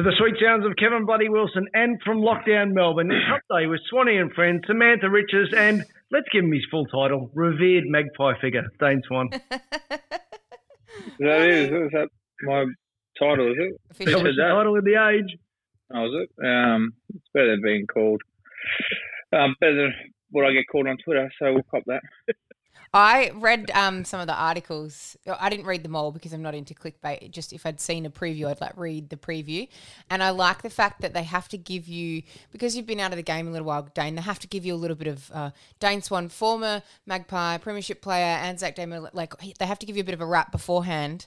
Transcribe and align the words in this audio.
To 0.00 0.04
the 0.04 0.16
sweet 0.16 0.36
sounds 0.42 0.64
of 0.64 0.76
Kevin 0.76 1.04
Bloody 1.04 1.28
Wilson 1.28 1.66
and 1.74 2.00
from 2.02 2.22
lockdown 2.22 2.72
Melbourne, 2.72 3.10
it's 3.12 3.26
Hot 3.28 3.42
Day 3.54 3.66
with 3.66 3.82
Swanee 3.90 4.16
and 4.16 4.32
friends, 4.32 4.62
Samantha 4.66 5.10
Richards, 5.10 5.52
and 5.54 5.84
let's 6.10 6.26
give 6.32 6.42
him 6.42 6.52
his 6.52 6.64
full 6.70 6.86
title, 6.86 7.30
revered 7.34 7.84
magpie 7.84 8.32
figure, 8.40 8.62
Dane 8.80 9.02
Swan. 9.06 9.28
That 11.18 11.42
is, 11.42 11.66
is 11.66 11.90
that 11.92 12.08
my 12.42 12.64
title, 13.18 13.52
is 13.52 13.56
it? 13.58 14.06
That 14.06 14.22
was 14.22 14.36
the 14.36 14.42
title 14.42 14.78
of 14.78 14.84
the 14.84 14.94
age. 14.94 15.38
Oh, 15.94 16.06
is 16.06 16.12
it? 16.14 16.46
Um, 16.46 16.92
it's 17.14 17.28
better 17.34 17.50
than 17.50 17.62
being 17.62 17.86
called. 17.86 18.22
Um, 19.34 19.54
better 19.60 19.74
than 19.74 19.94
what 20.30 20.46
I 20.46 20.52
get 20.52 20.64
called 20.72 20.86
on 20.86 20.96
Twitter, 21.04 21.30
so 21.38 21.52
we'll 21.52 21.62
cop 21.70 21.82
that. 21.86 22.02
I 22.92 23.30
read 23.36 23.70
um, 23.72 24.04
some 24.04 24.20
of 24.20 24.26
the 24.26 24.34
articles. 24.34 25.16
I 25.38 25.48
didn't 25.48 25.66
read 25.66 25.84
them 25.84 25.94
all 25.94 26.10
because 26.10 26.32
I'm 26.32 26.42
not 26.42 26.56
into 26.56 26.74
clickbait. 26.74 27.30
Just 27.30 27.52
if 27.52 27.64
I'd 27.64 27.80
seen 27.80 28.04
a 28.04 28.10
preview, 28.10 28.48
I'd 28.48 28.60
like 28.60 28.76
read 28.76 29.10
the 29.10 29.16
preview. 29.16 29.68
And 30.10 30.24
I 30.24 30.30
like 30.30 30.62
the 30.62 30.70
fact 30.70 31.00
that 31.02 31.14
they 31.14 31.22
have 31.22 31.46
to 31.50 31.56
give 31.56 31.86
you 31.86 32.22
because 32.50 32.74
you've 32.76 32.86
been 32.86 32.98
out 32.98 33.12
of 33.12 33.16
the 33.16 33.22
game 33.22 33.46
a 33.46 33.52
little 33.52 33.66
while, 33.66 33.88
Dane. 33.94 34.16
They 34.16 34.22
have 34.22 34.40
to 34.40 34.48
give 34.48 34.64
you 34.64 34.74
a 34.74 34.76
little 34.76 34.96
bit 34.96 35.06
of 35.06 35.30
uh, 35.32 35.50
Dane 35.78 36.02
Swan, 36.02 36.28
former 36.28 36.82
Magpie 37.06 37.58
Premiership 37.58 38.02
player, 38.02 38.24
Anzac 38.42 38.74
Day. 38.74 38.86
Like 38.86 39.34
they 39.58 39.66
have 39.66 39.78
to 39.78 39.86
give 39.86 39.96
you 39.96 40.02
a 40.02 40.04
bit 40.06 40.14
of 40.14 40.20
a 40.20 40.26
rap 40.26 40.50
beforehand, 40.50 41.26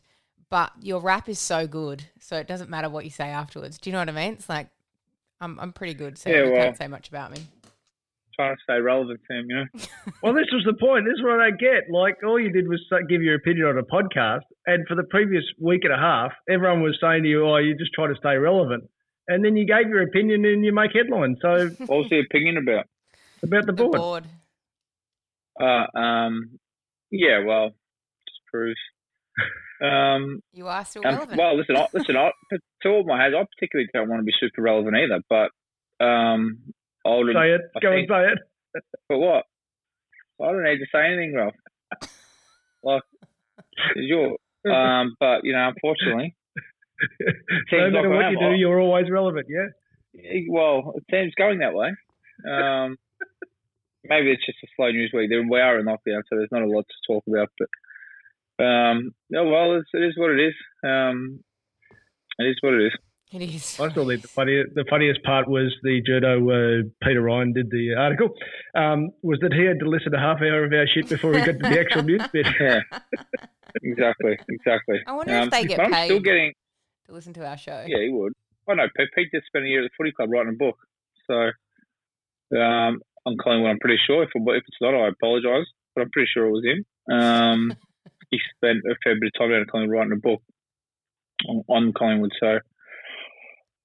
but 0.50 0.74
your 0.82 1.00
rap 1.00 1.30
is 1.30 1.40
so 1.40 1.66
good, 1.66 2.04
so 2.20 2.36
it 2.36 2.46
doesn't 2.48 2.70
matter 2.70 2.90
what 2.90 3.06
you 3.06 3.10
say 3.10 3.30
afterwards. 3.30 3.78
Do 3.78 3.90
you 3.90 3.94
know 3.94 4.00
what 4.00 4.10
I 4.10 4.12
mean? 4.12 4.34
It's 4.34 4.50
like 4.50 4.68
I'm 5.40 5.58
I'm 5.62 5.72
pretty 5.72 5.94
good, 5.94 6.18
so 6.18 6.30
Yeah, 6.30 6.44
you 6.44 6.52
well- 6.52 6.62
can't 6.62 6.78
say 6.78 6.88
much 6.90 7.08
about 7.08 7.32
me. 7.32 7.38
Trying 8.36 8.56
to 8.56 8.62
stay 8.64 8.80
relevant 8.80 9.20
to 9.30 9.38
him, 9.38 9.46
you 9.50 9.56
know. 9.58 9.66
Well, 10.24 10.34
this 10.34 10.48
was 10.52 10.64
the 10.66 10.74
point. 10.74 11.06
This 11.06 11.16
is 11.20 11.24
what 11.24 11.40
I 11.40 11.50
don't 11.50 11.60
get. 11.60 11.84
Like, 11.92 12.16
all 12.26 12.40
you 12.40 12.52
did 12.52 12.68
was 12.68 12.82
give 13.10 13.22
your 13.22 13.36
opinion 13.36 13.68
on 13.68 13.78
a 13.78 13.84
podcast, 13.84 14.42
and 14.66 14.88
for 14.88 14.96
the 14.96 15.04
previous 15.04 15.44
week 15.62 15.82
and 15.84 15.94
a 15.94 15.98
half, 15.98 16.32
everyone 16.50 16.82
was 16.82 16.98
saying 17.02 17.24
to 17.24 17.30
you, 17.30 17.46
"Oh, 17.48 17.58
you 17.58 17.78
just 17.78 17.94
try 17.94 18.08
to 18.08 18.16
stay 18.16 18.36
relevant," 18.38 18.86
and 19.28 19.44
then 19.46 19.56
you 19.56 19.66
gave 19.68 19.88
your 19.90 20.02
opinion 20.02 20.46
and 20.46 20.66
you 20.66 20.74
make 20.74 20.92
headlines. 20.94 21.38
So, 21.42 21.68
what 21.86 21.98
was 22.00 22.10
the 22.10 22.20
opinion 22.22 22.58
about? 22.58 22.86
About 23.44 23.66
the 23.66 23.74
The 23.74 23.84
board. 23.84 23.94
board. 23.98 24.26
Uh, 25.62 25.98
um, 25.98 26.58
yeah, 27.12 27.44
well, 27.46 27.70
just 28.28 28.40
proves. 28.52 28.80
Um, 29.82 30.42
You 30.54 30.68
are 30.68 30.86
still 30.86 31.06
um, 31.06 31.16
relevant. 31.16 31.38
well, 31.38 31.58
listen, 31.58 31.76
I, 31.76 31.88
listen, 31.94 32.16
I, 32.16 32.32
to 32.84 32.90
all 32.90 33.04
my 33.06 33.22
heads, 33.22 33.36
I 33.38 33.44
particularly 33.56 33.90
don't 33.94 34.10
want 34.10 34.22
to 34.22 34.24
be 34.26 34.34
super 34.40 34.62
relevant 34.62 34.96
either, 34.96 35.22
but 35.30 35.52
um, 36.04 36.73
I. 37.06 37.34
Say 37.34 37.52
it. 37.56 37.62
I 37.76 37.80
Go 37.80 37.92
think- 37.92 38.10
and 38.10 38.26
say 38.26 38.32
it. 38.34 38.84
But 39.10 39.18
what? 39.20 39.44
I 40.42 40.52
don't 40.52 40.64
need 40.64 40.80
to 40.80 40.86
say 40.92 41.06
anything, 41.06 41.36
Ralph. 41.36 41.54
Like, 42.84 43.04
your. 43.96 44.38
Um, 44.66 45.16
but 45.20 45.44
you 45.44 45.54
know, 45.54 45.70
unfortunately, 45.70 46.36
no 47.72 47.90
matter 47.92 48.10
like 48.10 48.10
what 48.10 48.32
you 48.32 48.40
do, 48.40 48.56
you're 48.56 48.80
always 48.80 49.10
relevant. 49.12 49.48
Yeah. 49.50 50.40
well, 50.50 50.94
it 50.96 51.04
seems 51.12 51.34
going 51.36 51.60
that 51.60 51.74
way. 51.74 51.90
Um, 52.50 52.98
maybe 54.04 54.32
it's 54.32 54.46
just 54.46 54.58
a 54.64 54.68
slow 54.76 54.90
news 54.92 55.12
week. 55.14 55.30
We 55.30 55.60
are 55.60 55.80
in 55.80 55.86
lockdown, 55.86 56.24
so 56.30 56.38
there's 56.38 56.52
not 56.52 56.62
a 56.62 56.68
lot 56.68 56.86
to 56.88 57.14
talk 57.14 57.24
about. 57.28 57.50
But 57.58 58.64
um, 58.64 59.12
yeah, 59.30 59.42
well, 59.42 59.76
it's, 59.76 59.90
it 59.94 60.04
is 60.04 60.18
what 60.18 60.32
it 60.32 60.40
is. 60.40 60.54
Um, 60.84 61.44
it 62.40 62.46
is 62.46 62.58
what 62.62 62.74
it 62.74 62.86
is. 62.88 62.94
It 63.42 63.42
is. 63.42 63.80
I 63.80 63.90
still 63.90 64.08
think 64.08 64.22
the 64.22 64.28
funniest, 64.28 64.76
the 64.76 64.86
funniest 64.90 65.24
part 65.24 65.48
was 65.48 65.74
the 65.84 66.02
judo. 66.06 66.50
Uh, 66.50 66.84
Peter 67.04 67.22
Ryan 67.22 67.54
did 67.54 67.70
the 67.70 67.96
article. 67.98 68.30
Um, 68.76 69.12
was 69.22 69.40
that 69.42 69.54
he 69.54 69.66
had 69.66 69.80
to 69.80 69.90
listen 69.90 70.12
to 70.12 70.20
half 70.20 70.38
hour 70.42 70.66
of 70.66 70.74
our 70.74 70.88
shit 70.88 71.10
before 71.10 71.32
we 71.32 71.38
got 71.38 71.54
to 71.54 71.70
the 71.70 71.80
actual 71.80 72.04
news 72.04 72.24
bit. 72.32 72.48
Yeah, 72.60 72.80
exactly, 73.82 74.38
exactly. 74.50 75.00
I 75.08 75.14
wonder 75.14 75.34
if 75.34 75.50
they 75.50 75.66
get 75.66 75.78
but 75.78 75.88
I'm 75.88 76.06
still 76.06 76.18
paid. 76.18 76.24
getting. 76.26 76.54
to 77.08 77.14
listen 77.14 77.34
to 77.34 77.48
our 77.48 77.58
show. 77.58 77.84
Yeah, 77.88 78.04
he 78.04 78.10
would. 78.10 78.34
I 78.70 78.76
know. 78.76 78.88
Pete, 78.96 79.10
Pete 79.16 79.32
did 79.32 79.44
spend 79.48 79.66
a 79.66 79.68
year 79.68 79.84
at 79.84 79.90
the 79.90 79.96
footy 79.98 80.12
club 80.12 80.30
writing 80.32 80.54
a 80.54 80.56
book. 80.56 80.78
So 81.28 82.58
um, 82.58 83.02
I'm 83.26 83.38
Collingwood. 83.42 83.72
I'm 83.72 83.80
pretty 83.80 84.00
sure. 84.06 84.24
If, 84.24 84.30
if 84.36 84.64
it's 84.68 84.78
not, 84.82 84.94
I 84.94 85.08
apologise. 85.08 85.66
But 85.96 86.04
I'm 86.04 86.12
pretty 86.12 86.30
sure 86.34 86.46
it 86.46 86.52
was 86.52 86.64
him. 86.64 86.86
Um, 87.16 87.74
he 88.30 88.40
spent 88.56 88.80
a 88.90 88.96
fair 89.04 89.16
bit 89.20 89.32
of 89.34 89.40
time 89.40 89.50
down 89.50 89.62
at 89.62 89.68
Collingwood 89.68 89.98
writing 89.98 90.14
a 90.14 90.18
book 90.18 90.42
on, 91.48 91.64
on 91.68 91.94
Collingwood. 91.94 92.32
So 92.40 92.60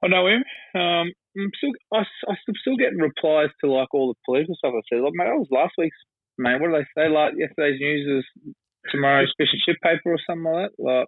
I 0.02 0.08
know 0.08 0.26
him. 0.26 0.44
Um, 0.74 1.12
I'm 1.38 1.52
still, 1.56 1.72
I, 1.92 2.02
I'm 2.28 2.56
still 2.60 2.76
getting 2.76 2.98
replies 2.98 3.50
to 3.60 3.70
like 3.70 3.92
all 3.92 4.08
the 4.08 4.20
political 4.26 4.54
stuff 4.56 4.74
I 4.74 4.82
said. 4.88 5.02
Like, 5.02 5.14
mate, 5.14 5.26
that 5.30 5.38
was 5.38 5.50
last 5.50 5.74
week's. 5.78 5.96
Mate, 6.38 6.60
what 6.60 6.70
do 6.70 6.78
they 6.78 6.86
say? 6.94 7.08
Like 7.08 7.34
yesterday's 7.36 7.80
news 7.80 8.22
is 8.22 8.54
tomorrow's 8.90 9.34
fish 9.36 9.50
and 9.52 9.62
chip 9.66 9.76
paper 9.82 10.14
or 10.14 10.22
something 10.22 10.46
like 10.46 10.70
that. 10.70 10.82
Like 10.82 11.06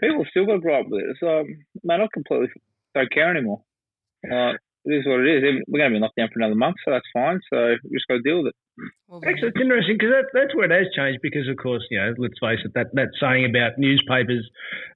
people 0.00 0.24
still 0.30 0.46
got 0.46 0.60
to 0.60 0.64
grow 0.64 0.80
up 0.80 0.86
with 0.88 1.04
it. 1.04 1.16
So, 1.20 1.44
man, 1.84 2.00
I 2.00 2.08
completely 2.12 2.48
don't 2.94 3.12
care 3.12 3.30
anymore. 3.30 3.62
Uh, 4.24 4.56
it 4.86 5.02
is 5.02 5.06
what 5.06 5.20
it 5.20 5.28
is. 5.28 5.42
We're 5.66 5.80
going 5.80 5.92
to 5.92 5.98
be 5.98 6.00
locked 6.00 6.16
down 6.16 6.28
for 6.32 6.38
another 6.38 6.54
month, 6.54 6.76
so 6.84 6.92
that's 6.92 7.10
fine. 7.12 7.40
So 7.52 7.74
we 7.84 7.98
just 7.98 8.06
got 8.06 8.22
to 8.22 8.24
deal 8.24 8.42
with 8.42 8.54
it. 8.54 8.58
We'll 9.08 9.20
Actually, 9.26 9.50
it's 9.50 9.60
interesting 9.60 9.96
because 9.98 10.14
that, 10.14 10.30
that's 10.32 10.54
where 10.54 10.70
it 10.70 10.74
has 10.74 10.88
changed. 10.94 11.20
Because 11.22 11.48
of 11.48 11.56
course, 11.58 11.82
you 11.90 11.98
know, 11.98 12.14
let's 12.18 12.38
face 12.38 12.60
it, 12.64 12.72
that 12.74 12.94
that 12.94 13.10
saying 13.18 13.48
about 13.50 13.78
newspapers 13.78 14.46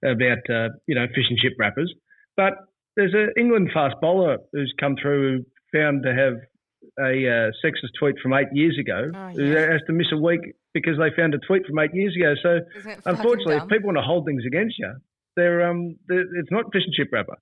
about 0.04 0.44
uh, 0.46 0.70
you 0.86 0.94
know 0.94 1.06
fish 1.10 1.26
and 1.28 1.38
chip 1.38 1.58
wrappers. 1.58 1.92
But 2.36 2.54
there's 2.96 3.14
an 3.14 3.32
England 3.38 3.70
fast 3.72 3.96
bowler 4.00 4.38
who's 4.52 4.72
come 4.78 4.96
through 5.00 5.38
who 5.38 5.78
found 5.78 6.02
to 6.04 6.14
have 6.14 6.34
a 6.98 7.12
uh, 7.28 7.50
sexist 7.64 7.92
tweet 7.98 8.16
from 8.22 8.32
eight 8.34 8.48
years 8.52 8.76
ago. 8.78 9.10
Oh, 9.14 9.28
who 9.30 9.52
yeah. 9.52 9.72
has 9.72 9.80
to 9.86 9.92
miss 9.92 10.08
a 10.12 10.16
week 10.16 10.40
because 10.74 10.98
they 10.98 11.10
found 11.14 11.34
a 11.34 11.38
tweet 11.38 11.66
from 11.66 11.78
eight 11.78 11.94
years 11.94 12.14
ago. 12.16 12.34
So 12.42 12.60
Isn't 12.78 12.90
it 12.90 13.02
fucking 13.02 13.18
unfortunately, 13.18 13.56
if 13.56 13.68
people 13.68 13.86
want 13.88 13.98
to 13.98 14.02
hold 14.02 14.26
things 14.26 14.44
against 14.46 14.78
you, 14.78 14.92
they're 15.36 15.68
um, 15.68 15.96
they're, 16.08 16.26
it's 16.38 16.50
not 16.50 16.72
fish 16.72 16.82
and 16.84 16.94
chip 16.94 17.08
wrapper. 17.12 17.36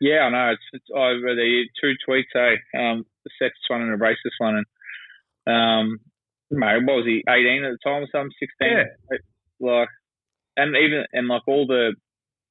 Yeah, 0.00 0.20
I 0.20 0.30
know. 0.30 0.52
It's, 0.52 0.62
it's 0.72 0.90
over 0.94 1.34
the 1.34 1.64
two 1.80 1.92
tweets, 2.08 2.32
eh? 2.34 2.56
Um, 2.78 3.04
the 3.24 3.30
sexist 3.40 3.68
one 3.68 3.82
and 3.82 3.94
a 3.94 3.98
racist 3.98 4.38
one, 4.38 4.56
and 4.56 4.66
um, 5.46 5.98
mate, 6.50 6.84
what 6.84 6.96
was 6.96 7.06
he? 7.06 7.22
Eighteen 7.28 7.64
at 7.64 7.72
the 7.72 7.78
time 7.84 8.02
or 8.02 8.08
something? 8.10 8.32
Sixteen? 8.40 8.78
Yeah. 8.78 9.18
Like, 9.60 9.88
and 10.56 10.74
even 10.74 11.04
and 11.12 11.28
like 11.28 11.42
all 11.46 11.66
the 11.66 11.94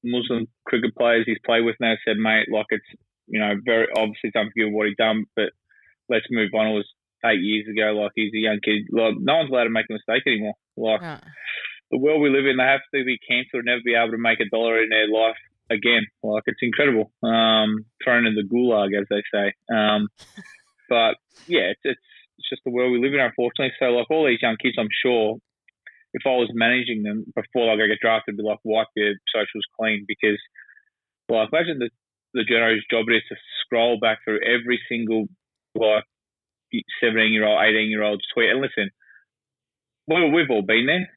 Muslim 0.03 0.47
cricket 0.65 0.95
players 0.95 1.25
he's 1.25 1.37
played 1.45 1.65
with 1.65 1.75
now 1.79 1.95
said, 2.05 2.17
mate, 2.17 2.47
like 2.51 2.67
it's 2.69 2.85
you 3.27 3.39
know 3.39 3.53
very 3.65 3.87
obviously 3.95 4.29
it's 4.29 4.35
unforgivable 4.35 4.77
what 4.77 4.87
he 4.87 4.95
done, 4.97 5.25
but 5.35 5.49
let's 6.09 6.25
move 6.29 6.49
on. 6.53 6.67
It 6.67 6.75
was 6.75 6.89
eight 7.25 7.41
years 7.41 7.67
ago. 7.67 7.91
Like 7.93 8.11
he's 8.15 8.33
a 8.33 8.37
young 8.37 8.59
kid. 8.63 8.83
Like 8.91 9.15
no 9.19 9.37
one's 9.37 9.49
allowed 9.51 9.65
to 9.65 9.69
make 9.69 9.85
a 9.89 9.93
mistake 9.93 10.23
anymore. 10.25 10.53
Like 10.77 11.01
Right. 11.01 11.23
the 11.91 11.97
world 11.97 12.21
we 12.21 12.29
live 12.29 12.45
in, 12.45 12.57
they 12.57 12.63
have 12.63 12.81
to 12.95 13.03
be 13.03 13.19
cancelled, 13.27 13.65
never 13.65 13.81
be 13.83 13.95
able 13.95 14.11
to 14.11 14.17
make 14.17 14.39
a 14.39 14.49
dollar 14.49 14.81
in 14.81 14.89
their 14.89 15.07
life 15.09 15.37
again. 15.69 16.07
Like 16.23 16.43
it's 16.47 16.61
incredible. 16.61 17.11
Um, 17.23 17.85
thrown 18.03 18.25
in 18.25 18.35
the 18.35 18.43
gulag, 18.47 18.99
as 18.99 19.05
they 19.09 19.23
say. 19.33 19.53
Um, 19.73 20.07
but 20.89 21.15
yeah, 21.47 21.71
it's, 21.75 21.81
it's 21.83 22.01
it's 22.37 22.49
just 22.49 22.61
the 22.63 22.71
world 22.71 22.91
we 22.93 23.01
live 23.01 23.13
in, 23.13 23.19
unfortunately. 23.19 23.73
So 23.79 23.87
like 23.87 24.09
all 24.09 24.25
these 24.25 24.41
young 24.41 24.55
kids, 24.55 24.77
I'm 24.79 24.87
sure 25.03 25.37
if 26.13 26.23
I 26.25 26.29
was 26.29 26.50
managing 26.53 27.03
them 27.03 27.25
before 27.35 27.67
like 27.67 27.83
I 27.83 27.88
get 27.88 28.00
drafted, 28.01 28.38
be 28.38 28.44
like 28.44 28.59
wipe 28.63 28.88
your 28.95 29.13
socials 29.33 29.65
clean 29.79 30.06
because 30.07 30.39
like 31.29 31.50
imagine 31.53 31.79
the 31.79 31.89
the 32.33 32.44
journo's 32.44 32.83
job 32.91 33.06
it 33.09 33.15
is 33.15 33.23
to 33.29 33.35
scroll 33.61 34.00
back 34.00 34.19
through 34.23 34.39
every 34.45 34.79
single 34.89 35.27
like 35.75 36.03
seventeen 37.01 37.33
year 37.33 37.45
old, 37.47 37.61
eighteen 37.63 37.89
year 37.89 38.03
old's 38.03 38.23
tweet. 38.33 38.50
And 38.50 38.61
listen, 38.61 38.89
well, 40.07 40.29
we've 40.31 40.50
all 40.50 40.61
been 40.61 40.85
there. 40.88 41.09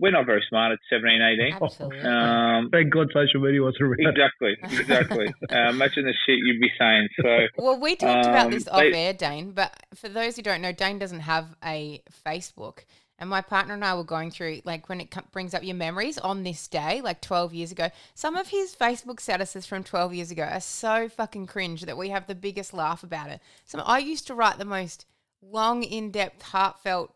We're 0.00 0.10
not 0.10 0.26
very 0.26 0.42
smart 0.48 0.72
at 0.72 0.78
17, 0.90 1.22
18. 1.22 1.62
Absolutely. 1.62 2.00
Um, 2.00 2.70
Thank 2.72 2.92
God 2.92 3.06
social 3.14 3.40
media 3.40 3.62
wasn't 3.62 3.82
around. 3.82 4.00
exactly, 4.00 4.56
exactly. 4.80 5.26
uh, 5.52 5.70
imagine 5.70 6.04
the 6.06 6.14
shit 6.26 6.38
you'd 6.44 6.60
be 6.60 6.70
saying. 6.76 7.06
So 7.22 7.46
Well, 7.56 7.78
we 7.78 7.94
talked 7.94 8.26
about 8.26 8.46
Um, 8.46 8.50
this 8.52 8.66
off 8.66 8.80
they- 8.80 8.92
air, 8.92 9.12
Dane, 9.12 9.52
but 9.52 9.72
for 9.94 10.08
those 10.08 10.34
who 10.34 10.42
don't 10.42 10.60
know, 10.60 10.72
Dane 10.72 10.98
doesn't 10.98 11.20
have 11.20 11.54
a 11.64 12.02
Facebook. 12.26 12.80
And 13.18 13.30
my 13.30 13.40
partner 13.40 13.72
and 13.72 13.84
I 13.84 13.94
were 13.94 14.04
going 14.04 14.30
through, 14.30 14.60
like, 14.64 14.88
when 14.90 15.00
it 15.00 15.10
co- 15.10 15.22
brings 15.32 15.54
up 15.54 15.64
your 15.64 15.74
memories 15.74 16.18
on 16.18 16.42
this 16.42 16.68
day, 16.68 17.00
like 17.00 17.22
12 17.22 17.54
years 17.54 17.72
ago, 17.72 17.88
some 18.14 18.36
of 18.36 18.48
his 18.48 18.76
Facebook 18.76 19.16
statuses 19.16 19.66
from 19.66 19.82
12 19.84 20.12
years 20.12 20.30
ago 20.30 20.42
are 20.42 20.60
so 20.60 21.08
fucking 21.08 21.46
cringe 21.46 21.82
that 21.82 21.96
we 21.96 22.10
have 22.10 22.26
the 22.26 22.34
biggest 22.34 22.74
laugh 22.74 23.02
about 23.02 23.30
it. 23.30 23.40
So 23.64 23.78
I 23.78 23.98
used 23.98 24.26
to 24.26 24.34
write 24.34 24.58
the 24.58 24.66
most 24.66 25.06
long, 25.40 25.82
in 25.82 26.10
depth, 26.10 26.42
heartfelt, 26.42 27.14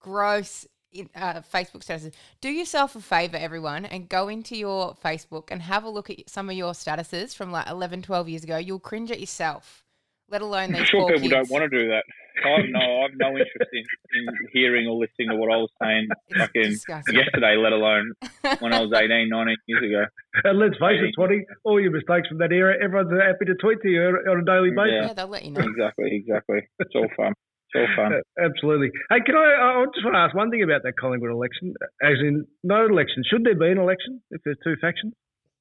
gross 0.00 0.66
in, 0.92 1.08
uh, 1.14 1.40
Facebook 1.40 1.82
statuses. 1.82 2.12
Do 2.42 2.50
yourself 2.50 2.94
a 2.94 3.00
favor, 3.00 3.38
everyone, 3.38 3.86
and 3.86 4.10
go 4.10 4.28
into 4.28 4.54
your 4.56 4.94
Facebook 5.02 5.44
and 5.50 5.62
have 5.62 5.84
a 5.84 5.88
look 5.88 6.10
at 6.10 6.28
some 6.28 6.50
of 6.50 6.56
your 6.56 6.72
statuses 6.72 7.34
from 7.34 7.50
like 7.50 7.68
11, 7.68 8.02
12 8.02 8.28
years 8.28 8.44
ago. 8.44 8.58
You'll 8.58 8.78
cringe 8.80 9.10
at 9.10 9.20
yourself, 9.20 9.84
let 10.28 10.42
alone 10.42 10.74
I'm 10.74 10.80
these 10.80 10.88
sure 10.88 11.00
poor 11.00 11.12
people 11.14 11.30
kids. 11.30 11.48
don't 11.48 11.50
want 11.50 11.70
to 11.70 11.78
do 11.84 11.88
that. 11.88 12.04
I 12.44 12.60
have 12.60 12.68
no, 12.70 12.80
I 12.80 13.02
have 13.02 13.16
no 13.16 13.28
interest 13.30 13.70
in, 13.72 13.84
in 14.14 14.24
hearing 14.52 14.86
or 14.86 14.96
listening 14.96 15.30
to 15.30 15.36
what 15.36 15.52
I 15.52 15.56
was 15.56 15.70
saying 15.80 16.08
fucking 16.36 16.78
yesterday, 17.12 17.56
let 17.56 17.72
alone 17.72 18.12
when 18.60 18.72
I 18.72 18.80
was 18.80 18.92
18, 18.96 19.28
19 19.28 19.56
years 19.66 19.84
ago. 19.84 20.04
And 20.44 20.58
let's 20.58 20.74
face 20.78 21.00
it, 21.02 21.14
Twatty, 21.18 21.44
all 21.64 21.80
your 21.80 21.90
mistakes 21.90 22.28
from 22.28 22.38
that 22.38 22.52
era, 22.52 22.74
everyone's 22.82 23.12
happy 23.12 23.44
to 23.46 23.54
tweet 23.54 23.80
to 23.82 23.88
you 23.88 24.02
on 24.02 24.40
a 24.40 24.44
daily 24.44 24.70
basis. 24.70 25.08
Yeah, 25.08 25.12
they'll 25.14 25.28
let 25.28 25.44
you 25.44 25.52
know. 25.52 25.60
Exactly, 25.60 26.10
exactly. 26.16 26.68
It's 26.78 26.94
all 26.94 27.08
fun. 27.16 27.34
It's 27.74 27.76
all 27.76 27.88
fun. 27.96 28.12
Uh, 28.14 28.20
Absolutely. 28.44 28.90
Hey, 29.10 29.20
can 29.24 29.36
I? 29.36 29.80
I 29.80 29.84
just 29.94 30.04
want 30.04 30.14
to 30.14 30.20
ask 30.20 30.34
one 30.34 30.50
thing 30.50 30.62
about 30.62 30.82
that 30.84 30.94
Collingwood 31.00 31.30
election. 31.30 31.74
As 32.02 32.18
in, 32.20 32.46
no 32.62 32.86
election. 32.86 33.22
Should 33.28 33.44
there 33.44 33.58
be 33.58 33.70
an 33.70 33.78
election 33.78 34.20
if 34.30 34.40
there's 34.44 34.58
two 34.64 34.76
factions, 34.80 35.14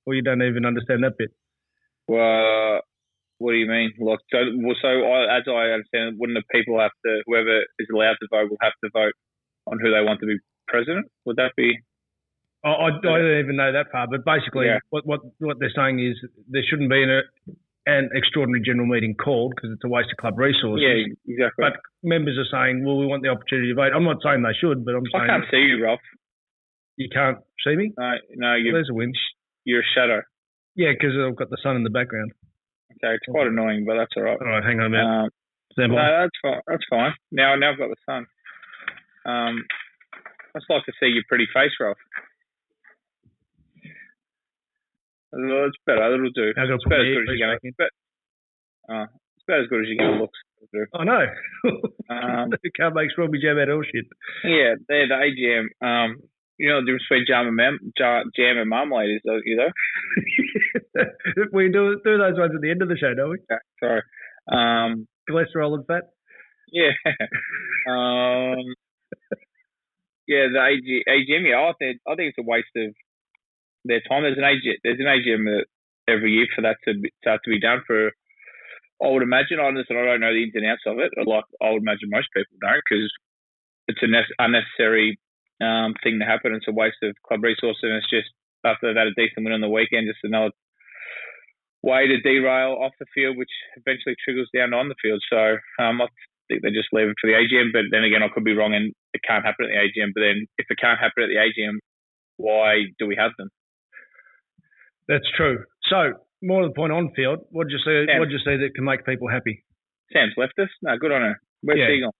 or 0.06 0.14
you 0.16 0.22
don't 0.22 0.42
even 0.42 0.66
understand 0.66 1.04
that 1.04 1.18
bit? 1.18 1.32
Well, 2.08 2.82
what 3.42 3.52
do 3.54 3.58
you 3.58 3.66
mean? 3.68 3.90
Like, 3.98 4.22
so, 4.30 4.38
well, 4.62 4.78
so 4.82 4.88
I, 4.88 5.38
as 5.42 5.44
I 5.50 5.74
understand 5.74 6.14
it, 6.14 6.16
wouldn't 6.22 6.38
the 6.38 6.46
people 6.54 6.78
have 6.80 6.94
to, 7.06 7.22
whoever 7.26 7.58
is 7.82 7.90
allowed 7.94 8.18
to 8.22 8.28
vote, 8.30 8.50
will 8.54 8.62
have 8.62 8.78
to 8.86 8.90
vote 8.94 9.14
on 9.66 9.80
who 9.82 9.90
they 9.90 10.06
want 10.06 10.20
to 10.22 10.28
be 10.30 10.38
president? 10.70 11.08
Would 11.26 11.38
that 11.38 11.52
be? 11.58 11.74
I, 12.64 12.70
I, 12.70 12.88
I 12.94 13.02
don't 13.02 13.40
even 13.42 13.58
know 13.58 13.74
that 13.74 13.90
far, 13.92 14.06
but 14.06 14.22
basically, 14.24 14.68
Yeah. 14.70 14.78
what, 14.94 15.06
what 15.08 15.22
what 15.40 15.58
they're 15.60 15.74
saying 15.76 15.98
is 16.00 16.14
there 16.48 16.62
shouldn't 16.70 16.90
be 16.94 17.02
an, 17.02 17.24
an 17.90 18.10
extraordinary 18.14 18.62
general 18.62 18.86
meeting 18.86 19.16
called 19.18 19.54
because 19.56 19.72
it's 19.74 19.84
a 19.84 19.90
waste 19.90 20.14
of 20.14 20.18
club 20.22 20.38
resources. 20.38 20.86
Yeah, 20.86 21.02
exactly. 21.34 21.58
But 21.66 21.82
members 22.04 22.38
are 22.38 22.46
saying, 22.54 22.86
well, 22.86 22.98
we 23.02 23.08
want 23.10 23.24
the 23.24 23.30
opportunity 23.34 23.70
to 23.70 23.76
vote. 23.76 23.92
I'm 23.96 24.06
not 24.06 24.22
saying 24.22 24.44
they 24.46 24.54
should, 24.54 24.86
but 24.86 24.94
I'm 24.94 25.02
I 25.10 25.18
saying 25.18 25.26
I 25.26 25.34
can't 25.42 25.50
see 25.50 25.64
you, 25.66 25.84
Ralph. 25.84 26.06
you 27.02 27.10
can't 27.10 27.40
see 27.66 27.76
me. 27.76 27.92
No, 27.98 28.12
no, 28.38 28.54
you're, 28.54 28.74
There's 28.78 28.90
a 28.92 28.94
win. 28.94 29.12
you're 29.66 29.82
a 29.82 29.92
shadow. 29.98 30.22
Yeah, 30.78 30.92
because 30.94 31.18
I've 31.18 31.36
got 31.36 31.50
the 31.50 31.58
sun 31.66 31.76
in 31.76 31.84
the 31.84 31.90
background. 31.90 32.32
Okay, 33.04 33.16
it's 33.16 33.26
quite 33.30 33.48
annoying, 33.48 33.86
but 33.86 33.96
that's 33.98 34.12
all 34.16 34.24
right. 34.24 34.38
All 34.40 34.48
right, 34.48 34.64
hang 34.64 34.80
on 34.80 34.86
a 34.86 34.90
minute. 34.90 35.06
Um, 35.24 35.30
no, 35.96 35.96
that's 36.22 36.38
fine. 36.42 36.62
That's 36.68 36.84
fine. 36.90 37.14
Now, 37.32 37.56
now 37.56 37.72
I've 37.72 37.78
got 37.80 37.90
the 37.90 37.96
sun. 38.06 38.26
Um, 39.26 39.64
I 40.54 40.60
just 40.60 40.70
like 40.70 40.84
to 40.86 40.92
see 41.00 41.08
your 41.08 41.24
pretty 41.30 41.48
face, 41.54 41.72
Ralph. 41.80 41.98
Well, 45.34 45.66
It's 45.68 45.78
better. 45.86 46.14
It'll 46.14 46.30
do. 46.36 46.50
It's 46.50 46.58
about 46.86 47.00
as 47.00 47.06
good 47.16 47.24
as 47.24 47.38
you're 47.40 47.48
gonna. 47.48 47.58
But, 47.78 47.92
uh, 48.94 49.06
it's 49.38 49.44
about 49.48 49.62
as 49.62 49.68
good 49.68 49.82
as 49.82 49.88
you're 49.88 49.98
gonna 49.98 50.22
look. 50.22 50.32
I 50.94 51.04
know. 51.06 51.26
Um, 52.10 52.52
Can't 52.76 52.94
make 52.96 53.10
strawberry 53.12 53.42
jam 53.42 53.58
out 53.58 53.70
of 53.70 53.78
all 53.78 53.84
shit. 53.84 54.06
yeah, 54.44 54.76
they're 54.88 55.08
the 55.08 55.16
AGM. 55.16 55.66
Um, 55.82 56.18
you 56.60 56.70
know 56.70 56.82
the 56.82 56.86
difference 56.86 57.04
between 57.10 57.26
jam 57.28 57.48
and 57.48 57.56
mem- 57.56 57.92
ja- 57.98 58.24
jam 58.36 58.58
and 58.58 58.70
marmalade 58.70 59.10
is, 59.16 59.22
though, 59.26 59.40
you 59.46 59.56
know. 59.56 59.70
we 61.54 61.70
do 61.72 62.00
do 62.04 62.18
those 62.18 62.38
ones 62.38 62.54
at 62.56 62.62
the 62.62 62.72
end 62.72 62.82
of 62.82 62.90
the 62.90 62.98
show, 62.98 63.14
don't 63.14 63.32
we? 63.32 63.38
Okay, 63.38 63.62
sorry. 63.80 64.02
Um, 64.52 65.08
Cholesterol 65.30 65.76
and 65.76 65.86
fat. 65.86 66.04
Yeah. 66.72 66.92
um, 67.90 68.74
yeah, 70.28 70.48
the 70.48 70.62
AG, 70.64 71.04
AGM. 71.08 71.50
Yeah, 71.50 71.70
I 71.70 71.74
think 71.80 72.00
I 72.08 72.16
think 72.16 72.34
it's 72.34 72.40
a 72.40 72.48
waste 72.48 72.72
of 72.76 72.94
their 73.86 74.02
time. 74.02 74.24
There's 74.24 74.38
an 74.38 74.44
AGM. 74.44 74.78
There's 74.84 75.00
an 75.00 75.12
AGM 75.12 75.62
every 76.08 76.32
year 76.34 76.48
for 76.56 76.62
that 76.62 76.78
to 76.88 77.00
be, 77.00 77.12
to 77.24 77.30
have 77.32 77.42
to 77.44 77.50
be 77.50 77.60
done 77.60 77.82
for. 77.86 78.12
I 79.04 79.10
would 79.10 79.24
imagine. 79.24 79.60
I 79.60 79.70
listen. 79.70 79.98
I 79.98 80.06
don't 80.06 80.22
know 80.22 80.34
the 80.34 80.44
ins 80.44 80.56
and 80.56 80.66
outs 80.66 80.86
of 80.86 81.00
it. 81.00 81.12
Like 81.18 81.46
I 81.62 81.72
would 81.72 81.82
imagine 81.82 82.10
most 82.10 82.30
people 82.34 82.58
don't 82.62 82.82
because 82.88 83.12
it's 83.88 84.04
a 84.04 84.08
ne- 84.08 84.38
unnecessary 84.40 85.20
um, 85.60 85.96
thing 86.04 86.20
to 86.20 86.26
happen. 86.26 86.54
It's 86.54 86.68
a 86.68 86.72
waste 86.72 87.02
of 87.04 87.16
club 87.28 87.44
resources, 87.44 87.84
and 87.84 87.96
it's 87.96 88.10
just 88.10 88.30
after 88.66 88.88
they've 88.88 88.98
had 88.98 89.08
a 89.12 89.16
decent 89.18 89.44
win 89.46 89.54
on 89.54 89.62
the 89.62 89.70
weekend, 89.70 90.08
just 90.08 90.24
another 90.24 90.52
way 91.84 92.08
to 92.08 92.22
derail 92.22 92.78
off 92.82 92.94
the 93.00 93.06
field, 93.14 93.38
which 93.38 93.52
eventually 93.78 94.16
trickles 94.24 94.50
down 94.54 94.74
on 94.74 94.88
the 94.90 94.96
field. 95.02 95.22
So 95.30 95.58
um, 95.82 96.02
I 96.02 96.08
think 96.48 96.62
they 96.62 96.70
just 96.70 96.94
leave 96.94 97.08
it 97.10 97.18
for 97.20 97.28
the 97.30 97.38
AGM. 97.38 97.74
But 97.74 97.90
then 97.92 98.04
again, 98.04 98.22
I 98.24 98.30
could 98.34 98.44
be 98.46 98.54
wrong, 98.56 98.74
and 98.74 98.94
it 99.14 99.22
can't 99.28 99.46
happen 99.46 99.66
at 99.66 99.72
the 99.74 99.82
AGM. 99.82 100.14
But 100.14 100.22
then 100.22 100.46
if 100.58 100.68
it 100.70 100.78
can't 100.80 101.00
happen 101.00 101.24
at 101.24 101.30
the 101.34 101.42
AGM, 101.42 101.78
why 102.38 102.86
do 103.00 103.08
we 103.08 103.16
have 103.18 103.32
them? 103.38 103.50
That's 105.08 105.28
true. 105.36 105.66
So, 105.90 106.14
more 106.42 106.62
to 106.62 106.68
the 106.70 106.74
point 106.74 106.94
on 106.94 107.12
field, 107.16 107.40
what 107.52 107.68
did 107.68 107.74
you 107.74 107.84
see? 107.84 108.06
What 108.18 108.30
did 108.30 108.34
you 108.38 108.44
see 108.46 108.58
that 108.58 108.74
can 108.76 108.86
make 108.86 109.06
people 109.06 109.28
happy? 109.28 109.64
Sam's 110.14 110.34
left 110.38 110.54
us. 110.60 110.70
No, 110.82 110.98
good 110.98 111.12
on 111.12 111.22
her. 111.22 111.36
Where's 111.62 111.80
Yeah. 111.80 111.88
she 111.88 112.02
gone? 112.02 112.12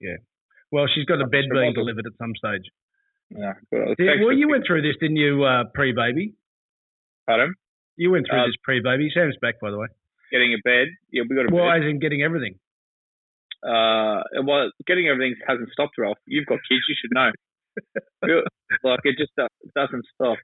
Yeah. 0.00 0.16
Well, 0.72 0.86
she's 0.92 1.04
got 1.04 1.20
a 1.20 1.26
bed 1.26 1.44
being 1.52 1.72
delivered 1.72 2.06
at 2.06 2.12
some 2.18 2.34
stage. 2.36 2.66
Yeah, 3.30 3.54
Thanks 3.72 4.22
well, 4.22 4.32
you 4.32 4.48
went 4.48 4.64
through 4.66 4.82
this, 4.82 4.94
didn't 5.00 5.16
you, 5.16 5.42
uh, 5.44 5.64
pre-baby? 5.74 6.34
Pardon? 7.26 7.54
You 7.96 8.10
went 8.10 8.26
through 8.28 8.40
Uh, 8.40 8.46
this 8.46 8.56
pre-baby. 8.62 9.10
Sam's 9.12 9.36
back, 9.40 9.58
by 9.60 9.70
the 9.70 9.78
way. 9.78 9.86
Getting 10.30 10.52
a 10.54 10.58
bed. 10.64 10.88
Yeah, 11.10 11.22
we 11.28 11.34
got 11.36 11.50
a 11.50 11.54
Well, 11.54 11.66
bed. 11.70 11.82
as 11.82 11.90
in 11.90 11.98
getting 12.00 12.22
everything. 12.22 12.58
Uh, 13.62 14.22
well, 14.44 14.70
getting 14.86 15.08
everything 15.08 15.34
hasn't 15.46 15.70
stopped, 15.70 15.96
Ralph. 15.98 16.18
You've 16.26 16.46
got 16.46 16.58
kids. 16.68 16.82
You 16.88 16.94
should 17.00 17.12
know. 17.14 17.30
like 18.84 19.00
it 19.04 19.16
just 19.18 19.32
do- 19.36 19.48
doesn't 19.74 20.04
stop. 20.14 20.38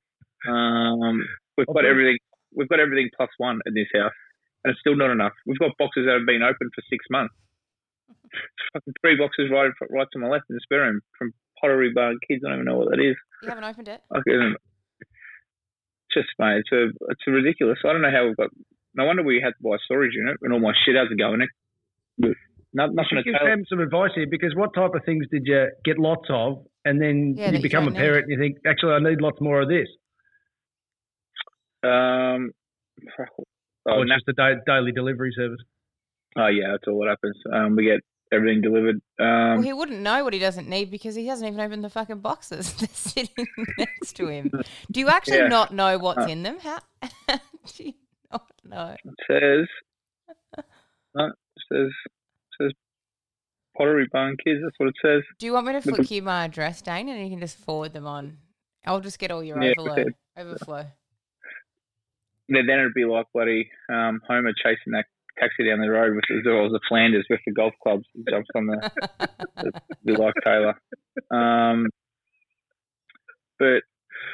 Um, 0.49 1.23
we've 1.59 1.67
got 1.67 1.85
everything. 1.85 2.19
We've 2.55 2.69
got 2.69 2.81
everything 2.81 3.11
plus 3.17 3.29
one 3.39 3.61
in 3.67 3.75
this 3.75 3.89
house, 3.95 4.13
and 4.65 4.71
it's 4.73 4.81
still 4.81 4.97
not 4.97 5.11
enough. 5.11 5.33
We've 5.47 5.59
got 5.59 5.77
boxes 5.79 6.07
that 6.07 6.15
have 6.17 6.27
been 6.27 6.43
open 6.43 6.71
for 6.75 6.83
six 6.91 7.05
months. 7.11 7.35
Fucking 8.73 8.95
three 9.03 9.17
boxes 9.17 9.51
right, 9.51 9.71
right 9.91 10.09
to 10.13 10.19
my 10.19 10.29
left 10.29 10.47
in 10.49 10.57
the 10.57 10.61
spare 10.63 10.81
room 10.81 11.01
from 11.19 11.33
Pottery 11.61 11.93
Barn 11.95 12.19
Kids. 12.27 12.43
I 12.45 12.51
don't 12.51 12.59
even 12.61 12.67
know 12.67 12.79
what 12.79 12.91
that 12.91 13.01
is. 13.01 13.17
You 13.43 13.49
haven't 13.49 13.65
opened 13.65 13.89
it? 13.89 14.01
I 14.15 14.21
can, 14.27 14.57
just 16.13 16.29
mate, 16.39 16.59
it's 16.65 16.73
a 16.73 16.89
it's 17.11 17.23
a 17.27 17.31
ridiculous. 17.31 17.79
I 17.85 17.93
don't 17.93 18.03
know 18.03 18.11
how 18.11 18.27
we've 18.27 18.37
got. 18.37 18.51
No 18.95 19.05
wonder 19.05 19.23
we 19.23 19.41
had 19.43 19.51
to 19.51 19.63
buy 19.63 19.77
a 19.77 19.85
storage 19.85 20.15
unit 20.15 20.37
and 20.43 20.53
all 20.53 20.59
my 20.61 20.73
shit 20.85 20.97
hasn't 20.97 21.19
go 21.19 21.33
in 21.35 21.43
it. 21.43 21.49
But 22.19 22.31
No, 22.75 22.87
You 22.87 22.95
nothing 22.95 23.17
to 23.19 23.23
give 23.23 23.35
tell. 23.39 23.47
Sam 23.47 23.65
some 23.69 23.81
advice 23.81 24.11
here 24.15 24.27
because 24.29 24.55
what 24.57 24.75
type 24.75 24.91
of 24.95 25.05
things 25.05 25.27
did 25.31 25.43
you 25.45 25.71
get 25.85 25.99
lots 25.99 26.27
of, 26.29 26.65
and 26.85 27.01
then 27.01 27.35
Yeah, 27.37 27.47
you 27.47 27.53
that 27.53 27.57
you 27.59 27.63
become 27.63 27.85
a 27.85 27.87
don't 27.87 27.95
need. 27.95 27.99
parent 28.01 28.25
and 28.25 28.33
you 28.33 28.39
think, 28.39 28.59
actually, 28.67 28.93
I 28.95 28.99
need 28.99 29.21
lots 29.21 29.41
more 29.41 29.61
of 29.63 29.69
this, 29.69 29.89
Um, 31.83 32.51
oh, 33.89 33.93
or 34.01 34.05
no- 34.05 34.15
just 34.17 34.29
a 34.29 34.33
da- 34.33 34.61
daily 34.67 34.93
delivery 34.93 35.33
service. 35.37 35.61
oh 36.37 36.49
yeah, 36.49 36.73
that's 36.73 36.85
all 36.89 36.99
what 36.99 37.09
happens. 37.09 37.37
Um, 37.53 37.77
we 37.77 37.85
get 37.85 38.01
everything 38.33 38.61
delivered. 38.63 39.01
Well, 39.19 39.53
Um, 39.55 39.63
he 39.63 39.73
wouldn't 39.73 40.01
know 40.01 40.23
what 40.25 40.33
he 40.33 40.39
doesn't 40.39 40.69
need 40.69 40.91
because 40.91 41.15
he 41.15 41.27
hasn't 41.27 41.49
even 41.49 41.61
opened 41.61 41.85
the 41.85 41.91
fucking 41.91 42.21
boxes. 42.21 42.73
They're 42.79 42.89
sitting 42.93 43.47
next 43.79 44.15
to 44.17 44.29
him. 44.29 44.51
Do 44.91 45.01
you 45.01 45.09
actually 45.09 45.39
Yeah. 45.39 45.49
not 45.49 45.73
know 45.75 45.99
what's 45.99 46.27
Uh. 46.27 46.31
in 46.31 46.43
them? 46.43 46.59
How 46.61 46.79
do 47.77 47.85
you 47.85 47.95
not 48.33 48.53
know? 48.65 48.97
it 49.05 49.15
says, 49.29 50.65
no, 51.15 51.27
it 51.27 51.33
says, 51.73 51.91
it 51.91 52.13
says 52.61 52.73
Pottery 53.77 54.07
Barn 54.13 54.37
Kids. 54.45 54.61
That's 54.63 54.79
what 54.79 54.89
it 54.89 54.95
says. 55.03 55.23
Do 55.39 55.47
you 55.47 55.53
want 55.53 55.67
me 55.67 55.73
to 55.75 55.81
flick 55.81 56.11
you 56.11 56.23
my 56.23 56.45
address, 56.45 56.81
Dane, 56.83 57.09
and 57.09 57.23
you 57.23 57.31
can 57.31 57.41
just 57.41 57.59
forward 57.59 57.93
them 57.93 58.07
on? 58.07 58.39
I'll 58.87 59.01
just 59.01 59.19
get 59.19 59.31
all 59.31 59.43
your 59.45 59.63
Yeah, 59.63 59.73
overload, 59.79 60.15
overflow. 60.39 60.87
Then 62.49 62.67
then 62.67 62.79
it'd 62.81 62.95
be 62.95 63.05
like 63.05 63.27
bloody 63.33 63.71
um, 63.93 64.21
Homer 64.27 64.53
chasing 64.53 64.93
that 64.93 65.05
taxi 65.41 65.67
down 65.69 65.81
the 65.81 65.91
road 65.91 66.15
with 66.15 66.25
the 66.29 66.43
doors 66.43 66.73
of 66.75 66.81
Flanders 66.89 67.27
with 67.31 67.41
the 67.47 67.53
golf 67.53 67.73
clubs. 67.83 68.05
He 68.15 68.23
jumps 68.29 68.49
on 68.55 68.67
the 68.67 68.91
It'd 69.61 69.75
be 70.05 70.17
like 70.17 70.35
Taylor. 70.45 70.75
Um, 71.31 71.87
but 73.59 73.83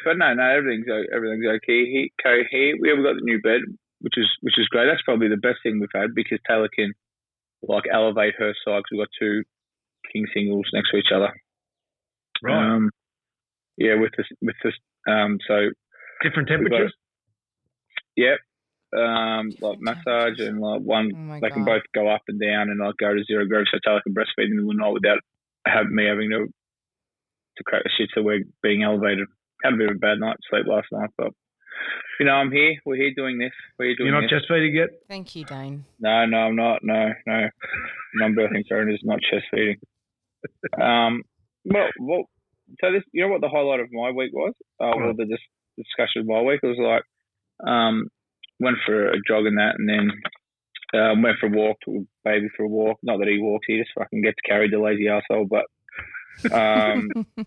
but 0.05 0.19
no, 0.19 0.35
no, 0.35 0.43
everything's 0.43 0.87
o- 0.91 1.15
everything's 1.15 1.47
okay. 1.47 1.85
He, 1.87 2.13
co- 2.23 2.43
he, 2.51 2.75
we 2.81 2.89
have 2.91 3.03
got 3.03 3.15
the 3.15 3.23
new 3.25 3.41
bed, 3.41 3.61
which 4.01 4.15
is 4.17 4.29
which 4.43 4.59
is 4.59 4.69
great. 4.69 4.87
That's 4.87 5.03
probably 5.03 5.29
the 5.29 5.37
best 5.37 5.59
thing 5.63 5.81
we've 5.81 5.89
had 5.95 6.15
because 6.15 6.39
Taylor 6.49 6.69
can 6.75 6.93
like 7.63 7.85
elevate 7.93 8.35
her 8.39 8.53
side 8.65 8.83
because 8.83 8.91
we've 8.93 9.01
got 9.01 9.09
two 9.19 9.43
king 10.13 10.27
singles 10.35 10.69
next 10.73 10.91
to 10.91 10.99
each 10.99 11.13
other. 11.15 11.33
Right. 12.43 12.75
Um, 12.77 12.91
Yeah, 13.79 13.95
with 13.95 14.13
this 14.17 14.27
with 14.43 14.57
this 14.63 14.75
um 15.09 15.39
so 15.47 15.71
Different 16.23 16.49
we've 16.49 16.59
got 16.71 16.77
temperatures. 16.77 16.95
Yep. 18.93 19.00
Um, 19.02 19.50
like 19.61 19.78
massage 19.81 20.38
and 20.38 20.61
like 20.61 20.81
one, 20.81 21.11
Oh 21.14 21.19
my 21.19 21.40
they 21.40 21.50
can 21.50 21.64
both 21.64 21.83
go 21.95 22.09
up 22.09 22.23
and 22.28 22.40
down 22.40 22.71
and 22.71 22.78
like 22.78 22.95
go 22.99 23.14
to 23.14 23.25
zero 23.25 23.47
gravity. 23.47 23.71
So 23.73 23.78
Taylor 23.85 24.00
can 24.02 24.14
breastfeed 24.14 24.50
in 24.50 24.57
the 24.57 24.75
night 24.75 24.93
without 24.93 25.19
have 25.66 25.87
me 25.87 26.07
having 26.07 26.31
to 26.31 26.47
to 26.47 27.64
crack 27.64 27.83
the 27.85 27.90
shit. 27.97 28.11
So 28.14 28.23
we're 28.23 28.45
being 28.62 28.83
elevated. 28.83 29.26
Had 29.64 29.75
a 29.75 29.76
bit 29.76 29.90
of 29.90 29.97
a 29.97 29.99
bad 29.99 30.19
night's 30.21 30.43
sleep 30.50 30.66
last 30.66 30.87
night, 30.93 31.11
but 31.16 31.33
you 32.21 32.26
know 32.26 32.33
I'm 32.33 32.52
here. 32.52 32.75
We're 32.85 32.97
here 32.97 33.12
doing 33.16 33.38
this. 33.38 33.52
We're 33.78 33.97
doing 33.97 34.09
You're 34.12 34.21
not 34.21 34.31
this. 34.31 34.40
chest 34.40 34.45
feeding 34.49 34.75
yet. 34.75 34.90
Thank 35.09 35.35
you, 35.35 35.45
Dane. 35.45 35.85
No, 35.99 36.26
no, 36.26 36.37
I'm 36.38 36.57
not. 36.57 36.81
No, 36.83 37.12
no. 37.26 37.49
Non-birthing 38.14 38.64
surrogate 38.69 38.95
is 38.95 39.00
not 39.02 39.19
chest 39.21 39.45
feeding. 39.50 39.76
Um, 40.81 41.23
well, 41.64 41.88
well, 41.99 42.25
so 42.81 42.93
this, 42.93 43.02
you 43.12 43.23
know 43.25 43.33
what 43.33 43.40
the 43.40 43.49
highlight 43.49 43.81
of 43.81 43.88
my 43.90 44.11
week 44.12 44.33
was? 44.33 44.52
Uh, 44.81 44.93
well, 44.97 45.12
the 45.16 45.25
dis- 45.25 45.38
discussion 45.76 46.21
of 46.21 46.26
my 46.26 46.40
week 46.43 46.61
was 46.62 46.76
like, 46.78 47.02
um, 47.69 48.07
went 48.61 48.77
for 48.87 49.09
a 49.09 49.17
jog 49.27 49.47
and 49.47 49.59
that, 49.59 49.75
and 49.79 49.89
then 49.89 50.11
um, 51.01 51.23
went 51.23 51.39
for 51.39 51.47
a 51.47 51.51
walk, 51.51 51.77
took 51.85 52.05
baby 52.25 52.49
for 52.57 52.65
a 52.65 52.69
walk. 52.69 52.99
Not 53.03 53.19
that 53.19 53.29
he 53.29 53.39
walks, 53.39 53.65
he 53.67 53.79
just 53.79 53.91
fucking 53.99 54.23
gets 54.23 54.39
carried, 54.47 54.73
the 54.73 54.79
lazy 54.79 55.09
asshole. 55.09 55.47
But 55.47 55.67
um, 56.53 57.09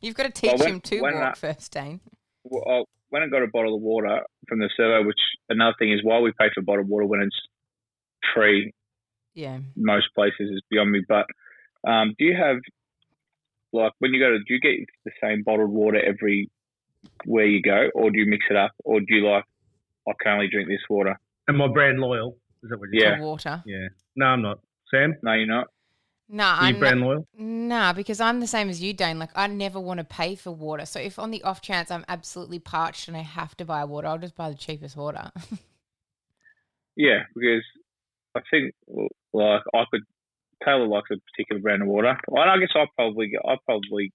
You've 0.00 0.14
got 0.14 0.24
to 0.24 0.30
teach 0.30 0.60
when- 0.60 0.74
him 0.74 0.80
to 0.82 1.00
walk 1.00 1.14
I- 1.14 1.32
first, 1.34 1.72
Dane. 1.72 2.00
well, 2.44 2.62
I 2.68 2.84
went 3.10 3.24
and 3.24 3.32
got 3.32 3.42
a 3.42 3.48
bottle 3.48 3.74
of 3.74 3.82
water 3.82 4.20
from 4.48 4.58
the 4.60 4.70
servo. 4.76 5.06
Which 5.06 5.18
another 5.48 5.74
thing 5.78 5.92
is 5.92 6.00
why 6.02 6.20
we 6.20 6.32
pay 6.38 6.48
for 6.54 6.62
bottled 6.62 6.88
water 6.88 7.06
when 7.06 7.20
it's 7.22 7.36
free 8.34 8.72
Yeah. 9.34 9.58
most 9.76 10.06
places 10.14 10.50
is 10.50 10.62
beyond 10.70 10.90
me. 10.90 11.02
But 11.08 11.26
um, 11.86 12.14
do 12.18 12.24
you 12.24 12.36
have 12.36 12.56
like 13.72 13.92
when 13.98 14.12
you 14.14 14.20
go 14.20 14.30
to 14.30 14.38
do 14.38 14.54
you 14.54 14.60
get 14.60 14.86
the 15.04 15.10
same 15.22 15.42
bottled 15.42 15.70
water 15.70 16.00
every 16.04 16.48
where 17.24 17.46
you 17.46 17.60
go, 17.62 17.88
or 17.94 18.10
do 18.10 18.18
you 18.18 18.26
mix 18.26 18.44
it 18.50 18.56
up, 18.56 18.72
or 18.84 19.00
do 19.00 19.06
you 19.08 19.28
like 19.28 19.44
I 20.08 20.12
can 20.22 20.32
only 20.34 20.48
drink 20.48 20.68
this 20.68 20.80
water? 20.88 21.18
And 21.48 21.56
my 21.56 21.68
brand 21.68 21.98
loyal. 21.98 22.36
Is 22.62 22.70
that 22.70 22.78
what 22.78 22.88
you 22.92 23.02
Yeah. 23.02 23.16
To 23.16 23.22
water. 23.22 23.62
Yeah. 23.66 23.88
No, 24.16 24.26
I'm 24.26 24.42
not. 24.42 24.60
Sam, 24.90 25.16
No, 25.22 25.32
you're 25.34 25.46
not. 25.46 25.68
Nah, 26.28 26.56
are 26.60 26.62
you 26.70 26.74
I'm 26.74 26.78
brand 26.78 27.00
not, 27.00 27.06
loyal? 27.06 27.26
nah, 27.36 27.92
because 27.92 28.18
I'm 28.18 28.40
the 28.40 28.46
same 28.46 28.70
as 28.70 28.82
you, 28.82 28.94
Dane. 28.94 29.18
Like 29.18 29.30
I 29.34 29.46
never 29.46 29.78
want 29.78 29.98
to 29.98 30.04
pay 30.04 30.34
for 30.34 30.52
water. 30.52 30.86
So 30.86 30.98
if 30.98 31.18
on 31.18 31.30
the 31.30 31.42
off 31.42 31.60
chance 31.60 31.90
I'm 31.90 32.04
absolutely 32.08 32.58
parched 32.58 33.08
and 33.08 33.16
I 33.16 33.20
have 33.20 33.54
to 33.58 33.64
buy 33.66 33.84
water, 33.84 34.06
I'll 34.08 34.18
just 34.18 34.34
buy 34.34 34.48
the 34.50 34.56
cheapest 34.56 34.96
water. 34.96 35.30
Yeah, 36.96 37.20
because 37.34 37.64
I 38.34 38.40
think 38.50 38.72
like 39.32 39.62
I 39.74 39.84
could. 39.90 40.02
Taylor 40.64 40.86
likes 40.86 41.10
a 41.10 41.16
particular 41.32 41.60
brand 41.60 41.82
of 41.82 41.88
water. 41.88 42.16
Well, 42.28 42.48
I 42.48 42.56
guess 42.58 42.70
I 42.74 42.86
probably 42.96 43.32
I 43.44 43.56
probably 43.66 44.12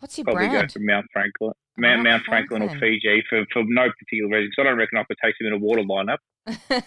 What's 0.00 0.18
your 0.18 0.24
probably 0.24 0.48
brand? 0.48 0.68
go 0.68 0.72
for 0.72 0.80
Mount 0.80 1.06
Franklin, 1.12 1.52
Mount, 1.76 2.02
Mount 2.02 2.04
Mount 2.04 2.22
Franklin 2.24 2.62
or 2.62 2.68
Fiji 2.80 3.22
for, 3.28 3.44
for 3.52 3.62
no 3.66 3.88
particular 3.98 4.28
reason. 4.30 4.50
Because 4.50 4.64
I 4.66 4.70
don't 4.70 4.78
reckon 4.78 4.98
I 4.98 5.04
could 5.04 5.16
taste 5.22 5.36
them 5.40 5.48
in 5.48 5.52
a 5.54 5.58
water 5.58 5.82
lineup. 5.82 6.18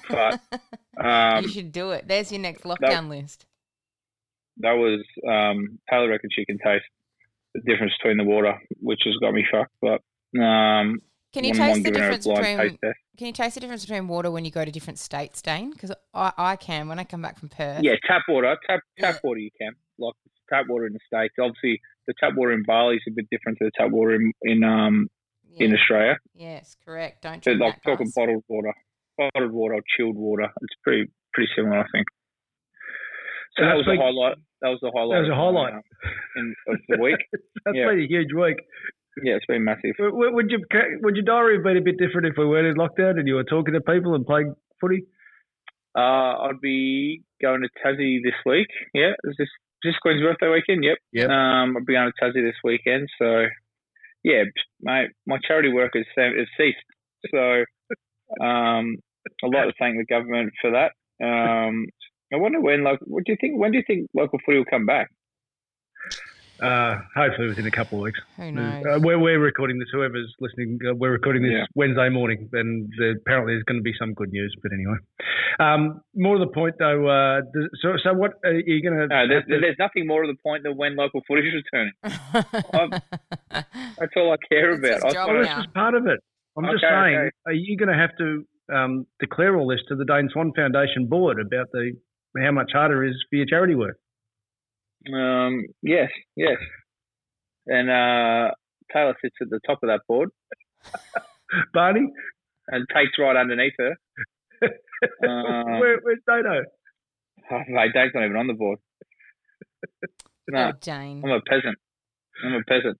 but, 0.09 0.41
Um, 1.03 1.43
you 1.43 1.49
should 1.49 1.71
do 1.71 1.89
it. 1.91 2.07
There's 2.07 2.31
your 2.31 2.39
next 2.41 2.63
lockdown 2.63 3.09
list. 3.09 3.45
that 4.57 4.73
was 4.73 4.99
um, 5.27 5.79
Taylor 5.89 6.07
reckon 6.09 6.29
she 6.31 6.45
can 6.45 6.59
taste 6.59 6.85
the 7.55 7.61
difference 7.61 7.93
between 8.01 8.17
the 8.17 8.23
water, 8.23 8.59
which 8.79 9.01
has 9.05 9.15
got 9.21 9.33
me 9.33 9.43
fucked. 9.51 9.73
But 9.81 10.01
um, 10.39 10.99
Can 11.33 11.43
you 11.45 11.53
taste 11.53 11.83
the 11.83 11.89
giving 11.91 12.01
her 12.03 12.11
a 12.11 12.17
difference 12.17 12.27
between? 12.27 12.57
taste. 12.79 12.97
Can 13.17 13.27
you 13.27 13.33
taste 13.33 13.55
the 13.55 13.61
difference 13.61 13.83
between 13.85 14.07
water 14.07 14.29
when 14.29 14.45
you 14.45 14.51
go 14.51 14.63
to 14.63 14.71
different 14.71 14.99
states, 14.99 15.41
Dane? 15.41 15.71
Because 15.71 15.91
I, 16.13 16.31
I 16.37 16.55
can 16.57 16.87
when 16.87 16.99
I 16.99 17.03
come 17.05 17.21
back 17.23 17.39
from 17.39 17.49
Perth. 17.49 17.81
Yeah, 17.83 17.93
tap 18.07 18.21
water, 18.27 18.55
tap 18.67 18.81
tap 18.99 19.15
Yeah. 19.15 19.19
water 19.23 19.39
you 19.39 19.49
can 19.59 19.73
like 19.97 20.13
tap 20.51 20.65
water 20.69 20.85
in 20.85 20.93
the 20.93 20.99
states. 21.07 21.33
Obviously, 21.39 21.81
the 22.07 22.13
tap 22.19 22.33
water 22.35 22.51
in 22.51 22.63
Bali 22.63 22.95
is 22.97 23.03
a 23.07 23.11
bit 23.15 23.25
different 23.31 23.57
to 23.59 23.65
the 23.65 23.71
tap 23.77 23.91
water 23.91 24.15
in 24.15 24.31
in 24.43 24.63
um 24.63 25.07
in 25.57 25.73
Australia. 25.73 26.17
Yes, 26.33 26.75
correct. 26.85 27.21
Don't 27.23 27.43
So 27.43 27.51
drink 27.55 27.61
like 27.61 27.83
talking 27.83 28.11
bottled 28.15 28.43
water, 28.47 28.73
bottled 29.17 29.51
water, 29.51 29.75
or 29.75 29.81
chilled 29.97 30.15
water. 30.17 30.43
It's 30.61 30.75
pretty 30.83 31.05
pretty 31.33 31.49
similar, 31.55 31.79
I 31.79 31.85
think. 31.93 32.07
So 33.57 33.61
So 33.63 33.65
that 33.67 33.75
was 33.77 33.85
the 33.85 33.91
big- 33.93 33.99
highlight. 33.99 34.37
That 34.61 34.69
was 34.69 34.79
the 34.81 34.91
highlight. 34.95 35.15
That 35.17 35.27
was 35.27 35.29
a 35.29 35.33
of 35.33 35.53
my, 35.53 35.69
highlight. 35.69 35.73
uh, 35.75 36.39
in, 36.39 36.55
of 36.69 36.77
the 36.89 36.97
week. 37.03 37.19
That's 37.65 37.77
Yeah. 37.77 37.87
been 37.89 37.99
a 37.99 38.07
huge 38.07 38.33
week. 38.33 38.57
yeah, 39.23 39.35
it's 39.35 39.45
been 39.45 39.63
massive. 39.63 39.93
W- 39.99 40.11
w- 40.15 40.33
Would, 40.33 40.49
you, 40.49 40.59
would 41.03 41.15
your 41.15 41.25
diary 41.25 41.55
have 41.57 41.63
been 41.63 41.77
a 41.77 41.81
bit 41.81 41.97
different 41.99 42.27
if 42.27 42.33
we 42.37 42.47
weren't 42.47 42.65
in 42.67 42.75
lockdown 42.75 43.19
and 43.19 43.27
you 43.27 43.35
were 43.35 43.43
talking 43.43 43.73
to 43.73 43.81
people 43.81 44.15
and 44.15 44.25
playing 44.25 44.55
footy? 44.81 45.03
Uh, 45.95 46.47
I'd 46.49 46.61
be 46.61 47.21
going 47.41 47.61
to 47.61 47.69
Tassie 47.85 48.23
this 48.23 48.33
week. 48.45 48.67
Yeah, 48.95 49.11
is 49.25 49.35
this 49.37 49.49
this 49.83 49.97
Queen's 50.01 50.21
birthday 50.21 50.49
weekend? 50.49 50.83
Yep. 50.83 50.97
Yep. 51.13 51.29
Um, 51.29 51.77
I'll 51.77 51.85
be 51.85 51.93
going 51.93 52.11
to 52.11 52.25
Tassie 52.25 52.43
this 52.43 52.59
weekend. 52.63 53.09
So, 53.19 53.45
yeah, 54.23 54.43
mate, 54.81 55.09
my 55.25 55.37
charity 55.45 55.71
work 55.71 55.91
has, 55.95 56.05
has 56.15 56.47
ceased. 56.57 56.77
So, 57.31 57.63
um, 58.43 58.97
I'd 59.43 59.53
like 59.53 59.67
to 59.67 59.73
thank 59.79 59.97
the 59.97 60.05
government 60.05 60.51
for 60.61 60.71
that. 60.71 60.91
Um, 61.23 61.85
I 62.33 62.37
wonder 62.37 62.59
when, 62.59 62.83
like, 62.83 62.99
what 63.03 63.23
do 63.25 63.31
you 63.31 63.37
think? 63.39 63.59
When 63.59 63.71
do 63.71 63.77
you 63.77 63.83
think 63.85 64.07
local 64.13 64.39
footy 64.45 64.57
will 64.57 64.65
come 64.65 64.85
back? 64.85 65.09
Uh, 66.61 66.95
hopefully 67.15 67.47
within 67.47 67.65
a 67.65 67.71
couple 67.71 67.97
of 67.97 68.03
weeks. 68.03 68.19
Who 68.37 68.51
knows? 68.51 68.83
Uh, 68.85 68.99
we're, 69.01 69.19
we're 69.19 69.39
recording 69.39 69.79
this. 69.79 69.87
Whoever's 69.91 70.33
listening, 70.39 70.79
uh, 70.87 70.93
we're 70.95 71.11
recording 71.11 71.41
this 71.43 71.51
Yeah. 71.51 71.65
Wednesday 71.75 72.09
morning, 72.09 72.47
and 72.53 72.91
there, 72.97 73.11
apparently 73.17 73.53
there's 73.55 73.63
going 73.63 73.79
to 73.79 73.83
be 73.83 73.93
some 73.99 74.13
good 74.13 74.31
news. 74.31 74.55
But 74.61 74.71
anyway, 74.71 74.97
um, 75.59 76.01
more 76.15 76.37
to 76.37 76.45
the 76.45 76.51
point 76.51 76.75
though. 76.79 77.07
Uh, 77.07 77.41
th- 77.53 77.69
so, 77.81 77.93
so 78.03 78.13
what 78.13 78.33
are 78.45 78.53
you 78.53 78.81
going 78.87 78.97
to? 78.97 79.07
No, 79.07 79.27
there's, 79.27 79.43
there's 79.47 79.75
nothing 79.79 80.07
more 80.07 80.21
to 80.23 80.27
the 80.31 80.37
point 80.43 80.63
than 80.63 80.77
when 80.77 80.95
local 80.95 81.21
footage 81.27 81.45
is 81.45 81.63
returning. 81.73 81.93
That's 83.51 84.13
all 84.15 84.31
I 84.31 84.37
care 84.49 84.71
about. 84.73 84.93
his 84.95 85.03
I- 85.05 85.11
job 85.11 85.27
Well, 85.29 85.37
I- 85.37 85.41
this 85.43 85.57
is 85.65 85.71
part 85.73 85.95
of 85.95 86.07
it. 86.07 86.19
I'm 86.55 86.65
just 86.65 86.81
saying, 86.83 87.15
okay. 87.17 87.29
are 87.47 87.53
you 87.53 87.75
going 87.77 87.89
to 87.89 87.97
have 87.97 88.11
to 88.19 88.45
um, 88.73 89.07
declare 89.19 89.57
all 89.57 89.67
this 89.67 89.79
to 89.89 89.95
the 89.95 90.05
Dane 90.05 90.29
Swan 90.31 90.51
Foundation 90.55 91.07
board 91.07 91.39
about 91.41 91.67
the 91.73 91.93
how 92.39 92.51
much 92.51 92.71
harder 92.73 93.03
it 93.03 93.09
is 93.09 93.25
for 93.29 93.37
your 93.37 93.45
charity 93.47 93.75
work? 93.75 93.97
Um, 95.11 95.65
yes, 95.81 96.09
yes. 96.35 96.57
And 97.67 97.89
uh, 97.89 98.51
Taylor 98.93 99.15
sits 99.21 99.35
at 99.41 99.49
the 99.49 99.59
top 99.65 99.79
of 99.83 99.87
that 99.87 100.01
board, 100.07 100.29
Barney, 101.73 102.07
and 102.67 102.85
Tate's 102.93 103.17
right 103.19 103.35
underneath 103.35 103.73
her. 103.79 103.95
Um, 105.21 105.79
Where, 105.81 105.99
where's 106.01 106.19
Dodo? 106.25 106.63
Oh, 107.51 107.59
mate, 107.67 107.91
Dave's 107.93 108.13
not 108.15 108.23
even 108.23 108.37
on 108.37 108.47
the 108.47 108.53
board. 108.53 108.79
No, 110.47 110.69
Oh, 110.69 110.71
Dane. 110.79 111.21
I'm 111.25 111.29
a 111.31 111.41
peasant. 111.41 111.77
I'm 112.45 112.53
a 112.53 112.63
peasant. 112.63 112.97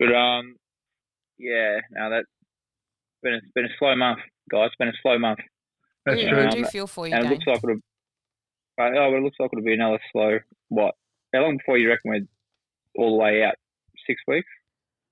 But 0.00 0.12
um, 0.12 0.56
yeah. 1.38 1.78
Now 1.92 2.08
that's 2.08 2.26
been 3.22 3.34
a, 3.34 3.36
it's 3.36 3.46
been 3.54 3.66
a 3.66 3.76
slow 3.78 3.94
month, 3.94 4.18
guys. 4.50 4.66
It's 4.66 4.76
been 4.76 4.88
a 4.88 4.92
slow 5.02 5.18
month, 5.20 5.38
That's 6.04 6.16
we, 6.16 6.28
true. 6.28 6.36
we 6.38 6.44
Um, 6.46 6.50
do 6.50 6.64
feel 6.64 6.86
for 6.88 7.06
you, 7.06 7.14
and 7.14 7.26
it 7.26 7.30
looks 7.30 7.46
like 7.46 7.58
it'll. 7.62 7.76
Uh, 8.78 8.90
oh, 8.98 9.14
it 9.16 9.22
looks 9.22 9.36
like 9.38 9.50
it'll 9.52 9.64
be 9.64 9.74
another 9.74 10.00
slow. 10.10 10.38
What? 10.68 10.96
How 11.36 11.42
long 11.42 11.56
before 11.58 11.78
you 11.78 11.88
reckon 11.88 12.10
we're 12.10 13.02
all 13.04 13.16
the 13.16 13.22
way 13.22 13.42
out? 13.44 13.54
Six 14.06 14.20
weeks. 14.28 14.48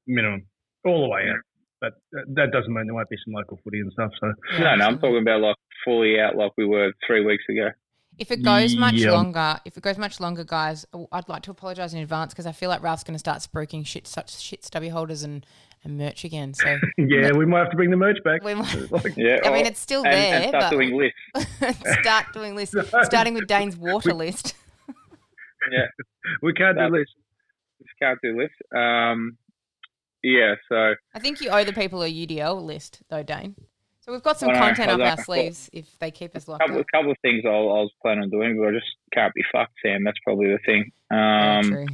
minimum, 0.06 0.46
all 0.84 1.02
the 1.02 1.08
way 1.08 1.22
out. 1.30 1.40
But 1.80 1.92
that 2.34 2.50
doesn't 2.52 2.72
mean 2.72 2.86
there 2.86 2.94
won't 2.94 3.08
be 3.10 3.16
some 3.24 3.34
local 3.34 3.58
footy 3.62 3.80
and 3.80 3.92
stuff. 3.92 4.10
So 4.20 4.32
no, 4.58 4.74
no. 4.76 4.84
I'm 4.86 4.98
talking 4.98 5.18
about 5.20 5.40
like 5.40 5.56
fully 5.84 6.18
out, 6.20 6.36
like 6.36 6.52
we 6.56 6.64
were 6.64 6.92
three 7.06 7.24
weeks 7.24 7.44
ago. 7.50 7.68
If 8.16 8.30
it 8.30 8.42
goes 8.44 8.76
much 8.76 8.94
Yeah. 8.94 9.10
longer, 9.10 9.58
if 9.64 9.76
it 9.76 9.82
goes 9.82 9.98
much 9.98 10.20
longer, 10.20 10.44
guys, 10.44 10.86
I'd 11.10 11.28
like 11.28 11.42
to 11.42 11.50
apologise 11.50 11.92
in 11.94 11.98
advance 11.98 12.32
because 12.32 12.46
I 12.46 12.52
feel 12.52 12.68
like 12.70 12.80
Ralph's 12.80 13.02
going 13.02 13.14
to 13.16 13.18
start 13.18 13.38
spruiking 13.40 13.84
shit, 13.84 14.06
such 14.06 14.38
shit 14.40 14.64
stubby 14.64 14.88
holders 14.88 15.24
and, 15.24 15.44
and 15.82 15.98
merch 15.98 16.24
again. 16.24 16.54
So 16.54 16.78
yeah, 16.96 17.32
we 17.32 17.44
might 17.44 17.58
have 17.58 17.70
to 17.70 17.76
bring 17.76 17.90
the 17.90 17.96
merch 17.96 18.18
back. 18.24 18.44
we 18.44 18.54
might, 18.54 18.90
Like, 18.92 19.14
Yeah. 19.16 19.38
I 19.44 19.50
mean, 19.50 19.64
oh, 19.64 19.68
it's 19.68 19.80
still 19.80 20.04
and, 20.04 20.12
there, 20.12 20.34
and 20.42 20.48
start 20.50 20.62
but 20.62 20.70
doing 20.70 20.96
lifts. 20.96 21.82
start 22.00 22.26
doing 22.32 22.54
lists, 22.54 22.76
starting 23.02 23.34
with 23.34 23.48
Dane's 23.48 23.76
water 23.76 24.14
list. 24.14 24.54
Yeah. 25.72 25.86
we 26.42 26.52
can't 26.52 26.76
do 26.76 26.84
That- 26.84 26.92
this. 26.92 27.08
Just 27.82 27.98
can't 28.00 28.18
do 28.22 28.38
lifts. 28.38 28.56
Um, 28.74 29.36
yeah. 30.22 30.54
So 30.68 30.94
I 31.14 31.18
think 31.18 31.40
you 31.40 31.50
owe 31.50 31.64
the 31.64 31.72
people 31.72 32.02
a 32.02 32.08
UDL 32.08 32.62
list, 32.64 33.02
though, 33.10 33.22
Dane. 33.22 33.54
So 34.00 34.12
we've 34.12 34.22
got 34.22 34.38
some 34.38 34.50
I 34.50 34.52
know, 34.52 34.58
content 34.60 34.90
I 34.90 34.94
up 34.94 35.18
our 35.18 35.24
sleeves 35.24 35.70
if 35.72 35.98
they 35.98 36.10
keep 36.10 36.36
us 36.36 36.46
locked 36.46 36.60
couple, 36.62 36.78
up. 36.78 36.86
a 36.92 36.96
couple 36.96 37.10
of 37.10 37.16
things 37.22 37.42
I, 37.46 37.48
I 37.48 37.52
was 37.52 37.90
planning 38.02 38.24
on 38.24 38.30
doing, 38.30 38.58
but 38.58 38.68
I 38.68 38.72
just 38.72 38.86
can't 39.12 39.32
be 39.34 39.42
fucked, 39.50 39.72
Sam. 39.82 40.04
That's 40.04 40.18
probably 40.24 40.48
the 40.48 40.58
thing. 40.66 40.92
Um, 41.10 41.62
true. 41.70 41.86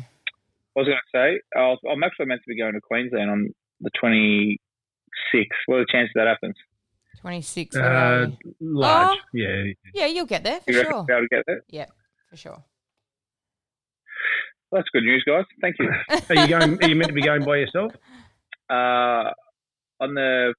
I 0.76 0.78
was 0.80 0.86
going 0.86 0.98
to 0.98 1.10
say, 1.12 1.40
I 1.56 1.60
was, 1.68 1.78
I'm 1.90 2.02
actually 2.02 2.26
meant 2.26 2.40
to 2.42 2.48
be 2.48 2.58
going 2.58 2.74
to 2.74 2.80
Queensland 2.80 3.30
on 3.30 3.54
the 3.80 3.90
26th. 4.02 5.46
What 5.66 5.76
are 5.76 5.80
the 5.80 5.86
chances 5.90 6.12
that 6.16 6.26
happens? 6.26 6.56
26. 7.20 7.76
Uh, 7.76 8.26
large, 8.60 9.18
Oh. 9.18 9.20
yeah. 9.34 9.64
Yeah, 9.94 10.06
you'll 10.06 10.26
get 10.26 10.42
there 10.44 10.60
for 10.60 10.70
You 10.72 10.82
sure. 10.82 10.92
we'll 10.92 11.04
be 11.04 11.12
able 11.12 11.22
to 11.22 11.28
get 11.28 11.44
there? 11.46 11.62
Yeah, 11.68 11.86
for 12.28 12.36
sure. 12.36 12.64
Well, 14.70 14.80
that's 14.80 14.88
good 14.92 15.02
news, 15.04 15.24
guys. 15.26 15.44
Thank 15.60 15.76
you. 15.78 15.90
Are 16.30 16.34
you 16.36 16.48
going? 16.48 16.82
Are 16.82 16.88
you 16.88 16.94
meant 16.94 17.08
to 17.08 17.14
be 17.14 17.22
going 17.22 17.44
by 17.44 17.56
yourself? 17.56 17.92
uh, 18.70 19.30
on 20.00 20.14
the 20.14 20.54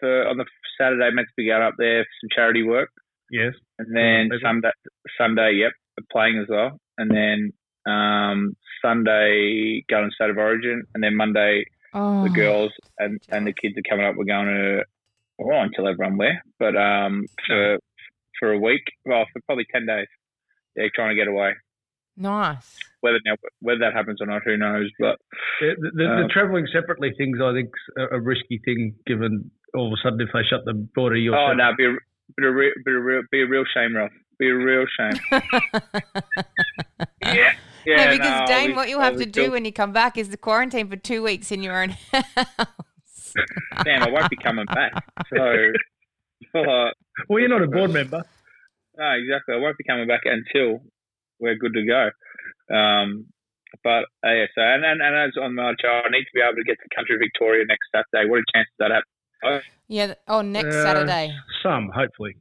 for, 0.00 0.26
on 0.28 0.38
the 0.38 0.46
Saturday, 0.80 1.10
meant 1.12 1.28
to 1.28 1.34
be 1.36 1.46
going 1.46 1.62
up 1.62 1.74
there 1.78 2.02
for 2.04 2.08
some 2.22 2.28
charity 2.34 2.62
work, 2.62 2.88
Yes. 3.30 3.52
and 3.78 3.94
then 3.94 4.30
Okay. 4.32 4.42
Sunday, 4.42 4.70
Sunday, 5.18 5.52
yep, 5.60 5.72
playing 6.10 6.38
as 6.38 6.46
well, 6.48 6.78
and 6.98 7.10
then 7.10 7.52
Um, 7.86 8.56
Sunday, 8.82 9.84
going 9.90 10.08
to 10.08 10.14
State 10.14 10.30
of 10.30 10.38
Origin, 10.38 10.82
and 10.94 11.04
then 11.04 11.14
Monday, 11.16 11.64
Oh, 11.92 12.24
the 12.24 12.30
girls 12.30 12.72
and, 12.98 13.20
and 13.30 13.46
the 13.46 13.52
kids 13.52 13.76
are 13.78 13.82
coming 13.88 14.04
up. 14.06 14.16
We're 14.16 14.24
going 14.24 14.46
to, 14.48 14.84
well, 15.38 15.60
until 15.62 15.86
everyone 15.86 16.16
where, 16.16 16.42
but 16.58 16.74
um, 16.76 17.26
for 17.46 17.78
for 18.40 18.52
a 18.52 18.58
week, 18.58 18.82
well, 19.04 19.26
for 19.32 19.40
probably 19.46 19.66
ten 19.70 19.84
days. 19.86 20.08
They're 20.74 20.86
yeah, 20.86 20.90
trying 20.94 21.10
to 21.10 21.14
get 21.14 21.28
away. 21.28 21.52
Nice. 22.16 22.76
Whether 23.00 23.18
now 23.26 23.34
whether 23.60 23.80
that 23.80 23.92
happens 23.92 24.20
or 24.20 24.26
not, 24.26 24.42
who 24.44 24.56
knows? 24.56 24.88
But 25.00 25.16
The, 25.60 25.74
the, 25.78 25.90
the 25.96 26.22
Um, 26.24 26.28
travelling 26.30 26.66
separately 26.72 27.12
things, 27.18 27.38
I 27.42 27.52
think, 27.52 27.70
a, 27.98 28.16
a 28.16 28.20
risky 28.20 28.60
thing. 28.64 28.94
Given 29.06 29.50
all 29.74 29.88
of 29.88 29.92
a 29.92 29.96
sudden, 30.02 30.20
if 30.20 30.28
they 30.32 30.42
shut 30.48 30.60
the 30.64 30.74
border, 30.94 31.16
you're 31.16 31.34
oh 31.36 31.50
set. 31.50 31.56
no, 31.56 31.70
be 31.76 31.86
a, 31.86 31.92
be 32.36 32.46
a, 32.46 32.50
real, 32.50 32.72
be 32.84 32.92
a 32.92 32.98
real, 33.00 33.22
be 33.32 33.42
a 33.42 33.46
real 33.46 33.64
shame, 33.74 33.96
Ralph. 33.96 34.12
Be 34.38 34.48
a 34.48 34.54
real 34.54 34.84
shame. 34.98 35.20
yeah, 37.22 37.52
yeah. 37.86 37.96
no, 37.96 38.10
because 38.10 38.40
no, 38.40 38.46
Dane, 38.46 38.70
we- 38.70 38.76
what 38.76 38.88
you'll 38.88 39.00
have 39.00 39.16
we 39.16 39.24
to 39.24 39.30
still- 39.30 39.46
do 39.46 39.50
when 39.52 39.64
you 39.64 39.72
come 39.72 39.92
back 39.92 40.16
is 40.16 40.28
the 40.30 40.36
quarantine 40.36 40.88
for 40.88 40.96
two 40.96 41.22
weeks 41.22 41.50
in 41.52 41.62
your 41.62 41.80
own 41.82 41.90
house. 42.12 43.34
Damn, 43.84 44.02
I 44.02 44.10
won't 44.10 44.30
be 44.30 44.36
coming 44.36 44.66
back. 44.66 44.92
So, 45.34 45.36
uh, 46.60 46.90
Well, 47.28 47.40
you're 47.40 47.48
not 47.48 47.62
a 47.62 47.66
board 47.66 47.92
member. 47.92 48.22
no, 48.96 49.10
exactly. 49.12 49.54
I 49.54 49.58
won't 49.58 49.76
be 49.76 49.84
coming 49.84 50.06
back 50.06 50.20
until 50.24 50.82
we're 51.40 51.56
good 51.56 51.74
to 51.74 51.84
go. 51.86 52.10
Um, 52.74 53.26
but 53.82 54.04
uh, 54.24 54.30
yeah, 54.32 54.46
so 54.54 54.62
and, 54.62 54.84
and 54.84 55.00
and 55.02 55.16
as 55.16 55.32
on 55.40 55.54
my 55.54 55.74
show, 55.80 55.88
I 55.88 56.08
need 56.10 56.24
to 56.24 56.30
be 56.34 56.40
able 56.40 56.56
to 56.56 56.64
get 56.64 56.76
to 56.82 56.96
country 56.96 57.16
Victoria 57.18 57.64
next 57.66 57.86
Saturday. 57.94 58.28
What 58.30 58.40
a 58.40 58.44
chance 58.54 58.68
that 58.78 58.90
happens. 58.92 59.64
yeah. 59.88 60.06
th- 60.06 60.18
Oh, 60.28 60.42
next 60.42 60.74
Uh, 60.76 60.82
Saturday. 60.84 61.34
Some, 61.62 61.90
hopefully. 61.94 62.36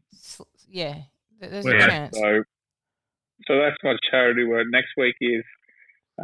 Yeah. 0.70 0.96
There's 1.40 1.66
Well, 1.66 1.76
a 1.76 1.80
chance. 1.80 2.16
So, 2.18 2.44
so 3.48 3.58
that's 3.60 3.76
my 3.84 3.96
charity 4.10 4.44
work. 4.46 4.68
Next 4.70 4.90
week 4.96 5.16
is 5.22 5.44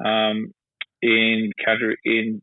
um, 0.05 0.53
in 1.01 1.51
country 1.65 1.97
in 2.05 2.41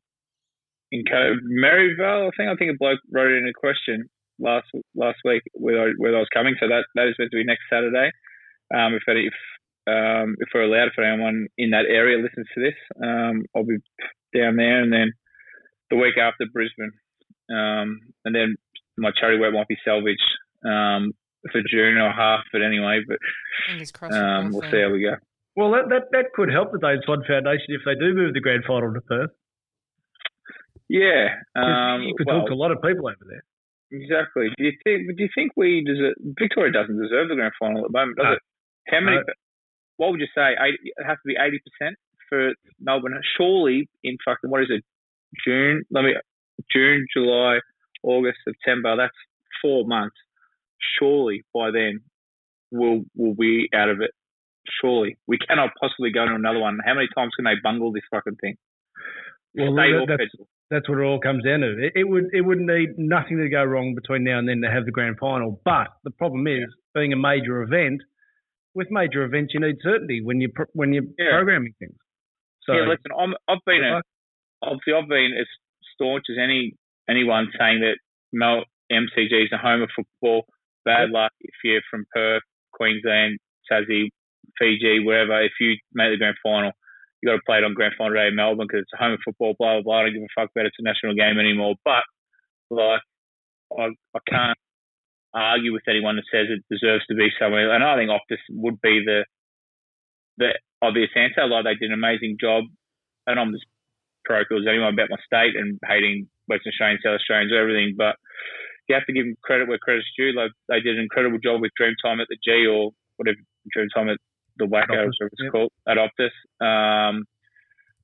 in 0.93 1.05
Ca- 1.05 1.41
Maryvale. 1.43 2.29
I 2.29 2.31
think 2.37 2.51
I 2.51 2.57
think 2.57 2.73
a 2.75 2.79
bloke 2.79 3.01
wrote 3.13 3.33
in 3.33 3.47
a 3.49 3.53
question 3.59 4.09
last 4.39 4.67
last 4.95 5.19
week 5.25 5.43
where 5.55 5.89
I, 5.89 5.93
where 5.99 6.15
I 6.17 6.19
was 6.19 6.29
coming. 6.35 6.55
So 6.61 6.69
that 6.69 6.85
that 6.97 7.09
is 7.09 7.15
meant 7.19 7.31
to 7.31 7.37
be 7.39 7.45
next 7.45 7.63
Saturday. 7.71 8.11
Um, 8.75 8.95
if 8.95 9.03
any, 9.09 9.27
if 9.27 9.35
um, 9.87 10.37
if 10.41 10.49
we're 10.55 10.63
allowed, 10.65 10.89
if 10.89 10.99
anyone 10.99 11.47
in 11.59 11.71
that 11.71 11.87
area 11.89 12.19
listens 12.19 12.47
to 12.55 12.61
this, 12.61 12.75
um, 13.03 13.45
I'll 13.55 13.65
be 13.65 13.79
down 14.35 14.57
there, 14.57 14.83
and 14.83 14.93
then 14.93 15.13
the 15.91 15.97
week 15.97 16.19
after 16.19 16.45
Brisbane, 16.53 16.93
um, 17.51 18.01
and 18.25 18.35
then 18.35 18.57
my 18.99 19.11
charity 19.19 19.39
work 19.39 19.55
might 19.55 19.69
be 19.69 19.79
salvaged 19.85 20.21
um, 20.65 21.13
for 21.53 21.61
June 21.71 21.99
or 21.99 22.11
half, 22.11 22.41
but 22.53 22.63
anyway, 22.63 23.01
but 23.07 23.19
um, 24.13 24.51
we'll 24.53 24.69
see 24.71 24.81
how 24.81 24.91
we 24.91 25.03
go. 25.03 25.15
Well, 25.55 25.71
that, 25.73 25.89
that, 25.89 26.03
that 26.13 26.33
could 26.35 26.51
help 26.51 26.73
the 26.73 26.79
Dane 26.79 27.01
Swan 27.05 27.23
Foundation 27.27 27.69
if 27.69 27.81
they 27.87 27.95
do 27.95 28.13
move 28.15 28.35
the 28.35 28.41
grand 28.41 28.65
final 28.67 28.93
to 28.93 29.01
Perth. 29.01 29.31
Yeah, 30.89 31.35
um, 31.57 32.03
you 32.03 32.15
could 32.17 32.27
well, 32.27 32.41
talk 32.41 32.49
to 32.49 32.55
a 32.55 32.61
lot 32.61 32.71
of 32.71 32.83
people 32.83 33.09
over 33.09 33.25
there. 33.27 33.43
exactly. 33.91 34.49
Do 34.57 34.65
you 34.65 34.73
think? 34.85 35.17
Do 35.17 35.23
you 35.23 35.29
think 35.35 35.53
we 35.57 35.83
deserve? 35.85 36.15
Victoria 36.39 36.73
doesn't 36.73 37.01
deserve 37.01 37.29
the 37.29 37.35
grand 37.35 37.55
final 37.59 37.85
at 37.85 37.91
the 37.91 37.99
moment, 37.99 38.17
does 38.19 38.25
No. 38.25 38.33
it? 38.33 38.43
How 38.89 39.01
many? 39.01 39.17
No. 39.17 39.23
What 39.97 40.11
would 40.11 40.21
you 40.21 40.29
say? 40.35 40.53
80, 40.53 40.79
it 40.85 41.05
has 41.07 41.17
to 41.17 41.27
be 41.27 41.37
eighty 41.41 41.61
percent 41.61 41.97
for 42.29 42.53
Melbourne. 42.81 43.21
Surely, 43.37 43.89
in 44.05 44.17
fucking 44.25 44.51
what 44.51 44.63
is 44.63 44.69
it? 44.71 44.85
June. 45.47 45.85
Let 45.91 46.03
me. 46.05 46.15
June, 46.73 47.07
July, 47.15 47.59
August, 48.03 48.39
September. 48.45 48.97
That's 48.97 49.15
four 49.63 49.87
months. 49.87 50.17
Surely 50.99 51.45
by 51.55 51.71
then 51.71 52.01
we'll 52.71 53.03
we'll 53.15 53.35
be 53.35 53.69
out 53.75 53.89
of 53.89 54.01
it. 54.01 54.11
Surely 54.81 55.17
we 55.27 55.39
cannot 55.39 55.71
possibly 55.81 56.11
go 56.13 56.27
to 56.27 56.35
another 56.35 56.59
one. 56.59 56.79
How 56.85 56.95
many 56.95 57.09
times 57.17 57.33
can 57.37 57.45
they 57.45 57.55
bungle 57.63 57.93
this 57.93 58.03
fucking 58.11 58.37
thing? 58.41 58.57
Well, 59.55 59.75
that- 59.75 60.05
that's, 60.09 60.31
federal? 60.33 60.49
that's 60.71 60.89
what 60.89 60.99
it 60.99 61.05
all 61.05 61.21
comes 61.21 61.45
down 61.45 61.61
to. 61.61 61.87
It, 61.87 61.93
it 61.95 62.05
would 62.09 62.27
it 62.33 62.43
would 62.43 62.59
need 62.59 62.99
nothing 62.99 63.39
to 63.39 63.49
go 63.49 63.65
wrong 63.65 63.95
between 63.95 64.25
now 64.25 64.39
and 64.39 64.49
then 64.49 64.61
to 64.63 64.71
have 64.71 64.85
the 64.85 64.91
grand 64.93 65.17
final. 65.19 65.61
But 65.65 65.89
the 66.05 66.11
problem 66.11 66.47
is, 66.47 66.67
being 66.95 67.13
a 67.13 67.17
major 67.17 67.63
event, 67.63 68.03
with 68.77 68.89
major 68.91 69.25
events, 69.25 69.55
you 69.55 69.61
need 69.61 69.77
certainty 69.83 70.21
when 70.23 70.41
you 70.41 70.51
are 70.59 70.69
when 70.75 70.93
you're 70.93 71.09
Yeah. 71.19 71.33
programming 71.33 71.75
things. 71.81 71.97
So 72.65 72.75
yeah, 72.75 72.83
listen, 72.83 73.11
I'm, 73.19 73.33
I've 73.49 73.65
been 73.65 73.83
a, 73.85 74.03
obviously 74.63 74.93
I've 74.93 75.09
been 75.09 75.33
as 75.41 75.47
staunch 75.95 76.25
as 76.31 76.37
any 76.43 76.75
anyone 77.09 77.49
saying 77.59 77.81
that 77.81 77.97
Mel 78.33 78.65
MCG 78.93 79.45
is 79.45 79.53
a 79.53 79.59
home 79.59 79.83
of 79.83 79.91
football. 79.97 80.45
Bad 80.85 81.11
luck 81.11 81.33
if 81.41 81.55
you're 81.65 81.81
from 81.91 82.05
Perth, 82.15 82.43
Queensland, 82.73 83.39
Tassie, 83.71 84.11
Fiji, 84.59 85.01
wherever. 85.01 85.43
If 85.43 85.53
you 85.59 85.77
make 85.95 86.13
the 86.13 86.19
grand 86.19 86.37
final, 86.43 86.71
you 87.23 87.29
got 87.31 87.37
to 87.37 87.43
play 87.47 87.59
it 87.59 87.65
on 87.65 87.75
grand 87.75 87.95
final 87.99 88.15
day 88.15 88.29
in 88.29 88.37
Melbourne 88.37 88.67
because 88.69 88.83
it's 88.83 88.93
a 88.95 89.03
home 89.03 89.15
of 89.15 89.21
football. 89.25 89.55
Blah 89.59 89.75
blah 89.75 89.83
blah. 89.83 89.99
I 90.01 90.03
don't 90.05 90.15
give 90.15 90.23
a 90.23 90.35
fuck 90.41 90.51
about 90.55 90.67
it's 90.67 90.77
a 90.79 90.83
national 90.83 91.15
game 91.15 91.39
anymore. 91.41 91.75
But 91.85 92.05
like, 92.71 93.01
I 93.79 93.85
I 94.15 94.21
can't 94.29 94.59
argue 95.37 95.73
with 95.73 95.85
anyone 95.87 96.17
that 96.17 96.25
says 96.33 96.49
it 96.49 96.65
deserves 96.73 97.05
to 97.07 97.15
be 97.15 97.29
somewhere. 97.39 97.69
And 97.69 97.85
I 97.85 97.97
think 97.97 98.09
Optus 98.09 98.41
would 98.51 98.81
be 98.81 99.05
the 99.05 99.25
the 100.39 100.57
obvious 100.81 101.11
answer. 101.15 101.47
Like 101.47 101.65
they 101.65 101.77
did 101.77 101.93
an 101.93 102.01
amazing 102.01 102.37
job, 102.41 102.65
and 103.27 103.39
I'm 103.39 103.53
just 103.53 103.69
pro 104.25 104.41
as 104.41 104.67
anyone 104.69 104.95
about 104.95 105.13
my 105.13 105.21
state 105.25 105.55
and 105.55 105.79
hating 105.87 106.29
Western 106.49 106.73
Australians, 106.73 107.03
South 107.05 107.21
Australians, 107.21 107.53
everything. 107.53 107.95
But 107.97 108.17
you 108.89 108.95
have 108.97 109.07
to 109.07 109.13
give 109.13 109.25
them 109.25 109.37
credit 109.45 109.69
where 109.69 109.79
credit's 109.79 110.09
due. 110.17 110.33
Like 110.33 110.51
they 110.69 110.81
did 110.81 110.97
an 110.97 111.05
incredible 111.05 111.39
job 111.39 111.61
with 111.61 111.77
Dreamtime 111.79 112.21
at 112.21 112.29
the 112.33 112.41
G 112.43 112.67
or 112.67 112.91
whatever 113.17 113.39
Dreamtime 113.77 114.13
at 114.13 114.19
the 114.57 114.65
WACA, 114.65 114.89
Optus, 114.89 115.21
whatever 115.21 115.31
it's 115.33 115.45
yep. 115.45 115.53
called, 115.53 115.73
at 115.87 116.01
Optus. 116.01 116.35
Um, 116.65 117.25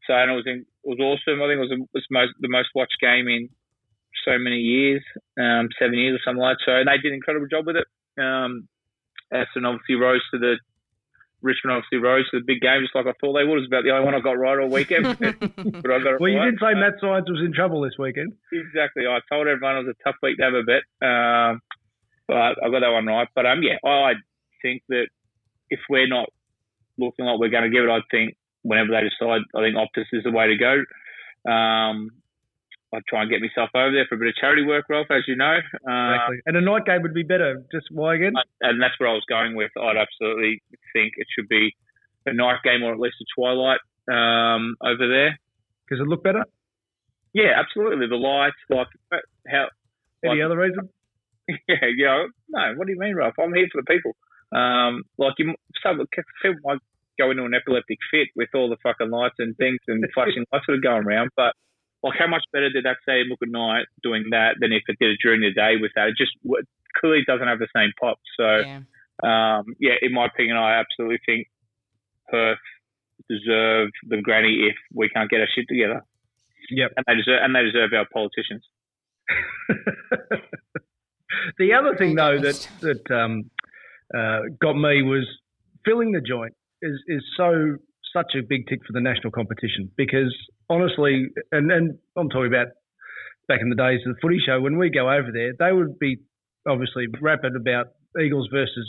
so 0.06 0.14
and 0.14 0.30
it 0.30 0.34
was 0.34 0.46
in, 0.46 0.66
it 0.84 0.88
was 0.88 1.00
awesome. 1.00 1.40
I 1.40 1.48
think 1.48 1.58
it 1.58 1.66
was, 1.66 1.72
the- 1.72 1.88
was 1.94 2.06
most 2.10 2.32
the 2.40 2.52
most 2.52 2.68
watched 2.74 2.98
game 3.00 3.28
in 3.28 3.48
so 4.24 4.38
many 4.38 4.58
years, 4.58 5.02
um, 5.38 5.68
seven 5.78 5.98
years 5.98 6.18
or 6.18 6.22
something 6.24 6.42
like 6.42 6.58
that. 6.58 6.64
So 6.64 6.72
and 6.76 6.88
they 6.88 6.98
did 6.98 7.12
an 7.12 7.20
incredible 7.20 7.48
job 7.48 7.66
with 7.66 7.76
it. 7.76 7.88
Um, 8.20 8.68
Aston 9.32 9.64
obviously 9.64 9.96
rose 9.96 10.22
to 10.32 10.38
the 10.38 10.56
Richmond 11.42 11.76
obviously 11.76 11.98
rose 11.98 12.28
to 12.30 12.38
the 12.38 12.46
big 12.46 12.60
game 12.60 12.82
just 12.82 12.94
like 12.94 13.06
I 13.06 13.18
thought 13.18 13.34
they 13.34 13.42
would. 13.42 13.58
It 13.58 13.66
was 13.66 13.70
about 13.70 13.82
the 13.82 13.90
only 13.90 14.06
one 14.06 14.14
I 14.14 14.20
got 14.20 14.38
right 14.38 14.58
all 14.58 14.70
weekend. 14.70 15.04
but 15.18 15.90
I 15.90 15.98
got 15.98 16.14
it 16.14 16.20
well, 16.20 16.30
you 16.30 16.38
right. 16.38 16.54
did 16.54 16.62
say 16.62 16.78
Matt 16.78 17.02
Science 17.02 17.26
was 17.28 17.42
in 17.44 17.52
trouble 17.52 17.82
this 17.82 17.98
weekend. 17.98 18.32
Exactly. 18.52 19.06
I 19.06 19.18
told 19.26 19.48
everyone 19.48 19.82
it 19.82 19.86
was 19.86 19.94
a 19.98 20.02
tough 20.06 20.16
week 20.22 20.38
to 20.38 20.44
have 20.44 20.54
a 20.54 20.62
bet. 20.62 20.86
Um, 21.02 21.60
but 22.28 22.62
I 22.62 22.70
got 22.70 22.86
that 22.86 22.94
one 22.94 23.06
right. 23.06 23.28
But 23.34 23.46
um, 23.46 23.62
yeah, 23.62 23.82
I 23.82 24.14
think 24.62 24.82
that 24.88 25.10
if 25.68 25.80
we're 25.90 26.06
not 26.06 26.30
looking 26.96 27.26
like 27.26 27.40
we're 27.40 27.50
going 27.50 27.66
to 27.66 27.74
give 27.74 27.84
it, 27.84 27.90
I 27.90 28.00
think 28.10 28.36
whenever 28.62 28.90
they 28.94 29.02
decide, 29.02 29.42
I 29.54 29.60
think 29.66 29.74
Optus 29.74 30.06
is 30.12 30.22
the 30.22 30.30
way 30.30 30.46
to 30.46 30.56
go. 30.56 31.50
Um, 31.50 32.10
I'd 32.94 33.06
try 33.08 33.22
and 33.22 33.30
get 33.30 33.40
myself 33.40 33.70
over 33.74 33.90
there 33.90 34.04
for 34.08 34.16
a 34.16 34.18
bit 34.18 34.28
of 34.28 34.34
charity 34.36 34.64
work, 34.64 34.84
Ralph, 34.88 35.06
as 35.10 35.22
you 35.26 35.36
know. 35.36 35.58
Uh, 35.88 36.12
Exactly. 36.14 36.38
and 36.46 36.56
a 36.56 36.60
night 36.60 36.84
game 36.84 37.02
would 37.02 37.14
be 37.14 37.22
better. 37.22 37.62
Just 37.72 37.86
why 37.90 38.14
again? 38.16 38.34
and 38.60 38.80
that's 38.82 38.94
where 38.98 39.08
I 39.08 39.12
was 39.14 39.24
going 39.28 39.54
with. 39.56 39.70
I'd 39.80 39.96
absolutely 39.96 40.62
think 40.92 41.14
it 41.16 41.26
should 41.36 41.48
be 41.48 41.74
a 42.26 42.32
night 42.34 42.58
game 42.64 42.82
or 42.82 42.92
at 42.92 43.00
least 43.00 43.16
a 43.20 43.26
twilight 43.34 43.80
um, 44.10 44.76
over 44.82 45.08
there. 45.08 45.38
Because 45.88 46.00
it 46.02 46.08
look 46.08 46.22
better. 46.22 46.44
Yeah, 47.34 47.52
absolutely. 47.56 48.06
The 48.08 48.16
lights, 48.16 48.56
like 48.68 48.88
how 49.48 49.68
Any 50.24 50.34
Like- 50.40 50.44
other 50.44 50.58
reason? 50.58 50.88
Yeah, 51.68 51.86
yeah. 51.96 52.24
No, 52.48 52.74
what 52.76 52.86
do 52.86 52.92
you 52.92 52.98
mean, 52.98 53.16
Ralph? 53.16 53.34
I'm 53.38 53.52
here 53.52 53.66
for 53.72 53.82
the 53.82 53.86
people. 53.86 54.14
Um, 54.56 55.02
like 55.18 55.34
you, 55.38 55.54
some 55.82 55.98
people 56.42 56.60
might 56.64 56.78
go 57.18 57.30
into 57.30 57.44
an 57.44 57.52
epileptic 57.52 57.98
fit 58.10 58.28
with 58.36 58.48
all 58.54 58.70
the 58.70 58.76
fucking 58.82 59.10
lights 59.10 59.34
and 59.38 59.56
things 59.56 59.78
and 59.88 60.04
flashing 60.14 60.44
lights 60.52 60.64
that 60.68 60.74
are 60.74 60.80
going 60.80 61.04
around. 61.04 61.30
But 61.36 61.54
like, 62.02 62.18
how 62.18 62.26
much 62.26 62.44
better 62.52 62.70
did 62.70 62.84
that 62.84 62.98
stadium 63.02 63.28
look 63.28 63.40
at 63.42 63.48
night 63.48 63.86
doing 64.02 64.24
that 64.30 64.56
than 64.60 64.72
if 64.72 64.82
it 64.88 64.98
did 64.98 65.12
it 65.12 65.18
during 65.22 65.40
the 65.40 65.52
day 65.52 65.76
with 65.80 65.92
that? 65.94 66.08
It 66.08 66.16
just 66.16 66.32
w- 66.44 66.64
clearly 66.98 67.22
doesn't 67.26 67.46
have 67.46 67.58
the 67.58 67.68
same 67.74 67.90
pop. 68.00 68.18
So 68.38 68.58
yeah. 68.58 68.80
um, 69.22 69.64
yeah, 69.78 69.94
in 70.02 70.12
my 70.12 70.26
opinion, 70.26 70.56
I 70.56 70.78
absolutely 70.80 71.18
think 71.24 71.46
Perth 72.28 72.58
deserve 73.28 73.90
the 74.08 74.20
granny 74.22 74.68
if 74.68 74.76
we 74.92 75.08
can't 75.08 75.30
get 75.30 75.40
our 75.40 75.48
shit 75.54 75.66
together, 75.68 76.04
Yep. 76.70 76.92
and 76.96 77.04
they 77.06 77.14
deserve 77.14 77.40
and 77.42 77.54
they 77.54 77.62
deserve 77.62 77.92
our 77.92 78.06
politicians. 78.12 78.64
the 81.58 81.72
other 81.72 81.96
thing, 81.96 82.14
though, 82.16 82.38
that 82.40 82.68
that 82.80 83.10
um, 83.10 83.50
uh, 84.16 84.40
got 84.60 84.74
me 84.74 85.02
was 85.02 85.26
filling 85.84 86.12
the 86.12 86.20
joint 86.20 86.54
is 86.82 87.00
is 87.08 87.22
so 87.36 87.76
such 88.12 88.32
a 88.38 88.42
big 88.42 88.66
tick 88.68 88.80
for 88.86 88.92
the 88.92 89.00
national 89.00 89.30
competition 89.32 89.90
because 89.96 90.34
honestly, 90.70 91.28
and 91.50 91.70
and 91.70 91.98
I'm 92.16 92.28
talking 92.28 92.48
about 92.52 92.68
back 93.48 93.60
in 93.60 93.68
the 93.70 93.76
days 93.76 94.00
of 94.06 94.14
the 94.14 94.20
footy 94.20 94.38
show 94.44 94.60
when 94.60 94.78
we 94.78 94.90
go 94.90 95.10
over 95.10 95.30
there, 95.32 95.52
they 95.58 95.72
would 95.72 95.98
be 95.98 96.18
obviously 96.68 97.06
rapid 97.20 97.56
about 97.56 97.86
Eagles 98.20 98.48
versus 98.52 98.86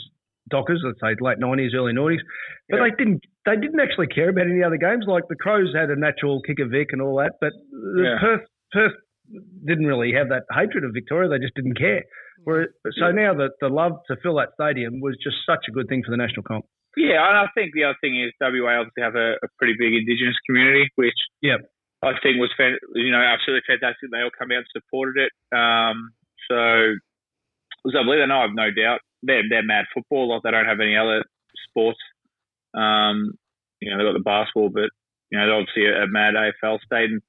Dockers, 0.50 0.82
let's 0.84 1.00
say 1.00 1.16
late 1.20 1.38
nineties, 1.38 1.72
early 1.74 1.92
nineties, 1.94 2.20
but 2.68 2.76
Yeah. 2.76 2.84
they 2.90 2.90
didn't 3.04 3.20
they 3.46 3.56
didn't 3.56 3.80
actually 3.80 4.08
care 4.08 4.28
about 4.28 4.46
any 4.46 4.62
other 4.62 4.76
games. 4.76 5.06
Like 5.08 5.24
the 5.28 5.36
Crows 5.36 5.72
had 5.74 5.90
a 5.90 5.96
natural 5.96 6.42
kicker 6.42 6.66
Vic 6.66 6.88
and 6.92 7.00
all 7.00 7.16
that, 7.16 7.32
but 7.40 7.52
the 7.72 8.02
Yeah. 8.04 8.18
Perth 8.20 8.46
Perth 8.72 8.92
didn't 9.64 9.86
really 9.86 10.12
have 10.12 10.28
that 10.28 10.44
hatred 10.52 10.84
of 10.84 10.92
Victoria. 10.92 11.28
They 11.30 11.38
just 11.38 11.54
didn't 11.54 11.78
care. 11.78 12.02
Where, 12.44 12.68
so 13.00 13.10
now 13.10 13.32
that 13.32 13.52
the 13.62 13.70
love 13.70 13.92
to 14.08 14.16
fill 14.22 14.34
that 14.36 14.50
stadium 14.52 15.00
was 15.00 15.16
just 15.22 15.36
such 15.46 15.64
a 15.66 15.72
good 15.72 15.88
thing 15.88 16.02
for 16.04 16.10
the 16.10 16.18
national 16.18 16.42
comp. 16.42 16.66
Yeah, 16.96 17.26
and 17.28 17.36
I 17.38 17.46
think 17.54 17.74
the 17.74 17.84
other 17.84 17.98
thing 18.00 18.20
is 18.20 18.32
WA 18.40 18.78
obviously 18.78 19.02
have 19.02 19.16
a, 19.16 19.34
a 19.42 19.48
pretty 19.58 19.74
big 19.78 19.94
Indigenous 19.94 20.36
community, 20.46 20.88
which 20.94 21.18
Yep. 21.42 21.60
I 22.02 22.12
think 22.22 22.36
was 22.38 22.52
you 22.94 23.10
know 23.10 23.22
absolutely 23.22 23.66
fantastic. 23.66 24.10
They 24.10 24.20
all 24.20 24.30
come 24.36 24.52
out 24.52 24.62
and 24.62 24.76
supported 24.76 25.16
it. 25.26 25.32
Um, 25.56 26.10
so 26.50 26.92
it 26.94 27.84
was 27.84 27.94
lovely. 27.94 28.20
And 28.20 28.32
I 28.32 28.42
have 28.42 28.54
no 28.54 28.70
doubt 28.70 29.00
they're 29.22 29.42
they're 29.48 29.64
mad 29.64 29.86
football. 29.94 30.28
Like 30.28 30.42
they 30.42 30.50
don't 30.50 30.68
have 30.68 30.80
any 30.80 30.96
other 30.96 31.24
sports. 31.68 31.98
Um, 32.74 33.32
you 33.80 33.90
know 33.90 33.98
they've 33.98 34.12
got 34.12 34.18
the 34.18 34.24
basketball, 34.24 34.68
but 34.68 34.90
you 35.30 35.38
know 35.38 35.46
they're 35.46 35.60
obviously 35.60 35.86
a, 35.86 36.04
a 36.04 36.06
mad 36.06 36.34
AFL 36.34 36.78
state. 36.84 37.10
And 37.10 37.22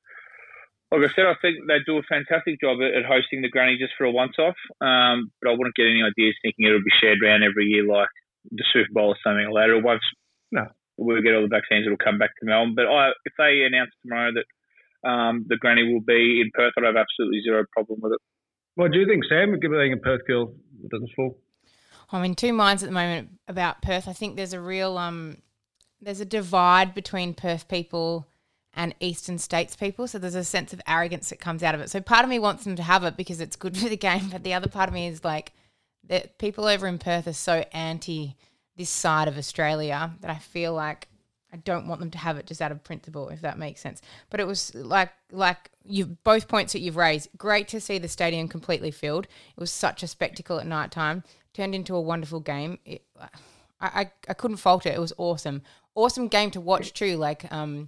like 0.92 1.10
I 1.10 1.14
said, 1.16 1.26
I 1.26 1.36
think 1.42 1.66
they 1.68 1.80
do 1.86 1.98
a 1.98 2.04
fantastic 2.08 2.62
job 2.62 2.78
at, 2.84 2.94
at 2.94 3.06
hosting 3.06 3.42
the 3.42 3.50
granny 3.50 3.78
just 3.80 3.94
for 3.98 4.06
a 4.06 4.12
once-off. 4.12 4.56
Um, 4.82 5.32
but 5.42 5.50
I 5.50 5.56
wouldn't 5.58 5.76
get 5.76 5.90
any 5.90 6.04
ideas 6.04 6.36
thinking 6.42 6.68
it'll 6.68 6.86
be 6.86 7.00
shared 7.02 7.20
around 7.24 7.44
every 7.44 7.66
year 7.66 7.84
like 7.84 8.12
the 8.52 8.64
Super 8.74 8.90
Bowl 8.92 9.10
or 9.10 9.18
something 9.24 9.50
like 9.52 9.68
that. 9.68 9.74
Or 9.74 9.82
once 9.82 10.02
No. 10.52 10.68
we'll 10.98 11.22
get 11.22 11.36
all 11.36 11.42
the 11.42 11.48
vaccines, 11.48 11.86
it'll 11.86 11.98
come 11.98 12.18
back 12.18 12.32
to 12.40 12.46
Melbourne. 12.46 12.76
But 12.76 12.88
I, 12.88 13.10
if 13.26 13.34
they 13.38 13.64
announce 13.66 13.92
tomorrow 14.02 14.32
that 14.34 15.10
um, 15.10 15.46
the 15.48 15.58
granny 15.58 15.92
will 15.94 16.02
be 16.02 16.42
in 16.42 16.52
Perth, 16.54 16.74
I'd 16.78 16.86
have 16.86 16.96
absolutely 16.96 17.42
zero 17.44 17.64
problem 17.72 18.00
with 18.02 18.14
it. 18.14 18.20
What 18.76 18.92
do 18.92 19.00
you 19.00 19.08
think, 19.08 19.24
Sam? 19.26 19.60
Given 19.60 19.78
being 19.78 19.94
a 19.94 19.98
Perth 19.98 20.26
girl, 20.28 20.54
it 20.84 20.90
doesn't 20.90 21.12
fall. 21.16 21.38
I'm 22.12 22.24
in 22.24 22.36
two 22.36 22.54
minds 22.54 22.84
at 22.84 22.88
the 22.88 22.94
moment 22.94 23.30
about 23.48 23.82
Perth. 23.82 24.08
I 24.08 24.14
think 24.14 24.36
there's 24.36 24.54
a 24.54 24.60
real 24.60 24.98
um, 24.98 25.38
there's 26.02 26.20
a 26.20 26.26
divide 26.26 26.94
between 26.94 27.34
Perth 27.34 27.68
people 27.68 28.28
and 28.74 28.94
Eastern 29.00 29.38
States 29.38 29.76
people. 29.76 30.08
So 30.08 30.20
there's 30.20 30.36
a 30.36 30.44
sense 30.44 30.74
of 30.74 30.82
arrogance 30.88 31.30
that 31.30 31.40
comes 31.40 31.64
out 31.64 31.74
of 31.74 31.82
it. 31.82 31.90
So 31.90 32.02
part 32.02 32.24
of 32.24 32.30
me 32.30 32.38
wants 32.40 32.64
them 32.66 32.76
to 32.76 32.84
have 32.84 33.04
it 33.06 33.16
because 33.18 33.40
it's 33.40 33.56
good 33.56 33.78
for 33.78 33.88
the 33.90 33.98
game, 33.98 34.30
but 34.30 34.44
the 34.44 34.54
other 34.54 34.68
part 34.68 34.90
of 34.90 34.94
me 34.94 35.08
is 35.08 35.24
like 35.24 35.54
that 36.08 36.38
people 36.38 36.66
over 36.66 36.88
in 36.88 36.98
Perth 36.98 37.28
are 37.28 37.34
so 37.34 37.64
anti 37.72 38.36
this 38.78 38.90
side 38.90 39.28
of 39.28 39.38
Australia 39.38 40.14
that 40.20 40.30
I 40.30 40.38
feel 40.38 40.74
like 40.74 41.08
I 41.56 41.58
don't 41.58 41.88
want 41.88 42.02
them 42.02 42.12
to 42.12 42.18
have 42.18 42.38
it 42.38 42.46
just 42.46 42.62
out 42.62 42.74
of 42.74 42.84
principle, 42.84 43.30
if 43.30 43.40
that 43.42 43.58
makes 43.58 43.80
sense. 43.80 44.02
But 44.30 44.42
it 44.42 44.48
was 44.48 44.76
like 44.76 45.14
like 45.32 45.72
you 45.86 46.06
both 46.06 46.48
points 46.50 46.74
that 46.74 46.82
you've 46.82 46.98
raised. 46.98 47.30
Great 47.38 47.70
to 47.70 47.80
see 47.80 47.98
the 47.98 48.10
stadium 48.10 48.50
completely 48.50 48.92
filled. 48.92 49.26
It 49.26 49.60
was 49.60 49.72
such 49.72 50.04
a 50.04 50.08
spectacle 50.08 50.60
at 50.60 50.68
night 50.68 50.92
time. 50.92 51.24
Turned 51.54 51.74
into 51.74 51.96
a 51.96 52.02
wonderful 52.02 52.42
game. 52.42 52.80
It, 52.84 53.04
I, 53.18 53.30
I 53.80 54.12
I 54.28 54.34
couldn't 54.34 54.58
fault 54.58 54.86
it. 54.86 54.96
It 54.96 55.00
was 55.00 55.14
awesome. 55.18 55.62
Awesome 55.96 56.28
game 56.28 56.52
to 56.52 56.60
watch 56.60 56.92
too. 56.94 57.16
Like 57.16 57.50
um, 57.54 57.88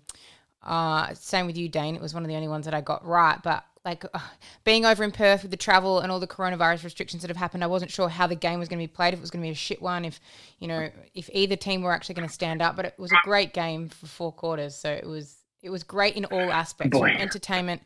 uh, 0.68 1.14
same 1.14 1.48
with 1.48 1.58
you, 1.58 1.70
Dane. 1.70 1.96
It 1.96 2.02
was 2.02 2.14
one 2.14 2.24
of 2.24 2.30
the 2.30 2.36
only 2.36 2.50
ones 2.50 2.66
that 2.66 2.74
I 2.74 2.82
got 2.82 3.06
right. 3.06 3.42
But 3.42 3.64
like 3.86 4.04
uh, 4.14 4.20
being 4.66 4.86
over 4.86 5.04
in 5.04 5.12
Perth 5.12 5.44
with 5.44 5.52
the 5.52 5.58
travel 5.58 6.00
and 6.00 6.12
all 6.12 6.20
the 6.20 6.28
coronavirus 6.28 6.84
restrictions 6.84 7.22
that 7.24 7.30
have 7.30 7.38
happened, 7.38 7.64
I 7.64 7.68
wasn't 7.68 7.90
sure 7.90 8.10
how 8.10 8.28
the 8.28 8.36
game 8.36 8.60
was 8.60 8.68
going 8.68 8.80
to 8.80 8.84
be 8.84 8.94
played. 8.94 9.14
If 9.14 9.20
it 9.20 9.22
was 9.22 9.32
going 9.32 9.42
to 9.42 9.48
be 9.48 9.52
a 9.52 9.56
shit 9.56 9.82
one, 9.82 10.04
if 10.04 10.20
you 10.60 10.68
know, 10.68 10.90
if 11.16 11.30
either 11.32 11.56
team 11.56 11.82
were 11.82 11.94
actually 11.94 12.16
going 12.16 12.28
to 12.28 12.34
stand 12.34 12.62
up. 12.62 12.76
But 12.76 12.86
it 12.86 12.96
was 12.98 13.12
a 13.12 13.18
great 13.24 13.54
game 13.54 13.88
for 13.88 14.08
four 14.08 14.32
quarters. 14.34 14.76
So 14.76 14.92
it 14.92 15.06
was 15.06 15.38
it 15.64 15.70
was 15.70 15.84
great 15.84 16.16
in 16.16 16.26
all 16.26 16.52
aspects, 16.52 16.98
from 16.98 17.08
entertainment 17.08 17.82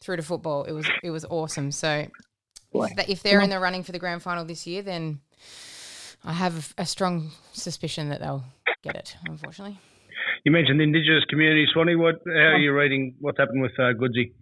through 0.00 0.16
to 0.16 0.22
football. 0.22 0.64
It 0.64 0.72
was 0.72 0.88
it 1.04 1.10
was 1.10 1.24
awesome. 1.24 1.70
So 1.70 2.06
that 2.96 3.08
if 3.08 3.22
they're 3.22 3.40
in 3.40 3.50
the 3.50 3.60
running 3.60 3.84
for 3.84 3.92
the 3.92 4.00
grand 4.00 4.22
final 4.22 4.44
this 4.44 4.66
year, 4.66 4.82
then 4.82 5.20
I 6.24 6.32
have 6.32 6.74
a 6.76 6.84
strong 6.84 7.30
suspicion 7.52 8.08
that 8.08 8.20
they'll 8.20 8.44
get 8.82 8.96
it. 8.96 9.16
Unfortunately. 9.28 9.78
You 10.44 10.52
mentioned 10.52 10.78
the 10.78 10.84
Indigenous 10.84 11.24
community, 11.30 11.64
Swanee. 11.72 11.96
What? 11.96 12.16
How 12.26 12.52
are 12.52 12.58
you 12.58 12.76
reading 12.76 13.16
what's 13.18 13.38
happened 13.38 13.62
with 13.62 13.72
uh, 13.78 13.96
Goodsy? 13.96 14.32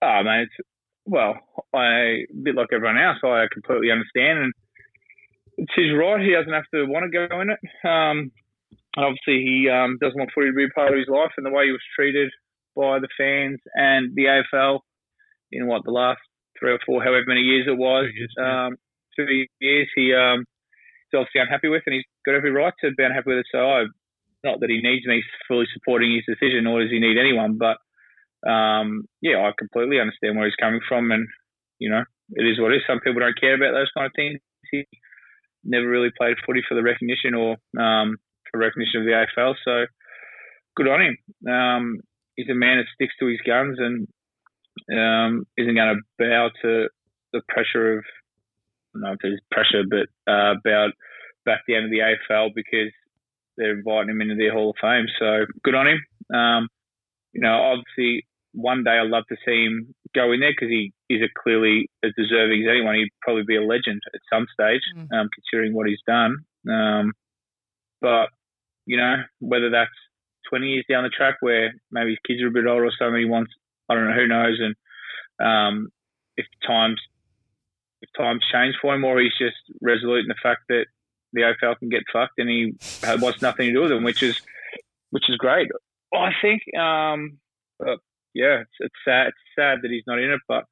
Oh, 0.00 0.22
mate. 0.22 0.46
It's, 0.46 0.68
well, 1.04 1.34
I 1.74 2.22
a 2.30 2.42
bit 2.42 2.54
like 2.54 2.68
everyone 2.72 2.98
else. 2.98 3.18
I 3.24 3.46
completely 3.52 3.90
understand, 3.90 4.38
and 4.38 4.52
it's 5.58 5.72
his 5.74 5.90
right. 5.90 6.22
He 6.22 6.30
doesn't 6.30 6.52
have 6.52 6.70
to 6.72 6.86
want 6.86 7.10
to 7.10 7.10
go 7.10 7.40
in 7.40 7.50
it. 7.50 7.58
Um, 7.82 8.30
and 8.94 9.04
obviously, 9.04 9.42
he 9.42 9.68
um, 9.68 9.98
doesn't 10.00 10.16
want 10.16 10.30
footy 10.32 10.50
to 10.50 10.54
be 10.54 10.70
part 10.70 10.92
of 10.92 10.98
his 10.98 11.10
life, 11.10 11.34
and 11.36 11.44
the 11.44 11.50
way 11.50 11.66
he 11.66 11.72
was 11.72 11.82
treated 11.98 12.30
by 12.76 13.00
the 13.00 13.10
fans 13.18 13.58
and 13.74 14.14
the 14.14 14.30
AFL 14.30 14.80
in 15.50 15.66
what 15.66 15.82
the 15.84 15.90
last 15.90 16.20
three 16.58 16.70
or 16.70 16.78
four, 16.86 17.02
however 17.02 17.26
many 17.26 17.40
years 17.40 17.66
it 17.66 17.76
was, 17.76 18.06
Two 18.06 18.18
years, 18.18 18.34
um, 18.38 18.76
two 19.18 19.26
years, 19.58 19.88
he 19.96 20.14
um, 20.14 20.46
he's 21.10 21.18
obviously 21.18 21.40
unhappy 21.40 21.68
with, 21.68 21.82
and 21.86 21.94
he's 21.94 22.06
got 22.24 22.36
every 22.36 22.52
right 22.52 22.72
to 22.84 22.90
be 22.96 23.02
unhappy 23.02 23.34
with 23.34 23.38
it. 23.38 23.50
So, 23.50 23.58
I, 23.58 23.84
not 24.44 24.60
that 24.60 24.70
he 24.70 24.80
needs 24.82 25.06
me 25.06 25.22
fully 25.48 25.66
supporting 25.72 26.12
his 26.12 26.26
decision, 26.26 26.64
nor 26.64 26.82
does 26.82 26.90
he 26.90 27.00
need 27.00 27.18
anyone, 27.18 27.58
but 27.58 27.78
um, 28.48 29.04
yeah, 29.20 29.38
I 29.38 29.52
completely 29.56 30.00
understand 30.00 30.36
where 30.36 30.46
he's 30.46 30.56
coming 30.60 30.80
from, 30.88 31.10
and 31.12 31.26
you 31.78 31.90
know, 31.90 32.02
it 32.34 32.44
is 32.46 32.60
what 32.60 32.72
it 32.72 32.76
is. 32.76 32.82
Some 32.86 33.00
people 33.00 33.20
don't 33.20 33.40
care 33.40 33.54
about 33.54 33.72
those 33.72 33.90
kind 33.96 34.06
of 34.06 34.12
things. 34.16 34.40
He 34.70 34.84
never 35.64 35.86
really 35.86 36.10
played 36.16 36.36
footy 36.44 36.62
for 36.68 36.74
the 36.74 36.82
recognition 36.82 37.34
or 37.34 37.56
um, 37.78 38.16
for 38.50 38.58
recognition 38.58 39.00
of 39.00 39.06
the 39.06 39.26
AFL, 39.38 39.54
so 39.64 39.86
good 40.76 40.88
on 40.88 41.02
him. 41.02 41.16
Um, 41.48 42.00
he's 42.36 42.50
a 42.50 42.54
man 42.54 42.78
that 42.78 42.86
sticks 42.94 43.14
to 43.20 43.26
his 43.26 43.40
guns 43.46 43.78
and 43.78 44.08
um, 44.90 45.46
isn't 45.56 45.74
going 45.74 45.96
to 45.96 46.02
bow 46.18 46.50
to 46.62 46.88
the 47.32 47.42
pressure 47.48 47.98
of, 47.98 48.04
I 48.94 48.98
don't 48.98 49.02
know 49.02 49.12
if 49.12 49.18
there's 49.22 49.40
pressure, 49.50 49.84
but 49.88 50.32
uh, 50.32 50.54
bow 50.64 50.88
back 51.44 51.60
down 51.68 51.82
to 51.82 51.88
the 51.90 52.00
AFL 52.00 52.50
because 52.54 52.92
they're 53.56 53.76
inviting 53.78 54.10
him 54.10 54.20
into 54.20 54.34
their 54.34 54.52
Hall 54.52 54.70
of 54.70 54.76
Fame. 54.80 55.06
So 55.18 55.46
good 55.62 55.74
on 55.74 55.86
him. 55.88 56.00
Um, 56.34 56.68
you 57.32 57.40
know, 57.40 57.54
obviously, 57.54 58.26
one 58.52 58.84
day 58.84 58.98
I'd 58.98 59.08
love 59.10 59.24
to 59.28 59.36
see 59.44 59.64
him 59.64 59.94
go 60.14 60.32
in 60.32 60.40
there 60.40 60.52
because 60.52 60.68
he 60.68 60.92
is 61.08 61.22
a 61.22 61.28
clearly 61.42 61.88
as 62.04 62.12
deserving 62.16 62.62
as 62.62 62.68
anyone. 62.70 62.96
He'd 62.96 63.08
probably 63.22 63.44
be 63.46 63.56
a 63.56 63.62
legend 63.62 64.00
at 64.14 64.20
some 64.32 64.46
stage, 64.52 64.82
Mm. 64.96 65.12
um, 65.12 65.28
considering 65.34 65.72
what 65.74 65.86
he's 65.88 66.02
done. 66.06 66.36
Um, 66.68 67.12
but 68.00 68.28
you 68.86 68.96
know, 68.96 69.16
whether 69.38 69.70
that's 69.70 69.90
20 70.50 70.66
years 70.66 70.84
down 70.90 71.04
the 71.04 71.08
track 71.10 71.36
where 71.40 71.72
maybe 71.90 72.10
his 72.10 72.18
kids 72.26 72.42
are 72.42 72.48
a 72.48 72.50
bit 72.50 72.66
older 72.66 72.84
or 72.86 72.90
something, 72.98 73.20
he 73.20 73.24
wants, 73.28 73.52
I 73.88 73.94
don't 73.94 74.08
know, 74.08 74.14
who 74.14 74.26
knows. 74.26 74.58
And 74.60 74.74
um, 75.40 75.88
if 76.36 76.46
times 76.66 77.00
if 78.02 78.08
times 78.18 78.44
change 78.52 78.74
for 78.82 78.94
him, 78.94 79.04
or 79.04 79.20
he's 79.20 79.36
just 79.38 79.56
resolute 79.80 80.22
in 80.24 80.28
the 80.28 80.34
fact 80.42 80.62
that 80.68 80.86
the 81.32 81.42
AFL 81.42 81.78
can 81.78 81.88
get 81.88 82.02
fucked 82.12 82.38
and 82.38 82.48
he 82.48 82.74
wants 83.20 83.42
nothing 83.42 83.66
to 83.68 83.72
do 83.72 83.80
with 83.82 83.90
them, 83.90 84.04
which 84.04 84.22
is 84.22 84.40
which 85.10 85.28
is 85.28 85.36
great. 85.36 85.68
I 86.14 86.30
think, 86.40 86.62
um, 86.78 87.38
yeah, 88.34 88.60
it's, 88.60 88.76
it's 88.80 88.94
sad. 89.04 89.28
It's 89.28 89.36
sad 89.56 89.78
that 89.82 89.90
he's 89.90 90.04
not 90.06 90.18
in 90.18 90.30
it, 90.30 90.40
but 90.48 90.64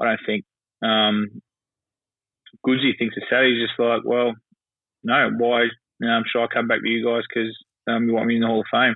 I 0.00 0.04
don't 0.04 0.20
think 0.26 0.44
um, 0.82 1.42
Goodsy 2.66 2.96
thinks 2.98 3.14
it's 3.16 3.26
sad. 3.30 3.44
He's 3.46 3.66
just 3.66 3.78
like, 3.78 4.02
well, 4.04 4.34
no, 5.02 5.30
why? 5.38 5.62
You 6.00 6.08
know, 6.08 6.10
I'm 6.10 6.24
sure 6.30 6.42
I'll 6.42 6.48
come 6.48 6.68
back 6.68 6.80
to 6.82 6.88
you 6.88 7.04
guys 7.04 7.22
because 7.28 7.56
um, 7.88 8.06
you 8.06 8.14
want 8.14 8.26
me 8.26 8.36
in 8.36 8.40
the 8.40 8.46
Hall 8.46 8.60
of 8.60 8.66
Fame. 8.70 8.94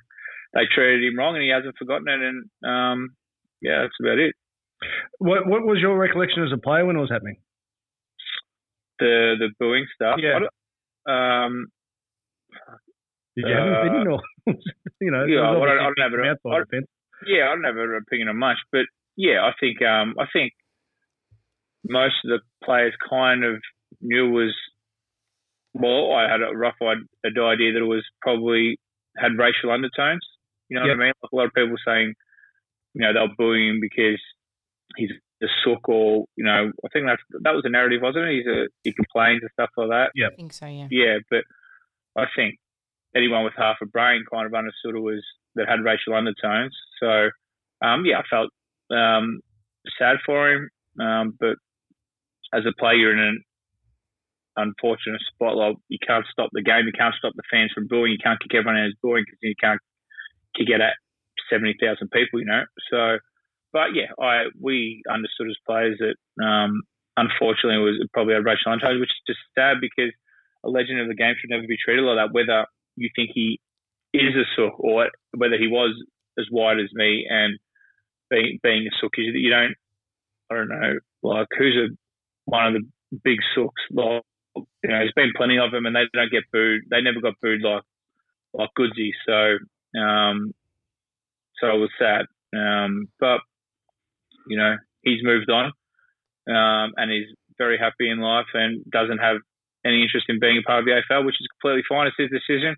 They 0.54 0.62
treated 0.72 1.07
him 1.07 1.18
wrong, 1.18 1.35
and 1.35 1.44
he 1.44 1.50
hasn't 1.50 1.76
forgotten 1.78 2.09
it. 2.09 2.20
And 2.20 2.44
um, 2.64 3.11
yeah, 3.61 3.83
that's 3.83 3.98
about 4.00 4.18
it. 4.18 4.35
What 5.18 5.46
What 5.46 5.64
was 5.64 5.78
your 5.81 5.96
recollection 5.96 6.42
as 6.42 6.52
a 6.52 6.59
player 6.59 6.85
when 6.87 6.96
it 6.96 7.00
was 7.00 7.11
happening? 7.11 7.37
The 8.98 9.37
the 9.38 9.50
booing 9.61 9.87
stuff. 9.94 10.18
Yeah. 10.20 10.40
Um, 11.09 11.66
Did 13.37 13.47
you 13.49 13.55
have 13.55 13.66
an 13.66 13.75
opinion, 13.75 14.09
or 14.09 14.21
you 15.01 15.11
know? 15.11 15.25
yeah, 15.25 15.40
I 15.49 15.53
don't- 15.53 15.62
I 15.68 15.85
obviously 15.87 15.94
don't 15.94 15.99
have 15.99 16.12
an- 16.12 16.27
outside 16.27 16.77
I- 16.83 17.27
yeah, 17.27 17.44
I 17.47 17.55
don't 17.55 17.64
have 17.64 17.77
an 17.77 17.94
opinion 18.07 18.29
on 18.29 18.37
much, 18.37 18.59
but 18.73 18.87
yeah, 19.16 19.44
I 19.44 19.53
think 19.61 19.81
um, 19.83 20.14
I 20.18 20.27
think 20.33 20.53
most 21.88 22.16
of 22.25 22.31
the 22.31 22.40
players 22.64 22.94
kind 23.09 23.44
of 23.44 23.62
knew 24.01 24.27
it 24.27 24.31
was 24.31 24.55
well. 25.75 26.12
I 26.12 26.29
had 26.31 26.42
a 26.42 26.57
rough 26.57 26.77
idea 26.83 27.73
that 27.73 27.83
it 27.83 27.87
was 27.87 28.05
probably 28.21 28.79
had 29.16 29.38
racial 29.38 29.71
undertones. 29.71 30.27
You 30.68 30.79
know 30.79 30.87
Yep. 30.87 30.97
what 30.97 31.03
I 31.03 31.07
mean? 31.07 31.12
Like 31.23 31.33
a 31.33 31.37
lot 31.37 31.47
of 31.47 31.55
people 31.55 31.77
saying, 31.85 32.14
you 32.94 33.01
know, 33.01 33.12
they'll 33.12 33.35
boo 33.37 33.53
him 33.55 33.81
because 33.81 34.21
he's 34.97 35.11
a 35.42 35.46
sook, 35.64 35.88
or 35.88 36.27
you 36.37 36.44
know, 36.44 36.72
I 36.85 36.88
think 36.92 37.07
that's 37.07 37.22
that 37.42 37.55
was 37.55 37.62
the 37.62 37.70
narrative, 37.70 38.03
wasn't 38.03 38.27
it? 38.27 38.37
He's 38.37 38.46
a 38.46 38.66
he 38.83 38.92
complains 38.92 39.40
and 39.42 39.51
stuff 39.53 39.70
like 39.77 39.88
that. 39.88 40.11
Yeah, 40.14 40.29
I 40.33 40.37
think 40.37 40.53
so. 40.53 40.66
Yeah. 40.66 40.88
Yeah, 40.90 41.18
but 41.31 41.44
I 42.16 42.27
think 42.35 42.57
anyone 43.14 43.44
with 43.44 43.55
half 43.57 43.77
a 43.83 43.87
brain 43.87 44.24
kind 44.31 44.46
of 44.46 44.55
understood 44.55 44.96
it 44.96 45.01
was 45.01 45.24
that 45.55 45.68
had 45.68 45.85
racial 45.85 46.14
undertones. 46.14 46.77
So, 47.01 47.31
um, 47.83 48.05
yeah, 48.05 48.18
I 48.18 48.22
felt 48.29 48.51
um, 48.90 49.40
sad 49.98 50.16
for 50.24 50.51
him, 50.51 50.68
um, 51.01 51.35
but 51.38 51.57
as 52.53 52.64
a 52.66 52.74
player, 52.79 52.94
you're 52.94 53.12
in 53.12 53.18
an 53.18 53.44
unfortunate 54.57 55.20
spotlight. 55.35 55.77
You 55.88 55.98
can't 56.05 56.24
stop 56.31 56.51
the 56.53 56.62
game, 56.62 56.87
you 56.87 56.92
can't 56.96 57.14
stop 57.18 57.33
the 57.37 57.42
fans 57.51 57.72
from 57.74 57.87
booing, 57.87 58.12
you 58.12 58.18
can't 58.22 58.40
kick 58.40 58.55
everyone 58.55 58.81
out 58.81 58.88
as 58.88 58.94
booing 59.03 59.24
because 59.24 59.38
you 59.42 59.55
can't 59.61 59.81
kick 60.57 60.68
it 60.68 60.81
at 60.81 60.94
seventy 61.51 61.77
thousand 61.81 62.11
people, 62.11 62.40
you 62.40 62.46
know. 62.46 62.64
So, 62.90 63.18
but 63.72 63.94
yeah, 63.94 64.12
I 64.20 64.44
we 64.61 65.02
understood 65.09 65.48
as 65.48 65.57
players 65.66 65.98
that 66.00 66.44
um, 66.44 66.83
unfortunately 67.16 67.76
it 67.76 67.85
was 67.85 68.09
probably 68.12 68.35
a 68.35 68.42
racial 68.42 68.72
undertones, 68.72 69.00
which 69.00 69.11
is 69.11 69.35
just 69.35 69.40
sad 69.57 69.76
because 69.81 70.12
a 70.64 70.68
legend 70.68 71.00
of 71.00 71.09
the 71.09 71.14
game 71.14 71.35
should 71.38 71.50
never 71.50 71.66
be 71.66 71.76
treated 71.83 72.04
like 72.04 72.18
that. 72.18 72.35
Whether 72.35 72.66
you 72.96 73.11
think 73.14 73.31
he 73.35 73.61
is 74.12 74.35
a 74.35 74.44
sook 74.57 74.78
or 74.78 75.09
whether 75.37 75.59
he 75.59 75.68
was 75.68 75.94
as 76.38 76.46
white 76.50 76.78
as 76.78 76.90
me 76.92 77.26
and 77.28 77.59
being 78.31 78.59
being 78.62 78.87
a 78.87 78.94
sook, 79.00 79.12
is 79.18 79.33
that 79.33 79.38
you 79.38 79.50
don't 79.50 79.74
I 80.50 80.54
don't 80.54 80.68
know 80.68 80.98
like 81.22 81.48
who's 81.57 81.76
a 81.76 81.94
one 82.46 82.74
of 82.74 82.83
the 82.83 83.18
big 83.24 83.38
sooks 83.54 83.83
like 83.92 84.22
you 84.57 84.90
know, 84.90 84.98
there's 84.98 85.12
been 85.14 85.33
plenty 85.37 85.59
of 85.59 85.70
them, 85.70 85.87
and 85.87 85.94
they 85.94 86.04
don't 86.12 86.31
get 86.31 86.50
booed. 86.52 86.83
They 86.90 87.00
never 87.00 87.20
got 87.20 87.40
booed 87.40 87.62
like 87.62 87.83
like 88.54 88.70
Goodsy. 88.78 89.11
So, 89.26 90.00
um, 90.00 90.52
so 91.61 91.68
it 91.68 91.78
was 91.78 91.90
sad. 91.98 92.26
Um, 92.57 93.09
but 93.20 93.40
you 94.49 94.57
know, 94.57 94.77
he's 95.03 95.23
moved 95.23 95.51
on, 95.51 95.67
um, 96.49 96.93
and 96.97 97.11
he's 97.11 97.29
very 97.57 97.79
happy 97.79 98.11
in 98.11 98.19
life, 98.19 98.47
and 98.55 98.85
doesn't 98.91 99.19
have 99.19 99.37
any 99.85 100.03
interest 100.03 100.27
in 100.29 100.41
being 100.41 100.59
a 100.59 100.63
part 100.63 100.81
of 100.81 100.85
the 100.85 100.93
AFL, 100.93 101.25
which 101.25 101.41
is 101.41 101.47
completely 101.61 101.85
fine. 101.89 102.07
It's 102.07 102.17
his 102.19 102.31
decision. 102.31 102.75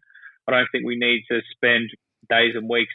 I 0.49 0.53
don't 0.53 0.69
think 0.73 0.85
we 0.85 0.97
need 0.97 1.23
to 1.31 1.41
spend 1.55 1.91
days 2.29 2.55
and 2.55 2.69
weeks 2.69 2.93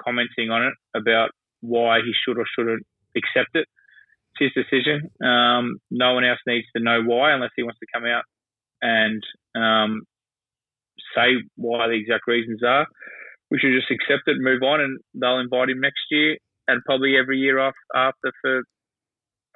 commenting 0.00 0.50
on 0.50 0.62
it 0.64 0.74
about 0.94 1.30
why 1.60 1.98
he 2.00 2.12
should 2.24 2.38
or 2.38 2.46
shouldn't 2.56 2.84
accept 3.16 3.50
it. 3.54 3.66
It's 4.34 4.54
his 4.54 4.64
decision. 4.64 5.10
Um, 5.22 5.78
no 5.90 6.14
one 6.14 6.24
else 6.24 6.38
needs 6.46 6.66
to 6.76 6.82
know 6.82 7.02
why 7.02 7.32
unless 7.32 7.50
he 7.56 7.62
wants 7.62 7.80
to 7.80 7.86
come 7.92 8.06
out 8.06 8.24
and 8.80 9.22
um, 9.54 10.02
say 11.14 11.36
why 11.56 11.88
the 11.88 11.94
exact 11.94 12.26
reasons 12.26 12.62
are. 12.62 12.86
We 13.50 13.58
should 13.58 13.74
just 13.74 13.90
accept 13.90 14.28
it 14.28 14.36
move 14.38 14.62
on, 14.62 14.80
and 14.80 15.00
they'll 15.14 15.40
invite 15.40 15.70
him 15.70 15.80
next 15.80 16.06
year 16.10 16.36
and 16.70 16.82
probably 16.84 17.16
every 17.20 17.38
year 17.38 17.58
after 17.58 18.32
for 18.40 18.62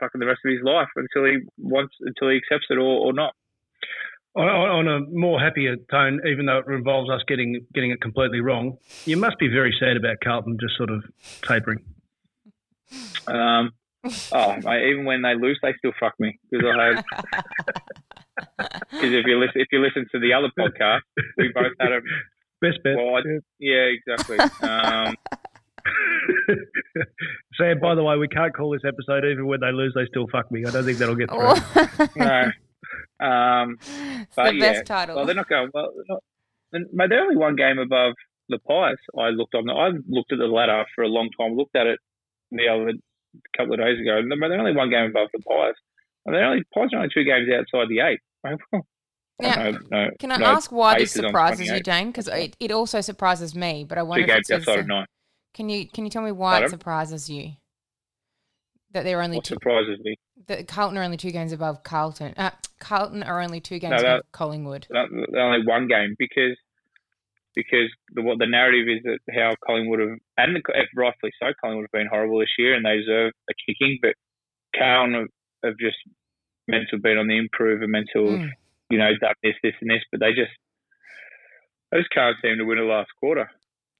fucking 0.00 0.18
the 0.20 0.26
rest 0.26 0.40
of 0.44 0.52
his 0.52 0.62
life 0.62 0.88
until 0.96 1.30
he 1.30 1.38
wants 1.58 1.94
until 2.00 2.30
he 2.30 2.36
accepts 2.36 2.66
it 2.70 2.78
or, 2.78 3.06
or 3.06 3.12
not. 3.12 3.34
On 4.36 4.88
a 4.88 4.98
more 5.12 5.38
happier 5.38 5.76
tone, 5.92 6.20
even 6.26 6.46
though 6.46 6.58
it 6.58 6.66
involves 6.66 7.08
us 7.08 7.20
getting 7.28 7.64
getting 7.72 7.92
it 7.92 8.00
completely 8.00 8.40
wrong, 8.40 8.78
you 9.04 9.16
must 9.16 9.38
be 9.38 9.46
very 9.46 9.74
sad 9.78 9.96
about 9.96 10.16
Carlton 10.24 10.58
just 10.60 10.76
sort 10.76 10.90
of 10.90 11.04
tapering. 11.42 11.84
Um, 13.28 13.70
oh, 14.32 14.56
mate, 14.62 14.90
even 14.90 15.04
when 15.04 15.22
they 15.22 15.34
lose, 15.36 15.58
they 15.62 15.72
still 15.78 15.92
fuck 16.00 16.14
me 16.18 16.38
because 16.50 16.66
I 16.66 16.84
have. 16.84 17.04
Because 18.90 19.12
if 19.12 19.26
you 19.26 19.38
listen, 19.38 19.60
if 19.60 19.68
you 19.70 19.80
listen 19.80 20.06
to 20.12 20.18
the 20.18 20.32
other 20.32 20.48
podcast, 20.58 21.00
we 21.36 21.52
both 21.54 21.72
had 21.78 21.92
a 21.92 22.00
best 22.60 22.82
bet. 22.82 22.96
Well, 22.96 23.16
I, 23.16 23.20
yeah, 23.60 23.90
exactly. 23.94 24.38
Um, 24.68 25.14
Sam, 27.58 27.80
by 27.80 27.94
the 27.94 28.02
way, 28.02 28.16
we 28.16 28.28
can't 28.28 28.54
call 28.54 28.70
this 28.70 28.82
episode 28.86 29.24
even 29.24 29.46
when 29.46 29.60
they 29.60 29.72
lose, 29.72 29.92
they 29.94 30.06
still 30.06 30.26
fuck 30.32 30.50
me. 30.50 30.64
I 30.66 30.70
don't 30.70 30.84
think 30.84 30.98
that'll 30.98 31.14
get 31.14 31.30
through. 31.30 32.08
no. 32.16 32.50
Um, 33.20 33.78
it's 33.80 34.36
but 34.36 34.50
the 34.50 34.54
yeah, 34.56 34.72
best 34.72 34.86
title. 34.86 35.16
Well, 35.16 35.26
they're 35.26 35.34
not 35.34 35.48
going 35.48 35.70
well. 35.72 35.92
They're, 35.96 36.80
not, 36.80 36.92
mate, 36.92 37.10
they're 37.10 37.22
only 37.22 37.36
one 37.36 37.56
game 37.56 37.78
above 37.78 38.14
the 38.48 38.58
Pies. 38.58 38.96
I 39.18 39.28
looked 39.28 39.54
on. 39.54 39.68
I 39.70 39.90
looked 40.08 40.32
at 40.32 40.38
the 40.38 40.46
ladder 40.46 40.84
for 40.94 41.04
a 41.04 41.08
long 41.08 41.30
time. 41.38 41.56
Looked 41.56 41.76
at 41.76 41.86
it 41.86 41.98
the 42.50 42.68
other 42.68 42.92
couple 43.56 43.74
of 43.74 43.80
days 43.80 44.00
ago. 44.00 44.20
They're 44.28 44.58
only 44.58 44.74
one 44.76 44.90
game 44.90 45.10
above 45.10 45.28
the 45.32 45.40
Pies. 45.40 45.74
And 46.26 46.34
they're 46.34 46.44
only 46.44 46.62
Pies 46.74 46.88
are 46.92 46.98
only 46.98 47.10
two 47.12 47.24
games 47.24 47.48
outside 47.52 47.88
the 47.88 48.00
eight. 48.00 48.20
Yeah. 49.40 49.72
No, 49.72 49.78
no, 49.90 50.10
Can 50.20 50.30
I 50.30 50.36
no 50.36 50.46
ask 50.46 50.70
why 50.70 50.96
this 50.96 51.10
surprises 51.10 51.68
you, 51.68 51.80
Dane? 51.80 52.06
Because 52.06 52.28
it, 52.28 52.56
it 52.60 52.70
also 52.70 53.00
surprises 53.00 53.52
me, 53.52 53.82
but 53.82 53.98
I 53.98 54.02
wonder. 54.04 54.24
Two 54.24 54.32
games 54.32 54.48
outside 54.48 54.78
of 54.78 54.86
nine. 54.86 55.06
Can 55.54 55.68
you 55.68 55.88
can 55.88 56.04
you 56.04 56.10
tell 56.10 56.22
me 56.22 56.32
why 56.32 56.52
Pardon? 56.52 56.66
it 56.66 56.70
surprises 56.70 57.30
you 57.30 57.52
that 58.92 59.04
they're 59.04 59.22
only 59.22 59.36
what 59.36 59.44
two, 59.44 59.54
surprises 59.54 59.98
me 60.02 60.16
that 60.46 60.68
Carlton 60.68 60.98
are 60.98 61.02
only 61.02 61.16
two 61.16 61.30
games 61.30 61.52
above 61.52 61.82
Carlton. 61.82 62.34
Uh, 62.36 62.50
Carlton 62.78 63.22
are 63.22 63.40
only 63.40 63.60
two 63.60 63.78
games 63.78 64.02
no, 64.02 64.14
above 64.14 64.32
Collingwood. 64.32 64.86
Only 64.92 65.66
one 65.66 65.88
game 65.88 66.14
because 66.18 66.56
because 67.54 67.88
the 68.12 68.22
what 68.22 68.38
the 68.38 68.46
narrative 68.46 68.88
is 68.88 69.02
that 69.04 69.34
how 69.34 69.54
Collingwood 69.64 70.00
have 70.00 70.18
and 70.36 70.62
rightfully 70.94 71.32
so 71.40 71.52
Collingwood 71.60 71.84
have 71.84 71.92
been 71.92 72.08
horrible 72.10 72.40
this 72.40 72.54
year 72.58 72.74
and 72.74 72.84
they 72.84 72.98
deserve 72.98 73.32
a 73.48 73.54
kicking, 73.66 73.98
but 74.02 74.14
Carlton 74.76 75.14
have, 75.14 75.28
have 75.64 75.78
just 75.78 75.96
meant 76.66 76.84
to 76.90 76.96
have 76.96 77.02
been 77.02 77.18
on 77.18 77.28
the 77.28 77.38
improve 77.38 77.82
and 77.82 77.92
meant 77.92 78.08
to 78.12 78.26
have 78.26 78.40
mm. 78.40 78.50
you 78.90 78.98
know 78.98 79.10
done 79.20 79.34
this 79.42 79.54
this 79.62 79.74
and 79.80 79.90
this, 79.90 80.02
but 80.10 80.20
they 80.20 80.30
just 80.30 80.52
they 81.90 81.98
just 81.98 82.10
can't 82.10 82.36
seem 82.42 82.58
to 82.58 82.64
win 82.64 82.78
the 82.78 82.84
last 82.84 83.10
quarter. 83.20 83.48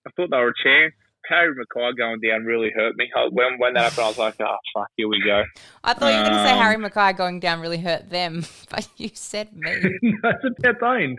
I 0.07 0.11
thought 0.11 0.31
they 0.31 0.37
were 0.37 0.53
a 0.53 0.63
chance. 0.63 0.95
Harry 1.29 1.55
McKay 1.55 1.97
going 1.97 2.21
down 2.21 2.45
really 2.45 2.71
hurt 2.75 2.97
me. 2.97 3.11
When 3.31 3.59
when 3.59 3.75
that 3.75 3.93
happened, 3.93 4.05
I 4.05 4.09
was 4.09 4.19
like, 4.19 4.35
oh 4.41 4.57
fuck, 4.75 4.89
here 4.97 5.09
we 5.09 5.23
go. 5.25 5.45
I 5.83 5.95
thought 5.95 6.13
you 6.13 6.19
were 6.19 6.25
going 6.25 6.37
to 6.37 6.45
say 6.45 6.53
um, 6.53 6.59
Harry 6.59 6.77
McKay 6.77 7.17
going 7.17 7.41
down 7.41 7.61
really 7.61 7.79
hurt 7.79 8.11
them, 8.11 8.45
but 8.71 8.89
you 8.97 9.11
said 9.15 9.55
me. 9.57 9.73
That's 10.23 10.45
about 10.59 10.81
Dane. 10.81 11.19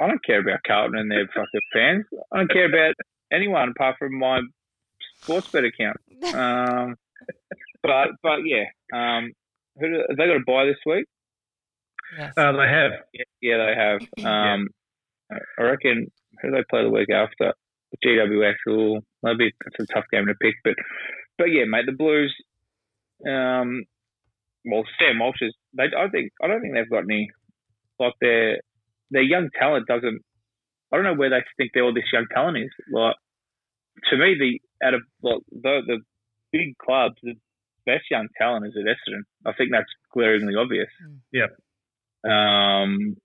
I 0.00 0.06
don't 0.06 0.24
care 0.24 0.40
about 0.40 0.60
Carlton 0.66 0.98
and 0.98 1.10
their 1.10 1.26
fucking 1.28 1.60
fans. 1.72 2.04
I 2.32 2.38
don't 2.38 2.50
care 2.50 2.66
about 2.66 2.94
anyone 3.32 3.70
apart 3.70 3.96
from 3.98 4.18
my 4.18 4.40
sports 5.22 5.48
bet 5.48 5.64
account. 5.64 5.96
Um, 6.34 6.96
but 7.82 8.08
but 8.22 8.38
yeah, 8.44 8.64
um, 8.92 9.32
who 9.78 9.88
do, 9.88 10.04
have 10.08 10.16
they 10.16 10.26
got 10.26 10.36
a 10.36 10.44
buy 10.46 10.66
this 10.66 10.76
week? 10.86 11.06
Yes. 12.18 12.32
Uh, 12.36 12.52
they 12.52 12.68
have. 12.68 12.92
Yeah, 13.12 13.24
yeah 13.40 13.56
they 13.58 13.74
have. 13.74 14.00
Um, 14.24 14.68
yeah. 15.30 15.38
I 15.58 15.62
reckon 15.62 16.10
who 16.40 16.50
do 16.50 16.56
they 16.56 16.64
play 16.68 16.82
the 16.82 16.90
week 16.90 17.10
after? 17.10 17.54
GWS 18.04 18.54
will 18.66 19.00
maybe 19.22 19.52
it's 19.66 19.80
a 19.80 19.94
tough 19.94 20.04
game 20.12 20.26
to 20.26 20.34
pick, 20.40 20.54
but 20.64 20.74
but 21.38 21.46
yeah, 21.46 21.64
mate, 21.66 21.86
the 21.86 21.92
Blues. 21.92 22.34
Um, 23.28 23.84
well, 24.64 24.84
Sam 24.98 25.18
Walsh 25.18 25.42
is. 25.42 25.54
They, 25.76 25.84
I 25.84 26.08
think 26.08 26.32
I 26.42 26.46
don't 26.46 26.60
think 26.60 26.74
they've 26.74 26.90
got 26.90 27.04
any 27.04 27.28
like 27.98 28.14
their 28.20 28.58
their 29.10 29.22
young 29.22 29.48
talent 29.58 29.86
doesn't. 29.86 30.20
I 30.92 30.96
don't 30.96 31.04
know 31.04 31.14
where 31.14 31.30
they 31.30 31.42
think 31.56 31.72
their 31.74 31.84
all 31.84 31.94
this 31.94 32.12
young 32.12 32.26
talent 32.32 32.58
is. 32.58 32.70
Like 32.92 33.16
to 34.10 34.16
me, 34.16 34.36
the 34.38 34.86
out 34.86 34.94
of 34.94 35.02
like 35.22 35.40
the 35.50 35.80
the 35.86 35.98
big 36.52 36.76
clubs, 36.78 37.16
the 37.22 37.34
best 37.86 38.04
young 38.10 38.28
talent 38.38 38.66
is 38.66 38.74
at 38.78 38.86
Essendon. 38.86 39.22
I 39.46 39.52
think 39.52 39.70
that's 39.72 39.90
glaringly 40.12 40.54
obvious. 40.56 40.88
Mm. 41.04 41.18
Yeah. 41.32 41.48
Um, 42.26 43.16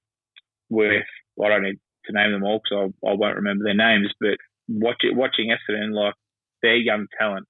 with 0.70 1.06
well, 1.36 1.52
I 1.52 1.56
don't 1.56 1.64
need 1.64 1.80
to 2.06 2.14
name 2.14 2.32
them 2.32 2.44
all 2.44 2.60
because 2.64 2.92
I, 3.04 3.08
I 3.10 3.14
won't 3.14 3.38
remember 3.38 3.64
their 3.64 3.76
names, 3.76 4.12
but 4.20 4.38
watch 4.70 5.02
it, 5.02 5.16
watching 5.16 5.50
Essendon, 5.50 5.94
like 5.94 6.14
their 6.62 6.78
young 6.78 7.08
talent 7.18 7.48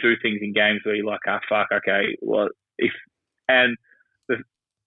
do 0.00 0.14
things 0.20 0.40
in 0.42 0.52
games 0.52 0.80
where 0.84 0.94
you're 0.94 1.06
like, 1.06 1.20
ah, 1.26 1.38
oh, 1.38 1.46
fuck, 1.48 1.68
okay, 1.72 2.16
well, 2.20 2.48
if 2.78 2.92
and 3.48 3.76
the 4.28 4.36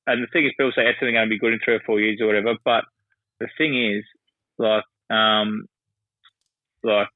and 0.05 0.23
the 0.23 0.27
thing 0.31 0.45
is, 0.45 0.51
people 0.57 0.71
say 0.75 0.83
Essendon 0.83 1.09
are 1.09 1.11
going 1.13 1.29
to 1.29 1.29
be 1.29 1.39
good 1.39 1.53
in 1.53 1.59
three 1.63 1.75
or 1.75 1.81
four 1.85 1.99
years 1.99 2.19
or 2.21 2.27
whatever, 2.27 2.53
but 2.63 2.83
the 3.39 3.47
thing 3.57 3.75
is, 3.75 4.03
like, 4.57 4.83
um, 5.09 5.65
like 6.83 7.07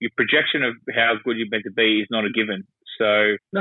your 0.00 0.10
projection 0.16 0.62
of 0.62 0.74
how 0.94 1.14
good 1.24 1.36
you're 1.36 1.48
meant 1.50 1.64
to 1.64 1.72
be 1.72 2.00
is 2.00 2.08
not 2.10 2.24
a 2.24 2.30
given. 2.30 2.64
So 2.98 3.36
no, 3.52 3.60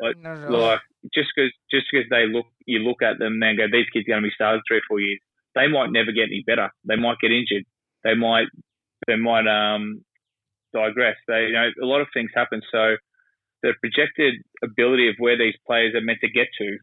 like, 0.00 0.16
like 0.48 0.80
just 1.14 1.28
because 1.34 1.52
just 1.70 1.86
because 1.90 2.06
they 2.10 2.26
look, 2.26 2.46
you 2.66 2.80
look 2.80 3.02
at 3.02 3.18
them 3.18 3.42
and 3.42 3.58
go, 3.58 3.66
these 3.70 3.90
kids 3.92 4.06
are 4.06 4.12
going 4.12 4.22
to 4.22 4.28
be 4.28 4.34
stars 4.34 4.62
three 4.66 4.78
or 4.78 4.88
four 4.88 5.00
years. 5.00 5.20
They 5.54 5.68
might 5.68 5.90
never 5.90 6.12
get 6.12 6.28
any 6.28 6.44
better. 6.46 6.70
They 6.84 6.96
might 6.96 7.18
get 7.20 7.32
injured. 7.32 7.64
They 8.04 8.14
might 8.14 8.46
they 9.06 9.16
might 9.16 9.46
um, 9.46 10.04
digress. 10.74 11.16
They, 11.28 11.46
you 11.46 11.52
know, 11.52 11.68
a 11.82 11.86
lot 11.86 12.00
of 12.00 12.08
things 12.12 12.30
happen. 12.34 12.60
So 12.72 12.96
the 13.62 13.74
projected 13.80 14.34
ability 14.62 15.08
of 15.08 15.16
where 15.18 15.38
these 15.38 15.54
players 15.66 15.94
are 15.94 16.00
meant 16.00 16.18
to 16.22 16.30
get 16.30 16.48
to, 16.58 16.78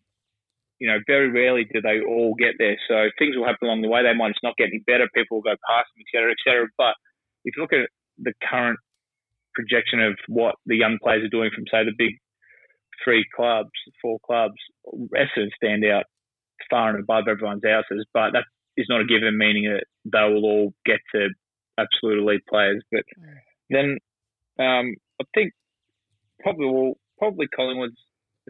you 0.80 0.88
know, 0.88 1.00
very 1.08 1.30
rarely 1.30 1.66
do 1.66 1.82
they 1.82 2.02
all 2.02 2.34
get 2.36 2.56
there. 2.58 2.78
So 2.88 3.10
things 3.20 3.36
will 3.36 3.46
happen 3.46 3.68
along 3.68 3.82
the 3.82 3.90
way. 3.90 4.04
They 4.04 4.14
might 4.14 4.30
just 4.30 4.44
not 4.44 4.58
get 4.58 4.68
any 4.68 4.84
better. 4.86 5.08
People 5.14 5.38
will 5.38 5.44
go 5.44 5.56
past 5.70 5.88
them, 5.94 6.02
et 6.02 6.10
cetera, 6.12 6.32
et 6.32 6.42
cetera. 6.44 6.68
But 6.78 6.96
if 7.46 7.56
you 7.56 7.62
look 7.62 7.74
at 7.74 7.90
the 8.18 8.34
current 8.50 8.80
projection 9.54 10.02
of 10.02 10.18
what 10.28 10.56
the 10.66 10.76
young 10.76 10.98
players 11.02 11.24
are 11.24 11.30
doing 11.30 11.52
from, 11.54 11.66
say, 11.72 11.86
the 11.86 11.94
big 11.98 12.18
three 13.04 13.26
clubs, 13.36 13.70
four 14.02 14.18
clubs, 14.26 14.56
Essendon 15.16 15.50
stand 15.56 15.86
out 15.86 16.06
far 16.70 16.90
and 16.90 17.00
above 17.00 17.28
everyone 17.30 17.62
else's. 17.66 18.06
But 18.14 18.32
that 18.32 18.46
is 18.76 18.88
not 18.90 19.02
a 19.02 19.06
given, 19.06 19.38
meaning 19.38 19.66
that 19.72 19.86
they 20.06 20.34
will 20.34 20.44
all 20.44 20.74
get 20.86 21.00
to 21.14 21.30
absolute 21.78 22.20
elite 22.20 22.46
players. 22.48 22.84
But 22.92 23.04
mm. 23.20 23.36
then 23.70 23.98
um, 24.60 24.96
I 25.22 25.26
think 25.34 25.54
probably 26.40 26.66
will 26.66 26.98
probably 27.18 27.48
Collingwood's 27.56 27.98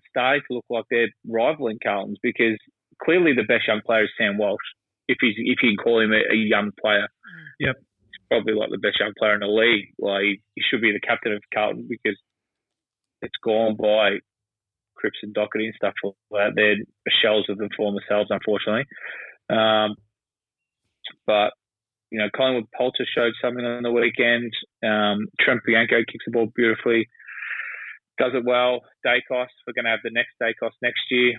starting 0.09 0.41
to 0.47 0.55
look 0.55 0.65
like 0.69 0.85
they're 0.89 1.13
rivaling 1.27 1.77
Carlton's 1.83 2.17
because 2.23 2.57
clearly 3.01 3.33
the 3.35 3.43
best 3.47 3.67
young 3.67 3.81
player 3.85 4.03
is 4.03 4.09
Sam 4.17 4.37
Walsh. 4.37 4.61
If 5.07 5.17
he's 5.21 5.35
if 5.37 5.59
you 5.61 5.75
can 5.75 5.83
call 5.83 5.99
him 5.99 6.11
a, 6.11 6.33
a 6.33 6.35
young 6.35 6.71
player, 6.79 7.07
mm. 7.07 7.45
yep, 7.59 7.75
he's 7.77 8.27
probably 8.29 8.53
like 8.53 8.69
the 8.69 8.77
best 8.77 8.99
young 8.99 9.13
player 9.17 9.33
in 9.33 9.41
the 9.41 9.47
league. 9.47 9.93
Like 9.99 10.21
he, 10.21 10.41
he 10.55 10.61
should 10.61 10.81
be 10.81 10.91
the 10.91 11.05
captain 11.05 11.33
of 11.33 11.43
Carlton 11.53 11.87
because 11.89 12.17
it's 13.21 13.37
gone 13.43 13.75
by 13.75 14.19
Cripps 14.95 15.19
and 15.23 15.35
Docherty 15.35 15.65
and 15.65 15.73
stuff 15.75 15.93
like 16.03 16.13
that. 16.31 16.51
They're 16.55 16.75
shells 17.21 17.45
of 17.49 17.57
the 17.57 17.69
former 17.75 18.01
selves, 18.07 18.29
unfortunately. 18.29 18.85
Um, 19.49 19.95
but 21.27 21.51
you 22.13 22.19
know, 22.19 22.29
Collingwood 22.37 22.69
Poulter 22.77 23.09
showed 23.09 23.33
something 23.41 23.65
on 23.65 23.81
the 23.81 23.91
weekend. 23.91 24.53
Um, 24.85 25.25
Trent 25.41 25.61
Bianco 25.65 26.05
kicks 26.05 26.23
the 26.25 26.31
ball 26.31 26.45
beautifully, 26.55 27.09
does 28.19 28.33
it 28.35 28.45
well. 28.45 28.81
Daicos, 29.03 29.49
we're 29.65 29.73
going 29.73 29.89
to 29.89 29.97
have 29.97 30.05
the 30.05 30.13
next 30.13 30.37
Daicos 30.37 30.77
next 30.83 31.01
year. 31.09 31.33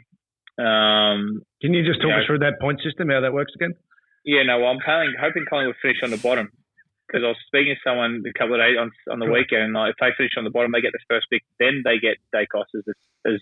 Um, 0.58 1.46
Can 1.62 1.74
you 1.74 1.86
just 1.86 2.02
talk 2.02 2.10
you 2.10 2.18
know, 2.18 2.18
us 2.18 2.26
through 2.26 2.40
that 2.40 2.58
point 2.60 2.82
system, 2.82 3.08
how 3.08 3.20
that 3.20 3.32
works 3.32 3.52
again? 3.54 3.74
Yeah, 4.24 4.42
no, 4.42 4.58
well, 4.58 4.74
I'm 4.74 4.82
hoping, 4.84 5.14
hoping 5.14 5.44
Collingwood 5.48 5.76
finish 5.80 6.02
on 6.02 6.10
the 6.10 6.18
bottom 6.18 6.50
because 7.06 7.22
I 7.22 7.28
was 7.28 7.38
speaking 7.46 7.78
to 7.78 7.88
someone 7.88 8.24
a 8.26 8.36
couple 8.36 8.58
of 8.58 8.60
days 8.60 8.74
on, 8.74 8.90
on 9.12 9.22
the 9.22 9.30
weekend, 9.30 9.62
and 9.62 9.74
like, 9.74 9.94
if 9.94 9.96
they 10.02 10.10
finish 10.18 10.34
on 10.36 10.42
the 10.42 10.50
bottom, 10.50 10.74
they 10.74 10.82
get 10.82 10.90
the 10.90 11.06
first 11.06 11.30
pick. 11.30 11.46
Then 11.60 11.86
they 11.86 12.02
get 12.02 12.18
Daicos 12.34 12.66
as, 12.74 12.82
as 13.30 13.38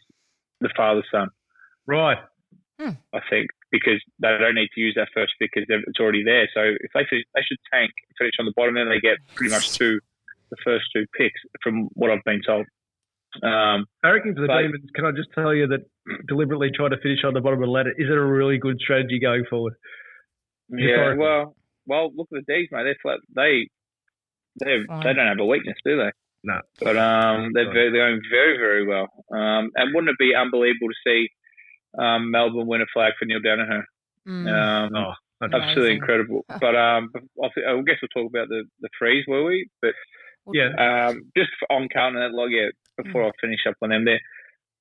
the 0.60 0.68
father 0.76 1.02
son. 1.10 1.32
Right. 1.88 2.18
Hmm. 2.78 3.00
I 3.14 3.20
think 3.30 3.48
because 3.72 4.00
they 4.20 4.28
don't 4.38 4.54
need 4.54 4.68
to 4.74 4.80
use 4.80 4.94
that 4.96 5.08
first 5.12 5.32
pick 5.40 5.50
because 5.52 5.66
it's 5.68 5.98
already 5.98 6.22
there. 6.22 6.46
So 6.54 6.60
if 6.60 6.92
they 6.94 7.08
finish, 7.08 7.24
they 7.34 7.42
should 7.42 7.58
tank 7.72 7.90
finish 8.18 8.34
on 8.38 8.46
the 8.46 8.52
bottom, 8.54 8.76
then 8.76 8.88
they 8.88 9.00
get 9.00 9.16
pretty 9.34 9.50
much 9.50 9.72
two 9.72 9.98
the 10.50 10.56
first 10.62 10.84
two 10.94 11.06
picks 11.16 11.40
from 11.62 11.88
what 11.94 12.10
I've 12.10 12.22
been 12.24 12.42
told. 12.46 12.66
Um, 13.42 13.86
I 14.04 14.10
reckon 14.10 14.34
for 14.34 14.42
the 14.42 14.46
but, 14.46 14.60
Demons, 14.60 14.90
can 14.94 15.06
I 15.06 15.10
just 15.12 15.32
tell 15.34 15.54
you 15.54 15.66
that 15.68 15.80
deliberately 16.28 16.70
trying 16.76 16.90
to 16.90 17.00
finish 17.00 17.24
on 17.24 17.32
the 17.32 17.40
bottom 17.40 17.62
of 17.62 17.66
the 17.66 17.72
ladder 17.72 17.92
is 17.96 18.10
it 18.10 18.12
a 18.12 18.20
really 18.20 18.58
good 18.58 18.76
strategy 18.78 19.18
going 19.18 19.44
forward? 19.48 19.72
Yeah, 20.68 21.14
well, 21.16 21.56
well, 21.86 22.12
look 22.14 22.28
at 22.32 22.44
the 22.44 22.52
D's, 22.52 22.68
mate. 22.70 22.84
They're 22.84 23.00
flat. 23.02 23.20
They 23.34 23.68
they 24.60 24.84
they 24.84 25.12
don't 25.16 25.26
have 25.26 25.40
a 25.40 25.46
weakness, 25.46 25.76
do 25.84 25.96
they? 25.96 26.12
No. 26.44 26.60
But 26.80 26.96
um, 26.98 27.52
they're, 27.54 27.72
very, 27.72 27.90
they're 27.90 28.10
going 28.10 28.20
very 28.30 28.58
very 28.58 28.86
well. 28.86 29.08
Um, 29.32 29.70
and 29.76 29.94
wouldn't 29.94 30.10
it 30.10 30.18
be 30.18 30.34
unbelievable 30.34 30.88
to 30.88 31.00
see 31.06 31.28
um, 31.98 32.30
Melbourne 32.30 32.66
win 32.66 32.82
a 32.82 32.86
flag 32.92 33.12
for 33.18 33.24
Neil 33.24 33.40
Daniher? 33.40 33.82
Mm. 34.26 34.48
Um, 34.48 34.94
oh, 34.94 35.12
absolutely 35.42 35.94
incredible. 35.96 36.44
But 36.48 36.76
um, 36.76 37.10
I 37.42 37.48
guess 37.86 37.98
we'll 38.00 38.14
talk 38.14 38.30
about 38.30 38.48
the 38.48 38.64
the 38.80 38.88
freeze, 38.98 39.24
will 39.26 39.44
we? 39.44 39.68
But 39.80 39.94
yeah, 40.52 40.70
um, 40.78 41.30
just 41.36 41.50
on 41.70 41.88
counting 41.88 42.20
Carlton, 42.20 42.36
log 42.36 42.50
yeah, 42.50 42.70
before 43.02 43.22
mm. 43.22 43.28
I 43.28 43.30
finish 43.40 43.60
up 43.68 43.76
on 43.82 43.90
them, 43.90 44.04
they 44.04 44.18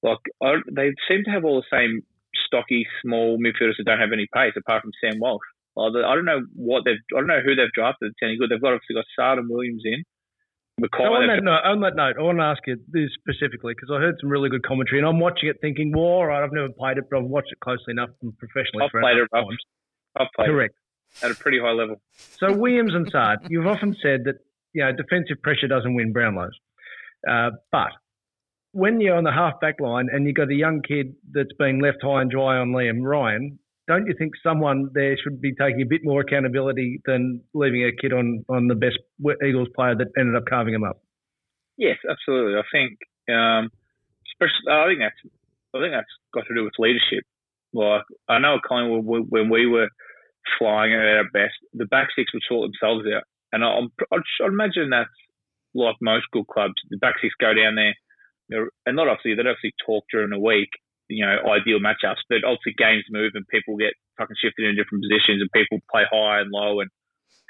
like 0.04 0.20
I, 0.42 0.56
they 0.72 0.92
seem 1.08 1.24
to 1.26 1.32
have 1.32 1.46
all 1.46 1.62
the 1.62 1.76
same 1.78 2.02
stocky 2.46 2.86
small 3.04 3.38
midfielders 3.38 3.78
that 3.78 3.86
don't 3.86 4.00
have 4.00 4.14
any 4.14 4.28
pace, 4.34 4.54
apart 4.58 4.84
from 4.84 4.92
Sam 5.02 5.20
Walsh. 5.20 5.42
I 5.78 5.90
don't 5.90 6.26
know 6.26 6.42
what 6.56 6.84
they've. 6.86 7.00
I 7.16 7.20
don't 7.20 7.28
know 7.28 7.42
who 7.44 7.56
they've 7.56 7.72
drafted. 7.74 8.12
It's 8.12 8.20
any 8.24 8.38
good. 8.38 8.50
They've 8.50 8.62
got 8.62 8.74
obviously 8.74 8.96
got 8.96 9.06
Saad 9.16 9.38
and 9.38 9.50
Williams 9.50 9.84
in. 9.86 10.04
McCoy, 10.82 11.06
on, 11.06 11.28
that 11.28 11.44
note, 11.44 11.62
on 11.64 11.82
that 11.82 11.96
note, 11.96 12.16
I 12.18 12.22
want 12.24 12.40
to 12.40 12.44
ask 12.44 12.62
you 12.66 12.78
this 12.90 13.10
specifically 13.14 13.74
because 13.74 13.94
I 13.94 14.00
heard 14.00 14.16
some 14.20 14.30
really 14.30 14.50
good 14.50 14.64
commentary, 14.64 15.00
and 15.00 15.08
I'm 15.08 15.20
watching 15.20 15.50
it 15.50 15.58
thinking, 15.62 15.92
well, 15.94 16.06
all 16.06 16.26
right, 16.26 16.44
I've 16.44 16.54
never 16.54 16.70
played 16.70 16.98
it, 16.98 17.06
but 17.10 17.20
I've 17.20 17.26
watched 17.26 17.52
it 17.52 17.60
closely 17.60 17.92
enough 17.92 18.10
and 18.22 18.36
professionally. 18.38 18.86
I've 18.86 18.92
played 18.92 19.18
it. 19.18 19.28
I've, 19.34 19.46
I've 20.18 20.28
played 20.36 20.48
Correct. 20.48 20.76
It 21.22 21.26
at 21.26 21.32
a 21.32 21.36
pretty 21.36 21.60
high 21.60 21.72
level. 21.72 22.02
So 22.40 22.54
Williams 22.56 22.94
and 22.96 23.10
Saad, 23.12 23.40
you've 23.50 23.68
often 23.68 23.96
said 24.02 24.24
that 24.26 24.36
you 24.74 24.84
know 24.84 24.92
defensive 24.92 25.42
pressure 25.44 25.68
doesn't 25.68 25.94
win 25.94 26.14
Brownlows, 26.14 26.56
uh, 27.30 27.52
but 27.72 27.92
when 28.72 29.02
you're 29.02 29.18
on 29.18 29.24
the 29.24 29.32
half 29.32 29.60
back 29.60 29.80
line 29.80 30.08
and 30.12 30.26
you've 30.26 30.36
got 30.36 30.50
a 30.50 30.56
young 30.56 30.82
kid 30.82 31.14
that's 31.32 31.54
been 31.60 31.80
left 31.80 31.98
high 32.02 32.22
and 32.22 32.32
dry 32.32 32.58
on 32.58 32.70
Liam 32.70 33.04
Ryan, 33.04 33.60
don't 33.92 34.08
you 34.08 34.16
think 34.18 34.34
someone 34.42 34.90
there 34.94 35.18
should 35.22 35.42
be 35.42 35.54
taking 35.54 35.82
a 35.82 35.86
bit 35.86 36.02
more 36.04 36.22
accountability 36.22 37.02
than 37.06 37.42
leaving 37.54 37.84
a 37.84 37.92
kid 37.92 38.14
on, 38.14 38.46
on 38.48 38.68
the 38.68 38.76
best 38.76 39.00
Eagles 39.46 39.68
player 39.76 39.96
that 39.96 40.08
ended 40.18 40.36
up 40.36 40.44
carving 40.48 40.74
him 40.74 40.86
up? 40.86 41.02
Yes, 41.78 41.98
absolutely. 42.10 42.56
I 42.56 42.64
think, 42.72 42.98
um, 43.28 43.70
especially, 44.32 44.72
I 44.72 44.88
think 44.88 45.00
that's, 45.04 45.22
I 45.76 45.80
think 45.80 45.92
that's 45.92 46.16
got 46.34 46.48
to 46.48 46.56
do 46.56 46.64
with 46.64 46.80
leadership. 46.80 47.26
Like 47.74 48.04
I 48.30 48.40
know 48.40 48.60
Collingwood 48.66 49.28
when 49.30 49.50
we 49.50 49.66
were 49.66 49.90
flying 50.58 50.94
at 50.94 51.00
our 51.00 51.30
best, 51.34 51.56
the 51.74 51.86
back 51.86 52.08
six 52.16 52.32
would 52.34 52.44
sort 52.48 52.72
themselves 52.72 53.06
out, 53.14 53.24
and 53.52 53.64
I, 53.64 53.80
I'd, 54.12 54.48
imagine 54.48 54.90
that's 54.90 55.10
like 55.74 55.96
most 56.02 56.26
good 56.32 56.48
clubs. 56.48 56.76
The 56.90 56.98
back 56.98 57.16
six 57.22 57.34
go 57.40 57.54
down 57.54 57.76
there, 57.76 58.68
and 58.86 58.96
not 58.96 59.08
obviously 59.08 59.36
they 59.36 59.44
don't 59.44 59.56
obviously 59.56 59.74
talk 59.86 60.04
during 60.12 60.32
the 60.32 60.40
week, 60.40 60.70
you 61.12 61.26
know, 61.26 61.36
ideal 61.52 61.80
matchups. 61.80 62.24
But 62.30 62.48
obviously 62.48 62.74
games 62.78 63.04
move 63.12 63.36
and 63.36 63.48
people 63.48 63.76
get 63.76 63.94
fucking 64.18 64.40
shifted 64.40 64.66
in 64.66 64.80
different 64.80 65.04
positions 65.04 65.44
and 65.44 65.52
people 65.52 65.84
play 65.92 66.04
high 66.08 66.40
and 66.40 66.52
low 66.52 66.80
and 66.80 66.90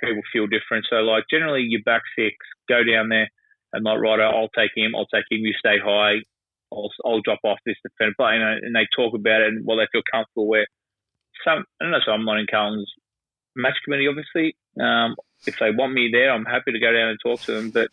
people 0.02 0.26
feel 0.34 0.48
different. 0.48 0.86
So 0.90 1.06
like 1.06 1.26
generally 1.30 1.62
your 1.62 1.86
back 1.86 2.02
six 2.18 2.36
go 2.68 2.84
down 2.84 3.10
there 3.10 3.30
and 3.74 3.86
like 3.86 4.00
right, 4.00 4.20
I'll 4.20 4.52
take 4.58 4.72
him, 4.76 4.96
I'll 4.96 5.10
take 5.14 5.30
him. 5.30 5.46
You 5.46 5.54
stay 5.54 5.78
high. 5.78 6.26
I'll, 6.74 6.92
I'll 7.06 7.22
drop 7.22 7.40
off 7.44 7.60
this 7.66 7.76
defender. 7.84 8.16
But, 8.18 8.34
you 8.34 8.40
know, 8.40 8.56
and 8.62 8.76
they 8.76 8.88
talk 8.96 9.14
about 9.14 9.42
it 9.42 9.54
and 9.54 9.66
well 9.66 9.78
they 9.78 9.88
feel 9.92 10.04
comfortable 10.12 10.48
where 10.48 10.68
some 11.46 11.64
I 11.80 11.86
don't 11.86 11.92
know. 11.92 12.04
So 12.06 12.12
I'm 12.12 12.26
not 12.26 12.40
in 12.40 12.48
Carlton's 12.50 12.92
match 13.56 13.78
committee 13.86 14.08
obviously. 14.10 14.56
Um, 14.80 15.16
if 15.46 15.58
they 15.60 15.72
want 15.72 15.94
me 15.94 16.10
there, 16.12 16.32
I'm 16.32 16.46
happy 16.46 16.72
to 16.72 16.80
go 16.80 16.92
down 16.92 17.10
and 17.10 17.20
talk 17.22 17.42
to 17.42 17.54
them. 17.54 17.72
But 17.72 17.90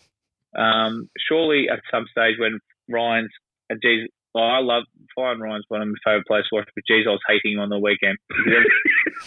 um, 0.59 1.11
surely 1.29 1.69
at 1.69 1.81
some 1.91 2.07
stage 2.11 2.37
when 2.39 2.61
Ryan's 2.89 3.33
and 3.71 3.81
geez, 3.83 4.09
Oh, 4.39 4.43
I 4.43 4.61
love 4.61 4.85
Fine 5.17 5.41
Ryan's 5.41 5.65
one 5.67 5.83
of 5.83 5.89
my 5.89 5.95
favourite 6.05 6.27
players 6.27 6.47
to 6.51 6.57
watch, 6.57 6.69
but 6.73 6.85
geez, 6.87 7.07
I 7.09 7.11
was 7.11 7.21
hating 7.27 7.55
him 7.55 7.59
on 7.59 7.71
the 7.71 7.79
weekend. 7.81 8.19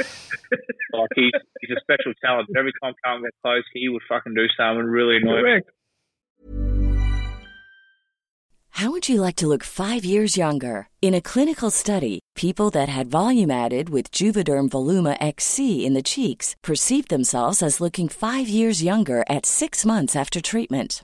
like 0.94 1.10
he's, 1.16 1.32
he's 1.60 1.76
a 1.76 1.82
special 1.82 2.14
talent. 2.24 2.48
But 2.48 2.60
every 2.60 2.72
time 2.82 2.94
Carlton 3.04 3.26
get 3.26 3.34
close, 3.44 3.64
he 3.74 3.90
would 3.90 4.02
fucking 4.08 4.34
do 4.34 4.48
something 4.56 4.86
really 4.86 5.18
annoying. 5.18 5.64
How 8.70 8.92
would 8.92 9.10
you 9.10 9.20
like 9.20 9.36
to 9.36 9.48
look 9.48 9.66
five 9.66 10.06
years 10.06 10.38
younger? 10.38 10.88
In 11.02 11.14
a 11.14 11.20
clinical 11.20 11.72
study, 11.72 12.22
people 12.36 12.70
that 12.70 12.88
had 12.88 13.12
volume 13.12 13.52
added 13.52 13.90
with 13.90 14.12
Juvederm 14.12 14.70
Voluma 14.70 15.18
XC 15.20 15.86
in 15.86 15.94
the 15.94 16.02
cheeks 16.02 16.56
perceived 16.64 17.10
themselves 17.10 17.62
as 17.62 17.82
looking 17.82 18.08
five 18.08 18.48
years 18.48 18.82
younger 18.82 19.26
at 19.28 19.46
six 19.46 19.84
months 19.84 20.16
after 20.16 20.40
treatment 20.40 21.04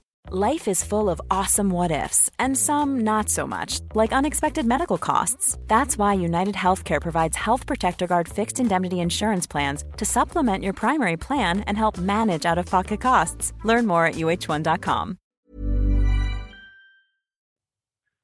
Life 0.29 0.67
is 0.67 0.83
full 0.83 1.09
of 1.09 1.19
awesome 1.31 1.69
what 1.69 1.91
ifs, 1.91 2.29
and 2.37 2.57
some 2.57 2.99
not 3.01 3.27
so 3.27 3.47
much, 3.47 3.79
like 3.95 4.13
unexpected 4.13 4.65
medical 4.65 4.97
costs. 4.97 5.57
That's 5.67 5.97
why 5.97 6.13
United 6.13 6.55
Healthcare 6.55 7.01
provides 7.01 7.35
Health 7.35 7.65
Protector 7.65 8.05
Guard 8.07 8.29
fixed 8.29 8.59
indemnity 8.59 8.99
insurance 8.99 9.47
plans 9.47 9.83
to 9.97 10.05
supplement 10.05 10.63
your 10.63 10.73
primary 10.73 11.17
plan 11.17 11.61
and 11.61 11.75
help 11.75 11.97
manage 11.97 12.45
out 12.45 12.59
of 12.59 12.67
pocket 12.67 13.01
costs. 13.01 13.51
Learn 13.63 13.87
more 13.87 14.05
at 14.05 14.13
uh1.com. 14.13 15.17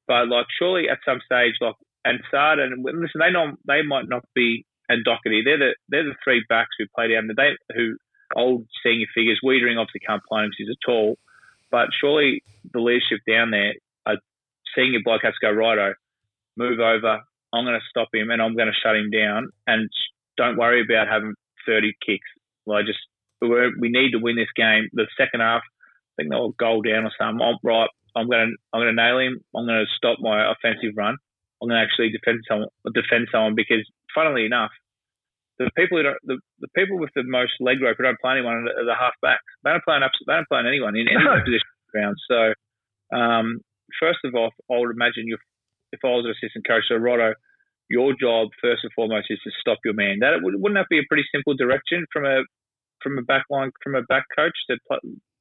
But, 0.07 0.27
like, 0.29 0.45
surely 0.57 0.89
at 0.89 0.99
some 1.03 1.19
stage, 1.25 1.55
like, 1.60 1.75
and 2.05 2.19
Saad 2.31 2.60
and 2.60 2.86
listen, 2.86 3.19
they 3.19 3.31
know 3.31 3.57
they 3.67 3.81
might 3.81 4.07
not 4.07 4.23
be 4.33 4.65
and 4.88 5.05
Docherty. 5.05 5.43
They're 5.43 5.57
the 5.57 5.75
they're 5.89 6.03
the 6.05 6.15
three 6.23 6.45
backs 6.47 6.75
who 6.77 6.86
play 6.95 7.10
down. 7.10 7.27
the 7.27 7.33
They 7.36 7.75
who 7.75 7.97
old 8.36 8.65
senior 8.83 9.07
figures. 9.13 9.41
Weitering 9.43 9.77
obviously 9.77 10.01
can't 10.07 10.23
play 10.29 10.43
him 10.43 10.51
because 10.51 10.57
he's 10.60 10.69
a 10.69 10.86
tall. 10.86 11.17
But 11.71 11.88
surely 11.99 12.43
the 12.73 12.80
leadership 12.80 13.19
down 13.27 13.51
there 13.51 13.73
are 14.06 14.17
seeing 14.75 14.93
your 14.93 15.03
bloke 15.03 15.21
has 15.23 15.34
to 15.41 15.47
go, 15.47 15.51
righto, 15.51 15.93
move 16.56 16.80
over. 16.80 17.19
I'm 17.53 17.65
going 17.65 17.80
to 17.80 17.89
stop 17.89 18.10
him 18.13 18.30
and 18.30 18.41
I'm 18.41 18.56
going 18.56 18.67
to 18.67 18.82
shut 18.84 18.95
him 18.95 19.10
down. 19.10 19.49
And 19.65 19.89
don't 20.38 20.58
worry 20.58 20.82
about 20.82 21.08
having 21.08 21.34
30 21.65 21.93
kicks. 22.06 22.27
I 22.69 22.82
just, 22.82 22.99
we 23.41 23.89
need 23.89 24.12
to 24.12 24.19
win 24.19 24.36
this 24.36 24.51
game. 24.56 24.89
The 24.93 25.08
second 25.17 25.39
half, 25.41 25.62
I 25.63 26.23
think 26.23 26.32
they'll 26.32 26.51
goal 26.60 26.82
down 26.82 27.06
or 27.06 27.12
something. 27.17 27.41
I'm 27.41 27.58
right. 27.63 27.89
I'm 28.15 28.27
going 28.27 28.49
to, 28.49 28.56
I'm 28.73 28.82
going 28.82 28.95
to 28.95 29.01
nail 29.01 29.19
him. 29.19 29.39
I'm 29.56 29.65
going 29.65 29.86
to 29.86 29.95
stop 29.95 30.17
my 30.19 30.51
offensive 30.51 30.97
run. 30.97 31.15
I'm 31.62 31.69
going 31.69 31.80
to 31.80 31.84
actually 31.84 32.10
defend 32.10 32.43
someone, 32.47 32.69
defend 32.93 33.27
someone 33.32 33.56
because, 33.56 33.86
funnily 34.13 34.45
enough, 34.45 34.71
the 35.59 35.69
people 35.75 35.97
who 35.97 36.03
don't, 36.03 36.21
the, 36.23 36.37
the 36.60 36.67
people 36.75 36.97
with 36.99 37.10
the 37.15 37.23
most 37.25 37.53
leg 37.60 37.81
rope 37.81 37.97
who 37.97 38.03
don't 38.03 38.19
play 38.21 38.33
anyone 38.33 38.67
are 38.69 38.85
the 38.85 38.97
half 38.97 39.13
backs. 39.21 39.43
They 39.63 39.71
don't 39.71 39.83
play 39.83 39.97
an 39.97 40.03
they 40.05 40.33
don't 40.33 40.47
play 40.47 40.62
anyone 40.65 40.95
in 40.95 41.08
any 41.08 41.23
no. 41.23 41.39
position 41.45 41.69
ground. 41.91 42.17
So, 42.29 42.53
um, 43.15 43.62
first 43.99 44.19
of 44.23 44.35
all, 44.35 44.51
I 44.69 44.77
would 44.77 44.91
imagine 44.91 45.25
you, 45.25 45.37
if 45.91 45.99
I 46.03 46.10
was 46.10 46.25
an 46.25 46.35
assistant 46.37 46.67
coach, 46.67 46.83
so 46.87 46.95
Rotto, 46.95 47.33
your 47.89 48.13
job 48.19 48.49
first 48.62 48.83
and 48.83 48.91
foremost 48.93 49.27
is 49.29 49.39
to 49.43 49.51
stop 49.60 49.79
your 49.85 49.93
man. 49.93 50.19
That 50.19 50.39
wouldn't 50.41 50.75
that 50.75 50.89
be 50.89 50.99
a 50.99 51.08
pretty 51.08 51.23
simple 51.33 51.55
direction 51.55 52.05
from 52.12 52.25
a 52.25 52.43
from 53.01 53.17
a 53.17 53.21
back 53.21 53.45
line 53.49 53.71
from 53.83 53.95
a 53.95 54.01
back 54.03 54.25
coach 54.35 54.55
to 54.69 54.77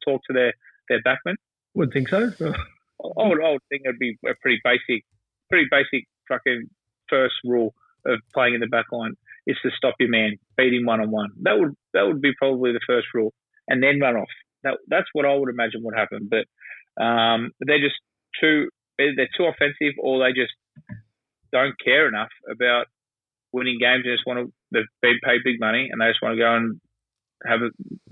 talk 0.05 0.23
to 0.29 0.33
their 0.33 0.55
their 0.89 1.03
backman? 1.03 1.35
Would 1.75 1.93
think 1.93 2.09
so. 2.09 2.31
I 2.41 3.29
would, 3.29 3.43
I 3.45 3.53
would 3.53 3.63
think 3.69 3.83
it'd 3.85 3.99
be 3.99 4.17
a 4.25 4.33
pretty 4.41 4.61
basic, 4.65 5.05
pretty 5.51 5.67
basic 5.71 6.09
fucking 6.29 6.71
first 7.11 7.35
rule 7.45 7.75
of 8.07 8.21
playing 8.33 8.55
in 8.55 8.61
the 8.61 8.67
back 8.67 8.87
line 8.91 9.15
is 9.47 9.57
to 9.63 9.71
stop 9.77 9.95
your 10.01 10.09
man, 10.09 10.37
beat 10.57 10.75
him 10.75 10.87
one 10.87 11.01
on 11.01 11.11
one. 11.11 11.31
That 11.43 11.59
would 11.59 11.75
that 11.95 12.07
would 12.07 12.21
be 12.21 12.33
probably 12.39 12.73
the 12.73 12.81
first 12.87 13.07
rule, 13.15 13.33
and 13.69 13.83
then 13.83 14.01
run 14.01 14.17
off. 14.17 14.29
That 14.65 14.79
that's 14.89 15.09
what 15.13 15.27
I 15.27 15.35
would 15.35 15.49
imagine 15.49 15.83
would 15.83 15.97
happen. 15.97 16.29
But 16.31 17.03
um, 17.03 17.53
they're 17.61 17.81
just 17.81 17.97
too 18.41 18.69
they're 18.99 19.29
too 19.37 19.45
offensive, 19.45 19.95
or 19.99 20.19
they 20.19 20.33
just 20.33 20.53
don't 21.53 21.75
care 21.83 22.09
enough 22.09 22.31
about 22.51 22.87
winning 23.53 23.79
games. 23.81 24.05
They 24.05 24.13
just 24.13 24.27
want 24.27 24.41
to. 24.41 24.53
They've 24.73 24.93
been 25.01 25.21
paid 25.25 25.41
big 25.45 25.61
money, 25.61 25.89
and 25.91 26.01
they 26.01 26.09
just 26.09 26.23
want 26.23 26.35
to 26.35 26.43
go 26.43 26.55
and 26.55 26.81
have 27.47 27.61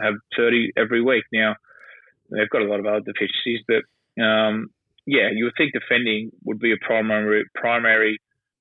have 0.00 0.14
thirty 0.36 0.72
every 0.76 1.02
week. 1.02 1.24
Now 1.32 1.56
they've 2.30 2.50
got 2.50 2.62
a 2.62 2.70
lot 2.70 2.80
of 2.80 2.86
other 2.86 3.00
deficiencies, 3.00 3.64
but 3.66 4.22
um, 4.22 4.68
yeah, 5.06 5.28
you 5.32 5.44
would 5.44 5.54
think 5.56 5.72
defending 5.72 6.30
would 6.44 6.58
be 6.58 6.72
a 6.72 6.76
primary 6.80 7.44
primary 7.54 8.20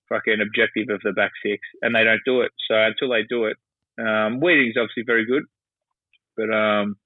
fucking 0.10 0.42
objective 0.42 0.90
of 0.90 1.02
the 1.04 1.14
back 1.14 1.32
six, 1.46 1.62
and 1.82 1.96
they 1.96 2.04
don't 2.04 2.24
do 2.26 2.42
it. 2.42 2.52
So 2.70 2.76
until 2.76 3.10
they 3.10 3.24
do 3.28 3.46
it, 3.46 3.58
um, 4.00 4.42
is 4.44 4.78
obviously 4.78 5.04
very 5.06 5.26
good, 5.26 5.44
but 6.36 6.50
um, 6.54 6.98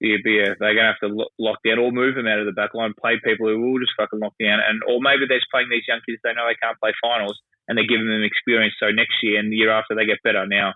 yeah, 0.00 0.16
but 0.22 0.30
yeah, 0.30 0.52
they're 0.60 0.74
gonna 0.74 0.94
have 0.94 1.08
to 1.08 1.26
lock 1.38 1.58
down 1.64 1.78
or 1.78 1.90
move 1.90 2.14
them 2.14 2.26
out 2.26 2.38
of 2.38 2.46
the 2.46 2.52
back 2.52 2.74
line, 2.74 2.92
play 3.00 3.16
people 3.22 3.48
who 3.48 3.58
will 3.60 3.80
just 3.80 3.96
fucking 3.96 4.20
lock 4.20 4.34
down, 4.40 4.60
and 4.60 4.82
or 4.88 5.00
maybe 5.00 5.24
they're 5.26 5.40
just 5.40 5.50
playing 5.50 5.68
these 5.70 5.88
young 5.88 6.00
kids 6.06 6.20
they 6.22 6.34
know 6.34 6.46
they 6.46 6.58
can't 6.62 6.78
play 6.78 6.92
finals, 7.02 7.40
and 7.68 7.78
they're 7.78 7.88
giving 7.88 8.08
them 8.08 8.22
experience. 8.22 8.74
So 8.78 8.90
next 8.90 9.18
year 9.22 9.40
and 9.40 9.50
the 9.50 9.56
year 9.56 9.72
after 9.72 9.94
they 9.94 10.06
get 10.06 10.22
better. 10.22 10.46
Now, 10.46 10.74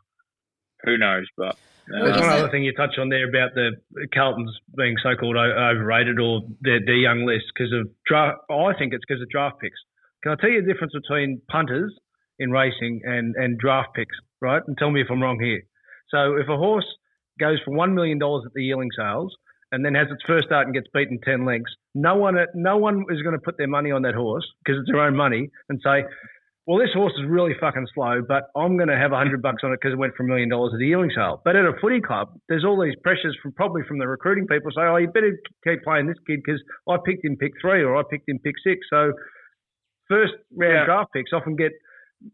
who 0.84 0.97
knows? 0.97 1.26
But 1.36 1.57
there's 1.86 2.20
one 2.20 2.30
other 2.30 2.49
thing 2.49 2.64
you 2.64 2.72
touched 2.72 2.99
on 2.99 3.09
there 3.09 3.28
about 3.28 3.55
the 3.55 3.76
Carlton's 4.14 4.57
being 4.76 4.97
so-called 5.03 5.36
overrated 5.36 6.18
or 6.20 6.43
their, 6.61 6.80
their 6.84 6.97
young 6.97 7.26
list 7.26 7.45
because 7.55 7.72
of 7.72 7.88
draft. 8.07 8.38
I 8.51 8.72
think 8.78 8.95
it's 8.95 9.05
because 9.07 9.22
of 9.22 9.28
draft 9.28 9.61
picks. 9.61 9.78
Can 10.23 10.33
I 10.33 10.35
tell 10.41 10.51
you 10.51 10.62
the 10.62 10.73
difference 10.73 10.93
between 10.93 11.41
punters 11.49 11.95
in 12.39 12.51
racing 12.51 13.01
and, 13.05 13.35
and 13.37 13.59
draft 13.59 13.91
picks, 13.95 14.16
right? 14.41 14.62
And 14.66 14.77
tell 14.77 14.91
me 14.91 15.01
if 15.01 15.09
I'm 15.11 15.23
wrong 15.23 15.39
here. 15.41 15.62
So 16.11 16.37
if 16.37 16.49
a 16.49 16.57
horse 16.57 16.87
goes 17.39 17.59
for 17.64 17.73
$1 17.73 17.95
million 17.95 18.18
at 18.23 18.53
the 18.55 18.64
yearling 18.64 18.91
sales 18.97 19.35
and 19.73 19.85
then 19.85 19.95
has 19.95 20.09
its 20.11 20.23
first 20.27 20.47
start 20.47 20.66
and 20.66 20.75
gets 20.75 20.89
beaten 20.93 21.18
10 21.25 21.45
lengths, 21.47 21.73
no 21.95 22.16
one, 22.16 22.37
no 22.55 22.77
one 22.77 23.05
is 23.11 23.23
going 23.23 23.35
to 23.35 23.43
put 23.45 23.57
their 23.57 23.68
money 23.68 23.91
on 23.91 24.03
that 24.03 24.14
horse 24.14 24.47
because 24.64 24.81
it's 24.81 24.91
their 24.91 25.01
own 25.01 25.16
money 25.16 25.49
and 25.68 25.81
say, 25.83 26.05
well, 26.66 26.79
this 26.79 26.93
horse 26.95 27.12
is 27.18 27.27
really 27.27 27.55
fucking 27.59 27.87
slow, 27.95 28.21
but 28.27 28.45
I'm 28.55 28.77
going 28.77 28.91
to 28.91 28.97
have 28.97 29.12
a 29.12 29.16
hundred 29.16 29.43
bucks 29.43 29.62
on 29.64 29.73
it 29.73 29.81
because 29.81 29.95
it 29.95 29.99
went 29.99 30.14
for 30.14 30.25
a 30.25 30.27
million 30.27 30.49
dollars 30.51 30.73
at 30.75 30.79
the 30.79 30.87
yearling 30.87 31.11
sale. 31.14 31.41
But 31.45 31.57
at 31.57 31.64
a 31.64 31.73
footy 31.81 32.01
club, 32.01 32.39
there's 32.49 32.64
all 32.64 32.81
these 32.81 32.95
pressures 33.03 33.37
from 33.43 33.53
probably 33.53 33.83
from 33.89 33.99
the 33.99 34.07
recruiting 34.07 34.47
people 34.47 34.71
say, 34.71 34.83
oh, 34.83 34.97
you 34.97 35.09
better 35.09 35.37
keep 35.64 35.83
playing 35.83 36.07
this 36.07 36.18
kid 36.27 36.41
because 36.45 36.62
I 36.89 36.97
picked 37.05 37.25
him 37.25 37.37
pick 37.37 37.53
three 37.61 37.83
or 37.83 37.97
I 37.97 38.03
picked 38.09 38.29
him 38.29 38.39
pick 38.45 38.55
six. 38.62 38.87
So 38.91 39.12
first 40.11 40.35
round 40.53 40.75
yeah. 40.75 40.85
draft 40.85 41.13
picks 41.15 41.33
often 41.33 41.55
get 41.55 41.73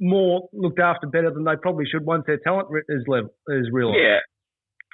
more 0.01 0.49
looked 0.53 0.81
after 0.81 1.07
better 1.07 1.31
than 1.31 1.45
they 1.45 1.55
probably 1.61 1.85
should 1.87 2.05
once 2.05 2.25
their 2.27 2.39
talent 2.39 2.69
is 2.89 3.05
level 3.07 3.31
is 3.49 3.69
real. 3.71 3.93
Yeah, 3.93 4.19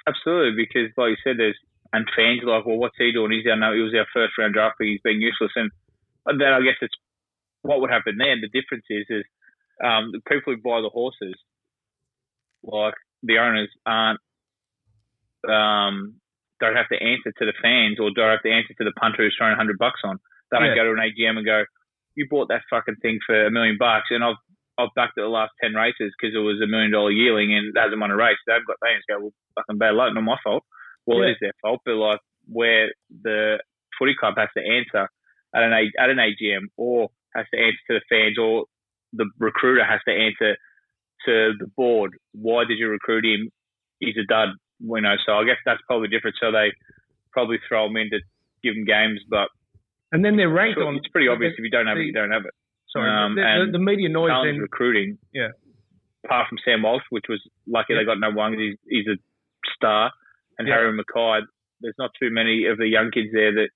absolutely. 0.05 0.59
Because 0.59 0.91
like 0.97 1.15
you 1.15 1.21
said, 1.23 1.39
there's 1.39 1.57
and 1.93 2.05
fans 2.17 2.43
are 2.43 2.57
like, 2.57 2.65
well, 2.65 2.77
what's 2.77 2.97
he 2.97 3.11
doing? 3.13 3.31
He's 3.31 3.49
our 3.49 3.55
no, 3.55 3.73
he 3.73 3.81
was 3.81 3.95
our 3.95 4.05
first 4.13 4.37
round 4.37 4.53
draft 4.53 4.75
pick. 4.77 4.87
He's 4.87 5.01
being 5.03 5.21
useless, 5.21 5.55
and 5.55 5.71
then 6.27 6.51
I 6.53 6.59
guess 6.61 6.77
it's 6.81 6.93
what 7.61 7.79
would 7.79 7.89
happen 7.89 8.17
then? 8.19 8.43
The 8.43 8.51
difference 8.51 8.85
is, 8.89 9.05
is 9.09 9.23
um, 9.81 10.11
the 10.11 10.19
people 10.27 10.53
who 10.53 10.61
buy 10.61 10.81
the 10.81 10.91
horses, 10.91 11.33
like 12.61 12.95
the 13.23 13.39
owners, 13.39 13.69
aren't 13.85 14.19
um, 15.47 16.19
don't 16.59 16.75
have 16.75 16.89
to 16.89 17.01
answer 17.01 17.31
to 17.31 17.45
the 17.45 17.55
fans 17.61 17.99
or 17.99 18.11
don't 18.11 18.31
have 18.31 18.43
to 18.43 18.51
answer 18.51 18.73
to 18.77 18.83
the 18.83 18.95
punter 18.99 19.23
who's 19.23 19.35
throwing 19.37 19.55
hundred 19.55 19.77
bucks 19.77 20.01
on. 20.03 20.19
They 20.51 20.59
don't 20.59 20.75
go 20.75 20.83
to 20.83 20.91
an 20.91 21.01
AGM 21.01 21.37
and 21.37 21.45
go, 21.45 21.63
"You 22.15 22.27
bought 22.29 22.49
that 22.49 22.61
fucking 22.69 22.97
thing 23.01 23.19
for 23.25 23.45
a 23.45 23.51
million 23.51 23.77
bucks," 23.77 24.07
and 24.09 24.23
I've 24.23 24.41
I've 24.77 24.93
backed 24.95 25.17
it 25.17 25.21
the 25.21 25.27
last 25.27 25.51
ten 25.61 25.73
races 25.73 26.13
because 26.17 26.35
it 26.35 26.39
was 26.39 26.61
a 26.63 26.67
million 26.67 26.91
dollar 26.91 27.11
yearling 27.11 27.53
and 27.53 27.75
it 27.75 27.79
hasn't 27.79 27.99
won 27.99 28.11
a 28.11 28.15
race. 28.15 28.37
They've 28.47 28.65
got 28.65 28.77
they 28.81 28.95
just 28.95 29.07
go, 29.07 29.19
"Well, 29.19 29.33
fucking 29.55 29.77
bad 29.77 29.95
luck, 29.95 30.13
not 30.13 30.21
my 30.23 30.37
fault." 30.43 30.63
Well, 31.05 31.19
yeah. 31.19 31.27
it 31.27 31.31
is 31.31 31.37
their 31.41 31.53
fault, 31.61 31.81
but 31.85 31.95
like 31.95 32.19
where 32.47 32.91
the 33.09 33.59
footy 33.97 34.15
club 34.19 34.35
has 34.37 34.49
to 34.57 34.63
answer 34.63 35.09
at 35.55 35.63
an 35.63 35.73
at 35.73 36.09
an 36.09 36.17
AGM 36.17 36.67
or 36.77 37.09
has 37.35 37.45
to 37.53 37.59
answer 37.59 37.79
to 37.87 37.99
the 37.99 38.05
fans 38.09 38.37
or 38.37 38.65
the 39.13 39.29
recruiter 39.39 39.85
has 39.85 40.01
to 40.07 40.13
answer 40.13 40.57
to 41.25 41.53
the 41.59 41.67
board. 41.77 42.11
Why 42.33 42.65
did 42.65 42.79
you 42.79 42.89
recruit 42.89 43.25
him? 43.25 43.49
He's 43.99 44.17
a 44.17 44.25
dud. 44.27 44.49
You 44.79 45.01
know, 45.01 45.15
so 45.25 45.33
I 45.33 45.45
guess 45.45 45.61
that's 45.65 45.81
probably 45.87 46.09
different. 46.09 46.35
So 46.41 46.51
they 46.51 46.71
probably 47.31 47.57
throw 47.67 47.85
him 47.85 47.97
in 47.97 48.09
to 48.09 48.19
give 48.63 48.75
him 48.75 48.85
games, 48.85 49.21
but 49.29 49.47
and 50.13 50.23
then 50.23 50.37
they're 50.37 50.49
ranked 50.49 50.77
it's 50.77 50.85
on. 50.85 50.95
It's 50.95 51.07
pretty 51.09 51.27
obvious 51.27 51.53
if 51.57 51.63
you 51.65 51.71
don't 51.71 51.87
have 51.87 51.97
it, 51.97 52.05
you 52.05 52.13
don't 52.13 52.31
have 52.31 52.45
it. 52.45 52.53
Sorry, 52.93 53.09
um, 53.09 53.35
the, 53.35 53.41
the, 53.65 53.71
the, 53.73 53.83
media 53.83 54.07
noise 54.07 54.31
then 54.45 54.59
recruiting. 54.59 55.17
Yeah. 55.33 55.49
Apart 56.23 56.47
from 56.47 56.59
Sam 56.63 56.83
Walsh, 56.83 57.03
which 57.09 57.25
was 57.27 57.41
lucky 57.67 57.93
yeah. 57.93 57.99
they 57.99 58.05
got 58.05 58.19
no 58.19 58.29
one. 58.29 58.53
He's, 58.53 58.77
he's 58.87 59.07
a 59.07 59.17
star, 59.75 60.11
and 60.57 60.67
yeah. 60.67 60.75
Harry 60.75 60.93
McKay. 60.95 61.41
There's 61.81 61.97
not 61.97 62.11
too 62.21 62.29
many 62.29 62.65
of 62.65 62.77
the 62.77 62.87
young 62.87 63.09
kids 63.11 63.29
there 63.33 63.51
that 63.53 63.69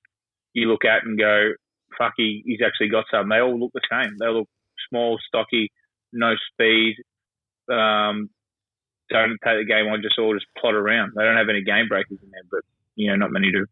you 0.54 0.70
look 0.70 0.86
at 0.86 1.04
and 1.04 1.18
go, 1.18 1.52
fuck, 1.98 2.14
he, 2.16 2.44
he's 2.46 2.62
actually 2.66 2.90
got 2.90 3.06
some. 3.12 3.28
They 3.28 3.42
all 3.42 3.60
look 3.60 3.74
the 3.74 3.82
same. 3.92 4.16
They 4.20 4.28
look 4.28 4.48
small, 4.90 5.18
stocky, 5.28 5.72
no 6.14 6.36
speed. 6.54 6.96
Um, 7.70 8.30
don't 9.10 9.40
take 9.44 9.60
the 9.60 9.66
game 9.68 9.88
on, 9.88 10.02
just 10.02 10.20
all 10.20 10.34
just 10.34 10.46
plot 10.58 10.76
around. 10.76 11.14
They 11.16 11.24
don't 11.24 11.36
have 11.36 11.50
any 11.50 11.64
game 11.64 11.88
breakers 11.90 12.20
in 12.22 12.30
there, 12.32 12.48
but 12.50 12.62
you 12.96 13.10
know, 13.10 13.16
not 13.16 13.32
many 13.32 13.52
do. 13.52 13.66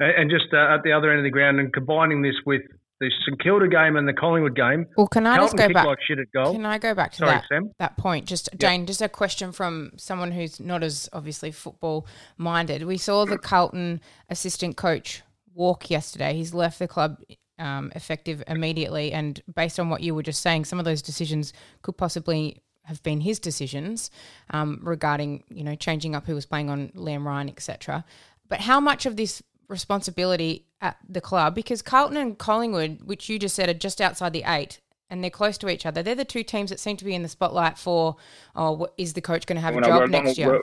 And 0.00 0.30
just 0.30 0.46
uh, 0.52 0.74
at 0.74 0.82
the 0.82 0.92
other 0.92 1.10
end 1.10 1.18
of 1.18 1.24
the 1.24 1.30
ground, 1.30 1.60
and 1.60 1.72
combining 1.72 2.22
this 2.22 2.34
with 2.46 2.62
the 3.00 3.10
St 3.24 3.40
Kilda 3.40 3.68
game 3.68 3.96
and 3.96 4.08
the 4.08 4.12
Collingwood 4.12 4.56
game. 4.56 4.86
Well, 4.96 5.06
can 5.06 5.26
I 5.26 5.36
Carlton 5.36 5.58
just 5.58 5.68
go 5.68 5.74
back? 5.74 5.86
Like 5.86 5.98
shit 6.06 6.18
at 6.18 6.32
goal. 6.32 6.52
Can 6.52 6.66
I 6.66 6.78
go 6.78 6.94
back 6.94 7.12
to 7.12 7.18
Sorry, 7.18 7.30
that 7.30 7.44
Sam? 7.48 7.70
that 7.78 7.96
point? 7.96 8.26
Just 8.26 8.48
Jane, 8.58 8.86
just 8.86 9.00
a 9.00 9.08
question 9.08 9.52
from 9.52 9.92
someone 9.96 10.32
who's 10.32 10.58
not 10.58 10.82
as 10.82 11.08
obviously 11.12 11.52
football 11.52 12.06
minded. 12.36 12.82
We 12.82 12.98
saw 12.98 13.24
the 13.24 13.38
Carlton 13.38 14.00
assistant 14.28 14.76
coach 14.76 15.22
walk 15.54 15.90
yesterday. 15.90 16.34
He's 16.34 16.54
left 16.54 16.78
the 16.78 16.88
club 16.88 17.18
um, 17.58 17.92
effective 17.94 18.42
immediately. 18.46 19.12
And 19.12 19.40
based 19.54 19.78
on 19.78 19.90
what 19.90 20.02
you 20.02 20.14
were 20.14 20.22
just 20.22 20.42
saying, 20.42 20.64
some 20.64 20.78
of 20.78 20.84
those 20.84 21.02
decisions 21.02 21.52
could 21.82 21.96
possibly 21.96 22.62
have 22.84 23.02
been 23.02 23.20
his 23.20 23.38
decisions 23.38 24.10
um, 24.50 24.80
regarding, 24.82 25.44
you 25.50 25.62
know, 25.62 25.74
changing 25.74 26.14
up 26.14 26.26
who 26.26 26.34
was 26.34 26.46
playing 26.46 26.70
on 26.70 26.88
Liam 26.90 27.24
Ryan, 27.24 27.48
etc. 27.48 28.04
But 28.48 28.60
how 28.60 28.80
much 28.80 29.04
of 29.04 29.16
this 29.16 29.42
responsibility 29.68 30.66
at 30.80 30.96
the 31.08 31.20
club, 31.20 31.54
because 31.54 31.82
Carlton 31.82 32.16
and 32.16 32.38
Collingwood, 32.38 33.02
which 33.04 33.28
you 33.28 33.38
just 33.38 33.54
said 33.54 33.68
are 33.68 33.74
just 33.74 34.00
outside 34.00 34.32
the 34.32 34.44
eight, 34.46 34.80
and 35.10 35.22
they're 35.22 35.30
close 35.30 35.58
to 35.58 35.68
each 35.68 35.86
other. 35.86 36.02
They're 36.02 36.14
the 36.14 36.24
two 36.24 36.42
teams 36.42 36.70
that 36.70 36.80
seem 36.80 36.96
to 36.98 37.04
be 37.04 37.14
in 37.14 37.22
the 37.22 37.28
spotlight 37.28 37.78
for, 37.78 38.16
oh, 38.54 38.88
is 38.98 39.14
the 39.14 39.20
coach 39.20 39.46
going 39.46 39.56
to 39.56 39.62
have 39.62 39.74
well, 39.74 39.84
a 39.84 39.86
job 39.86 40.10
next 40.10 40.38
year? 40.38 40.62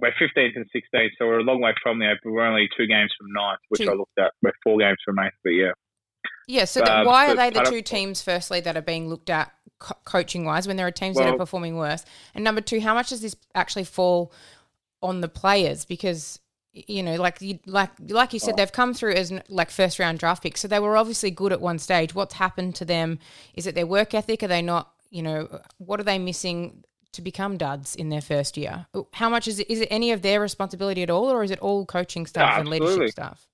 we're 0.00 0.12
15th 0.12 0.56
and 0.56 0.66
16th, 0.74 1.10
so 1.18 1.26
we're 1.26 1.40
a 1.40 1.42
long 1.42 1.60
way 1.60 1.74
from 1.82 1.98
the 1.98 2.06
Open. 2.06 2.32
We're 2.32 2.46
only 2.46 2.68
two 2.76 2.86
games 2.86 3.12
from 3.18 3.32
ninth, 3.32 3.60
which 3.68 3.80
two. 3.80 3.90
I 3.90 3.94
looked 3.94 4.18
at. 4.18 4.32
We're 4.42 4.52
four 4.62 4.78
games 4.78 4.98
from 5.04 5.18
eighth, 5.18 5.34
but 5.42 5.50
yeah. 5.50 5.72
Yeah, 6.46 6.64
so 6.64 6.80
but, 6.80 6.90
um, 6.90 7.06
why 7.06 7.30
are 7.30 7.34
they 7.34 7.50
the 7.50 7.62
two 7.62 7.82
teams, 7.82 8.22
firstly, 8.22 8.60
that 8.60 8.76
are 8.76 8.82
being 8.82 9.08
looked 9.08 9.28
at 9.28 9.52
co- 9.78 9.98
coaching 10.04 10.44
wise 10.44 10.66
when 10.66 10.76
there 10.76 10.86
are 10.86 10.92
teams 10.92 11.16
well, 11.16 11.26
that 11.26 11.34
are 11.34 11.38
performing 11.38 11.76
worse? 11.76 12.04
And 12.34 12.44
number 12.44 12.60
two, 12.60 12.80
how 12.80 12.94
much 12.94 13.10
does 13.10 13.20
this 13.20 13.36
actually 13.54 13.84
fall 13.84 14.32
on 15.02 15.20
the 15.20 15.28
players? 15.28 15.84
Because 15.84 16.40
you 16.86 17.02
know, 17.02 17.16
like 17.16 17.40
you 17.40 17.58
like 17.66 17.90
like 18.08 18.32
you 18.32 18.38
said, 18.38 18.54
oh. 18.54 18.56
they've 18.56 18.72
come 18.72 18.94
through 18.94 19.14
as 19.14 19.32
like 19.48 19.70
first 19.70 19.98
round 19.98 20.18
draft 20.18 20.42
picks, 20.42 20.60
so 20.60 20.68
they 20.68 20.78
were 20.78 20.96
obviously 20.96 21.30
good 21.30 21.52
at 21.52 21.60
one 21.60 21.78
stage. 21.78 22.14
What's 22.14 22.34
happened 22.34 22.74
to 22.76 22.84
them? 22.84 23.18
Is 23.54 23.66
it 23.66 23.74
their 23.74 23.86
work 23.86 24.14
ethic? 24.14 24.42
Are 24.42 24.48
they 24.48 24.62
not? 24.62 24.92
You 25.10 25.22
know, 25.22 25.60
what 25.78 26.00
are 26.00 26.04
they 26.04 26.18
missing 26.18 26.84
to 27.12 27.22
become 27.22 27.56
duds 27.56 27.96
in 27.96 28.10
their 28.10 28.20
first 28.20 28.56
year? 28.56 28.86
How 29.14 29.28
much 29.28 29.48
is 29.48 29.58
it? 29.58 29.70
Is 29.70 29.80
it 29.80 29.88
any 29.90 30.12
of 30.12 30.22
their 30.22 30.40
responsibility 30.40 31.02
at 31.02 31.10
all, 31.10 31.30
or 31.30 31.42
is 31.42 31.50
it 31.50 31.58
all 31.60 31.86
coaching 31.86 32.26
staff 32.26 32.58
and 32.58 32.68
leadership 32.68 33.10
staff? 33.10 33.46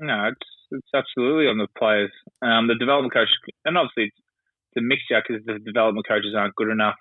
No, 0.00 0.28
it's 0.28 0.50
it's 0.72 0.94
absolutely 0.94 1.46
on 1.46 1.58
the 1.58 1.68
players. 1.78 2.10
Um, 2.40 2.66
the 2.66 2.74
development 2.74 3.12
coach, 3.12 3.28
and 3.64 3.76
obviously 3.76 4.04
it's, 4.04 4.16
it's 4.72 4.80
a 4.80 4.82
mixture 4.82 5.22
because 5.26 5.44
the 5.44 5.58
development 5.60 6.06
coaches 6.08 6.34
aren't 6.36 6.56
good 6.56 6.70
enough, 6.70 6.96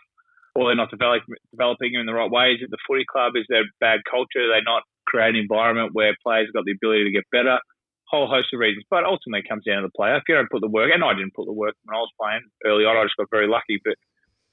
or 0.56 0.68
they're 0.68 0.76
not 0.76 0.92
develop, 0.92 1.24
developing 1.52 1.94
them 1.94 2.02
in 2.02 2.06
the 2.06 2.14
right 2.14 2.30
way. 2.30 2.54
Is 2.54 2.62
it 2.62 2.70
the 2.70 2.78
footy 2.88 3.06
club? 3.10 3.34
Is 3.36 3.46
there 3.50 3.64
bad 3.80 4.02
culture? 4.10 4.44
Are 4.44 4.54
they 4.54 4.64
not 4.64 4.84
create 5.08 5.36
an 5.36 5.42
environment 5.42 5.92
where 5.94 6.16
players 6.24 6.50
got 6.54 6.66
the 6.66 6.74
ability 6.74 7.06
to 7.06 7.12
get 7.12 7.26
better? 7.32 7.60
Whole 8.10 8.28
host 8.28 8.52
of 8.54 8.60
reasons, 8.60 8.84
but 8.90 9.06
ultimately 9.06 9.40
it 9.40 9.50
comes 9.50 9.64
down 9.64 9.82
to 9.82 9.88
the 9.88 9.96
player. 9.96 10.18
If 10.18 10.28
you 10.28 10.36
don't 10.36 10.52
put 10.52 10.60
the 10.60 10.68
work, 10.68 10.92
and 10.94 11.04
I 11.04 11.14
didn't 11.14 11.34
put 11.34 11.46
the 11.48 11.56
work 11.56 11.76
when 11.86 11.96
I 11.96 12.04
was 12.04 12.12
playing 12.20 12.44
early 12.66 12.84
on, 12.84 12.98
I 12.98 13.08
just 13.08 13.16
got 13.16 13.32
very 13.32 13.48
lucky. 13.48 13.80
But 13.84 13.96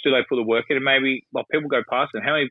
do 0.05 0.11
they 0.11 0.23
put 0.29 0.37
the 0.37 0.47
work 0.47 0.67
in? 0.71 0.77
And 0.77 0.85
maybe, 0.85 1.27
well, 1.33 1.45
people 1.51 1.69
go 1.69 1.83
past 1.91 2.15
them. 2.15 2.23
How 2.23 2.39
many, 2.39 2.51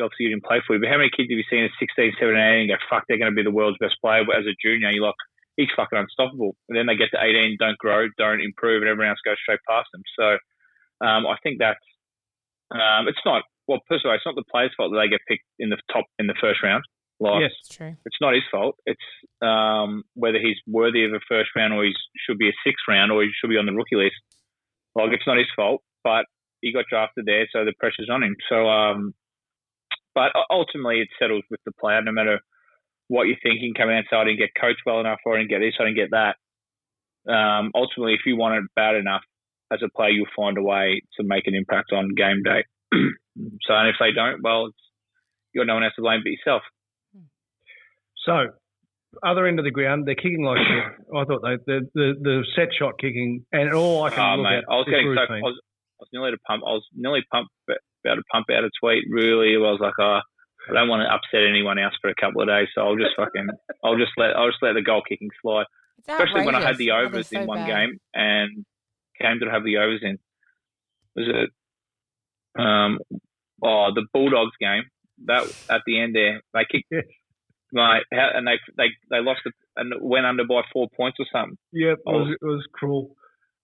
obviously 0.00 0.24
you 0.24 0.32
didn't 0.32 0.48
play 0.48 0.64
for 0.64 0.74
you, 0.74 0.80
but 0.80 0.88
how 0.88 0.96
many 0.96 1.12
kids 1.12 1.28
have 1.28 1.36
you 1.36 1.44
seen 1.50 1.68
at 1.68 1.76
16, 1.76 2.16
17, 2.16 2.32
18 2.32 2.60
and 2.64 2.70
go, 2.72 2.80
fuck, 2.88 3.04
they're 3.08 3.20
going 3.20 3.32
to 3.32 3.36
be 3.36 3.44
the 3.44 3.52
world's 3.52 3.76
best 3.76 4.00
player 4.00 4.24
as 4.32 4.48
a 4.48 4.56
junior? 4.56 4.88
You're 4.88 5.04
like, 5.04 5.20
he's 5.58 5.74
fucking 5.76 5.98
unstoppable. 5.98 6.56
And 6.68 6.78
then 6.78 6.86
they 6.86 6.96
get 6.96 7.12
to 7.12 7.20
18, 7.20 7.60
don't 7.60 7.76
grow, 7.76 8.08
don't 8.16 8.40
improve, 8.40 8.80
and 8.80 8.88
everyone 8.88 9.10
else 9.10 9.20
goes 9.24 9.36
straight 9.42 9.60
past 9.68 9.88
them. 9.92 10.02
So 10.16 10.26
um, 11.04 11.26
I 11.26 11.36
think 11.42 11.58
that's, 11.58 11.84
um, 12.70 13.08
it's 13.08 13.20
not, 13.26 13.42
well, 13.66 13.80
personally, 13.88 14.16
it's 14.16 14.24
not 14.24 14.38
the 14.38 14.48
player's 14.48 14.72
fault 14.76 14.92
that 14.92 14.98
they 14.98 15.10
get 15.12 15.20
picked 15.28 15.44
in 15.58 15.68
the 15.68 15.76
top, 15.92 16.06
in 16.18 16.26
the 16.26 16.38
first 16.40 16.62
round. 16.62 16.84
Like, 17.20 17.42
yes, 17.42 17.52
it's 17.60 17.76
true. 17.76 17.96
It's 18.06 18.20
not 18.20 18.34
his 18.34 18.44
fault. 18.50 18.76
It's 18.86 19.08
um, 19.42 20.04
whether 20.14 20.38
he's 20.38 20.56
worthy 20.66 21.04
of 21.04 21.12
a 21.12 21.20
first 21.28 21.50
round 21.56 21.72
or 21.72 21.84
he 21.84 21.92
should 22.16 22.38
be 22.38 22.48
a 22.48 22.60
sixth 22.64 22.84
round 22.88 23.10
or 23.10 23.22
he 23.22 23.30
should 23.34 23.50
be 23.50 23.58
on 23.58 23.66
the 23.66 23.72
rookie 23.72 23.96
list. 23.96 24.14
Like, 24.94 25.10
it's 25.12 25.26
not 25.26 25.36
his 25.36 25.50
fault, 25.56 25.82
but 26.04 26.26
he 26.60 26.72
got 26.72 26.86
drafted 26.90 27.26
there, 27.26 27.46
so 27.52 27.64
the 27.64 27.74
pressure's 27.78 28.10
on 28.10 28.22
him. 28.22 28.36
So, 28.48 28.66
um, 28.68 29.14
but 30.14 30.32
ultimately, 30.50 31.00
it 31.00 31.08
settles 31.18 31.44
with 31.50 31.60
the 31.64 31.72
player. 31.72 32.02
No 32.02 32.12
matter 32.12 32.40
what 33.08 33.24
you're 33.24 33.42
thinking, 33.42 33.74
coming 33.74 33.96
outside 33.96 34.28
and 34.28 34.38
get 34.38 34.50
coached 34.60 34.82
well 34.86 35.00
enough, 35.00 35.18
or 35.24 35.34
I 35.34 35.38
didn't 35.38 35.50
get 35.50 35.60
this, 35.60 35.74
I 35.78 35.84
didn't 35.84 35.96
get 35.96 36.10
that. 36.10 36.36
Um, 37.30 37.72
ultimately, 37.74 38.14
if 38.14 38.20
you 38.26 38.36
want 38.36 38.62
it 38.62 38.70
bad 38.74 38.96
enough, 38.96 39.22
as 39.72 39.80
a 39.84 39.90
player, 39.94 40.10
you'll 40.10 40.34
find 40.34 40.56
a 40.56 40.62
way 40.62 41.02
to 41.18 41.24
make 41.24 41.46
an 41.46 41.54
impact 41.54 41.92
on 41.92 42.14
game 42.16 42.42
day. 42.42 42.64
so, 43.62 43.74
and 43.74 43.88
if 43.88 43.96
they 44.00 44.12
don't, 44.12 44.42
well, 44.42 44.66
it's, 44.66 44.78
you've 45.52 45.62
got 45.62 45.66
no 45.66 45.74
one 45.74 45.84
else 45.84 45.94
to 45.96 46.02
blame 46.02 46.20
but 46.24 46.30
yourself. 46.30 46.62
So, 48.24 48.46
other 49.22 49.46
end 49.46 49.58
of 49.58 49.64
the 49.64 49.70
ground, 49.70 50.06
they're 50.06 50.14
kicking 50.14 50.42
like 50.44 50.58
shit. 50.58 50.84
I 51.16 51.24
thought 51.24 51.40
they, 51.42 51.56
the, 51.66 51.88
the 51.94 52.14
the 52.20 52.44
set 52.54 52.68
shot 52.78 52.98
kicking, 53.00 53.44
and 53.52 53.72
all 53.74 54.04
I 54.04 54.10
can 54.10 54.20
Oh, 54.20 54.42
look 54.42 54.50
mate, 54.50 54.58
at 54.58 54.64
I 54.68 54.74
was 54.76 54.86
is 54.86 54.90
getting 54.92 55.14
so, 55.14 55.20
I 55.20 55.22
routine. 55.24 55.42
was, 55.42 55.60
I 55.60 56.00
was 56.00 56.08
nearly 56.12 56.30
to 56.32 56.38
pump, 56.46 56.62
I 56.66 56.70
was 56.72 56.84
nearly 56.94 57.22
pump, 57.32 57.48
about 57.68 58.14
to 58.16 58.22
pump 58.32 58.46
out 58.52 58.64
a 58.64 58.70
tweet. 58.80 59.04
Really, 59.10 59.54
I 59.56 59.58
was 59.70 59.80
like, 59.80 59.94
oh, 59.98 60.20
I 60.70 60.72
don't 60.74 60.88
want 60.88 61.00
to 61.02 61.12
upset 61.12 61.48
anyone 61.48 61.78
else 61.78 61.94
for 62.00 62.10
a 62.10 62.14
couple 62.14 62.42
of 62.42 62.48
days, 62.48 62.68
so 62.74 62.82
I'll 62.82 62.96
just 62.96 63.16
fucking, 63.16 63.48
I'll 63.84 63.96
just 63.96 64.12
let, 64.18 64.36
I'll 64.36 64.50
just 64.50 64.62
let 64.62 64.74
the 64.74 64.82
goal 64.82 65.02
kicking 65.08 65.30
slide. 65.42 65.66
Especially 66.06 66.44
when 66.46 66.54
I 66.54 66.60
had 66.66 66.78
the 66.78 66.92
overs 66.92 67.28
so 67.32 67.40
in 67.40 67.46
one 67.46 67.58
bad. 67.58 67.66
game 67.68 67.98
and 68.14 68.64
came 69.20 69.40
to 69.40 69.50
have 69.50 69.64
the 69.64 69.78
overs 69.78 70.00
in. 70.02 70.18
Was 71.16 71.26
it 71.28 71.50
um 72.60 72.98
oh 73.62 73.90
the 73.94 74.06
Bulldogs 74.12 74.56
game 74.60 74.84
that 75.26 75.44
at 75.68 75.82
the 75.86 76.00
end 76.00 76.14
there 76.14 76.40
they 76.54 76.64
kicked 76.70 76.92
Yes. 77.72 78.00
my 78.10 78.18
and 78.34 78.46
they 78.46 78.58
they 78.76 78.88
they 79.10 79.20
lost 79.20 79.40
it 79.44 79.52
and 79.76 79.92
went 80.00 80.26
under 80.26 80.44
by 80.46 80.62
four 80.72 80.88
points 80.96 81.18
or 81.20 81.26
something. 81.32 81.56
Yeah, 81.72 81.92
it 81.92 81.98
was, 82.06 82.36
it 82.40 82.44
was 82.44 82.64
cruel. 82.72 83.14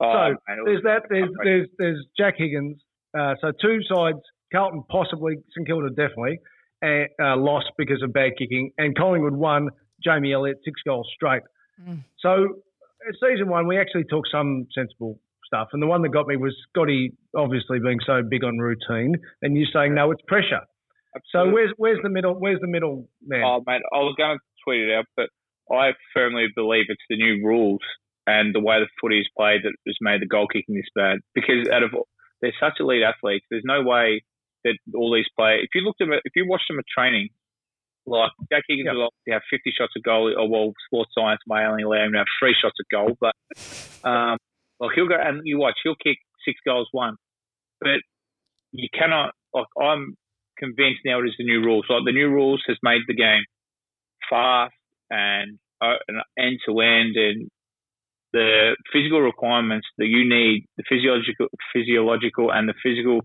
Oh, 0.00 0.12
So, 0.12 0.36
man, 0.48 0.64
was- 0.64 0.64
There's 0.66 0.82
that. 0.84 1.02
There's 1.08 1.30
there's 1.42 1.68
there's 1.78 2.06
Jack 2.18 2.34
Higgins. 2.36 2.78
Uh, 3.16 3.34
so 3.40 3.52
two 3.60 3.78
sides. 3.92 4.18
Carlton 4.52 4.84
possibly, 4.88 5.36
St 5.56 5.66
Kilda 5.66 5.88
definitely, 5.90 6.38
and, 6.80 7.08
uh, 7.20 7.36
lost 7.36 7.66
because 7.76 8.02
of 8.02 8.12
bad 8.12 8.32
kicking, 8.38 8.70
and 8.78 8.96
Collingwood 8.96 9.34
won. 9.34 9.68
Jamie 10.04 10.32
Elliott 10.32 10.58
six 10.64 10.80
goals 10.86 11.08
straight. 11.14 11.42
Mm. 11.82 12.04
So 12.20 12.30
uh, 13.08 13.12
season 13.26 13.48
one, 13.48 13.66
we 13.66 13.78
actually 13.78 14.04
took 14.04 14.24
some 14.30 14.66
sensible 14.74 15.18
stuff, 15.46 15.68
and 15.72 15.82
the 15.82 15.86
one 15.86 16.02
that 16.02 16.10
got 16.10 16.26
me 16.26 16.36
was 16.36 16.54
Scotty 16.70 17.12
obviously 17.34 17.78
being 17.80 17.98
so 18.06 18.22
big 18.28 18.44
on 18.44 18.58
routine, 18.58 19.14
and 19.42 19.56
you 19.56 19.64
saying 19.72 19.94
no, 19.94 20.10
it's 20.10 20.22
pressure. 20.28 20.60
So 21.30 21.48
where's 21.50 21.72
where's 21.76 22.00
the 22.02 22.08
middle? 22.08 22.34
Where's 22.34 22.60
the 22.60 22.68
middle 22.68 23.08
man? 23.26 23.42
Oh, 23.44 23.62
mate, 23.66 23.82
I 23.92 23.98
was 23.98 24.14
going 24.16 24.36
to 24.36 24.42
tweet 24.64 24.88
it 24.88 24.94
out, 24.94 25.04
but 25.16 25.28
I 25.74 25.92
firmly 26.12 26.46
believe 26.54 26.86
it's 26.88 27.02
the 27.08 27.16
new 27.16 27.46
rules 27.46 27.80
and 28.26 28.54
the 28.54 28.60
way 28.60 28.80
the 28.80 28.88
footy 29.00 29.20
is 29.20 29.28
played 29.36 29.62
that 29.64 29.72
has 29.86 29.96
made 30.00 30.22
the 30.22 30.26
goal 30.26 30.46
kicking 30.48 30.74
this 30.74 30.88
bad. 30.94 31.18
Because 31.34 31.68
out 31.72 31.82
of 31.82 31.90
they're 32.40 32.52
such 32.60 32.74
elite 32.80 33.02
athletes, 33.02 33.46
there's 33.50 33.64
no 33.64 33.82
way 33.82 34.22
that 34.64 34.76
all 34.94 35.12
these 35.14 35.28
players. 35.38 35.62
If 35.64 35.70
you 35.74 35.82
looked 35.82 36.00
at 36.00 36.08
if 36.24 36.32
you 36.34 36.48
watched 36.48 36.68
them 36.68 36.78
at 36.78 36.84
training, 36.86 37.28
like 38.06 38.30
Jack 38.52 38.64
Higgins 38.68 38.86
Yep. 38.86 38.94
will 38.94 39.08
obviously 39.08 39.32
have 39.32 39.42
50 39.50 39.72
shots 39.76 39.92
at 39.96 40.02
goal, 40.02 40.32
or 40.36 40.48
well, 40.48 40.72
sports 40.86 41.12
science 41.16 41.40
may 41.46 41.64
only 41.64 41.84
allow 41.84 42.04
him 42.04 42.12
to 42.12 42.18
have 42.18 42.26
three 42.40 42.54
shots 42.60 42.76
at 42.80 42.86
goal, 42.90 43.16
but 43.20 43.34
um, 44.04 44.36
well, 44.78 44.90
he'll 44.94 45.08
go 45.08 45.16
and 45.18 45.42
you 45.44 45.58
watch, 45.58 45.74
he'll 45.84 45.94
kick 45.96 46.18
six 46.44 46.58
goals 46.66 46.88
one, 46.92 47.16
but 47.80 48.00
you 48.72 48.88
cannot. 48.92 49.34
Like 49.54 49.66
I'm 49.80 50.16
convinced 50.58 51.00
now 51.04 51.20
it 51.20 51.26
is 51.26 51.34
the 51.38 51.44
new 51.44 51.60
rules. 51.60 51.86
Like 51.88 52.04
the 52.04 52.12
new 52.12 52.28
rules 52.28 52.62
has 52.68 52.76
made 52.82 53.02
the 53.06 53.14
game 53.14 53.44
fast 54.30 54.74
and 55.10 55.58
uh, 55.80 55.96
end 56.38 56.58
to 56.66 56.80
end, 56.80 57.16
and 57.16 57.48
the 58.32 58.76
physical 58.92 59.20
requirements 59.20 59.86
that 59.98 60.06
you 60.06 60.28
need, 60.28 60.66
the 60.76 60.84
physiological, 60.88 61.46
physiological, 61.72 62.52
and 62.52 62.68
the 62.68 62.74
physical 62.82 63.20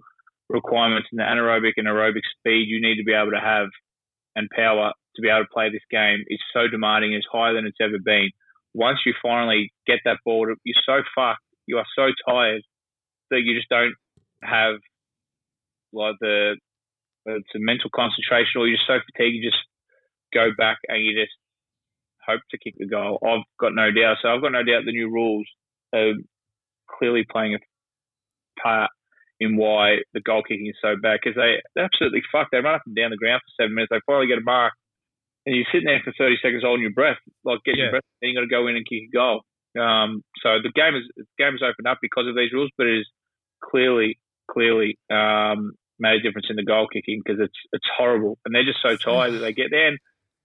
requirements 0.50 1.08
and 1.12 1.20
the 1.20 1.24
anaerobic 1.24 1.74
and 1.78 1.88
aerobic 1.88 2.26
speed 2.38 2.66
you 2.68 2.82
need 2.82 2.98
to 2.98 3.04
be 3.04 3.14
able 3.14 3.32
to 3.32 3.40
have 3.40 3.68
and 4.36 4.50
power 4.56 4.92
to 5.16 5.22
be 5.22 5.30
able 5.30 5.44
to 5.44 5.54
play 5.54 5.70
this 5.70 5.86
game 5.92 6.24
is 6.28 6.40
so 6.54 6.68
demanding, 6.68 7.14
it's 7.14 7.28
higher 7.32 7.54
than 7.54 7.66
it's 7.66 7.78
ever 7.82 7.98
been. 8.04 8.30
Once 8.74 9.00
you 9.06 9.14
finally 9.22 9.72
get 9.88 10.00
that 10.06 10.18
ball, 10.26 10.48
you're 10.64 10.84
so 10.86 11.02
fucked, 11.16 11.42
you 11.66 11.78
are 11.78 11.86
so 11.96 12.08
tired 12.28 12.62
that 13.32 13.42
you 13.42 13.56
just 13.56 13.70
don't 13.70 13.94
have 14.44 14.76
like 15.92 16.16
the 16.22 16.56
it's 17.38 17.56
a 17.56 17.60
mental 17.60 17.90
concentration, 17.94 18.60
or 18.62 18.68
you're 18.68 18.78
just 18.78 18.88
so 18.88 19.00
fatigued, 19.12 19.36
you 19.36 19.50
just 19.50 19.62
go 20.34 20.50
back 20.58 20.78
and 20.88 21.04
you 21.04 21.14
just 21.20 21.34
hope 22.26 22.42
to 22.52 22.58
kick 22.58 22.76
the 22.78 22.88
goal. 22.88 23.20
I've 23.26 23.46
got 23.60 23.74
no 23.74 23.92
doubt. 23.92 24.18
So 24.22 24.30
I've 24.30 24.42
got 24.42 24.52
no 24.52 24.64
doubt 24.64 24.86
the 24.86 24.92
new 24.92 25.10
rules 25.12 25.48
are 25.94 26.14
clearly 26.90 27.26
playing 27.30 27.56
a 27.56 27.60
part 28.62 28.92
in 29.40 29.56
why 29.56 29.98
the 30.14 30.20
goal 30.22 30.44
kicking 30.44 30.68
is 30.68 30.76
so 30.82 30.96
bad 31.02 31.20
because 31.24 31.36
they 31.36 31.62
they're 31.76 31.86
absolutely 31.86 32.22
fuck. 32.32 32.48
They 32.52 32.60
run 32.60 32.76
up 32.76 32.82
and 32.86 32.96
down 32.96 33.12
the 33.12 33.18
ground 33.18 33.42
for 33.42 33.64
seven 33.64 33.74
minutes. 33.76 33.90
They 33.92 34.02
finally 34.06 34.28
get 34.28 34.38
a 34.38 34.42
mark, 34.42 34.74
and 35.46 35.56
you're 35.56 35.66
sitting 35.72 35.88
there 35.88 36.02
for 36.04 36.14
30 36.18 36.38
seconds 36.42 36.64
holding 36.64 36.84
your 36.84 36.92
breath, 36.94 37.18
like 37.46 37.60
getting 37.66 37.80
Yeah. 37.80 37.86
your 37.86 37.92
breath. 37.92 38.10
Then 38.22 38.30
you 38.32 38.36
got 38.36 38.42
to 38.42 38.48
go 38.52 38.68
in 38.68 38.76
and 38.76 38.86
kick 38.88 39.04
a 39.08 39.16
goal. 39.16 39.42
Um, 39.80 40.24
so 40.44 40.60
the 40.62 40.72
game 40.76 40.96
is 40.96 41.04
the 41.16 41.26
game 41.38 41.56
is 41.56 41.62
opened 41.64 41.88
up 41.88 42.00
because 42.02 42.28
of 42.28 42.36
these 42.36 42.52
rules, 42.52 42.72
but 42.78 42.88
it 42.88 43.00
is 43.00 43.08
clearly 43.64 44.20
clearly 44.52 44.98
um, 45.10 45.74
made 46.00 46.16
a 46.16 46.22
difference 46.22 46.48
in 46.50 46.56
the 46.56 46.64
goal 46.64 46.88
kicking 46.92 47.22
because 47.24 47.40
it's 47.40 47.60
it's 47.74 47.88
horrible, 47.98 48.38
and 48.46 48.54
they're 48.54 48.66
just 48.66 48.82
so 48.82 48.96
tired 48.96 49.34
that 49.34 49.40
they 49.40 49.54
get 49.54 49.72
there 49.72 49.88
and 49.88 50.00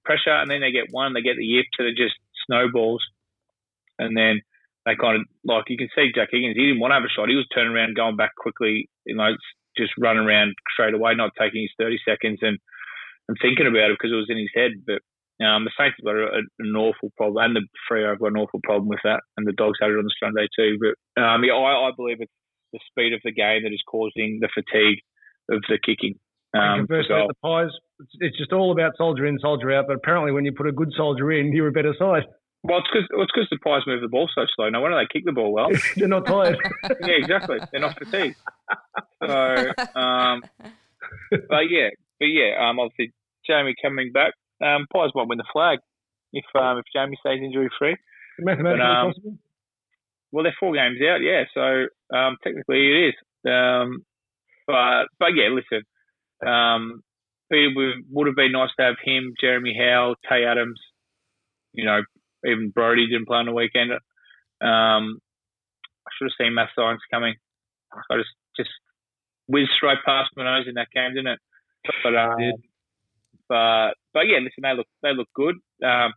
pressure, 0.05 0.35
and 0.35 0.51
then 0.51 0.61
they 0.61 0.73
get 0.73 0.91
one, 0.91 1.15
they 1.15 1.23
get 1.23 1.37
the 1.37 1.45
yips, 1.45 1.79
and 1.79 1.89
it 1.89 1.97
just 1.97 2.15
snowballs, 2.47 3.03
and 3.99 4.17
then 4.17 4.41
they 4.87 4.97
kind 4.97 5.17
of 5.17 5.23
like 5.45 5.65
you 5.69 5.79
can 5.79 5.89
see 5.95 6.13
Jack 6.15 6.29
Higgins. 6.31 6.57
He 6.57 6.67
didn't 6.67 6.81
want 6.81 6.93
to 6.93 6.97
have 6.97 7.05
a 7.05 7.13
shot. 7.13 7.29
He 7.29 7.37
was 7.37 7.49
turning 7.55 7.73
around, 7.73 7.97
going 7.97 8.17
back 8.17 8.37
quickly, 8.37 8.89
you 9.07 9.17
know, 9.17 9.33
just 9.77 9.93
running 9.99 10.25
around 10.25 10.55
straight 10.73 10.95
away, 10.95 11.15
not 11.15 11.33
taking 11.39 11.63
his 11.63 11.73
thirty 11.79 11.99
seconds 12.05 12.39
and 12.43 12.59
and 13.29 13.37
thinking 13.41 13.67
about 13.67 13.91
it 13.91 13.97
because 13.99 14.13
it 14.13 14.21
was 14.21 14.29
in 14.29 14.39
his 14.39 14.53
head. 14.55 14.73
But 14.85 15.01
um, 15.45 15.65
the 15.65 15.73
Saints 15.79 15.97
have 15.99 16.05
got 16.05 16.17
a, 16.17 16.43
an 16.61 16.77
awful 16.77 17.11
problem, 17.17 17.45
and 17.45 17.57
the 17.57 17.67
Freo 17.91 18.11
have 18.11 18.21
got 18.21 18.37
an 18.37 18.43
awful 18.43 18.61
problem 18.63 18.89
with 18.89 19.01
that, 19.05 19.23
and 19.37 19.47
the 19.47 19.57
Dogs 19.57 19.79
had 19.81 19.91
it 19.91 19.99
on 19.99 20.05
the 20.05 20.21
Sunday 20.21 20.47
too. 20.55 20.79
But 20.79 21.23
um, 21.23 21.43
yeah, 21.45 21.55
I, 21.55 21.89
I 21.89 21.91
believe 21.97 22.21
it's 22.21 22.33
the 22.73 22.81
speed 22.91 23.15
of 23.15 23.21
the 23.25 23.33
game 23.33 23.63
that 23.63 23.73
is 23.73 23.83
causing 23.87 24.39
the 24.41 24.53
fatigue 24.53 25.01
of 25.51 25.63
the 25.69 25.79
kicking. 25.85 26.19
Um, 26.55 26.87
goal. 26.87 27.29
the 27.29 27.35
Pies, 27.43 27.71
it's, 27.99 28.11
it's 28.21 28.39
just 28.39 28.53
all 28.53 28.71
about 28.71 28.97
soldier 28.97 29.27
in, 29.27 29.39
soldier 29.41 29.73
out. 29.73 29.87
But 29.89 29.97
apparently, 29.97 30.33
when 30.33 30.45
you 30.45 30.53
put 30.53 30.69
a 30.69 30.73
good 30.73 30.93
soldier 30.97 31.33
in, 31.33 31.53
you're 31.53 31.69
a 31.69 31.73
better 31.73 31.95
side. 31.99 32.25
Well, 32.63 32.79
it's 32.79 32.89
because 32.91 33.09
it's 33.11 33.33
because 33.35 33.49
the 33.51 33.59
Pies 33.59 33.83
move 33.87 34.01
the 34.01 34.09
ball 34.09 34.29
so 34.35 34.47
slow. 34.55 34.71
No 34.71 34.81
wonder 34.81 34.97
they 34.97 35.07
kick 35.13 35.27
the 35.27 35.33
ball 35.33 35.53
well. 35.53 35.69
They're 35.97 36.09
not 36.09 36.27
tired. 36.27 36.57
yeah, 37.01 37.19
exactly. 37.19 37.59
They're 37.71 37.81
not 37.81 37.99
fatigued. 37.99 38.37
So, 39.21 39.73
um, 39.95 40.43
but 41.31 41.69
yeah, 41.69 41.91
but 42.19 42.27
yeah, 42.27 42.57
um, 42.61 42.79
obviously 42.79 43.13
Jamie 43.47 43.75
coming 43.83 44.13
back. 44.13 44.33
Um, 44.63 44.87
Pies 44.93 45.11
might 45.15 45.29
win 45.29 45.39
the 45.39 45.45
flag 45.53 45.81
if 46.33 46.45
um, 46.55 46.79
if 46.79 46.85
Jamie 46.95 47.19
stays 47.21 47.41
injury 47.43 47.69
free. 47.79 47.97
Mathematically 48.39 48.79
But, 48.79 48.87
um, 48.87 49.07
possible. 49.09 49.39
Well, 50.33 50.45
they're 50.45 50.57
four 50.59 50.75
games 50.75 50.99
out, 51.03 51.21
yeah. 51.21 51.45
So 51.53 52.17
um, 52.17 52.37
technically 52.43 52.89
it 52.89 53.09
is. 53.09 53.15
Um, 53.47 54.05
but 54.67 55.07
but 55.19 55.35
yeah, 55.35 55.49
listen. 55.49 55.83
Um, 56.47 57.03
it 57.51 57.75
would- 58.11 58.27
have 58.27 58.37
been 58.37 58.53
nice 58.53 58.71
to 58.79 58.85
have 58.85 58.97
him, 59.03 59.35
Jeremy 59.41 59.77
Howe, 59.79 60.17
Tay 60.29 60.45
Adams. 60.45 60.81
You 61.73 61.85
know, 61.85 62.03
even 62.45 62.71
Brody 62.71 63.07
didn't 63.07 63.27
play 63.27 63.39
on 63.39 63.47
the 63.47 63.53
weekend. 63.53 63.93
Um, 63.93 65.19
I 66.07 66.11
should 66.17 66.27
have 66.31 66.37
seen 66.39 66.55
Matt 66.55 66.71
Science 66.75 67.01
coming. 67.11 67.35
I 68.11 68.17
just 68.17 68.31
just 68.57 68.71
whizzed 69.47 69.71
straight 69.77 69.99
past 70.05 70.31
my 70.37 70.45
nose 70.45 70.67
in 70.69 70.75
that 70.75 70.91
game, 70.95 71.15
didn't 71.15 71.33
it? 71.35 71.39
But 72.03 72.17
um, 72.17 72.37
but 73.49 73.95
but 74.13 74.27
yeah, 74.27 74.39
listen, 74.39 74.63
they 74.63 74.75
look 74.75 74.87
they 75.03 75.15
look 75.15 75.29
good. 75.35 75.57
Um, 75.85 76.13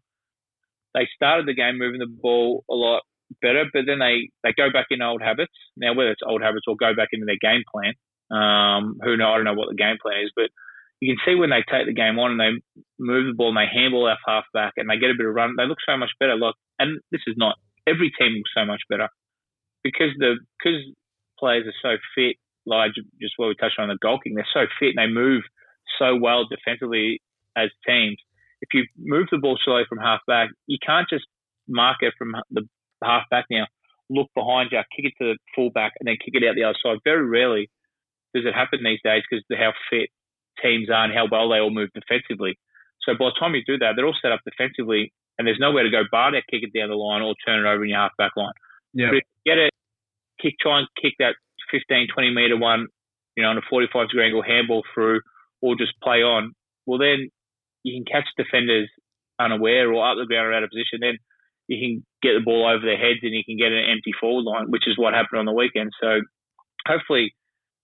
they 0.93 1.07
started 1.15 1.45
the 1.45 1.53
game 1.53 1.77
moving 1.77 1.99
the 1.99 2.07
ball 2.07 2.63
a 2.69 2.73
lot 2.73 3.03
better, 3.41 3.65
but 3.71 3.83
then 3.85 3.99
they, 3.99 4.29
they 4.43 4.53
go 4.55 4.71
back 4.71 4.87
in 4.89 5.01
old 5.01 5.21
habits. 5.21 5.53
Now, 5.75 5.93
whether 5.93 6.11
it's 6.11 6.21
old 6.25 6.41
habits 6.41 6.65
or 6.67 6.75
go 6.75 6.95
back 6.95 7.09
into 7.11 7.25
their 7.25 7.37
game 7.39 7.63
plan, 7.71 7.93
um, 8.31 8.97
who 9.03 9.17
know? 9.17 9.31
I 9.31 9.35
don't 9.37 9.45
know 9.45 9.53
what 9.53 9.69
the 9.69 9.75
game 9.75 9.97
plan 10.01 10.23
is, 10.23 10.31
but 10.35 10.49
you 10.99 11.13
can 11.13 11.21
see 11.25 11.37
when 11.37 11.49
they 11.49 11.63
take 11.69 11.85
the 11.85 11.93
game 11.93 12.17
on 12.17 12.31
and 12.31 12.39
they 12.39 12.53
move 12.99 13.27
the 13.27 13.37
ball 13.37 13.49
and 13.49 13.57
they 13.57 13.69
handball 13.71 14.09
off 14.09 14.17
half 14.25 14.45
back 14.53 14.73
and 14.77 14.89
they 14.89 14.97
get 14.97 15.11
a 15.11 15.17
bit 15.17 15.27
of 15.27 15.35
run, 15.35 15.55
they 15.57 15.67
look 15.67 15.77
so 15.87 15.95
much 15.95 16.11
better. 16.19 16.35
Look, 16.35 16.55
and 16.79 16.99
this 17.11 17.21
is 17.27 17.35
not 17.37 17.55
every 17.87 18.11
team 18.19 18.33
looks 18.33 18.51
so 18.55 18.65
much 18.65 18.81
better 18.89 19.07
because 19.83 20.11
the 20.17 20.35
because 20.57 20.81
players 21.39 21.65
are 21.67 21.81
so 21.81 21.97
fit. 22.15 22.37
Like 22.65 22.91
just 23.21 23.35
what 23.37 23.47
we 23.47 23.55
touched 23.55 23.79
on 23.79 23.87
the 23.87 23.97
goal 24.01 24.19
kicking, 24.19 24.35
they're 24.35 24.53
so 24.53 24.67
fit 24.79 24.93
and 24.95 24.99
they 24.99 25.07
move 25.07 25.43
so 25.99 26.17
well 26.19 26.45
defensively 26.49 27.21
as 27.55 27.69
teams. 27.87 28.17
If 28.59 28.69
you 28.73 28.83
move 28.97 29.27
the 29.31 29.37
ball 29.37 29.57
slowly 29.63 29.83
from 29.87 29.99
half 29.99 30.19
back, 30.27 30.49
you 30.65 30.77
can't 30.85 31.07
just 31.09 31.25
mark 31.69 31.97
it 32.01 32.13
from 32.17 32.35
the 32.51 32.67
half 33.03 33.23
back 33.29 33.45
now, 33.49 33.67
look 34.09 34.27
behind 34.35 34.69
you, 34.71 34.79
kick 34.95 35.05
it 35.05 35.23
to 35.23 35.33
the 35.33 35.37
full 35.55 35.69
back, 35.69 35.93
and 35.99 36.07
then 36.07 36.17
kick 36.23 36.33
it 36.33 36.47
out 36.47 36.55
the 36.55 36.63
other 36.63 36.77
side. 36.83 36.97
Very 37.03 37.25
rarely 37.25 37.69
does 38.37 38.45
it 38.45 38.53
happen 38.53 38.79
these 38.83 39.01
days 39.03 39.23
because 39.25 39.43
of 39.49 39.57
how 39.57 39.73
fit 39.89 40.09
teams 40.61 40.89
are 40.89 41.05
and 41.05 41.13
how 41.13 41.27
well 41.29 41.49
they 41.49 41.59
all 41.59 41.73
move 41.73 41.89
defensively. 41.93 42.57
So 43.01 43.13
by 43.17 43.33
the 43.33 43.39
time 43.39 43.55
you 43.55 43.63
do 43.65 43.77
that, 43.79 43.93
they're 43.95 44.05
all 44.05 44.17
set 44.21 44.31
up 44.31 44.41
defensively, 44.45 45.13
and 45.37 45.47
there's 45.47 45.59
nowhere 45.59 45.83
to 45.83 45.89
go 45.89 46.03
bar 46.11 46.31
that 46.31 46.43
kick 46.49 46.63
it 46.63 46.77
down 46.77 46.89
the 46.89 46.95
line 46.95 47.21
or 47.21 47.35
turn 47.45 47.65
it 47.65 47.69
over 47.69 47.83
in 47.83 47.91
your 47.91 47.99
half 47.99 48.17
back 48.17 48.31
line. 48.35 48.53
Yeah. 48.93 49.09
But 49.09 49.17
if 49.17 49.23
you 49.23 49.53
get 49.53 49.59
it, 49.59 49.73
kick, 50.41 50.55
try 50.59 50.79
and 50.79 50.87
kick 51.01 51.13
that 51.19 51.35
15, 51.71 52.07
20 52.13 52.33
meter 52.33 52.57
one, 52.57 52.87
you 53.35 53.43
know, 53.43 53.49
on 53.49 53.57
a 53.57 53.65
45 53.69 54.09
degree 54.09 54.25
angle 54.25 54.43
handball 54.43 54.83
through, 54.93 55.21
or 55.61 55.75
just 55.75 55.93
play 56.01 56.23
on. 56.23 56.53
Well, 56.85 56.99
then 56.99 57.29
you 57.83 57.95
can 57.95 58.05
catch 58.05 58.27
defenders 58.37 58.89
unaware 59.39 59.91
or 59.91 60.09
up 60.09 60.17
the 60.17 60.25
ground 60.25 60.47
or 60.47 60.53
out 60.53 60.63
of 60.63 60.69
position. 60.69 60.99
Then 60.99 61.17
you 61.67 61.77
can 61.79 62.05
get 62.23 62.33
the 62.33 62.43
ball 62.43 62.67
over 62.67 62.83
their 62.83 62.97
heads 62.97 63.19
and 63.21 63.33
you 63.33 63.43
can 63.45 63.57
get 63.57 63.71
an 63.71 63.85
empty 63.89 64.11
forward 64.19 64.43
line, 64.43 64.71
which 64.71 64.87
is 64.87 64.97
what 64.97 65.13
happened 65.13 65.39
on 65.39 65.45
the 65.45 65.53
weekend. 65.53 65.91
So 66.01 66.21
hopefully 66.87 67.35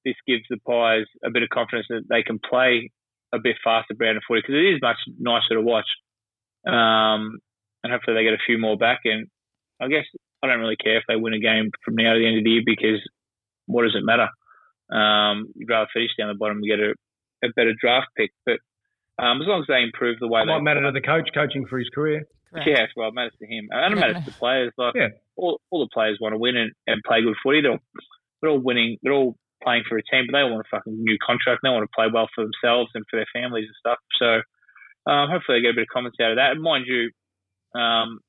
this 0.05 0.15
gives 0.27 0.43
the 0.49 0.57
Pies 0.67 1.05
a 1.23 1.29
bit 1.31 1.43
of 1.43 1.49
confidence 1.49 1.87
that 1.89 2.03
they 2.09 2.23
can 2.23 2.39
play 2.39 2.91
a 3.33 3.39
bit 3.39 3.55
faster 3.63 3.93
brand 3.95 4.17
of 4.17 4.23
footy 4.27 4.41
because 4.41 4.55
it 4.55 4.73
is 4.75 4.79
much 4.81 4.97
nicer 5.19 5.55
to 5.55 5.61
watch. 5.61 5.87
Um, 6.65 7.39
and 7.83 7.91
hopefully 7.91 8.15
they 8.15 8.23
get 8.23 8.33
a 8.33 8.45
few 8.45 8.57
more 8.57 8.77
back. 8.77 9.01
And 9.05 9.27
I 9.81 9.87
guess 9.87 10.05
I 10.43 10.47
don't 10.47 10.59
really 10.59 10.75
care 10.77 10.97
if 10.97 11.03
they 11.07 11.15
win 11.15 11.33
a 11.33 11.39
game 11.39 11.71
from 11.83 11.95
now 11.95 12.13
to 12.13 12.19
the 12.19 12.27
end 12.27 12.37
of 12.37 12.43
the 12.43 12.49
year 12.51 12.63
because 12.65 13.01
what 13.65 13.83
does 13.83 13.95
it 13.95 14.05
matter? 14.05 14.29
Um, 14.91 15.47
you'd 15.55 15.69
rather 15.69 15.89
finish 15.93 16.11
down 16.17 16.27
the 16.29 16.35
bottom 16.35 16.57
and 16.57 16.65
get 16.67 16.79
a, 16.79 16.93
a 17.45 17.49
better 17.55 17.73
draft 17.79 18.07
pick. 18.15 18.31
But 18.45 18.59
um, 19.21 19.41
as 19.41 19.47
long 19.47 19.61
as 19.61 19.67
they 19.67 19.81
improve 19.81 20.19
the 20.19 20.27
way 20.27 20.41
it 20.41 20.45
they 20.45 20.51
might 20.53 20.61
matter 20.61 20.81
to 20.83 20.91
the 20.91 21.01
coach 21.01 21.29
coaching 21.33 21.65
for 21.67 21.79
his 21.79 21.89
career. 21.89 22.23
Correct. 22.53 22.69
yeah, 22.69 22.85
well, 22.95 23.07
it 23.09 23.15
matters 23.15 23.33
to 23.41 23.47
him, 23.47 23.67
and 23.71 23.93
it 23.93 23.99
matters 23.99 24.17
to 24.23 24.25
the 24.31 24.37
players. 24.37 24.71
Like 24.77 24.93
Yeah. 24.95 25.07
all, 25.35 25.59
all 25.71 25.79
the 25.79 25.89
players 25.91 26.19
want 26.21 26.33
to 26.33 26.37
win 26.37 26.55
and, 26.55 26.71
and 26.85 27.01
play 27.07 27.21
good 27.23 27.33
footy. 27.41 27.61
They're 27.61 27.71
all, 27.71 27.79
they're 28.41 28.51
all 28.51 28.59
winning. 28.59 28.97
They're 29.01 29.13
all 29.13 29.35
playing 29.63 29.83
for 29.87 29.97
a 29.97 30.03
team, 30.03 30.27
but 30.27 30.37
they 30.37 30.43
all 30.43 30.51
want 30.51 30.65
a 30.67 30.75
fucking 30.75 30.93
new 30.93 31.17
contract. 31.25 31.61
They 31.63 31.69
want 31.69 31.87
to 31.87 31.95
play 31.95 32.07
well 32.11 32.27
for 32.35 32.43
themselves 32.43 32.91
and 32.93 33.05
for 33.09 33.17
their 33.17 33.29
families 33.33 33.67
and 33.71 33.79
stuff. 33.79 33.99
So 34.19 34.43
um, 35.09 35.29
hopefully 35.29 35.59
they 35.59 35.63
get 35.63 35.75
a 35.75 35.79
bit 35.79 35.87
of 35.89 35.93
comments 35.93 36.17
out 36.21 36.31
of 36.31 36.37
that. 36.37 36.51
And 36.51 36.61
mind 36.61 36.85
you, 36.87 37.11
um, 37.79 38.19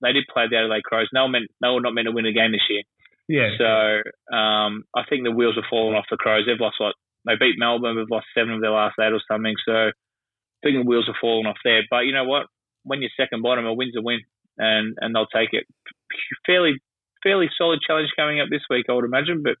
they 0.00 0.12
did 0.12 0.30
play 0.32 0.46
the 0.50 0.56
Adelaide 0.58 0.84
Crows. 0.84 1.08
No, 1.12 1.24
were, 1.24 1.32
meant, 1.32 1.50
they 1.60 1.68
were 1.68 1.80
not 1.80 1.94
meant 1.94 2.06
to 2.06 2.12
win 2.12 2.26
a 2.26 2.32
game 2.32 2.52
this 2.52 2.68
year. 2.68 2.82
Yeah. 3.28 3.50
So 3.56 4.34
um, 4.34 4.84
I 4.94 5.04
think 5.08 5.24
the 5.24 5.32
wheels 5.32 5.56
are 5.56 5.66
falling 5.70 5.96
off 5.96 6.10
the 6.10 6.16
Crows. 6.16 6.44
They've 6.46 6.60
lost 6.60 6.76
like 6.80 6.94
they 7.24 7.38
beat 7.38 7.56
Melbourne. 7.58 7.96
They've 7.96 8.10
lost 8.10 8.26
seven 8.34 8.52
of 8.52 8.60
their 8.60 8.74
last 8.74 8.96
eight 9.00 9.14
or 9.14 9.22
something. 9.30 9.54
So 9.64 9.72
I 9.72 10.60
think 10.62 10.76
the 10.76 10.88
wheels 10.88 11.08
are 11.08 11.18
falling 11.20 11.46
off 11.46 11.62
there. 11.64 11.82
But 11.88 12.04
you 12.04 12.12
know 12.12 12.24
what? 12.24 12.46
When 12.84 13.00
you're 13.00 13.14
second 13.16 13.42
bottom, 13.42 13.64
a 13.64 13.72
win's 13.72 13.96
a 13.96 14.02
win, 14.02 14.20
and 14.58 14.96
and 15.00 15.14
they'll 15.14 15.30
take 15.30 15.50
it. 15.52 15.64
Fairly 16.46 16.82
fairly 17.22 17.48
solid 17.56 17.78
challenge 17.86 18.10
coming 18.16 18.40
up 18.40 18.48
this 18.50 18.66
week, 18.68 18.86
I 18.88 18.92
would 18.92 19.04
imagine. 19.04 19.42
But 19.42 19.54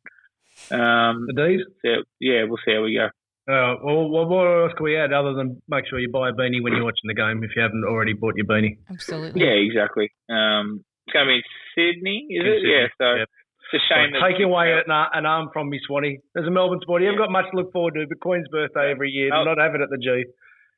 um, 0.70 1.26
the 1.26 1.32
D's. 1.34 1.60
so, 1.84 2.02
yeah, 2.20 2.44
we'll 2.44 2.58
see 2.64 2.74
how 2.74 2.82
we 2.82 2.94
go. 2.94 3.08
Uh, 3.50 3.74
well, 3.82 4.08
what 4.08 4.28
what 4.28 4.46
else 4.46 4.72
can 4.76 4.84
we 4.84 4.96
add 4.96 5.12
other 5.12 5.34
than 5.34 5.60
make 5.68 5.84
sure 5.90 5.98
you 5.98 6.08
buy 6.10 6.28
a 6.28 6.32
beanie 6.32 6.62
when 6.62 6.72
you're 6.74 6.84
watching 6.84 7.08
the 7.10 7.14
game 7.14 7.42
if 7.42 7.50
you 7.56 7.62
haven't 7.62 7.82
already 7.84 8.12
bought 8.12 8.36
your 8.36 8.46
beanie? 8.46 8.78
Absolutely. 8.88 9.40
Yeah, 9.42 9.58
exactly. 9.58 10.12
Um, 10.30 10.84
it's 11.06 11.12
going 11.12 11.26
to 11.26 11.30
be 11.30 11.42
in 11.42 11.42
Sydney, 11.74 12.26
is 12.30 12.40
In 12.40 12.46
it? 12.46 12.54
Sydney, 12.62 12.70
Yeah. 12.70 12.86
So 13.02 13.06
yep. 13.18 13.28
it's 13.72 13.82
a 13.82 13.86
shame. 13.90 14.12
Well, 14.14 14.22
taking 14.30 14.46
away 14.46 14.70
an, 14.72 14.86
an 14.86 15.26
arm 15.26 15.50
from 15.52 15.70
me, 15.70 15.80
Swanee. 15.86 16.20
There's 16.34 16.46
a 16.46 16.52
Melbourne 16.54 16.78
sport. 16.82 17.02
You 17.02 17.08
haven't 17.08 17.18
got 17.20 17.32
much 17.32 17.46
to 17.50 17.56
look 17.56 17.72
forward 17.72 17.94
to, 17.94 18.06
but 18.06 18.20
Queen's 18.20 18.46
birthday 18.46 18.92
every 18.92 19.10
year. 19.10 19.34
Oh. 19.34 19.42
Not 19.42 19.58
have 19.58 19.74
it 19.74 19.80
at 19.80 19.90
the 19.90 19.98
G. 19.98 20.22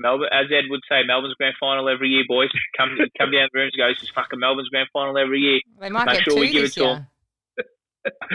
Melbourne, 0.00 0.30
as 0.32 0.46
Ed 0.50 0.64
would 0.70 0.80
say, 0.88 1.04
Melbourne's 1.06 1.34
grand 1.36 1.54
final 1.60 1.86
every 1.90 2.08
year, 2.08 2.24
boys. 2.26 2.48
Come 2.78 2.96
come 3.20 3.30
down 3.30 3.44
to 3.46 3.50
the 3.52 3.58
rooms 3.60 3.72
and 3.76 3.84
go, 3.84 3.88
this 3.92 4.02
is 4.02 4.10
fucking 4.14 4.40
Melbourne's 4.40 4.70
grand 4.70 4.88
final 4.92 5.18
every 5.18 5.38
year. 5.40 5.60
They 5.80 5.90
might 5.90 6.06
Make 6.06 6.14
get 6.16 6.24
sure 6.24 6.34
two 6.34 6.40
we 6.40 6.50
give 6.50 6.62
this 6.62 6.76
it 6.78 6.80
to 6.80 6.88
'em. 6.88 6.96
year. 6.96 7.08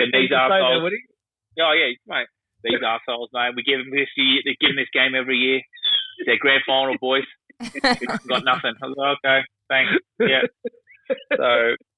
And 0.06 0.14
these 0.14 0.30
He'd 0.30 0.34
Oh, 1.62 1.74
yeah, 1.74 1.92
mate. 2.08 2.28
These 2.64 2.80
arseholes, 2.84 3.32
mate. 3.34 3.54
We 3.56 3.64
give 3.64 3.80
them 3.80 3.92
this 3.92 4.10
year. 4.18 4.42
They 4.44 4.56
give 4.60 4.76
them 4.76 4.82
this 4.82 4.92
game 4.94 5.16
every 5.16 5.38
year. 5.38 5.62
It's 6.20 6.28
their 6.28 6.38
grand 6.40 6.64
final, 6.68 6.96
boys. 7.02 7.24
Got 8.28 8.44
nothing. 8.44 8.76
I 8.82 8.86
was 8.88 8.96
like, 8.98 9.18
okay, 9.24 9.40
thanks. 9.70 9.92
Yeah. 10.20 10.44
So 11.36 11.50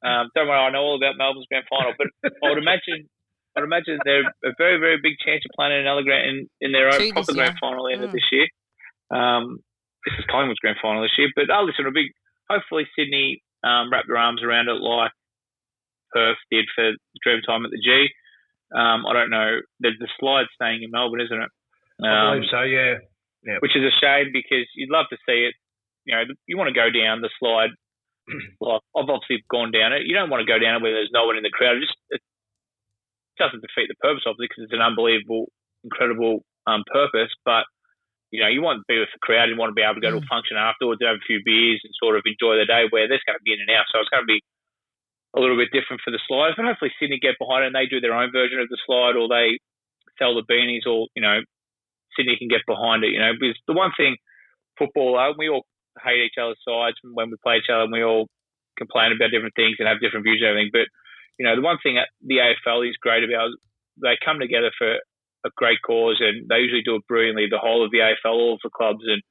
um, 0.08 0.30
don't 0.36 0.48
worry, 0.48 0.58
I 0.60 0.72
know 0.72 0.82
all 0.88 0.96
about 0.96 1.18
Melbourne's 1.18 1.46
grand 1.52 1.66
final, 1.70 1.94
but 1.98 2.08
I 2.24 2.50
would 2.50 2.58
imagine, 2.62 3.10
I'd 3.58 3.64
imagine 3.68 4.00
they're 4.06 4.24
a 4.46 4.54
very, 4.58 4.80
very 4.80 4.98
big 5.04 5.18
chance 5.20 5.44
of 5.44 5.52
playing 5.56 5.76
another 5.82 6.04
grand 6.04 6.30
in, 6.30 6.38
in 6.62 6.72
their 6.72 6.88
own 6.88 7.12
proper 7.12 7.34
grand 7.34 7.58
final 7.60 7.88
end 7.92 8.04
of 8.04 8.10
Mm. 8.12 8.14
this 8.14 8.30
year. 8.32 8.48
Um, 9.12 9.60
this 10.08 10.16
is 10.18 10.26
Collingwood's 10.32 10.60
grand 10.64 10.78
final 10.82 11.02
this 11.04 11.12
year, 11.18 11.28
but 11.36 11.52
oh, 11.52 11.64
listen, 11.68 11.86
a 11.86 11.92
big. 11.92 12.08
Hopefully, 12.50 12.88
Sydney 12.98 13.44
um, 13.64 13.92
wrap 13.92 14.06
their 14.08 14.18
arms 14.18 14.42
around 14.44 14.68
it 14.70 14.80
like 14.80 15.12
Perth 16.14 16.38
did 16.50 16.66
for 16.76 16.92
Dreamtime 17.26 17.66
at 17.66 17.72
the 17.72 17.80
G. 17.84 18.08
Um, 18.74 19.06
I 19.06 19.14
don't 19.14 19.30
know. 19.30 19.60
There's 19.80 20.00
the 20.00 20.08
slide 20.20 20.46
staying 20.56 20.84
in 20.84 20.92
Melbourne, 20.92 21.22
isn't 21.22 21.42
it? 21.42 21.52
I 22.04 22.08
Um, 22.08 22.38
believe 22.40 22.50
so. 22.52 22.62
Yeah. 22.64 22.96
which 23.60 23.76
is 23.76 23.84
a 23.84 23.94
shame 24.00 24.30
because 24.32 24.66
you'd 24.76 24.90
love 24.94 25.08
to 25.12 25.18
see 25.28 25.46
it. 25.50 25.56
You 26.06 26.16
know, 26.16 26.24
you 26.48 26.58
want 26.58 26.70
to 26.70 26.78
go 26.78 26.90
down 26.90 27.22
the 27.22 27.30
slide. 27.40 27.72
Like 28.62 28.82
I've 28.96 29.10
obviously 29.10 29.44
gone 29.50 29.72
down 29.72 29.94
it. 29.94 30.06
You 30.06 30.14
don't 30.14 30.30
want 30.30 30.42
to 30.46 30.50
go 30.52 30.60
down 30.62 30.76
it 30.78 30.82
where 30.82 30.94
there's 30.94 31.12
no 31.14 31.26
one 31.26 31.38
in 31.38 31.44
the 31.44 31.50
crowd. 31.54 31.78
It 31.78 31.82
just 31.90 31.98
it 32.10 32.22
doesn't 33.38 33.62
defeat 33.66 33.90
the 33.90 33.98
purpose 34.00 34.24
of 34.28 34.36
it 34.38 34.46
because 34.48 34.64
it's 34.70 34.74
an 34.78 34.82
unbelievable, 34.86 35.50
incredible 35.84 36.46
um, 36.68 36.84
purpose. 36.88 37.34
But 37.44 37.66
you 38.30 38.40
know, 38.42 38.48
you 38.48 38.62
want 38.62 38.80
to 38.80 38.86
be 38.88 39.00
with 39.00 39.10
the 39.12 39.20
crowd. 39.26 39.50
You 39.50 39.58
want 39.58 39.72
to 39.74 39.78
be 39.78 39.82
able 39.84 39.96
to 40.00 40.06
go 40.06 40.12
to 40.14 40.22
a 40.24 40.30
function 40.32 40.56
afterwards, 40.56 41.02
have 41.04 41.18
a 41.20 41.28
few 41.28 41.42
beers, 41.44 41.82
and 41.84 41.92
sort 42.00 42.16
of 42.16 42.24
enjoy 42.26 42.56
the 42.62 42.70
day 42.70 42.86
where 42.94 43.10
there's 43.10 43.26
going 43.28 43.36
to 43.36 43.44
be 43.44 43.52
in 43.58 43.60
and 43.66 43.74
out. 43.74 43.90
So 43.92 44.00
it's 44.00 44.14
going 44.14 44.24
to 44.24 44.30
be 44.30 44.40
a 45.36 45.40
little 45.40 45.58
bit 45.58 45.72
different 45.72 46.02
for 46.04 46.12
the 46.12 46.20
slides. 46.28 46.56
But 46.58 46.66
hopefully 46.66 46.92
Sydney 47.00 47.20
get 47.20 47.40
behind 47.40 47.64
it 47.64 47.72
and 47.72 47.76
they 47.76 47.88
do 47.88 48.02
their 48.02 48.16
own 48.16 48.32
version 48.32 48.60
of 48.60 48.70
the 48.70 48.80
slide, 48.86 49.16
or 49.16 49.28
they 49.32 49.60
sell 50.20 50.36
the 50.36 50.44
beanies, 50.44 50.86
or 50.86 51.08
you 51.16 51.22
know, 51.22 51.40
Sydney 52.16 52.36
can 52.38 52.52
get 52.52 52.68
behind 52.68 53.04
it, 53.04 53.16
you 53.16 53.20
know, 53.20 53.32
because 53.34 53.56
the 53.68 53.78
one 53.78 53.92
thing 53.96 54.18
football, 54.78 55.18
uh, 55.18 55.34
we 55.38 55.50
all 55.50 55.66
hate 56.04 56.24
each 56.24 56.40
other's 56.40 56.60
sides 56.68 56.98
when 57.04 57.30
we 57.30 57.38
play 57.44 57.58
each 57.58 57.72
other 57.72 57.84
and 57.84 57.92
we 57.92 58.04
all 58.04 58.28
complain 58.78 59.12
about 59.12 59.32
different 59.32 59.56
things 59.56 59.76
and 59.80 59.88
have 59.88 60.02
different 60.02 60.24
views 60.24 60.40
and 60.42 60.50
everything. 60.50 60.72
But, 60.72 60.88
you 61.38 61.46
know, 61.46 61.56
the 61.56 61.66
one 61.66 61.78
thing 61.84 61.96
that 61.96 62.10
the 62.24 62.40
AFL 62.40 62.88
is 62.88 62.98
great 63.02 63.24
about, 63.24 63.52
they 64.02 64.18
come 64.24 64.40
together 64.40 64.72
for 64.78 64.98
a 65.46 65.52
great 65.58 65.80
cause 65.86 66.18
and 66.20 66.48
they 66.48 66.64
usually 66.64 66.86
do 66.86 66.96
it 66.96 67.08
brilliantly, 67.08 67.48
the 67.50 67.62
whole 67.62 67.84
of 67.84 67.92
the 67.92 68.02
AFL, 68.02 68.34
all 68.34 68.54
of 68.56 68.64
the 68.64 68.74
clubs. 68.74 69.04
And 69.06 69.22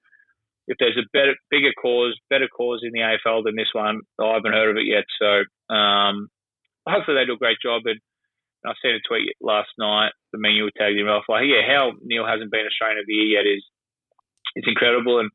if 0.66 0.76
there's 0.78 0.98
a 0.98 1.08
better, 1.12 1.34
bigger 1.50 1.72
cause, 1.80 2.18
better 2.28 2.48
cause 2.48 2.80
in 2.82 2.92
the 2.92 3.00
AFL 3.00 3.44
than 3.44 3.56
this 3.56 3.72
one, 3.72 4.00
I 4.20 4.34
haven't 4.34 4.52
heard 4.52 4.70
of 4.70 4.76
it 4.76 4.86
yet. 4.86 5.04
So 5.20 5.74
um, 5.74 6.28
hopefully 6.88 7.16
they 7.16 7.26
do 7.26 7.34
a 7.34 7.42
great 7.42 7.58
job. 7.62 7.82
And 7.86 8.00
I 8.64 8.72
seen 8.82 8.94
a 8.94 9.08
tweet 9.08 9.34
last 9.40 9.70
night. 9.78 10.12
The 10.32 10.38
menu 10.38 10.68
tagged 10.76 10.98
him 10.98 11.08
off. 11.08 11.24
Like, 11.28 11.44
yeah, 11.46 11.66
how 11.66 11.92
Neil 12.02 12.26
hasn't 12.26 12.52
been 12.52 12.66
Australian 12.66 13.00
of 13.00 13.06
the 13.06 13.14
Year 13.14 13.40
yet 13.40 13.46
is 13.46 13.64
it's 14.54 14.68
incredible, 14.68 15.20
and 15.20 15.30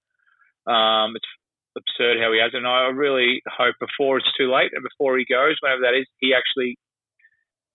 um, 0.67 1.15
it's 1.15 1.31
absurd 1.77 2.19
how 2.19 2.31
he 2.31 2.39
has. 2.39 2.51
And 2.53 2.67
I 2.67 2.91
really 2.93 3.41
hope 3.47 3.75
before 3.79 4.17
it's 4.17 4.37
too 4.37 4.51
late 4.51 4.71
and 4.73 4.83
before 4.83 5.17
he 5.17 5.25
goes, 5.25 5.55
whenever 5.61 5.81
that 5.83 5.97
is, 5.97 6.07
he 6.19 6.33
actually 6.33 6.77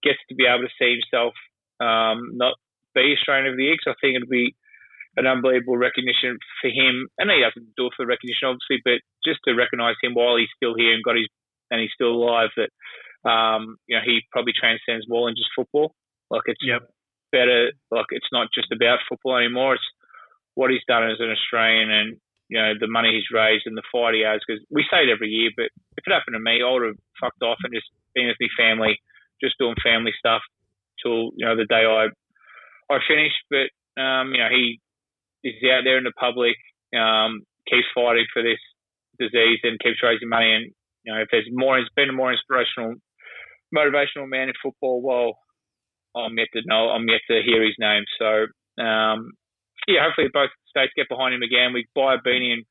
gets 0.03 0.19
to 0.29 0.35
be 0.35 0.47
able 0.47 0.65
to 0.65 0.79
see 0.79 0.97
himself 0.97 1.35
um, 1.81 2.37
not 2.37 2.55
be 2.95 3.15
Australian 3.17 3.53
of 3.53 3.57
the 3.57 3.65
Year. 3.65 3.77
I 3.87 3.95
think 4.01 4.17
it'd 4.17 4.29
be 4.29 4.55
an 5.17 5.27
unbelievable 5.27 5.77
recognition 5.77 6.39
for 6.61 6.69
him. 6.71 7.09
And 7.19 7.31
he 7.31 7.43
doesn't 7.43 7.75
do 7.77 7.87
it 7.87 7.95
for 7.97 8.07
recognition, 8.07 8.47
obviously, 8.49 8.81
but 8.85 9.01
just 9.25 9.41
to 9.47 9.55
recognise 9.55 9.97
him 10.03 10.15
while 10.15 10.37
he's 10.37 10.53
still 10.57 10.75
here 10.77 10.95
and 10.95 11.03
got 11.05 11.17
his 11.17 11.29
and 11.71 11.81
he's 11.81 11.95
still 11.95 12.13
alive. 12.15 12.51
That 12.57 12.71
um, 13.29 13.77
you 13.87 13.97
know 13.97 14.03
he 14.05 14.23
probably 14.33 14.53
transcends 14.55 15.07
more 15.09 15.29
than 15.29 15.37
just 15.37 15.51
football. 15.55 15.95
Like 16.31 16.43
it's 16.47 16.63
Yep. 16.63 16.83
better. 17.33 17.73
Like 17.91 18.07
it's 18.11 18.31
not 18.33 18.49
just 18.55 18.71
about 18.73 19.01
football 19.09 19.37
anymore. 19.37 19.75
It's 19.75 19.91
what 20.55 20.71
he's 20.71 20.85
done 20.89 21.09
as 21.11 21.19
an 21.21 21.31
Australian 21.31 21.91
and 21.91 22.17
you 22.49 22.59
know 22.59 22.75
the 22.79 22.89
money 22.91 23.15
he's 23.15 23.31
raised 23.35 23.67
and 23.67 23.77
the 23.77 23.87
fight 23.93 24.15
he 24.15 24.23
has. 24.23 24.41
Because 24.47 24.63
we 24.71 24.83
say 24.91 25.05
it 25.07 25.13
every 25.13 25.29
year, 25.29 25.51
but 25.57 25.71
if 25.99 26.07
it 26.07 26.13
happened 26.13 26.35
to 26.35 26.41
me, 26.43 26.63
I 26.63 26.71
would 26.71 26.87
have 26.87 26.99
fucked 27.21 27.43
off 27.43 27.59
and 27.63 27.75
just 27.75 27.87
been 28.15 28.27
with 28.27 28.41
my 28.41 28.51
family, 28.59 28.99
just 29.43 29.59
doing 29.59 29.75
family 29.83 30.13
stuff 30.19 30.43
till 31.03 31.31
you 31.37 31.47
know 31.47 31.57
the 31.57 31.67
day 31.71 31.87
I 31.87 32.09
I 32.93 32.99
finish. 33.07 33.33
But 33.51 33.71
um, 34.01 34.33
you 34.35 34.39
know 34.43 34.51
he 34.51 34.81
is 35.45 35.55
out 35.73 35.83
there 35.85 35.99
in 35.99 36.05
the 36.05 36.13
public, 36.19 36.57
um, 36.97 37.43
keeps 37.69 37.87
fighting 37.95 38.27
for 38.33 38.43
this 38.43 38.61
disease 39.19 39.61
and 39.63 39.79
keeps 39.81 40.03
raising 40.03 40.29
money. 40.29 40.53
And 40.53 40.73
you 41.05 41.13
know 41.13 41.21
if 41.21 41.29
there's 41.31 41.49
more, 41.51 41.79
it's 41.79 41.91
been 41.95 42.11
a 42.11 42.13
more 42.13 42.33
inspirational, 42.33 42.95
motivational 43.75 44.29
man 44.29 44.49
in 44.49 44.55
football. 44.63 45.03
Well, 45.03 45.39
I'm 46.17 46.37
yet 46.37 46.49
to 46.55 46.63
know. 46.65 46.91
I'm 46.91 47.09
yet 47.09 47.21
to 47.29 47.43
hear 47.43 47.63
his 47.63 47.77
name. 47.79 48.05
So 48.19 48.47
um, 48.83 49.33
yeah, 49.87 50.05
hopefully 50.05 50.29
both 50.33 50.51
states 50.69 50.93
get 50.97 51.09
behind 51.09 51.35
him 51.35 51.43
again. 51.43 51.73
We 51.73 51.87
buy 51.95 52.15
a 52.15 52.19
beanie, 52.19 52.55
and 52.55 52.65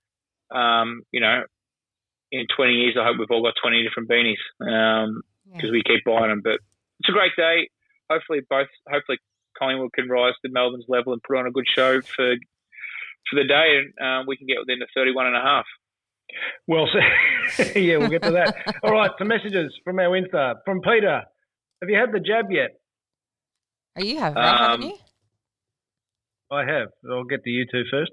um, 0.51 1.01
you 1.11 1.22
know, 1.22 1.43
in 2.32 2.45
20 2.55 2.74
years, 2.74 2.97
I 2.99 3.05
hope 3.05 3.17
we've 3.20 3.32
all 3.32 3.43
got 3.43 3.53
20 3.61 3.84
different 3.84 4.09
beanies 4.09 4.41
because 5.51 5.72
we 5.72 5.84
keep 5.84 6.03
buying 6.05 6.30
them. 6.30 6.41
But 6.43 6.59
it's 6.99 7.09
a 7.09 7.13
great 7.13 7.36
day. 7.36 7.70
Hopefully, 8.09 8.41
both. 8.49 8.67
Hopefully, 8.89 9.17
Collingwood 9.57 9.93
can 9.93 10.09
rise 10.09 10.34
to 10.43 10.51
Melbourne's 10.51 10.86
level 10.88 11.13
and 11.13 11.22
put 11.24 11.38
on 11.38 11.47
a 11.47 11.51
good 11.51 11.67
show 11.76 12.01
for 12.01 12.36
for 13.30 13.41
the 13.41 13.47
day, 13.47 13.80
and 13.80 13.93
um, 14.21 14.25
we 14.27 14.38
can 14.38 14.47
get 14.47 14.57
within 14.59 14.80
the 14.80 14.88
31 14.95 15.27
and 15.27 15.36
a 15.36 15.41
half. 15.41 15.65
Well, 16.67 16.88
so, 16.91 16.99
yeah, 17.80 17.97
we'll 17.97 18.09
get 18.09 18.23
to 18.23 18.32
that. 18.32 18.55
All 18.84 18.91
right, 18.91 19.11
some 19.17 19.27
messages 19.27 19.73
from 19.84 19.99
our 19.99 20.09
Insta. 20.09 20.55
From 20.65 20.82
Peter. 20.82 21.23
Have 21.82 21.89
you 21.89 21.97
had 21.97 22.11
the 22.11 22.19
jab 22.19 22.51
yet? 22.51 22.71
Are 23.95 24.03
you 24.03 24.19
have, 24.19 24.36
right, 24.36 24.57
haven't 24.59 24.84
Um, 24.84 24.89
you? 24.89 24.97
I 26.51 26.65
have. 26.65 26.89
I'll 27.09 27.23
get 27.23 27.43
to 27.43 27.49
you 27.49 27.65
two 27.71 27.84
first. 27.91 28.11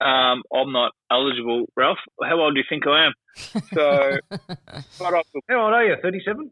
Um, 0.00 0.42
I'm 0.54 0.72
not 0.72 0.92
eligible, 1.10 1.66
Ralph. 1.76 1.98
How 2.22 2.38
old 2.40 2.54
do 2.54 2.60
you 2.60 2.66
think 2.68 2.86
I 2.86 3.06
am? 3.06 3.12
So, 3.74 4.18
but 4.98 5.14
I, 5.14 5.22
How 5.48 5.64
old 5.64 5.74
are 5.74 5.84
you? 5.84 5.96
37? 6.02 6.50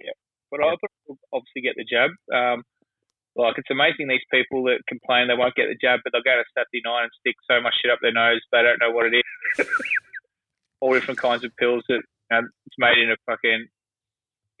Yeah, 0.00 0.10
but 0.50 0.60
I 0.62 0.74
will 1.06 1.18
obviously 1.32 1.62
get 1.62 1.74
the 1.76 1.84
jab. 1.84 2.10
Um, 2.34 2.64
like 3.36 3.56
it's 3.56 3.70
amazing 3.70 4.08
these 4.08 4.26
people 4.30 4.64
that 4.64 4.84
complain 4.88 5.28
they 5.28 5.38
won't 5.38 5.54
get 5.54 5.68
the 5.68 5.78
jab, 5.80 6.00
but 6.04 6.12
they'll 6.12 6.26
go 6.26 6.36
to 6.36 6.44
Saturday 6.52 6.84
night 6.84 7.08
and 7.08 7.18
stick 7.20 7.36
so 7.48 7.60
much 7.60 7.74
shit 7.80 7.90
up 7.90 7.98
their 8.02 8.12
nose 8.12 8.40
they 8.52 8.62
don't 8.62 8.80
know 8.80 8.90
what 8.90 9.06
it 9.06 9.16
is. 9.16 9.66
All 10.80 10.92
different 10.92 11.20
kinds 11.20 11.44
of 11.44 11.54
pills 11.56 11.84
that 11.88 12.02
know, 12.32 12.48
it's 12.66 12.76
made 12.78 12.98
in 12.98 13.10
a 13.10 13.16
fucking 13.26 13.66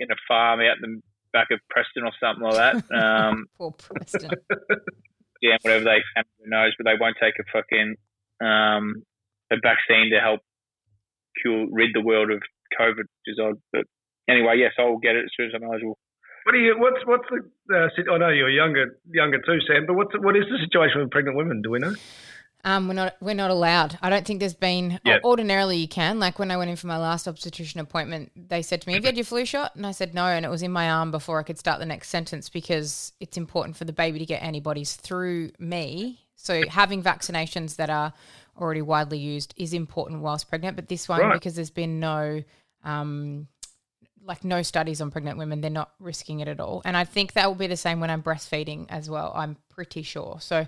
in 0.00 0.10
a 0.10 0.16
farm 0.28 0.60
out 0.60 0.76
in 0.82 0.82
the 0.82 1.00
back 1.32 1.48
of 1.50 1.60
Preston 1.70 2.04
or 2.04 2.12
something 2.20 2.44
like 2.44 2.56
that. 2.56 2.84
Um, 2.92 3.46
Poor 3.56 3.72
Preston. 3.72 4.30
yeah, 5.42 5.56
whatever 5.62 5.84
they 5.84 6.02
can, 6.14 6.24
their 6.38 6.48
nose, 6.48 6.74
but 6.76 6.84
they 6.84 6.98
won't 7.00 7.16
take 7.20 7.34
a 7.40 7.46
fucking 7.52 7.96
um, 8.40 9.02
a 9.50 9.56
vaccine 9.62 10.10
to 10.12 10.20
help 10.20 10.40
cure 11.40 11.66
rid 11.70 11.90
the 11.94 12.02
world 12.02 12.30
of 12.30 12.42
COVID, 12.78 12.98
which 12.98 13.26
is 13.26 13.40
odd. 13.42 13.56
But 13.72 13.84
anyway, 14.28 14.56
yes, 14.58 14.72
I 14.78 14.84
will 14.84 14.98
get 14.98 15.16
it 15.16 15.24
as 15.24 15.30
soon 15.36 15.46
as 15.46 15.52
I'm 15.54 15.64
eligible. 15.64 15.98
What 16.44 16.52
do 16.52 16.58
you? 16.58 16.74
What's 16.78 17.04
what's 17.06 17.24
the? 17.30 17.40
Uh, 17.74 18.14
I 18.14 18.18
know 18.18 18.28
you're 18.28 18.50
younger 18.50 18.98
younger 19.10 19.38
too, 19.38 19.58
Sam. 19.66 19.86
But 19.86 19.94
what's 19.94 20.10
what 20.18 20.36
is 20.36 20.44
the 20.50 20.58
situation 20.58 21.00
with 21.00 21.10
pregnant 21.10 21.36
women? 21.36 21.62
Do 21.62 21.70
we 21.70 21.78
know? 21.78 21.94
Um, 22.64 22.86
we're 22.86 22.94
not 22.94 23.16
we're 23.20 23.34
not 23.34 23.50
allowed. 23.50 23.98
I 24.02 24.08
don't 24.10 24.24
think 24.26 24.38
there's 24.40 24.54
been. 24.54 25.00
Yeah. 25.04 25.18
Ordinarily, 25.24 25.76
you 25.78 25.88
can. 25.88 26.20
Like 26.20 26.38
when 26.38 26.50
I 26.50 26.56
went 26.56 26.70
in 26.70 26.76
for 26.76 26.86
my 26.86 26.96
last 26.98 27.26
obstetrician 27.26 27.80
appointment, 27.80 28.30
they 28.36 28.62
said 28.62 28.80
to 28.82 28.88
me, 28.88 28.94
"Have 28.94 29.02
you 29.02 29.08
had 29.08 29.16
your 29.16 29.24
flu 29.24 29.44
shot?" 29.44 29.74
And 29.74 29.84
I 29.86 29.90
said 29.92 30.14
no, 30.14 30.26
and 30.26 30.44
it 30.44 30.48
was 30.48 30.62
in 30.62 30.70
my 30.72 30.88
arm 30.90 31.10
before 31.10 31.40
I 31.40 31.42
could 31.42 31.58
start 31.58 31.80
the 31.80 31.86
next 31.86 32.08
sentence 32.08 32.48
because 32.48 33.12
it's 33.20 33.36
important 33.36 33.76
for 33.76 33.84
the 33.84 33.92
baby 33.92 34.18
to 34.20 34.26
get 34.26 34.42
antibodies 34.42 34.94
through 34.94 35.50
me. 35.58 36.20
So 36.36 36.62
having 36.68 37.02
vaccinations 37.02 37.76
that 37.76 37.90
are 37.90 38.12
already 38.60 38.82
widely 38.82 39.18
used 39.18 39.54
is 39.56 39.72
important 39.72 40.22
whilst 40.22 40.48
pregnant. 40.48 40.76
But 40.76 40.88
this 40.88 41.08
one, 41.08 41.20
Right. 41.20 41.32
because 41.34 41.54
there's 41.56 41.70
been 41.70 41.98
no 42.00 42.42
um, 42.84 43.46
like 44.24 44.44
no 44.44 44.62
studies 44.62 45.00
on 45.00 45.10
pregnant 45.10 45.38
women, 45.38 45.60
they're 45.60 45.70
not 45.70 45.92
risking 45.98 46.40
it 46.40 46.48
at 46.48 46.60
all. 46.60 46.82
And 46.84 46.96
I 46.96 47.04
think 47.04 47.32
that 47.32 47.48
will 47.48 47.54
be 47.54 47.66
the 47.66 47.76
same 47.76 48.00
when 48.00 48.10
I'm 48.10 48.22
breastfeeding 48.22 48.86
as 48.88 49.10
well. 49.10 49.32
I'm 49.34 49.56
pretty 49.68 50.02
sure. 50.02 50.38
So 50.40 50.66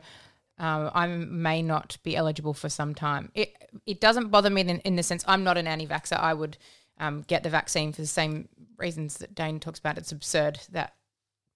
um, 0.59 0.91
I 0.95 1.07
may 1.07 1.63
not 1.63 1.99
be 2.03 2.17
eligible 2.17 2.55
for 2.55 2.69
some 2.69 2.95
time. 2.95 3.31
It 3.35 3.55
it 3.87 4.01
doesn't 4.01 4.29
bother 4.29 4.51
me 4.51 4.63
in, 4.63 4.81
in 4.81 4.97
the 4.97 5.03
sense 5.03 5.25
I'm 5.27 5.45
not 5.45 5.59
an 5.59 5.67
anti-vaxxer. 5.67 6.19
I 6.19 6.35
would 6.35 6.57
um, 6.99 7.23
get 7.27 7.43
the 7.43 7.51
vaccine 7.51 7.93
for 7.93 8.03
the 8.03 8.07
same 8.07 8.49
reasons 8.77 9.19
that 9.19 9.35
Dane 9.35 9.61
talks 9.61 9.79
about. 9.79 9.99
It's 9.99 10.13
absurd 10.13 10.61
that 10.71 10.95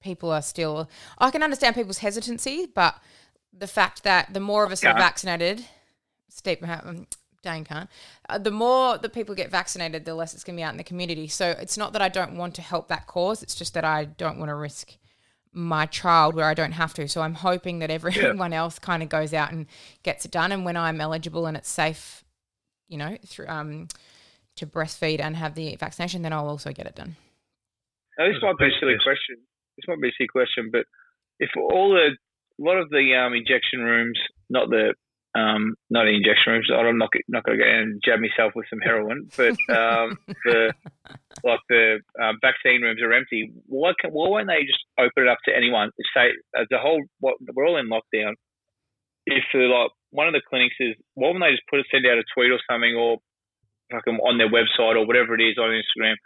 people 0.00 0.30
are 0.30 0.42
still. 0.42 0.88
I 1.18 1.30
can 1.30 1.42
understand 1.42 1.74
people's 1.74 1.98
hesitancy, 1.98 2.66
but 2.66 2.96
the 3.52 3.66
fact 3.66 4.02
that 4.04 4.34
the 4.34 4.40
more 4.40 4.64
of 4.64 4.72
us 4.72 4.84
are 4.84 4.94
vaccinated, 4.94 5.64
Steve, 6.28 6.62
um, 6.62 7.06
Dane 7.42 7.64
can't. 7.64 7.88
Uh, 8.28 8.38
the 8.38 8.50
more 8.50 8.98
that 8.98 9.12
people 9.12 9.34
get 9.34 9.50
vaccinated, 9.50 10.04
the 10.04 10.14
less 10.14 10.34
it's 10.34 10.44
going 10.44 10.56
to 10.56 10.60
be 10.60 10.64
out 10.64 10.72
in 10.72 10.76
the 10.76 10.84
community. 10.84 11.28
So 11.28 11.50
it's 11.50 11.76
not 11.76 11.92
that 11.92 12.02
I 12.02 12.08
don't 12.08 12.36
want 12.36 12.54
to 12.56 12.62
help 12.62 12.88
that 12.88 13.06
cause. 13.06 13.42
It's 13.42 13.54
just 13.54 13.74
that 13.74 13.84
I 13.84 14.04
don't 14.04 14.38
want 14.38 14.48
to 14.48 14.54
risk 14.54 14.96
my 15.52 15.86
child 15.86 16.34
where 16.34 16.46
I 16.46 16.54
don't 16.54 16.72
have 16.72 16.94
to. 16.94 17.08
So 17.08 17.20
I'm 17.22 17.34
hoping 17.34 17.78
that 17.78 17.90
everyone 17.90 18.52
else 18.62 18.78
kind 18.78 19.02
of 19.02 19.08
goes 19.08 19.32
out 19.32 19.52
and 19.52 19.66
gets 20.02 20.24
it 20.24 20.30
done. 20.30 20.52
And 20.52 20.64
when 20.64 20.76
I'm 20.76 21.00
eligible 21.00 21.46
and 21.46 21.56
it's 21.56 21.70
safe, 21.70 22.24
you 22.88 22.98
know, 22.98 23.16
through 23.24 23.48
um, 23.48 23.88
to 24.56 24.66
breastfeed 24.66 25.20
and 25.20 25.36
have 25.36 25.54
the 25.54 25.76
vaccination, 25.76 26.22
then 26.22 26.32
I'll 26.32 26.48
also 26.48 26.72
get 26.72 26.86
it 26.86 26.96
done. 26.96 27.16
Now, 28.18 28.26
this 28.26 28.42
might 28.42 28.58
be 28.58 28.66
a 28.66 28.80
silly 28.80 28.96
question. 29.02 29.36
This 29.76 29.84
might 29.86 30.00
be 30.00 30.08
a 30.08 30.12
silly 30.18 30.28
question, 30.28 30.70
but 30.72 30.86
if 31.38 31.50
all 31.56 31.90
the 31.90 32.16
a 32.60 32.64
lot 32.64 32.78
of 32.78 32.90
the 32.90 33.14
um, 33.14 33.34
injection 33.34 33.80
rooms, 33.80 34.18
not 34.50 34.68
the 34.68 34.94
um, 35.34 35.74
not 35.90 36.04
the 36.04 36.16
injection 36.16 36.52
rooms, 36.52 36.70
I'm 36.72 36.98
not 36.98 37.10
not 37.28 37.44
going 37.44 37.58
to 37.58 37.64
go 37.64 37.70
and 37.70 38.00
jab 38.04 38.20
myself 38.20 38.52
with 38.54 38.66
some 38.70 38.80
heroin, 38.80 39.28
but 39.36 39.56
um, 39.74 40.18
the 40.44 40.72
like 41.44 41.60
the 41.68 42.00
um, 42.20 42.38
vaccine 42.40 42.82
rooms 42.82 43.02
are 43.02 43.12
empty. 43.12 43.52
Why 43.66 43.92
can, 44.00 44.10
why 44.10 44.28
won't 44.28 44.48
they 44.48 44.64
just 44.64 44.84
open 44.98 45.24
it 45.24 45.28
up 45.28 45.38
to 45.44 45.56
anyone? 45.56 45.90
Say 46.14 46.32
as 46.56 46.66
a 46.72 46.78
whole, 46.78 47.02
what 47.20 47.36
we're 47.54 47.66
all 47.66 47.78
in 47.78 47.90
lockdown. 47.90 48.34
If 49.26 49.44
uh, 49.54 49.68
like 49.68 49.90
one 50.10 50.26
of 50.26 50.32
the 50.32 50.42
clinics 50.48 50.76
is, 50.80 50.94
why 51.14 51.28
won't 51.28 51.40
they 51.40 51.52
just 51.52 51.68
put 51.68 51.80
it 51.80 51.86
send 51.90 52.06
out 52.06 52.18
a 52.18 52.24
tweet 52.34 52.50
or 52.50 52.60
something 52.70 52.94
or 52.96 53.18
fucking 53.92 54.16
on 54.24 54.38
their 54.38 54.48
website 54.50 54.96
or 54.96 55.06
whatever 55.06 55.34
it 55.34 55.42
is 55.42 55.58
on 55.58 55.70
Instagram? 55.70 56.16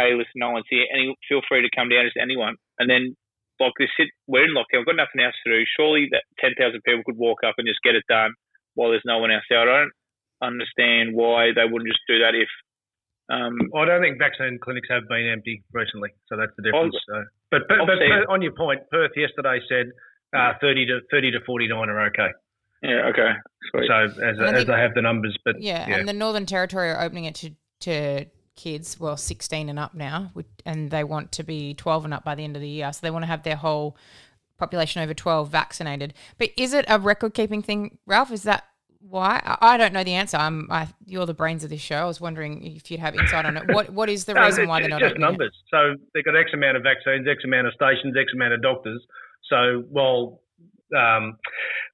hey, 0.00 0.14
listen, 0.14 0.36
no 0.36 0.50
one's 0.50 0.66
here. 0.70 0.86
Any, 0.92 1.14
feel 1.28 1.40
free 1.48 1.62
to 1.62 1.76
come 1.76 1.88
down, 1.88 2.04
just 2.04 2.16
anyone. 2.20 2.56
And 2.78 2.88
then, 2.88 3.16
like, 3.60 3.72
this 3.78 3.90
sit, 3.98 4.08
we're 4.26 4.44
in 4.44 4.54
lockdown. 4.56 4.82
We've 4.82 4.96
got 4.96 4.96
nothing 4.96 5.20
else 5.22 5.36
to 5.46 5.52
do. 5.52 5.62
Surely 5.76 6.08
that 6.12 6.24
10,000 6.40 6.56
people 6.82 7.02
could 7.04 7.16
walk 7.18 7.44
up 7.46 7.54
and 7.58 7.68
just 7.68 7.80
get 7.84 7.94
it 7.94 8.04
done 8.08 8.32
while 8.74 8.90
there's 8.90 9.04
no 9.04 9.18
one 9.18 9.30
else 9.30 9.44
there. 9.50 9.60
I 9.60 9.64
don't 9.84 9.92
understand 10.42 11.14
why 11.14 11.52
they 11.54 11.64
wouldn't 11.70 11.88
just 11.88 12.00
do 12.08 12.18
that 12.20 12.34
if. 12.34 12.48
Um, 13.30 13.54
I 13.76 13.84
don't 13.84 14.02
think 14.02 14.18
vaccine 14.18 14.58
clinics 14.60 14.88
have 14.90 15.06
been 15.08 15.28
empty 15.30 15.62
recently, 15.72 16.10
so 16.28 16.36
that's 16.36 16.50
the 16.56 16.64
difference. 16.64 16.96
So, 17.06 17.22
but 17.52 17.62
but, 17.68 17.78
but 17.86 18.26
on 18.32 18.42
your 18.42 18.52
point, 18.52 18.80
Perth 18.90 19.12
yesterday 19.14 19.60
said 19.68 19.86
uh, 20.34 20.54
thirty 20.60 20.84
to 20.86 20.98
thirty 21.12 21.30
to 21.30 21.38
forty 21.46 21.68
nine 21.68 21.88
are 21.90 22.06
okay. 22.08 22.26
yeah, 22.82 23.06
okay. 23.10 23.30
Sweet. 23.70 23.86
So 23.86 23.94
as 23.94 24.16
And 24.18 24.40
as 24.42 24.54
think- 24.54 24.66
they 24.66 24.80
have 24.80 24.94
the 24.94 25.02
numbers, 25.02 25.36
but 25.44 25.62
Yeah, 25.62 25.86
and 25.88 26.08
the 26.08 26.12
Northern 26.12 26.44
Territory 26.44 26.90
are 26.90 27.00
opening 27.00 27.26
it 27.26 27.36
to 27.36 27.50
to 27.82 28.24
kids, 28.60 29.00
well, 29.00 29.16
16 29.16 29.68
and 29.68 29.78
up 29.78 29.94
now, 29.94 30.32
and 30.66 30.90
they 30.90 31.02
want 31.04 31.32
to 31.32 31.42
be 31.42 31.74
12 31.74 32.04
and 32.04 32.14
up 32.14 32.24
by 32.24 32.34
the 32.34 32.44
end 32.44 32.56
of 32.56 32.62
the 32.62 32.68
year. 32.68 32.92
So 32.92 33.00
they 33.02 33.10
want 33.10 33.22
to 33.22 33.26
have 33.26 33.42
their 33.42 33.56
whole 33.56 33.96
population 34.58 35.02
over 35.02 35.14
12 35.14 35.48
vaccinated. 35.48 36.12
But 36.38 36.50
is 36.56 36.74
it 36.74 36.84
a 36.88 36.98
record 36.98 37.34
keeping 37.34 37.62
thing, 37.62 37.98
Ralph? 38.06 38.30
Is 38.30 38.42
that 38.42 38.64
why? 39.00 39.40
I 39.62 39.78
don't 39.78 39.94
know 39.94 40.04
the 40.04 40.12
answer. 40.12 40.36
I'm 40.36 40.70
I, 40.70 40.88
you're 41.06 41.24
the 41.24 41.32
brains 41.34 41.64
of 41.64 41.70
this 41.70 41.80
show. 41.80 41.96
I 41.96 42.04
was 42.04 42.20
wondering 42.20 42.62
if 42.76 42.90
you'd 42.90 43.00
have 43.00 43.16
insight 43.16 43.46
on 43.46 43.56
it. 43.56 43.66
What 43.66 43.90
what 43.90 44.10
is 44.10 44.26
the 44.26 44.34
No, 44.34 44.42
reason 44.42 44.68
why 44.68 44.80
they're 44.80 44.90
not 44.90 45.00
it's 45.00 45.08
just 45.08 45.12
opening 45.12 45.30
it? 45.34 45.38
numbers. 45.38 45.56
So 45.70 45.94
they've 46.12 46.24
got 46.24 46.36
X 46.36 46.50
amount 46.52 46.76
of 46.76 46.82
vaccines, 46.82 47.26
X 47.26 47.42
amount 47.44 47.66
of 47.66 47.72
stations, 47.72 48.14
X 48.14 48.32
amount 48.34 48.52
of 48.52 48.60
doctors. 48.60 49.02
So 49.48 49.84
while 49.88 50.42
um, 50.94 51.38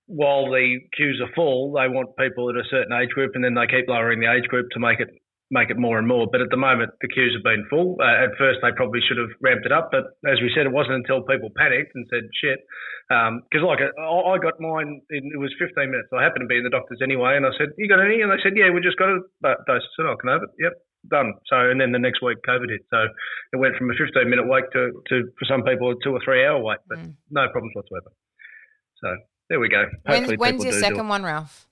while 0.07 0.51
the 0.51 0.79
queues 0.97 1.21
are 1.23 1.33
full, 1.35 1.73
they 1.73 1.87
want 1.89 2.17
people 2.17 2.51
at 2.51 2.57
a 2.57 2.65
certain 2.71 2.93
age 2.93 3.11
group, 3.11 3.33
and 3.35 3.45
then 3.45 3.55
they 3.55 3.67
keep 3.69 3.89
lowering 3.89 4.19
the 4.19 4.33
age 4.33 4.49
group 4.49 4.71
to 4.71 4.81
make 4.81 4.99
it 4.99 5.11
make 5.51 5.71
it 5.71 5.79
more 5.79 5.99
and 5.99 6.07
more. 6.07 6.27
But 6.31 6.41
at 6.41 6.51
the 6.51 6.57
moment, 6.57 6.91
the 7.01 7.09
queues 7.09 7.35
have 7.37 7.45
been 7.45 7.67
full. 7.71 7.97
Uh, 8.01 8.27
at 8.27 8.35
first, 8.39 8.59
they 8.63 8.75
probably 8.75 9.01
should 9.07 9.19
have 9.19 9.31
ramped 9.41 9.67
it 9.67 9.73
up, 9.73 9.91
but 9.91 10.19
as 10.27 10.43
we 10.43 10.51
said, 10.55 10.67
it 10.67 10.73
wasn't 10.73 11.03
until 11.03 11.23
people 11.23 11.51
panicked 11.55 11.95
and 11.95 12.07
said 12.11 12.27
shit. 12.35 12.67
Um, 13.11 13.47
because 13.47 13.63
like 13.63 13.79
uh, 13.79 13.95
I, 13.95 14.35
I 14.35 14.39
got 14.43 14.59
mine, 14.59 15.01
in, 15.11 15.31
it 15.31 15.39
was 15.39 15.55
15 15.59 15.87
minutes. 15.87 16.11
I 16.11 16.23
happened 16.23 16.43
to 16.43 16.51
be 16.51 16.59
in 16.59 16.67
the 16.67 16.75
doctor's 16.75 16.99
anyway, 17.03 17.39
and 17.39 17.47
I 17.47 17.55
said, 17.55 17.71
"You 17.79 17.87
got 17.87 18.03
any?" 18.03 18.21
And 18.23 18.31
they 18.31 18.43
said, 18.43 18.59
"Yeah, 18.59 18.75
we 18.75 18.83
just 18.83 18.99
got 18.99 19.15
a 19.15 19.23
dose." 19.43 19.87
I 19.87 19.91
said, 19.95 20.07
"I 20.11 20.15
can 20.19 20.31
I 20.31 20.33
have 20.35 20.43
it." 20.43 20.53
Yep, 20.59 20.75
done. 21.11 21.39
So 21.47 21.71
and 21.71 21.79
then 21.81 21.93
the 21.95 22.03
next 22.03 22.19
week, 22.19 22.43
COVID 22.43 22.67
hit. 22.67 22.83
So 22.91 23.07
it 23.55 23.59
went 23.63 23.79
from 23.79 23.91
a 23.91 23.95
15 23.95 24.27
minute 24.27 24.51
wait 24.51 24.67
to, 24.75 24.91
to 25.15 25.31
for 25.39 25.45
some 25.47 25.63
people 25.63 25.95
a 25.95 25.95
two 26.03 26.11
or 26.11 26.21
three 26.25 26.43
hour 26.43 26.59
wait, 26.59 26.83
but 26.89 26.99
mm. 26.99 27.15
no 27.31 27.47
problems 27.55 27.79
whatsoever. 27.79 28.11
So 28.99 29.15
there 29.49 29.61
we 29.61 29.69
go. 29.69 29.87
When's, 30.05 30.27
Hopefully 30.27 30.37
when's 30.37 30.53
people 30.59 30.65
your 30.67 30.75
do 30.75 30.81
do 30.81 30.87
it. 30.87 30.89
second 30.91 31.09
one, 31.09 31.23
Ralph? 31.23 31.67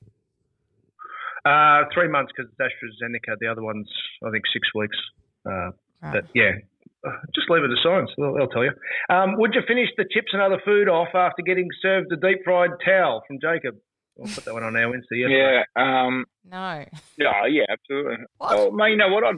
Uh, 1.44 1.84
three 1.92 2.08
months 2.08 2.32
because 2.34 2.50
it's 2.50 2.60
AstraZeneca. 2.60 3.36
The 3.40 3.46
other 3.48 3.62
one's 3.62 3.90
I 4.26 4.30
think 4.30 4.44
six 4.52 4.68
weeks. 4.74 4.96
Uh, 5.46 5.70
Right. 6.02 6.12
But 6.20 6.24
yeah, 6.34 6.50
Uh, 7.06 7.12
just 7.34 7.48
leave 7.48 7.64
it 7.64 7.68
to 7.68 7.76
science. 7.82 8.10
They'll, 8.18 8.34
they'll 8.34 8.48
tell 8.48 8.62
you. 8.64 8.72
Um, 9.08 9.36
would 9.38 9.54
you 9.54 9.62
finish 9.66 9.88
the 9.96 10.04
chips 10.10 10.32
and 10.34 10.42
other 10.42 10.60
food 10.66 10.86
off 10.86 11.08
after 11.14 11.40
getting 11.42 11.66
served 11.80 12.12
a 12.12 12.16
deep 12.16 12.40
fried 12.44 12.70
towel 12.84 13.22
from 13.26 13.38
Jacob? 13.40 13.76
I'll 14.20 14.26
put 14.26 14.44
that 14.44 14.52
one 14.52 14.62
on 14.64 14.76
our 14.76 14.92
Insta. 14.92 15.12
Yesterday. 15.12 15.62
yeah, 15.76 15.82
um, 16.06 16.26
No. 16.44 16.84
yeah, 17.16 17.46
yeah, 17.46 17.64
absolutely. 17.70 18.16
What? 18.36 18.52
Oh, 18.52 18.70
mate, 18.70 18.90
you 18.90 18.96
know 18.98 19.08
what? 19.08 19.24
I'd 19.24 19.36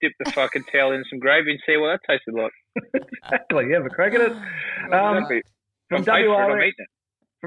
dip 0.00 0.12
the 0.24 0.30
fucking 0.32 0.64
towel 0.72 0.92
in 0.92 1.04
some 1.10 1.18
gravy 1.18 1.50
and 1.50 1.60
see 1.66 1.76
what 1.76 1.88
that 2.00 2.00
tasted 2.10 2.32
like. 2.34 2.52
exactly. 2.94 3.66
You 3.66 3.74
have 3.74 3.84
a 3.86 3.90
crack 3.90 4.14
at 4.14 4.20
it. 4.22 4.32
Um, 4.32 5.16
Exactly. 5.18 5.42
from 5.90 5.98
I'm 5.98 6.04
paid 6.04 6.24
for 6.26 6.32
it, 6.32 6.52
I'm 6.52 6.58
WRX, 6.58 6.68
it. 6.78 6.88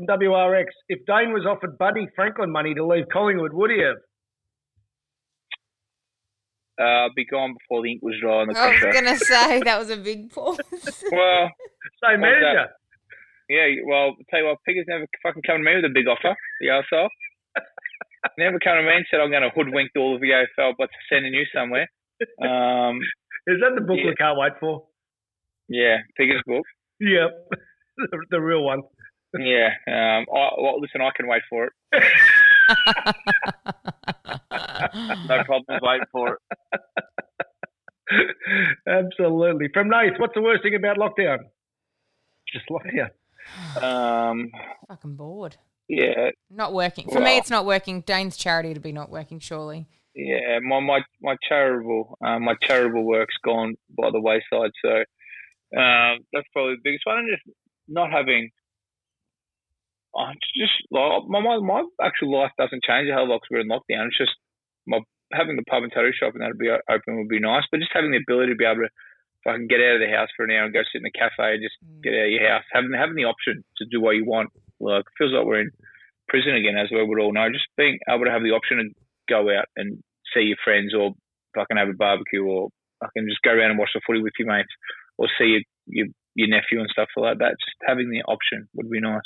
From 0.08 0.20
WRX, 0.20 0.66
if 0.88 1.00
Dane 1.06 1.34
was 1.34 1.46
offered 1.46 1.78
Buddy 1.78 2.08
Franklin 2.16 2.52
money 2.52 2.74
to 2.74 2.86
leave 2.86 3.06
Collingwood, 3.12 3.52
would 3.54 3.72
he 3.72 3.82
have? 3.82 3.96
Uh, 6.80 7.10
be 7.14 7.26
gone 7.26 7.54
before 7.60 7.84
the 7.84 7.92
ink 7.92 8.00
was 8.02 8.16
dry 8.22 8.40
on 8.40 8.48
the 8.48 8.58
I 8.58 8.72
was 8.72 8.80
going 8.96 9.04
to 9.12 9.18
say 9.20 9.60
that 9.68 9.78
was 9.80 9.90
a 9.90 9.98
big 9.98 10.32
pause. 10.32 10.60
Well, 11.12 11.52
Same 12.00 12.24
What's 12.24 12.40
manager. 12.40 12.72
yeah, 13.50 13.68
well, 13.86 14.16
tell 14.32 14.40
you 14.40 14.46
what, 14.48 14.60
Piggers 14.68 14.88
never 14.88 15.04
fucking 15.22 15.42
come 15.46 15.58
to 15.58 15.64
me 15.64 15.76
with 15.76 15.92
a 15.92 15.94
big 15.94 16.08
offer, 16.08 16.34
the 16.62 16.68
arsehole. 16.72 17.10
never 18.38 18.60
come 18.64 18.78
to 18.78 18.84
me 18.84 18.96
and 18.96 19.06
said, 19.12 19.20
I'm 19.20 19.30
going 19.30 19.44
to 19.44 19.52
hoodwink 19.54 19.92
all 19.98 20.16
of 20.16 20.22
the 20.22 20.32
AFL 20.32 20.78
by 20.80 20.86
sending 21.12 21.34
you 21.34 21.44
somewhere. 21.54 21.88
Um, 22.42 22.96
Is 23.48 23.60
that 23.60 23.76
the 23.76 23.82
book 23.84 23.98
Yeah. 24.00 24.12
we 24.12 24.16
can't 24.16 24.38
wait 24.40 24.54
for? 24.62 24.88
yeah, 25.68 25.98
Piggers 26.20 26.44
book. 26.48 26.64
Yep. 27.02 27.32
the, 27.98 28.18
the 28.32 28.40
real 28.40 28.64
one. 28.64 28.80
Yeah. 29.38 29.70
Um, 29.88 30.26
I, 30.34 30.50
well, 30.58 30.80
listen, 30.82 31.02
I 31.02 31.12
can 31.16 31.28
wait 31.28 31.42
for 31.50 31.66
it. 31.66 31.74
No 35.28 35.44
problem 35.44 35.80
waiting 35.82 36.06
for 36.12 36.40
it. 38.12 38.36
Absolutely. 38.88 39.68
From 39.74 39.90
Nath, 39.90 40.14
what's 40.18 40.34
the 40.34 40.42
worst 40.42 40.64
thing 40.64 40.76
about 40.76 40.98
lockdown? 40.98 41.38
Just 42.52 42.66
lockdown. 42.70 43.10
Um, 43.84 44.52
Fucking 44.88 45.16
bored. 45.16 45.58
yeah, 45.88 46.30
Not 46.50 46.74
working. 46.74 47.08
For 47.10 47.20
me, 47.20 47.38
it's 47.38 47.50
not 47.50 47.66
working. 47.66 48.02
Dane's 48.02 48.38
charity 48.38 48.74
to 48.74 48.80
be 48.80 48.92
not 48.92 49.10
working, 49.10 49.40
surely. 49.40 49.88
yeah. 50.16 50.60
My 50.62 50.80
my 50.80 51.02
my 51.22 51.36
charitable 51.48 52.18
um, 52.26 52.44
my 52.46 52.56
charitable 52.62 53.04
work's 53.06 53.36
gone 53.44 53.76
by 53.98 54.10
the 54.12 54.20
wayside. 54.20 54.72
So 54.84 54.92
um, 55.80 56.20
that's 56.34 56.48
probably 56.54 56.76
the 56.76 56.82
biggest 56.84 57.06
one. 57.06 57.20
And 57.20 57.30
just 57.32 57.44
not 57.88 58.12
having. 58.12 58.50
I 60.20 60.36
just 60.52 60.76
like 60.92 61.24
my, 61.32 61.40
my 61.40 61.58
my 61.64 61.84
actual 62.04 62.36
life 62.36 62.52
doesn't 62.60 62.84
change 62.84 63.08
a 63.08 63.14
hell 63.14 63.24
of 63.24 63.30
a 63.30 63.32
lot 63.32 63.40
'cause 63.42 63.52
we're 63.52 63.64
in 63.64 63.72
lockdown. 63.72 64.12
It's 64.12 64.20
just 64.20 64.36
my 64.86 65.00
having 65.32 65.56
the 65.56 65.64
pub 65.64 65.84
and 65.84 65.92
tattoo 65.92 66.12
shop 66.12 66.34
and 66.36 66.44
that'd 66.44 66.60
be 66.60 66.70
uh, 66.70 66.84
open 66.92 67.18
would 67.18 67.32
be 67.32 67.40
nice. 67.40 67.64
But 67.72 67.80
just 67.80 67.96
having 67.96 68.12
the 68.12 68.20
ability 68.20 68.52
to 68.52 68.60
be 68.60 68.66
able 68.66 68.84
to 68.84 68.92
fucking 69.48 69.72
get 69.72 69.80
out 69.80 69.96
of 69.96 70.04
the 70.04 70.12
house 70.12 70.28
for 70.36 70.44
an 70.44 70.52
hour 70.52 70.66
and 70.68 70.74
go 70.74 70.84
sit 70.84 71.00
in 71.00 71.08
the 71.08 71.16
cafe 71.16 71.56
and 71.56 71.64
just 71.64 71.80
mm. 71.80 72.04
get 72.04 72.14
out 72.14 72.28
of 72.28 72.36
your 72.36 72.50
house, 72.50 72.68
having 72.74 72.92
having 72.92 73.16
the 73.16 73.30
option 73.32 73.64
to 73.78 73.86
do 73.88 74.02
what 74.02 74.20
you 74.20 74.26
want. 74.26 74.52
Like 74.80 75.08
it 75.08 75.16
feels 75.18 75.32
like 75.32 75.46
we're 75.46 75.64
in 75.64 75.72
prison 76.28 76.56
again, 76.56 76.76
as 76.76 76.92
we 76.92 77.00
would 77.00 77.20
all 77.20 77.34
know. 77.34 77.48
Just 77.50 77.72
being 77.78 78.00
able 78.12 78.26
to 78.26 78.32
have 78.36 78.44
the 78.44 78.52
option 78.52 78.78
to 78.78 78.88
go 79.32 79.48
out 79.56 79.72
and 79.78 80.04
see 80.34 80.52
your 80.52 80.60
friends 80.64 80.94
or 80.94 81.16
fucking 81.56 81.78
have 81.78 81.90
a 81.90 81.98
barbecue 81.98 82.44
or 82.44 82.70
fucking 83.00 83.28
just 83.30 83.42
go 83.42 83.52
around 83.52 83.72
and 83.72 83.80
watch 83.80 83.96
the 83.96 84.02
footy 84.06 84.22
with 84.22 84.34
your 84.38 84.48
mates 84.52 84.74
or 85.18 85.28
see 85.38 85.58
your 85.58 85.64
your, 85.88 86.08
your 86.40 86.48
nephew 86.50 86.80
and 86.80 86.90
stuff 86.92 87.10
like 87.18 87.38
that. 87.40 87.52
Just 87.52 87.78
having 87.86 88.10
the 88.10 88.22
option 88.24 88.68
would 88.76 88.90
be 88.90 89.00
nice. 89.02 89.22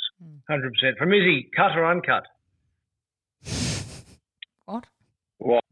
Hundred 0.48 0.72
percent. 0.74 0.98
From 0.98 1.12
Izzy, 1.12 1.48
cut 1.56 1.76
or 1.76 1.86
uncut? 1.86 2.24
What? 4.66 4.84
What? 5.38 5.64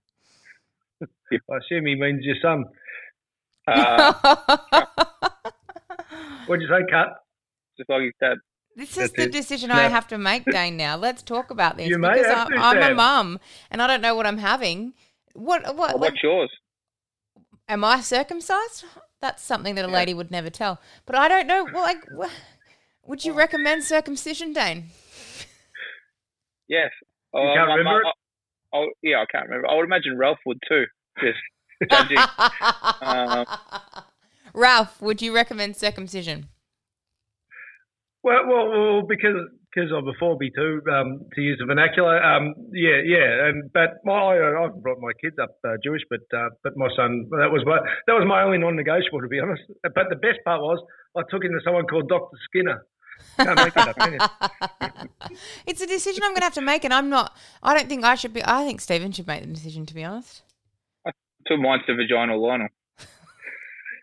I 1.03 1.57
assume 1.57 1.87
he 1.87 1.95
means 1.95 2.25
your 2.25 2.37
son. 2.43 2.65
Uh, 3.67 4.13
What'd 6.47 6.63
you 6.63 6.69
say? 6.69 6.85
Cut. 6.91 7.09
just 7.77 7.89
like 7.89 8.03
his 8.03 8.13
dad. 8.21 8.39
This 8.75 8.91
is 8.91 8.97
That's 8.97 9.13
the 9.15 9.23
it. 9.25 9.33
decision 9.33 9.69
No. 9.69 9.75
I 9.75 9.83
have 9.89 10.07
to 10.09 10.19
make, 10.19 10.45
Dane. 10.47 10.77
Now 10.77 10.97
let's 10.97 11.23
talk 11.23 11.51
about 11.51 11.77
this 11.77 11.89
You 11.89 11.99
may 11.99 12.13
because 12.15 12.27
have 12.27 12.47
I'm, 12.49 12.53
to, 12.53 12.59
I'm 12.59 12.79
a 12.79 12.81
Sam. 12.83 12.97
mum 12.97 13.41
and 13.71 13.83
I 13.83 13.87
don't 13.87 14.01
know 14.01 14.15
what 14.15 14.27
I'm 14.27 14.39
having. 14.39 14.95
What? 15.35 15.63
What? 15.65 15.77
Well, 15.77 15.89
like, 15.89 16.01
what's 16.01 16.23
yours? 16.23 16.51
am 17.69 17.85
I 17.85 18.01
circumcised? 18.01 18.85
That's 19.23 19.43
something 19.43 19.77
that 19.77 19.85
a 19.85 19.89
lady 19.89 20.13
would 20.15 20.31
never 20.33 20.51
tell. 20.51 20.81
But 21.07 21.15
I 21.15 21.29
don't 21.29 21.47
know. 21.47 21.65
Well, 21.73 21.83
like, 21.83 22.05
wha- 22.11 22.29
would 23.07 23.25
you 23.25 23.33
recommend 23.33 23.85
circumcision, 23.85 24.53
Dane? 24.53 24.87
Yes. 26.69 26.91
You 27.33 27.41
Oh, 27.41 27.55
can't 27.55 27.69
my- 27.69 27.75
remember 27.77 28.03
my- 28.03 28.11
it? 28.11 28.15
Oh, 28.75 28.87
yeah, 29.03 29.19
I 29.23 29.27
can't 29.31 29.49
remember. 29.49 29.71
I 29.71 29.77
would 29.77 29.85
imagine 29.85 30.19
Ralph 30.19 30.39
would 30.45 30.59
too. 30.69 30.85
Just 31.21 31.39
judging. 31.91 32.19
Um, 33.01 33.47
Ralph, 34.55 35.01
would 35.01 35.23
you 35.23 35.33
recommend 35.35 35.77
circumcision? 35.77 36.49
Well, 38.25 38.47
well, 38.49 38.69
well 38.71 39.03
because 39.07 39.37
because 39.73 39.91
I'm 39.91 40.07
a 40.07 40.13
4B2, 40.21 40.87
um, 40.93 41.25
to 41.35 41.41
use 41.41 41.59
the 41.59 41.67
vernacular. 41.67 42.23
Um, 42.23 42.55
yeah, 42.73 43.01
yeah. 43.05 43.49
And 43.49 43.73
but 43.73 44.05
my 44.05 44.13
I, 44.13 44.65
I've 44.65 44.83
brought 44.83 45.01
my 45.01 45.13
kids 45.23 45.37
up 45.43 45.57
uh, 45.65 45.77
Jewish, 45.83 46.03
but 46.11 46.21
uh, 46.37 46.51
but 46.63 46.77
my 46.77 46.89
son 46.97 47.29
that 47.31 47.51
was 47.51 47.63
my 47.65 47.79
that 48.07 48.13
was 48.13 48.25
my 48.27 48.43
only 48.43 48.59
non-negotiable 48.59 49.21
to 49.21 49.29
be 49.29 49.41
honest. 49.41 49.63
But 49.83 50.09
the 50.11 50.17
best 50.17 50.39
part 50.45 50.61
was 50.61 50.79
I 51.17 51.23
took 51.31 51.45
him 51.45 51.53
to 51.53 51.61
someone 51.65 51.87
called 51.87 52.09
Doctor 52.09 52.37
Skinner. 52.49 52.85
Can't 53.37 53.57
make 53.57 53.77
it 53.77 53.89
up, 53.89 55.09
it's 55.67 55.81
a 55.81 55.87
decision 55.87 56.23
I'm 56.25 56.33
going 56.33 56.41
to 56.41 56.45
have 56.45 56.55
to 56.55 56.61
make, 56.61 56.85
and 56.85 56.93
I'm 56.93 57.09
not. 57.09 57.37
I 57.63 57.75
don't 57.75 57.89
think 57.89 58.05
I 58.05 58.15
should 58.15 58.35
be. 58.35 58.43
I 58.45 58.65
think 58.65 58.81
Stephen 58.81 59.13
should 59.13 59.27
make 59.27 59.43
the 59.43 59.49
decision. 59.49 59.87
To 59.87 59.95
be 59.95 60.05
honest. 60.05 60.43
to 61.47 61.57
mine's 61.57 61.83
the 61.87 61.95
vaginal 61.95 62.43
Lionel. 62.43 62.69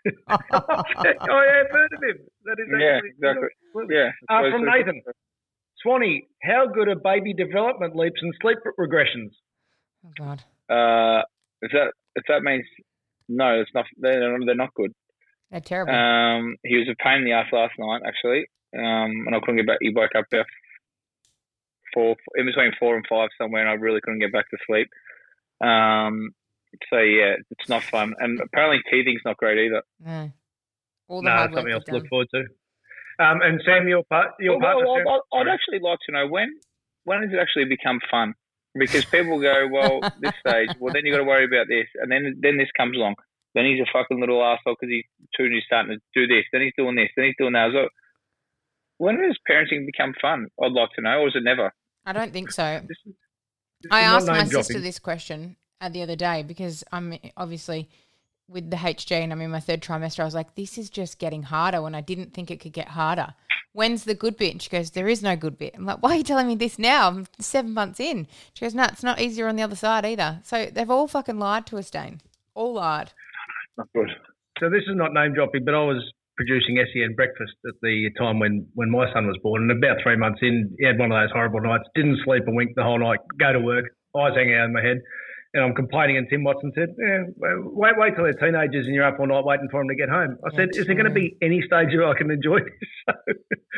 oh, 0.07 0.11
yeah, 0.31 1.13
I've 1.21 1.71
heard 1.71 1.91
of 1.93 2.03
him. 2.03 2.17
That 2.45 2.57
is 2.59 2.67
Yeah, 2.79 2.99
exactly. 3.03 3.49
Yeah. 3.89 4.11
Uh, 4.29 4.49
from 4.51 4.65
Nathan. 4.65 5.01
Swanee, 5.81 6.27
how 6.43 6.67
good 6.67 6.87
are 6.87 6.95
baby 6.95 7.33
development 7.33 7.95
leaps 7.95 8.21
and 8.21 8.33
sleep 8.41 8.57
regressions? 8.77 9.31
Oh 10.05 10.11
God. 10.17 10.43
Uh, 10.69 11.23
if 11.61 11.71
that 11.71 11.93
if 12.15 12.23
that 12.27 12.43
means 12.43 12.65
no, 13.29 13.61
it's 13.61 13.71
not. 13.73 13.85
They're, 13.97 14.37
they're 14.45 14.55
not 14.55 14.73
good. 14.73 14.93
They're 15.51 15.61
terrible. 15.61 15.93
Um, 15.93 16.55
he 16.63 16.77
was 16.77 16.87
a 16.89 17.03
pain 17.03 17.19
in 17.19 17.25
the 17.25 17.31
ass 17.33 17.47
last 17.53 17.73
night, 17.77 18.01
actually. 18.05 18.45
Um, 18.75 19.25
and 19.27 19.35
I 19.35 19.39
couldn't 19.39 19.57
get 19.57 19.67
back. 19.67 19.77
He 19.81 19.93
woke 19.93 20.11
up 20.15 20.25
about 20.31 20.45
four, 21.93 22.15
in 22.35 22.45
between 22.45 22.71
four 22.79 22.95
and 22.95 23.05
five 23.07 23.29
somewhere, 23.37 23.61
and 23.61 23.69
I 23.69 23.73
really 23.73 24.01
couldn't 24.01 24.19
get 24.19 24.33
back 24.33 24.49
to 24.49 24.57
sleep. 24.67 24.89
Um, 25.61 26.31
so 26.89 26.97
yeah, 26.97 27.35
it's 27.51 27.69
not 27.69 27.83
fun. 27.83 28.13
And 28.19 28.39
apparently 28.39 28.79
teething's 28.91 29.21
not 29.25 29.37
great 29.37 29.57
either. 29.65 29.83
no. 30.03 30.31
All 31.07 31.21
the 31.21 31.29
No, 31.29 31.35
hard 31.35 31.53
something 31.53 31.73
else 31.73 31.83
to 31.85 31.93
look 31.93 32.07
forward 32.07 32.27
to. 32.35 32.43
Um, 33.19 33.41
and 33.41 33.61
Sam, 33.65 33.87
your 33.87 34.03
part, 34.09 34.31
your 34.39 34.57
Well, 34.59 34.79
partner. 34.81 35.05
well, 35.05 35.23
I'd, 35.33 35.41
I'd 35.41 35.53
actually 35.53 35.79
like 35.79 35.99
to 36.05 36.11
know 36.13 36.27
when 36.27 36.49
when 37.03 37.21
does 37.21 37.31
it 37.33 37.39
actually 37.39 37.65
become 37.65 37.99
fun? 38.09 38.33
Because 38.75 39.03
people 39.05 39.39
go, 39.41 39.67
well, 39.71 39.99
this 40.21 40.33
stage, 40.45 40.69
well, 40.79 40.93
then 40.93 41.05
you 41.05 41.11
got 41.11 41.17
to 41.19 41.23
worry 41.25 41.45
about 41.45 41.67
this, 41.67 41.87
and 42.01 42.11
then 42.11 42.37
then 42.39 42.57
this 42.57 42.69
comes 42.77 42.95
along. 42.95 43.15
Then 43.55 43.65
he's 43.65 43.79
a 43.81 43.89
fucking 43.91 44.19
little 44.19 44.43
asshole 44.43 44.75
because 44.79 44.91
he's 44.91 45.05
two 45.35 45.45
and 45.45 45.53
he's 45.53 45.63
starting 45.65 45.97
to 45.97 46.01
do 46.15 46.27
this. 46.33 46.45
Then 46.53 46.61
he's 46.61 46.73
doing 46.77 46.95
this. 46.95 47.09
Then 47.17 47.25
he's 47.25 47.35
doing 47.37 47.53
that. 47.53 47.71
So 47.73 47.89
when 48.99 49.17
does 49.17 49.37
parenting 49.49 49.85
become 49.85 50.13
fun? 50.21 50.47
I'd 50.61 50.71
like 50.71 50.89
to 50.95 51.01
know, 51.01 51.21
or 51.21 51.27
is 51.27 51.35
it 51.35 51.43
never? 51.43 51.73
I 52.05 52.13
don't 52.13 52.31
think 52.31 52.51
so. 52.51 52.81
This 52.87 52.97
is- 53.05 53.15
this 53.81 53.91
I 53.91 54.01
asked 54.01 54.27
my 54.27 54.39
name 54.39 54.47
sister 54.47 54.79
this 54.81 54.99
question 54.99 55.55
uh, 55.79 55.87
the 55.87 56.01
other 56.03 56.17
day 56.17 56.43
because 56.43 56.83
I'm 56.91 57.17
obviously 57.37 57.89
with 58.49 58.69
the 58.69 58.77
HJ 58.77 59.11
and 59.11 59.31
I'm 59.31 59.41
in 59.41 59.51
my 59.51 59.59
third 59.59 59.81
trimester. 59.81 60.21
I 60.21 60.25
was 60.25 60.35
like, 60.35 60.55
this 60.55 60.77
is 60.77 60.89
just 60.89 61.19
getting 61.19 61.43
harder 61.43 61.81
when 61.81 61.95
I 61.95 62.01
didn't 62.01 62.33
think 62.33 62.49
it 62.51 62.59
could 62.59 62.73
get 62.73 62.89
harder. 62.89 63.33
When's 63.73 64.03
the 64.03 64.15
good 64.15 64.35
bit? 64.35 64.51
And 64.51 64.61
she 64.61 64.69
goes, 64.69 64.91
there 64.91 65.07
is 65.07 65.21
no 65.21 65.35
good 65.35 65.57
bit. 65.57 65.75
I'm 65.75 65.85
like, 65.85 66.01
why 66.01 66.11
are 66.11 66.15
you 66.17 66.23
telling 66.23 66.47
me 66.47 66.55
this 66.55 66.79
now? 66.79 67.07
I'm 67.07 67.27
seven 67.39 67.73
months 67.73 67.99
in. 67.99 68.27
She 68.53 68.65
goes, 68.65 68.73
no, 68.73 68.85
it's 68.85 69.03
not 69.03 69.21
easier 69.21 69.47
on 69.47 69.55
the 69.55 69.63
other 69.63 69.75
side 69.75 70.05
either. 70.05 70.39
So 70.43 70.65
they've 70.65 70.89
all 70.89 71.07
fucking 71.07 71.37
lied 71.37 71.67
to 71.67 71.77
us, 71.77 71.91
Dane. 71.91 72.21
All 72.55 72.73
lied. 72.73 73.11
Not 73.77 73.87
good. 73.95 74.09
So 74.59 74.69
this 74.69 74.83
is 74.87 74.95
not 74.95 75.13
name 75.13 75.33
dropping, 75.33 75.63
but 75.65 75.75
I 75.75 75.83
was 75.83 76.03
producing 76.35 76.83
SEN 76.93 77.15
breakfast 77.15 77.53
at 77.67 77.75
the 77.81 78.09
time 78.17 78.39
when, 78.39 78.65
when 78.73 78.89
my 78.89 79.11
son 79.13 79.27
was 79.27 79.37
born, 79.43 79.69
and 79.69 79.71
about 79.71 79.97
three 80.01 80.15
months 80.15 80.39
in, 80.41 80.73
he 80.79 80.85
had 80.85 80.97
one 80.97 81.11
of 81.11 81.21
those 81.21 81.31
horrible 81.31 81.61
nights. 81.61 81.83
Didn't 81.95 82.19
sleep 82.25 82.43
a 82.47 82.51
wink 82.51 82.71
the 82.75 82.83
whole 82.83 82.99
night. 82.99 83.19
Go 83.37 83.53
to 83.53 83.59
work, 83.59 83.85
eyes 84.17 84.31
hanging 84.35 84.55
out 84.55 84.65
of 84.65 84.71
my 84.71 84.81
head, 84.81 85.01
and 85.53 85.63
I'm 85.63 85.73
complaining. 85.73 86.17
And 86.17 86.27
Tim 86.29 86.43
Watson 86.43 86.71
said, 86.75 86.89
yeah, 86.97 87.23
"Wait, 87.37 87.93
wait 87.97 88.15
till 88.15 88.23
they're 88.23 88.33
teenagers 88.33 88.85
and 88.85 88.93
you're 88.93 89.05
up 89.05 89.19
all 89.19 89.27
night 89.27 89.43
waiting 89.45 89.67
for 89.71 89.79
them 89.81 89.89
to 89.89 89.95
get 89.95 90.09
home." 90.09 90.37
I 90.45 90.55
said, 90.55 90.69
"Is 90.73 90.85
there 90.85 90.95
going 90.95 91.07
to 91.07 91.13
be 91.13 91.37
any 91.41 91.61
stage 91.61 91.89
where 91.93 92.07
I 92.07 92.17
can 92.17 92.31
enjoy 92.31 92.59
this?" 92.59 93.15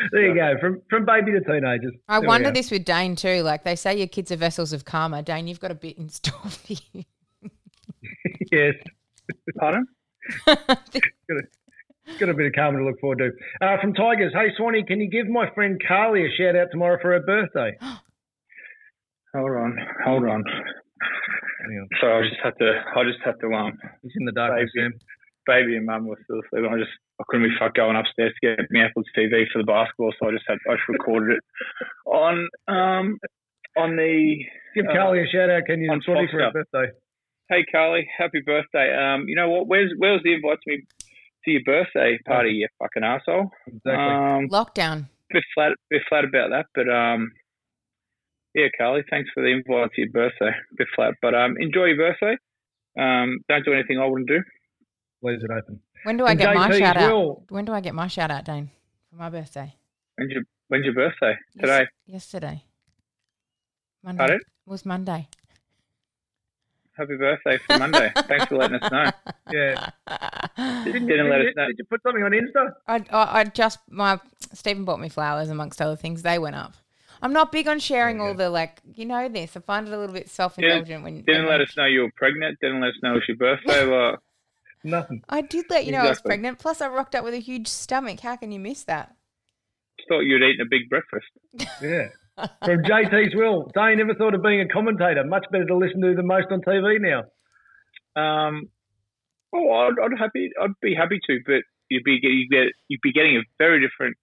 So 0.01 0.07
there 0.13 0.27
you 0.29 0.33
go, 0.33 0.59
from 0.59 0.81
from 0.89 1.05
baby 1.05 1.31
to 1.31 1.41
teenagers. 1.41 1.93
I 2.07 2.19
There 2.19 2.27
wonder 2.27 2.49
this 2.49 2.71
with 2.71 2.85
Dane 2.85 3.15
too. 3.15 3.43
Like 3.43 3.63
they 3.63 3.75
say 3.75 3.95
your 3.95 4.07
kids 4.07 4.31
are 4.31 4.35
vessels 4.35 4.73
of 4.73 4.83
karma. 4.83 5.21
Dane, 5.21 5.47
you've 5.47 5.59
got 5.59 5.69
a 5.69 5.75
bit 5.75 5.97
in 5.97 6.09
store 6.09 6.49
for 6.49 6.73
you. 6.93 7.03
yes. 8.51 8.73
Pardon? 9.57 9.85
Got 12.19 12.29
a 12.29 12.33
bit 12.33 12.47
of 12.47 12.53
karma 12.53 12.79
to 12.79 12.85
look 12.85 12.99
forward 12.99 13.19
to. 13.19 13.65
Uh, 13.65 13.79
from 13.79 13.93
Tigers, 13.93 14.33
hey 14.33 14.47
Swanee, 14.57 14.83
can 14.83 14.99
you 14.99 15.09
give 15.09 15.27
my 15.27 15.49
friend 15.53 15.79
Carly 15.87 16.25
a 16.25 16.29
shout 16.35 16.55
out 16.55 16.67
tomorrow 16.71 16.97
for 17.01 17.11
her 17.11 17.19
birthday? 17.19 17.77
Hold 19.33 19.51
on, 19.51 19.77
hold 20.03 20.25
on. 20.25 20.43
Hang. 21.61 21.87
So 21.99 22.07
I 22.07 22.21
just 22.23 22.41
had 22.43 22.53
to, 22.59 22.69
I 22.95 23.03
just 23.03 23.19
had 23.23 23.35
to, 23.41 23.47
um, 23.53 23.77
He's 24.01 24.11
in 24.17 24.25
the 24.25 24.31
darkness, 24.31 24.69
Baby. 24.75 24.95
Baby 25.47 25.75
and 25.77 25.85
mum 25.85 26.05
were 26.07 26.19
still 26.23 26.39
asleep. 26.45 26.69
I 26.69 26.77
just, 26.77 26.91
I 27.19 27.23
couldn't 27.27 27.49
be 27.49 27.55
fucked 27.59 27.77
going 27.77 27.95
upstairs 27.97 28.33
to 28.41 28.55
get 28.55 28.69
me 28.71 28.81
Apple's 28.81 29.05
TV 29.17 29.45
for 29.51 29.59
the 29.59 29.65
basketball, 29.65 30.13
so 30.19 30.29
I 30.29 30.31
just 30.31 30.45
had, 30.47 30.57
I 30.69 30.75
just 30.75 30.87
recorded 30.87 31.37
it 31.37 31.43
on, 32.05 32.47
um, 32.67 33.17
on 33.77 33.95
the. 33.95 34.37
Give 34.75 34.85
Uh, 34.85 34.93
Carly 34.93 35.23
a 35.23 35.27
shout 35.27 35.49
out, 35.49 35.65
can 35.65 35.81
you, 35.81 35.91
on 35.91 36.01
Swanee, 36.01 36.27
for 36.31 36.39
her 36.39 36.49
Foxtel. 36.51 36.53
birthday? 36.71 36.91
Hey 37.49 37.65
Carly, 37.71 38.07
happy 38.17 38.39
birthday. 38.45 38.95
Um, 38.95 39.25
you 39.27 39.35
know 39.35 39.49
what? 39.49 39.67
Where's, 39.67 39.91
where's 39.97 40.21
the 40.23 40.33
invite 40.33 40.59
to 40.63 40.71
me 40.71 40.83
to 41.45 41.51
your 41.51 41.61
birthday 41.65 42.17
party? 42.25 42.51
You 42.51 42.67
fucking 42.79 43.03
asshole. 43.03 43.49
Exactly. 43.67 43.91
Um, 43.93 44.47
Lockdown. 44.47 45.09
bit 45.31 45.43
flat, 45.53 45.73
bit 45.89 46.01
flat 46.07 46.23
about 46.23 46.49
that, 46.51 46.67
but 46.75 46.87
um, 46.87 47.31
yeah, 48.55 48.67
Carly, 48.77 49.03
thanks 49.09 49.29
for 49.33 49.41
the 49.43 49.49
invite 49.49 49.91
to 49.93 50.01
your 50.01 50.11
birthday. 50.11 50.51
Bit 50.77 50.87
flat, 50.95 51.13
but 51.21 51.33
um, 51.35 51.55
enjoy 51.59 51.85
your 51.85 51.97
birthday. 51.97 52.35
Um, 52.99 53.39
don't 53.47 53.63
do 53.65 53.73
anything 53.73 53.99
I 53.99 54.05
wouldn't 54.05 54.27
do. 54.29 54.41
Leaves 55.23 55.43
it 55.43 55.51
open. 55.51 55.79
When 56.03 56.17
do 56.17 56.25
I 56.25 56.31
And 56.31 56.39
get 56.39 56.55
my 56.55 56.69
JT's 56.69 56.77
shout 56.79 56.97
out? 56.97 57.13
will. 57.13 57.43
When 57.49 57.65
do 57.65 57.73
I 57.73 57.79
get 57.81 57.93
my 57.95 58.07
shout 58.07 58.31
out, 58.31 58.43
Dane? 58.45 58.71
For 59.09 59.15
my 59.17 59.29
birthday? 59.29 59.75
When's 60.17 60.31
your, 60.31 60.43
when's 60.67 60.85
your 60.85 60.93
birthday? 60.93 61.35
Yes- 61.55 61.61
Today. 61.61 61.87
yesterday. 62.07 62.63
Monday. 64.03 64.17
Pardon? 64.17 64.37
It 64.37 64.69
was 64.69 64.85
Monday. 64.85 65.27
Happy 66.97 67.15
birthday 67.17 67.57
for 67.59 67.77
Monday. 67.77 68.11
thanks 68.27 68.45
for 68.45 68.57
letting 68.57 68.79
us 68.81 68.91
know. 68.91 69.11
Yeah. 69.51 69.89
Didn't, 70.83 71.07
didn't 71.07 71.29
let 71.29 71.41
us 71.41 71.53
know. 71.55 71.67
did 71.67 71.77
you 71.79 71.85
put 71.85 72.01
something 72.03 72.21
on 72.23 72.31
Insta? 72.31 72.73
I, 72.87 72.95
I, 73.15 73.39
I 73.39 73.43
just 73.45 73.79
my 73.89 74.19
Stephen 74.53 74.83
bought 74.85 74.99
me 74.99 75.07
flowers 75.09 75.49
amongst 75.49 75.81
other 75.81 75.95
things. 75.95 76.21
They 76.21 76.37
went 76.37 76.55
up. 76.55 76.73
I'm 77.21 77.33
not 77.33 77.51
big 77.51 77.67
on 77.67 77.79
sharing 77.79 78.19
all 78.19 78.33
the 78.33 78.49
like 78.49 78.81
you 78.95 79.05
know 79.05 79.29
this. 79.29 79.55
I 79.55 79.59
find 79.59 79.87
it 79.87 79.93
a 79.93 79.97
little 79.97 80.13
bit 80.13 80.29
self 80.29 80.57
indulgent 80.57 81.03
when 81.03 81.21
Didn't 81.21 81.47
let 81.47 81.61
us 81.61 81.75
know 81.77 81.85
you 81.85 82.01
were 82.01 82.11
pregnant. 82.15 82.57
Didn't 82.61 82.81
let 82.81 82.89
us 82.89 82.95
know 83.03 83.11
it 83.11 83.15
was 83.15 83.27
your 83.27 83.37
birthday. 83.37 83.87
Well, 83.89 84.17
Nothing. 84.83 85.21
I 85.29 85.41
did 85.41 85.65
let 85.69 85.85
you 85.85 85.91
know 85.91 85.99
I 85.99 86.09
was 86.09 86.21
pregnant. 86.21 86.57
Plus, 86.57 86.81
I 86.81 86.87
rocked 86.87 87.13
up 87.13 87.23
with 87.23 87.35
a 87.35 87.39
huge 87.39 87.67
stomach. 87.67 88.21
How 88.21 88.35
can 88.35 88.51
you 88.51 88.59
miss 88.59 88.83
that? 88.85 89.15
just 90.01 90.09
thought 90.09 90.21
you'd 90.21 90.41
eaten 90.41 90.61
a 90.61 90.69
big 90.69 90.89
breakfast. 90.89 91.27
Yeah. 91.81 92.07
From 92.65 92.81
JT's 92.83 93.35
will. 93.35 93.69
Dane 93.75 93.97
never 93.97 94.15
thought 94.15 94.33
of 94.33 94.41
being 94.41 94.61
a 94.61 94.67
commentator. 94.67 95.23
Much 95.23 95.45
better 95.51 95.65
to 95.65 95.75
listen 95.75 96.01
to 96.01 96.15
than 96.15 96.25
most 96.25 96.47
on 96.49 96.61
TV 96.61 96.97
now. 96.99 97.23
Um, 98.15 98.69
oh, 99.53 99.69
I'd, 99.71 99.93
I'd 100.01 100.17
happy. 100.17 100.49
I'd 100.59 100.71
be 100.81 100.95
happy 100.95 101.19
to, 101.27 101.39
but 101.45 101.61
you'd 101.89 102.03
be 102.03 102.19
you'd, 102.23 102.49
get, 102.49 102.73
you'd 102.87 103.01
be 103.01 103.11
getting 103.11 103.37
a 103.37 103.41
very 103.59 103.79
different 103.85 104.17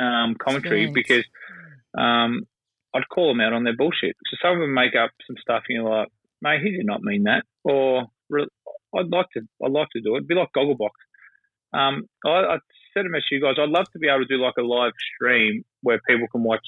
um, 0.00 0.36
commentary 0.40 0.84
Experience. 0.84 0.94
because 0.94 1.24
um, 1.96 2.42
I'd 2.94 3.08
call 3.08 3.28
them 3.28 3.40
out 3.40 3.52
on 3.52 3.64
their 3.64 3.76
bullshit. 3.76 4.16
So 4.30 4.36
some 4.42 4.54
of 4.54 4.60
them 4.60 4.74
make 4.74 4.94
up 4.94 5.10
some 5.26 5.36
stuff, 5.40 5.64
and 5.68 5.76
you're 5.76 5.90
like, 5.90 6.08
mate, 6.40 6.60
he 6.62 6.72
did 6.72 6.86
not 6.86 7.02
mean 7.02 7.24
that. 7.24 7.44
Or 7.64 8.06
I'd 8.32 9.10
like 9.10 9.26
to, 9.34 9.42
I'd 9.64 9.72
like 9.72 9.88
to 9.92 10.00
do 10.00 10.14
it. 10.14 10.18
It'd 10.18 10.28
be 10.28 10.34
like 10.34 10.52
Gogglebox. 10.56 10.90
Um, 11.72 12.04
I, 12.26 12.28
I 12.28 12.58
said 12.92 13.04
to 13.04 13.08
message 13.08 13.32
you 13.32 13.40
guys, 13.40 13.56
I'd 13.58 13.70
love 13.70 13.86
to 13.92 13.98
be 13.98 14.08
able 14.08 14.20
to 14.20 14.26
do 14.26 14.42
like 14.42 14.56
a 14.58 14.62
live 14.62 14.92
stream 15.14 15.64
where 15.82 16.00
people 16.06 16.26
can 16.30 16.42
watch, 16.42 16.66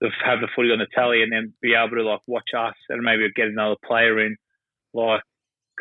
the, 0.00 0.10
have 0.24 0.40
the 0.40 0.48
footy 0.56 0.70
on 0.70 0.78
the 0.78 0.86
telly, 0.94 1.22
and 1.22 1.32
then 1.32 1.52
be 1.60 1.74
able 1.74 1.96
to 1.96 2.02
like 2.02 2.20
watch 2.26 2.50
us 2.56 2.74
and 2.88 3.02
maybe 3.02 3.28
get 3.34 3.48
another 3.48 3.76
player 3.84 4.18
in, 4.24 4.36
like 4.94 5.20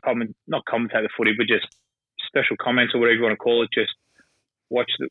comment, 0.03 0.35
not 0.47 0.63
commentate 0.69 1.03
the 1.03 1.09
footy, 1.17 1.31
but 1.37 1.47
just 1.47 1.67
special 2.27 2.57
comments 2.61 2.93
or 2.93 2.99
whatever 2.99 3.15
you 3.15 3.23
want 3.23 3.31
to 3.31 3.37
call 3.37 3.63
it. 3.63 3.69
Just 3.73 3.93
watch 4.69 4.91
the 4.99 5.07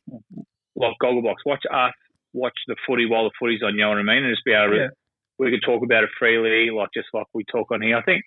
like 0.75 0.93
Gogglebox, 1.01 1.37
watch 1.45 1.63
us 1.71 1.93
watch 2.35 2.57
the 2.67 2.75
footy 2.85 3.05
while 3.07 3.23
the 3.23 3.31
footy's 3.39 3.63
on. 3.63 3.73
You 3.75 3.81
know 3.87 3.89
what 3.89 3.99
I 3.99 4.03
mean? 4.03 4.23
And 4.25 4.33
just 4.33 4.43
be 4.45 4.53
able 4.53 4.75
to, 4.75 4.77
Yeah. 4.77 4.93
we 5.39 5.49
could 5.51 5.63
talk 5.65 5.83
about 5.83 6.03
it 6.03 6.09
freely, 6.19 6.69
like 6.69 6.89
just 6.93 7.07
like 7.13 7.25
we 7.33 7.43
talk 7.51 7.71
on 7.71 7.81
here. 7.81 7.95
I 7.97 8.03
think, 8.03 8.21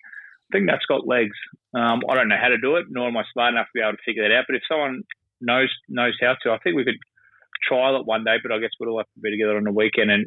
I 0.51 0.57
think 0.57 0.67
that's 0.67 0.85
got 0.89 1.07
legs. 1.07 1.37
Um, 1.73 2.01
I 2.09 2.15
don't 2.15 2.27
know 2.27 2.41
how 2.41 2.49
to 2.49 2.57
do 2.57 2.75
it, 2.77 2.85
nor 2.89 3.07
am 3.07 3.17
I 3.17 3.23
smart 3.31 3.53
enough 3.53 3.67
to 3.67 3.75
be 3.75 3.81
able 3.81 3.93
to 3.93 4.03
figure 4.05 4.27
that 4.27 4.35
out. 4.35 4.45
But 4.47 4.55
if 4.57 4.63
someone 4.67 5.03
knows 5.41 5.69
knows 5.87 6.17
how 6.19 6.35
to, 6.41 6.51
I 6.51 6.57
think 6.59 6.75
we 6.75 6.83
could 6.83 6.97
trial 7.67 7.95
it 7.99 8.05
one 8.05 8.23
day. 8.25 8.37
But 8.41 8.51
I 8.51 8.59
guess 8.59 8.71
we'll 8.79 8.89
all 8.89 8.97
have 8.97 9.05
to 9.13 9.21
be 9.21 9.29
together 9.31 9.57
on 9.57 9.63
the 9.63 9.71
weekend, 9.71 10.09
and 10.11 10.25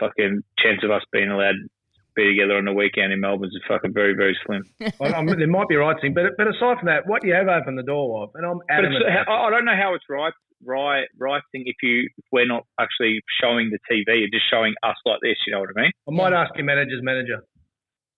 fucking 0.00 0.42
chance 0.58 0.80
of 0.82 0.90
us 0.90 1.02
being 1.12 1.30
allowed 1.30 1.52
to 1.52 1.68
be 2.14 2.28
together 2.32 2.56
on 2.56 2.64
the 2.64 2.72
weekend 2.72 3.12
in 3.12 3.20
Melbourne 3.20 3.50
is 3.52 3.60
fucking 3.68 3.92
very 3.92 4.14
very 4.14 4.36
slim. 4.46 4.64
There 4.80 5.46
might 5.46 5.68
be 5.68 5.76
right 5.76 5.96
thing, 6.00 6.14
but 6.14 6.32
but 6.38 6.48
aside 6.48 6.78
from 6.78 6.86
that, 6.86 7.06
what 7.06 7.24
you 7.24 7.34
have 7.34 7.48
opened 7.48 7.78
the 7.78 7.82
door 7.82 8.22
of, 8.24 8.30
and 8.34 8.46
I'm 8.46 8.60
adamant. 8.70 9.04
I 9.06 9.30
I 9.30 9.50
don't 9.50 9.64
know 9.66 9.76
how 9.76 9.94
it's 9.94 10.04
right, 10.08 10.32
right, 10.66 11.06
right 11.18 11.42
thing 11.52 11.64
if 11.66 11.76
you 11.82 12.08
if 12.16 12.24
we're 12.32 12.46
not 12.46 12.64
actually 12.80 13.20
showing 13.40 13.70
the 13.70 13.78
TV, 13.90 14.20
you're 14.20 14.28
just 14.32 14.50
showing 14.50 14.74
us 14.82 14.96
like 15.04 15.20
this. 15.22 15.36
You 15.46 15.52
know 15.52 15.60
what 15.60 15.70
I 15.76 15.82
mean? 15.82 15.92
I 16.08 16.12
might 16.12 16.32
ask 16.32 16.54
your 16.56 16.64
manager's 16.64 17.02
manager. 17.02 17.42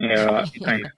Yeah, 0.01 0.25
right. 0.25 0.49
Thanks. 0.65 0.89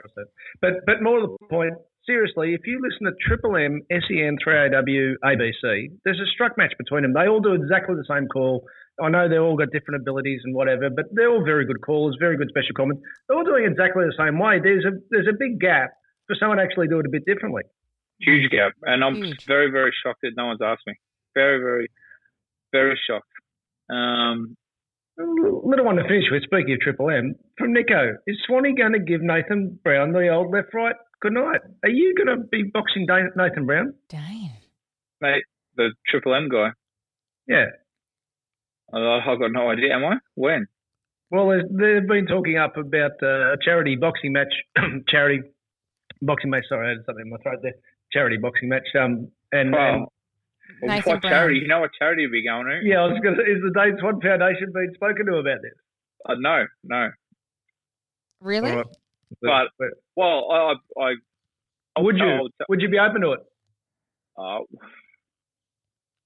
But 0.60 0.84
but 0.86 1.02
more 1.02 1.20
to 1.20 1.36
the 1.40 1.46
point, 1.48 1.74
seriously, 2.06 2.54
if 2.54 2.66
you 2.66 2.80
listen 2.82 3.06
to 3.06 3.12
Triple 3.26 3.56
M, 3.56 3.80
SEN, 3.90 4.36
3AW, 4.46 5.14
ABC, 5.24 5.90
there's 6.04 6.20
a 6.20 6.28
struck 6.32 6.56
match 6.58 6.72
between 6.78 7.02
them. 7.02 7.14
They 7.14 7.28
all 7.28 7.40
do 7.40 7.54
exactly 7.54 7.94
the 7.96 8.06
same 8.08 8.28
call. 8.28 8.64
I 9.02 9.08
know 9.08 9.28
they've 9.28 9.40
all 9.40 9.56
got 9.56 9.70
different 9.72 10.02
abilities 10.02 10.42
and 10.44 10.54
whatever, 10.54 10.90
but 10.90 11.06
they're 11.12 11.30
all 11.30 11.44
very 11.44 11.64
good 11.64 11.80
callers, 11.80 12.16
very 12.20 12.36
good 12.36 12.48
special 12.50 12.74
comments. 12.76 13.02
They're 13.28 13.38
all 13.38 13.44
doing 13.44 13.64
exactly 13.64 14.04
the 14.04 14.16
same 14.18 14.38
way. 14.38 14.60
There's 14.62 14.84
a 14.84 14.92
there's 15.10 15.28
a 15.28 15.36
big 15.38 15.58
gap 15.58 15.90
for 16.26 16.36
someone 16.38 16.58
to 16.58 16.62
actually 16.62 16.88
do 16.88 17.00
it 17.00 17.06
a 17.06 17.10
bit 17.10 17.24
differently. 17.24 17.62
Huge 18.20 18.50
gap, 18.50 18.72
and 18.82 19.02
I'm 19.02 19.16
Huge. 19.16 19.46
very, 19.46 19.70
very 19.70 19.92
shocked 20.04 20.20
that 20.22 20.32
no 20.36 20.46
one's 20.46 20.60
asked 20.62 20.82
me. 20.86 20.94
Very, 21.34 21.58
very, 21.58 21.88
very 22.72 22.98
shocked. 23.08 23.26
Um, 23.90 24.56
Little 25.18 25.84
one 25.84 25.96
to 25.96 26.02
finish 26.04 26.24
with, 26.30 26.42
speaking 26.44 26.72
of 26.74 26.80
Triple 26.80 27.10
M, 27.10 27.34
from 27.58 27.74
Nico, 27.74 28.16
is 28.26 28.38
Swanee 28.46 28.74
going 28.74 28.92
to 28.94 28.98
give 28.98 29.20
Nathan 29.20 29.78
Brown 29.84 30.12
the 30.12 30.28
old 30.28 30.50
left 30.52 30.72
right 30.72 30.94
good 31.20 31.34
night? 31.34 31.60
Are 31.82 31.90
you 31.90 32.14
going 32.14 32.34
to 32.38 32.42
be 32.46 32.62
boxing 32.72 33.06
Nathan 33.36 33.66
Brown? 33.66 33.92
Dang. 34.08 34.50
mate, 35.20 35.42
the 35.76 35.90
Triple 36.08 36.34
M 36.34 36.48
guy. 36.48 36.70
Yeah. 37.46 37.66
I- 38.94 39.20
I've 39.30 39.38
got 39.38 39.52
no 39.52 39.68
idea. 39.70 39.94
Am 39.94 40.04
I? 40.04 40.16
When? 40.36 40.66
Well, 41.30 41.48
they've 41.50 42.08
been 42.08 42.26
talking 42.26 42.56
up 42.56 42.76
about 42.78 43.12
uh, 43.22 43.52
a 43.52 43.56
charity 43.62 43.96
boxing 43.96 44.32
match, 44.32 44.52
charity 45.08 45.42
boxing 46.22 46.50
match. 46.50 46.64
Sorry, 46.68 46.86
I 46.86 46.90
had 46.90 47.04
something 47.06 47.26
in 47.26 47.30
my 47.30 47.36
throat 47.42 47.58
there. 47.62 47.74
Charity 48.10 48.38
boxing 48.38 48.68
match. 48.70 48.88
Um, 48.98 49.28
and, 49.52 49.74
and 49.74 50.06
Well, 50.82 50.96
Nathan 50.96 51.12
what 51.12 51.20
Brown. 51.22 51.32
charity? 51.32 51.58
You 51.60 51.68
know 51.68 51.80
what 51.80 51.90
charity 51.98 52.26
will 52.26 52.32
be 52.32 52.44
going 52.44 52.66
to? 52.66 52.80
yeah, 52.82 53.00
I 53.00 53.06
was 53.06 53.18
going 53.22 53.36
to. 53.36 53.42
Is 53.42 53.62
the 53.62 53.70
Dane 53.74 53.96
Swan 54.00 54.20
Foundation 54.20 54.72
being 54.72 54.92
spoken 54.94 55.26
to 55.26 55.36
about 55.36 55.62
this? 55.62 55.72
Uh, 56.26 56.34
no, 56.38 56.64
no. 56.84 57.10
Really? 58.40 58.70
All 58.70 58.76
right. 58.78 58.86
But- 59.42 59.68
But 59.78 59.88
Well, 60.16 60.50
I, 60.50 60.74
I, 61.00 61.14
I 61.96 62.00
would 62.00 62.16
you? 62.18 62.24
I 62.24 62.40
would- 62.42 62.52
Would 62.68 62.80
you 62.82 62.88
be 62.88 62.98
open 62.98 63.20
to 63.22 63.32
it? 63.32 63.40
uh, 64.38 64.60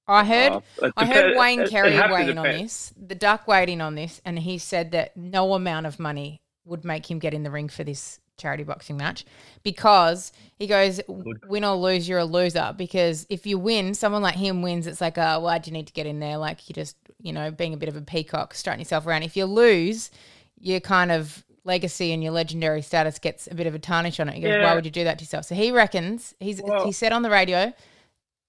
I 0.07 0.25
heard 0.25 0.53
uh, 0.83 0.91
I 0.97 1.07
heard 1.07 1.37
Wayne 1.37 1.61
it- 1.61 1.67
it 1.69 1.71
Carey 1.71 1.93
has 1.93 2.11
to 2.11 2.37
on 2.37 2.43
this, 2.45 2.93
the 2.97 3.15
duck 3.15 3.49
weighed 3.49 3.69
in 3.71 3.81
on 3.81 3.95
this, 3.95 4.21
and 4.25 4.39
he 4.39 4.59
said 4.59 4.93
that 4.93 5.17
no 5.17 5.55
amount 5.55 5.87
of 5.87 5.99
money 5.99 6.43
would 6.65 6.85
make 6.85 7.11
him 7.11 7.19
get 7.19 7.33
in 7.35 7.43
the 7.43 7.51
ring 7.51 7.69
for 7.69 7.85
this 7.85 8.21
charity 8.37 8.65
boxing 8.65 8.97
match 8.97 9.25
because 9.63 10.33
he 10.57 10.67
goes, 10.67 11.01
win 11.09 11.65
or 11.65 11.77
lose, 11.77 12.09
you're 12.09 12.19
a 12.19 12.25
loser. 12.25 12.75
Because 12.77 13.27
if 13.31 13.47
you 13.47 13.59
win, 13.59 13.95
someone 13.95 14.23
like 14.23 14.35
him 14.35 14.63
wins, 14.63 14.87
it's 14.87 15.01
like, 15.01 15.19
oh, 15.19 15.41
why'd 15.41 15.67
you 15.67 15.73
need 15.73 15.87
to 15.87 15.93
get 15.93 16.07
in 16.07 16.21
there? 16.21 16.37
Like 16.37 16.69
you're 16.69 16.75
just, 16.75 16.97
you 17.21 17.33
know, 17.33 17.51
being 17.51 17.75
a 17.75 17.77
bit 17.77 17.89
of 17.89 17.97
a 17.97 18.03
peacock, 18.03 18.55
strutting 18.55 18.81
yourself 18.81 19.07
around. 19.07 19.23
If 19.23 19.37
you 19.37 19.45
lose, 19.47 20.11
your 20.59 20.81
kind 20.81 21.13
of 21.13 21.45
legacy 21.65 22.13
and 22.13 22.23
your 22.23 22.33
legendary 22.33 22.83
status 22.83 23.19
gets 23.19 23.47
a 23.51 23.55
bit 23.55 23.67
of 23.67 23.75
a 23.75 23.79
tarnish 23.79 24.21
on 24.21 24.29
it. 24.29 24.35
He 24.35 24.41
goes, 24.43 24.63
why 24.63 24.75
would 24.75 24.85
you 24.85 24.91
do 24.91 25.05
that 25.05 25.19
to 25.19 25.25
yourself? 25.25 25.47
So 25.47 25.55
he 25.55 25.71
reckons, 25.73 26.35
he's 26.41 26.61
Well- 26.63 26.85
he 26.85 26.93
said 26.93 27.13
on 27.13 27.23
the 27.23 27.31
radio, 27.31 27.73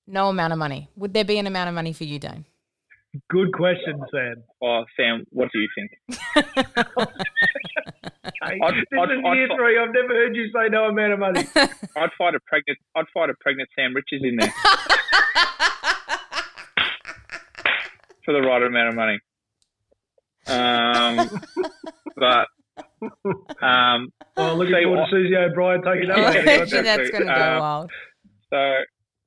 no 0.08 0.30
amount 0.30 0.54
of 0.54 0.60
money. 0.60 0.90
Would 0.96 1.14
there 1.14 1.24
be 1.24 1.38
an 1.40 1.48
amount 1.48 1.70
of 1.70 1.76
money 1.76 1.94
for 1.94 2.04
you, 2.04 2.20
Dane? 2.20 2.46
Good 3.30 3.54
question, 3.54 4.02
Sam. 4.12 4.44
Oh, 4.62 4.84
Sam, 4.98 5.26
what 5.30 5.50
do 5.54 5.60
you 5.60 5.68
think? 5.76 5.92
Hey, 8.44 8.60
I'd- 8.64 8.78
this 8.92 9.00
I'd- 9.00 9.14
is 9.14 9.20
I'd 9.26 9.36
year 9.38 9.48
fi- 9.48 9.56
three. 9.56 9.78
I've 9.80 9.94
never 9.94 10.08
heard 10.10 10.36
you 10.36 10.48
say 10.54 10.68
no 10.70 10.86
amount 10.86 11.14
of 11.14 11.20
money. 11.20 11.42
I'd 11.56 12.10
fight 12.18 12.34
a 12.36 12.40
pregnant. 12.48 12.78
I'd 12.96 13.06
fight 13.14 13.30
a 13.30 13.34
pregnant 13.40 13.70
Sam 13.78 13.94
Richards 13.96 14.24
in 14.24 14.36
there 14.38 14.52
for 18.26 18.34
the 18.34 18.42
right 18.42 18.62
amount 18.64 18.90
of 18.90 18.96
money. 18.96 19.20
Um, 20.48 21.30
but 22.16 22.48
um, 23.66 24.12
oh, 24.38 24.56
looking 24.56 24.74
Say 24.76 24.84
forward 24.84 25.00
what? 25.02 25.10
to 25.10 25.12
Susie 25.12 25.36
O'Brien 25.36 25.82
taking 25.84 26.12
I 26.12 26.16
that. 26.16 26.34
Yeah, 26.34 26.40
one. 26.40 26.46
reckon 26.46 26.62
exactly. 26.64 26.82
that's 26.82 27.10
going 27.12 27.28
to 27.28 27.34
go 27.34 27.42
Um, 27.42 27.60
wild. 27.60 27.92
So, 28.52 28.74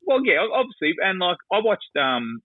well, 0.06 0.24
yeah, 0.24 0.46
obviously, 0.52 0.94
and 1.04 1.18
like 1.18 1.38
I 1.52 1.58
watched 1.60 1.96
um 2.00 2.40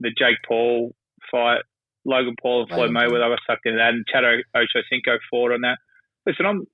the 0.00 0.10
Jake 0.16 0.38
Paul 0.46 0.94
fight, 1.30 1.60
Logan 2.04 2.36
Paul 2.40 2.62
and 2.62 2.70
Floyd 2.70 2.90
Mayweather. 2.90 3.24
I 3.24 3.28
was 3.28 3.40
sucked 3.46 3.66
into 3.66 3.78
that, 3.78 3.94
and 3.94 4.04
Chad 4.06 4.24
Ochocinco 4.24 5.18
fought 5.30 5.52
on 5.52 5.62
that. 5.62 5.78
Listen, 6.26 6.46
I'm, 6.46 6.64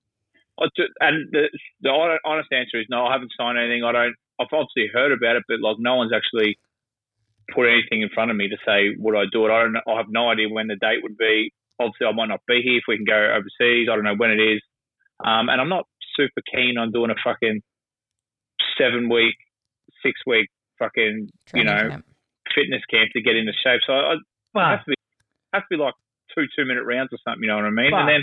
I 0.60 0.66
ju- 0.76 0.92
and 1.00 1.28
the, 1.32 1.48
the 1.80 1.90
honest 1.90 2.52
answer 2.52 2.80
is 2.80 2.86
no. 2.88 3.06
I 3.06 3.12
haven't 3.12 3.32
signed 3.38 3.58
anything. 3.58 3.84
I 3.84 3.92
don't. 3.92 4.14
I've 4.40 4.52
obviously 4.52 4.90
heard 4.92 5.12
about 5.12 5.36
it, 5.36 5.44
but 5.48 5.60
like 5.60 5.76
no 5.78 5.96
one's 5.96 6.12
actually 6.14 6.58
put 7.54 7.68
anything 7.68 8.02
in 8.02 8.08
front 8.08 8.30
of 8.30 8.36
me 8.36 8.48
to 8.48 8.56
say 8.66 8.96
would 8.98 9.16
I 9.16 9.24
do 9.30 9.46
it. 9.46 9.50
I 9.50 9.62
don't. 9.62 9.76
I 9.76 9.96
have 9.96 10.08
no 10.08 10.30
idea 10.30 10.48
when 10.48 10.66
the 10.66 10.76
date 10.76 11.02
would 11.02 11.16
be. 11.16 11.52
Obviously, 11.80 12.06
I 12.06 12.12
might 12.12 12.28
not 12.28 12.40
be 12.46 12.62
here 12.62 12.78
if 12.78 12.84
we 12.86 12.96
can 12.96 13.04
go 13.04 13.34
overseas. 13.34 13.88
I 13.90 13.94
don't 13.94 14.04
know 14.04 14.16
when 14.16 14.30
it 14.30 14.40
is, 14.40 14.60
um, 15.24 15.48
and 15.48 15.60
I'm 15.60 15.68
not 15.68 15.86
super 16.16 16.42
keen 16.52 16.78
on 16.78 16.92
doing 16.92 17.10
a 17.10 17.18
fucking 17.22 17.60
seven 18.78 19.08
week, 19.08 19.34
six 20.02 20.20
week 20.26 20.48
fucking 20.78 21.28
you 21.54 21.64
know 21.64 21.88
camp. 21.90 22.04
Fitness 22.54 22.82
camp 22.90 23.10
to 23.14 23.22
get 23.22 23.36
into 23.36 23.52
shape. 23.64 23.80
So 23.86 23.92
I, 23.92 24.14
But 24.52 24.66
have 24.70 24.84
to 24.84 24.90
be 24.90 24.94
have 25.52 25.62
to 25.62 25.68
be 25.70 25.76
like 25.76 25.94
two 26.34 26.44
two 26.56 26.64
minute 26.64 26.84
rounds 26.84 27.10
or 27.12 27.18
something. 27.24 27.42
You 27.42 27.48
know 27.48 27.56
what 27.56 27.64
I 27.66 27.70
mean? 27.70 27.90
But- 27.90 28.00
and 28.00 28.08
then 28.08 28.22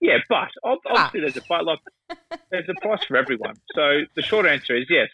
yeah, 0.00 0.18
but 0.28 0.48
ob- 0.64 0.78
obviously 0.90 1.20
there's 1.20 1.36
a 1.36 1.42
but 1.48 1.64
like 1.64 1.78
there's 2.50 2.68
a 2.68 2.74
price 2.80 3.04
for 3.04 3.16
everyone. 3.16 3.54
So 3.74 4.00
the 4.16 4.22
short 4.22 4.46
answer 4.46 4.74
is 4.76 4.86
yes. 4.90 5.08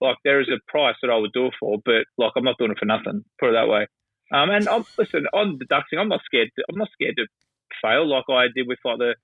Like 0.00 0.16
there 0.24 0.40
is 0.40 0.48
a 0.48 0.58
price 0.70 0.96
that 1.02 1.10
I 1.10 1.16
would 1.16 1.32
do 1.32 1.46
it 1.46 1.54
for, 1.58 1.78
but 1.84 2.04
like 2.18 2.32
I'm 2.36 2.44
not 2.44 2.56
doing 2.58 2.70
it 2.70 2.78
for 2.78 2.84
nothing. 2.86 3.24
Put 3.38 3.50
it 3.50 3.52
that 3.52 3.68
way. 3.68 3.86
Um, 4.32 4.50
and 4.50 4.68
I'm, 4.68 4.84
listen 4.96 5.26
on 5.32 5.56
the 5.58 5.64
ducking, 5.64 5.98
I'm 5.98 6.08
not 6.08 6.20
scared. 6.24 6.50
To, 6.56 6.64
I'm 6.70 6.78
not 6.78 6.88
scared 6.92 7.16
to 7.16 7.26
fail 7.82 8.06
like 8.08 8.24
I 8.28 8.46
did 8.54 8.68
with 8.68 8.78
like 8.84 8.98
the 8.98 9.14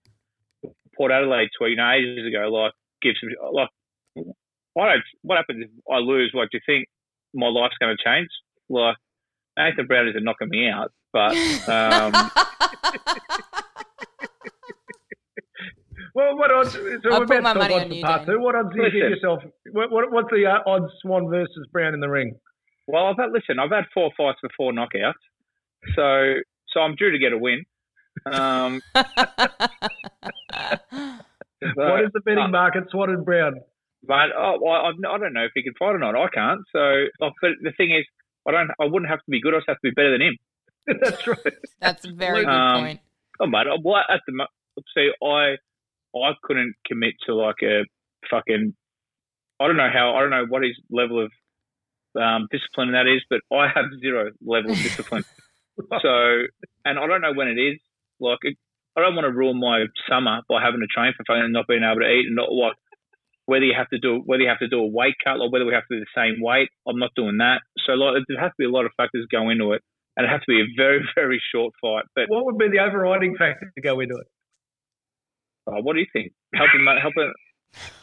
Port 0.96 1.12
Adelaide 1.12 1.50
tour, 1.56 1.68
you 1.68 1.76
know, 1.76 1.90
ages 1.90 2.26
ago. 2.26 2.48
Like 2.48 2.72
give 3.02 3.14
some 3.20 3.30
like 3.52 3.68
I 4.16 4.22
don't. 4.92 5.02
What 5.22 5.36
happens 5.36 5.64
if 5.64 5.70
I 5.90 5.98
lose? 5.98 6.32
Like, 6.34 6.50
do 6.50 6.58
you 6.58 6.62
think 6.66 6.88
my 7.36 7.48
life's 7.48 7.76
going 7.80 7.96
to 7.96 8.02
change? 8.02 8.28
Like 8.68 8.96
Nathan 9.56 9.86
Brown 9.86 10.08
isn't 10.08 10.24
knocking 10.24 10.48
me 10.48 10.68
out, 10.68 10.92
but 11.12 11.32
um, 11.68 12.12
well, 16.14 16.36
what 16.36 16.50
odds? 16.50 16.72
So 16.72 16.80
I'll 17.10 17.20
we're 17.20 17.26
put 17.26 17.38
about 17.38 17.42
my 17.42 17.52
to 17.52 17.58
talk 17.58 17.70
money 17.70 17.74
odds 17.74 17.84
on 17.84 17.88
for 17.88 17.94
you, 17.94 18.02
part 18.02 18.26
Dane. 18.26 18.34
two. 18.34 18.40
What 18.40 18.54
odds 18.54 18.68
do 18.74 18.82
you 18.82 18.84
give 18.84 18.94
Listen. 18.94 19.10
yourself? 19.10 19.42
What, 19.72 19.90
what, 19.92 20.12
what's 20.12 20.28
the 20.30 20.46
uh, 20.46 20.68
odds 20.68 20.92
Swan 21.02 21.28
versus 21.28 21.66
Brown 21.72 21.94
in 21.94 22.00
the 22.00 22.08
ring? 22.08 22.34
well, 22.86 23.06
I've 23.06 23.16
had 23.18 23.30
listen. 23.32 23.58
I've 23.58 23.70
had 23.70 23.84
four 23.92 24.10
fights 24.16 24.38
for 24.40 24.50
four 24.56 24.72
knockouts, 24.72 25.14
so 25.94 26.34
so 26.72 26.80
I'm 26.80 26.94
due 26.96 27.10
to 27.10 27.18
get 27.18 27.32
a 27.32 27.38
win. 27.38 27.64
Um, 28.26 28.80
what 31.74 32.04
is 32.04 32.10
the 32.14 32.20
betting 32.24 32.44
uh, 32.44 32.48
market, 32.48 32.84
Swan 32.90 33.10
and 33.10 33.24
Brown? 33.24 33.60
But 34.06 34.30
oh, 34.36 34.58
well, 34.60 34.74
I, 34.74 34.88
I 34.88 35.18
don't 35.18 35.32
know 35.32 35.44
if 35.44 35.52
he 35.54 35.62
can 35.62 35.74
fight 35.78 35.94
or 35.94 35.98
not. 35.98 36.14
I 36.14 36.28
can't. 36.28 36.60
So, 36.72 37.06
but 37.18 37.32
the 37.62 37.72
thing 37.76 37.94
is, 37.94 38.04
I 38.46 38.52
don't. 38.52 38.70
I 38.80 38.84
wouldn't 38.84 39.10
have 39.10 39.20
to 39.20 39.30
be 39.30 39.40
good. 39.40 39.54
I 39.54 39.58
just 39.58 39.68
have 39.68 39.76
to 39.78 39.90
be 39.90 39.90
better 39.90 40.12
than 40.12 40.22
him. 40.22 40.36
That's 41.02 41.26
right. 41.26 41.54
That's 41.80 42.04
a 42.04 42.12
very 42.12 42.44
good 42.44 42.50
Um, 42.50 42.82
point. 42.82 43.00
Oh, 43.40 43.46
mate. 43.46 43.66
Well, 43.82 44.02
at 44.08 44.20
the 44.26 44.46
see, 44.94 45.10
I 45.22 45.56
I 46.16 46.32
couldn't 46.42 46.74
commit 46.86 47.14
to 47.26 47.34
like 47.34 47.56
a 47.62 47.84
fucking. 48.30 48.74
I 49.60 49.66
don't 49.66 49.76
know 49.76 49.90
how. 49.92 50.14
I 50.14 50.20
don't 50.20 50.30
know 50.30 50.46
what 50.48 50.62
his 50.62 50.76
level 50.90 51.24
of 51.24 51.32
um, 52.20 52.46
discipline 52.50 52.92
that 52.92 53.06
is, 53.06 53.22
but 53.28 53.40
I 53.54 53.68
have 53.74 53.86
zero 54.00 54.30
level 54.44 54.70
of 54.72 54.76
discipline. 54.76 55.24
so, 56.02 56.42
and 56.84 56.98
I 56.98 57.06
don't 57.06 57.20
know 57.20 57.32
when 57.34 57.48
it 57.48 57.58
is. 57.58 57.78
Like, 58.20 58.38
it, 58.42 58.56
I 58.96 59.00
don't 59.00 59.14
want 59.14 59.26
to 59.26 59.32
ruin 59.32 59.60
my 59.60 59.84
summer 60.08 60.40
by 60.48 60.62
having 60.62 60.80
to 60.80 60.86
train 60.86 61.12
for 61.16 61.24
fun 61.26 61.42
and 61.44 61.52
not 61.52 61.66
being 61.66 61.82
able 61.82 62.00
to 62.00 62.08
eat 62.08 62.26
and 62.26 62.36
not 62.36 62.48
what 62.50 62.76
whether 63.46 63.64
you 63.64 63.74
have 63.76 63.88
to 63.90 63.98
do 63.98 64.22
whether 64.26 64.42
you 64.42 64.48
have 64.48 64.58
to 64.58 64.68
do 64.68 64.80
a 64.80 64.86
weight 64.86 65.14
cut 65.24 65.40
or 65.40 65.50
whether 65.50 65.64
we 65.64 65.72
have 65.72 65.86
to 65.90 65.96
do 65.96 66.04
the 66.04 66.14
same 66.14 66.42
weight. 66.42 66.68
I'm 66.86 66.98
not 66.98 67.10
doing 67.16 67.38
that. 67.38 67.62
So 67.86 67.92
like 67.94 68.22
there 68.28 68.40
has 68.40 68.50
to 68.50 68.58
be 68.58 68.66
a 68.66 68.70
lot 68.70 68.86
of 68.86 68.92
factors 68.96 69.26
go 69.30 69.48
into 69.50 69.72
it, 69.72 69.82
and 70.16 70.26
it 70.26 70.30
has 70.30 70.40
to 70.40 70.50
be 70.50 70.60
a 70.60 70.68
very 70.76 71.00
very 71.14 71.40
short 71.54 71.72
fight. 71.80 72.04
But 72.14 72.28
what 72.28 72.44
would 72.44 72.58
be 72.58 72.68
the 72.68 72.80
overriding 72.80 73.36
factor 73.36 73.72
to 73.74 73.80
go 73.80 74.00
into 74.00 74.16
it? 74.16 74.26
Uh, 75.66 75.82
what 75.82 75.94
do 75.94 76.00
you 76.00 76.06
think? 76.12 76.32
Helping 76.54 76.86
helping 77.00 77.32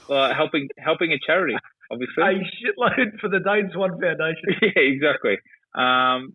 uh, 0.10 0.34
helping 0.34 0.68
helping 0.78 1.12
a 1.12 1.20
charity, 1.26 1.56
obviously. 1.92 2.24
A 2.24 2.44
shitload 2.60 3.20
for 3.22 3.30
the 3.30 3.40
Dane 3.40 3.70
Swan 3.74 3.92
Foundation. 4.00 4.48
yeah, 4.62 4.84
exactly. 4.84 5.38
Um, 5.76 6.34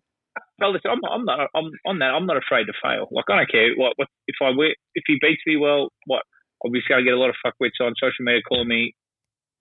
well, 0.59 0.73
listen, 0.73 0.91
I'm, 0.91 1.01
I'm 1.05 1.25
not. 1.25 1.49
I'm 1.55 1.71
on 1.85 1.99
that. 1.99 2.13
I'm 2.13 2.25
not 2.25 2.37
afraid 2.37 2.65
to 2.65 2.73
fail. 2.81 3.07
Like 3.11 3.25
I 3.29 3.37
don't 3.37 3.51
care 3.51 3.69
what, 3.75 3.93
what 3.95 4.07
if 4.27 4.35
I 4.41 4.49
if 4.95 5.03
he 5.07 5.17
beats 5.21 5.41
me. 5.45 5.57
Well, 5.57 5.89
what? 6.05 6.23
Obviously, 6.65 6.95
I 6.95 7.01
get 7.01 7.13
a 7.13 7.19
lot 7.19 7.29
of 7.29 7.35
fuckwits 7.45 7.79
on 7.81 7.93
social 7.99 8.25
media 8.25 8.41
calling 8.47 8.67
me 8.67 8.93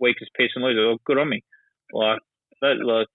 weak 0.01 0.17
as 0.21 0.29
piss 0.37 0.51
and 0.55 0.65
loser. 0.65 0.87
Well, 0.87 0.99
good 1.05 1.19
on 1.19 1.29
me. 1.29 1.43
Like, 1.93 2.19
that, 2.63 2.77
like 2.85 3.07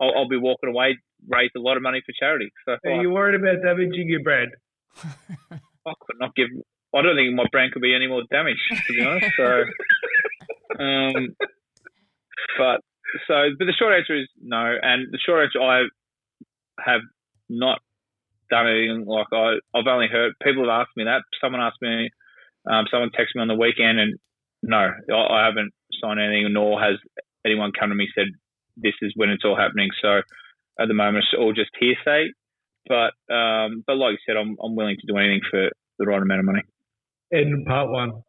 I'll, 0.00 0.12
I'll, 0.16 0.28
be 0.28 0.36
walking 0.36 0.70
away, 0.70 0.98
raise 1.28 1.50
a 1.56 1.60
lot 1.60 1.76
of 1.76 1.82
money 1.82 2.02
for 2.04 2.12
charity. 2.18 2.50
So, 2.64 2.72
Are 2.72 2.80
like, 2.84 3.02
you 3.02 3.10
worried 3.10 3.40
about 3.40 3.62
damaging 3.62 4.08
your 4.08 4.22
brand? 4.22 4.50
I 5.50 5.92
could 6.00 6.18
not 6.18 6.34
give. 6.34 6.48
I 6.94 7.02
don't 7.02 7.16
think 7.16 7.34
my 7.34 7.44
brand 7.52 7.72
could 7.72 7.82
be 7.82 7.94
any 7.94 8.06
more 8.06 8.22
damaged, 8.30 8.60
to 8.70 8.92
be 8.92 9.04
honest. 9.04 9.26
So, 9.36 9.64
um, 10.82 11.36
but 12.58 12.80
so, 13.28 13.34
but 13.58 13.66
the 13.66 13.74
short 13.78 13.94
answer 13.94 14.16
is 14.16 14.28
no. 14.40 14.74
And 14.80 15.12
the 15.12 15.18
short 15.24 15.44
answer, 15.44 15.60
I 15.60 15.82
have 16.80 17.02
not 17.48 17.80
done 18.50 18.68
anything 18.68 19.04
like 19.06 19.26
I, 19.32 19.58
I've 19.74 19.86
only 19.86 20.08
heard 20.08 20.32
people 20.42 20.64
have 20.64 20.80
asked 20.86 20.96
me 20.96 21.04
that. 21.04 21.22
Someone 21.40 21.60
asked 21.60 21.82
me, 21.82 22.10
um, 22.70 22.86
someone 22.90 23.10
texted 23.10 23.36
me 23.36 23.42
on 23.42 23.48
the 23.48 23.54
weekend, 23.54 23.98
and 23.98 24.18
no, 24.62 24.90
I, 25.10 25.42
I 25.42 25.46
haven't 25.46 25.72
signed 26.02 26.20
anything, 26.20 26.52
nor 26.52 26.80
has 26.80 26.96
anyone 27.44 27.72
come 27.78 27.90
to 27.90 27.94
me 27.94 28.08
said 28.14 28.26
this 28.76 28.94
is 29.02 29.12
when 29.16 29.30
it's 29.30 29.44
all 29.44 29.56
happening. 29.56 29.88
So 30.02 30.20
at 30.78 30.88
the 30.88 30.94
moment, 30.94 31.24
it's 31.24 31.38
all 31.38 31.52
just 31.52 31.70
hearsay. 31.78 32.32
But 32.88 33.14
um, 33.34 33.82
but 33.86 33.96
like 33.96 34.12
you 34.12 34.18
said, 34.26 34.36
I'm 34.36 34.56
I'm 34.62 34.76
willing 34.76 34.96
to 35.00 35.06
do 35.06 35.18
anything 35.18 35.40
for 35.50 35.70
the 35.98 36.06
right 36.06 36.22
amount 36.22 36.40
of 36.40 36.46
money. 36.46 36.62
In 37.30 37.64
part 37.64 37.90
one. 37.90 38.22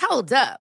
Hold 0.00 0.32
up. 0.32 0.61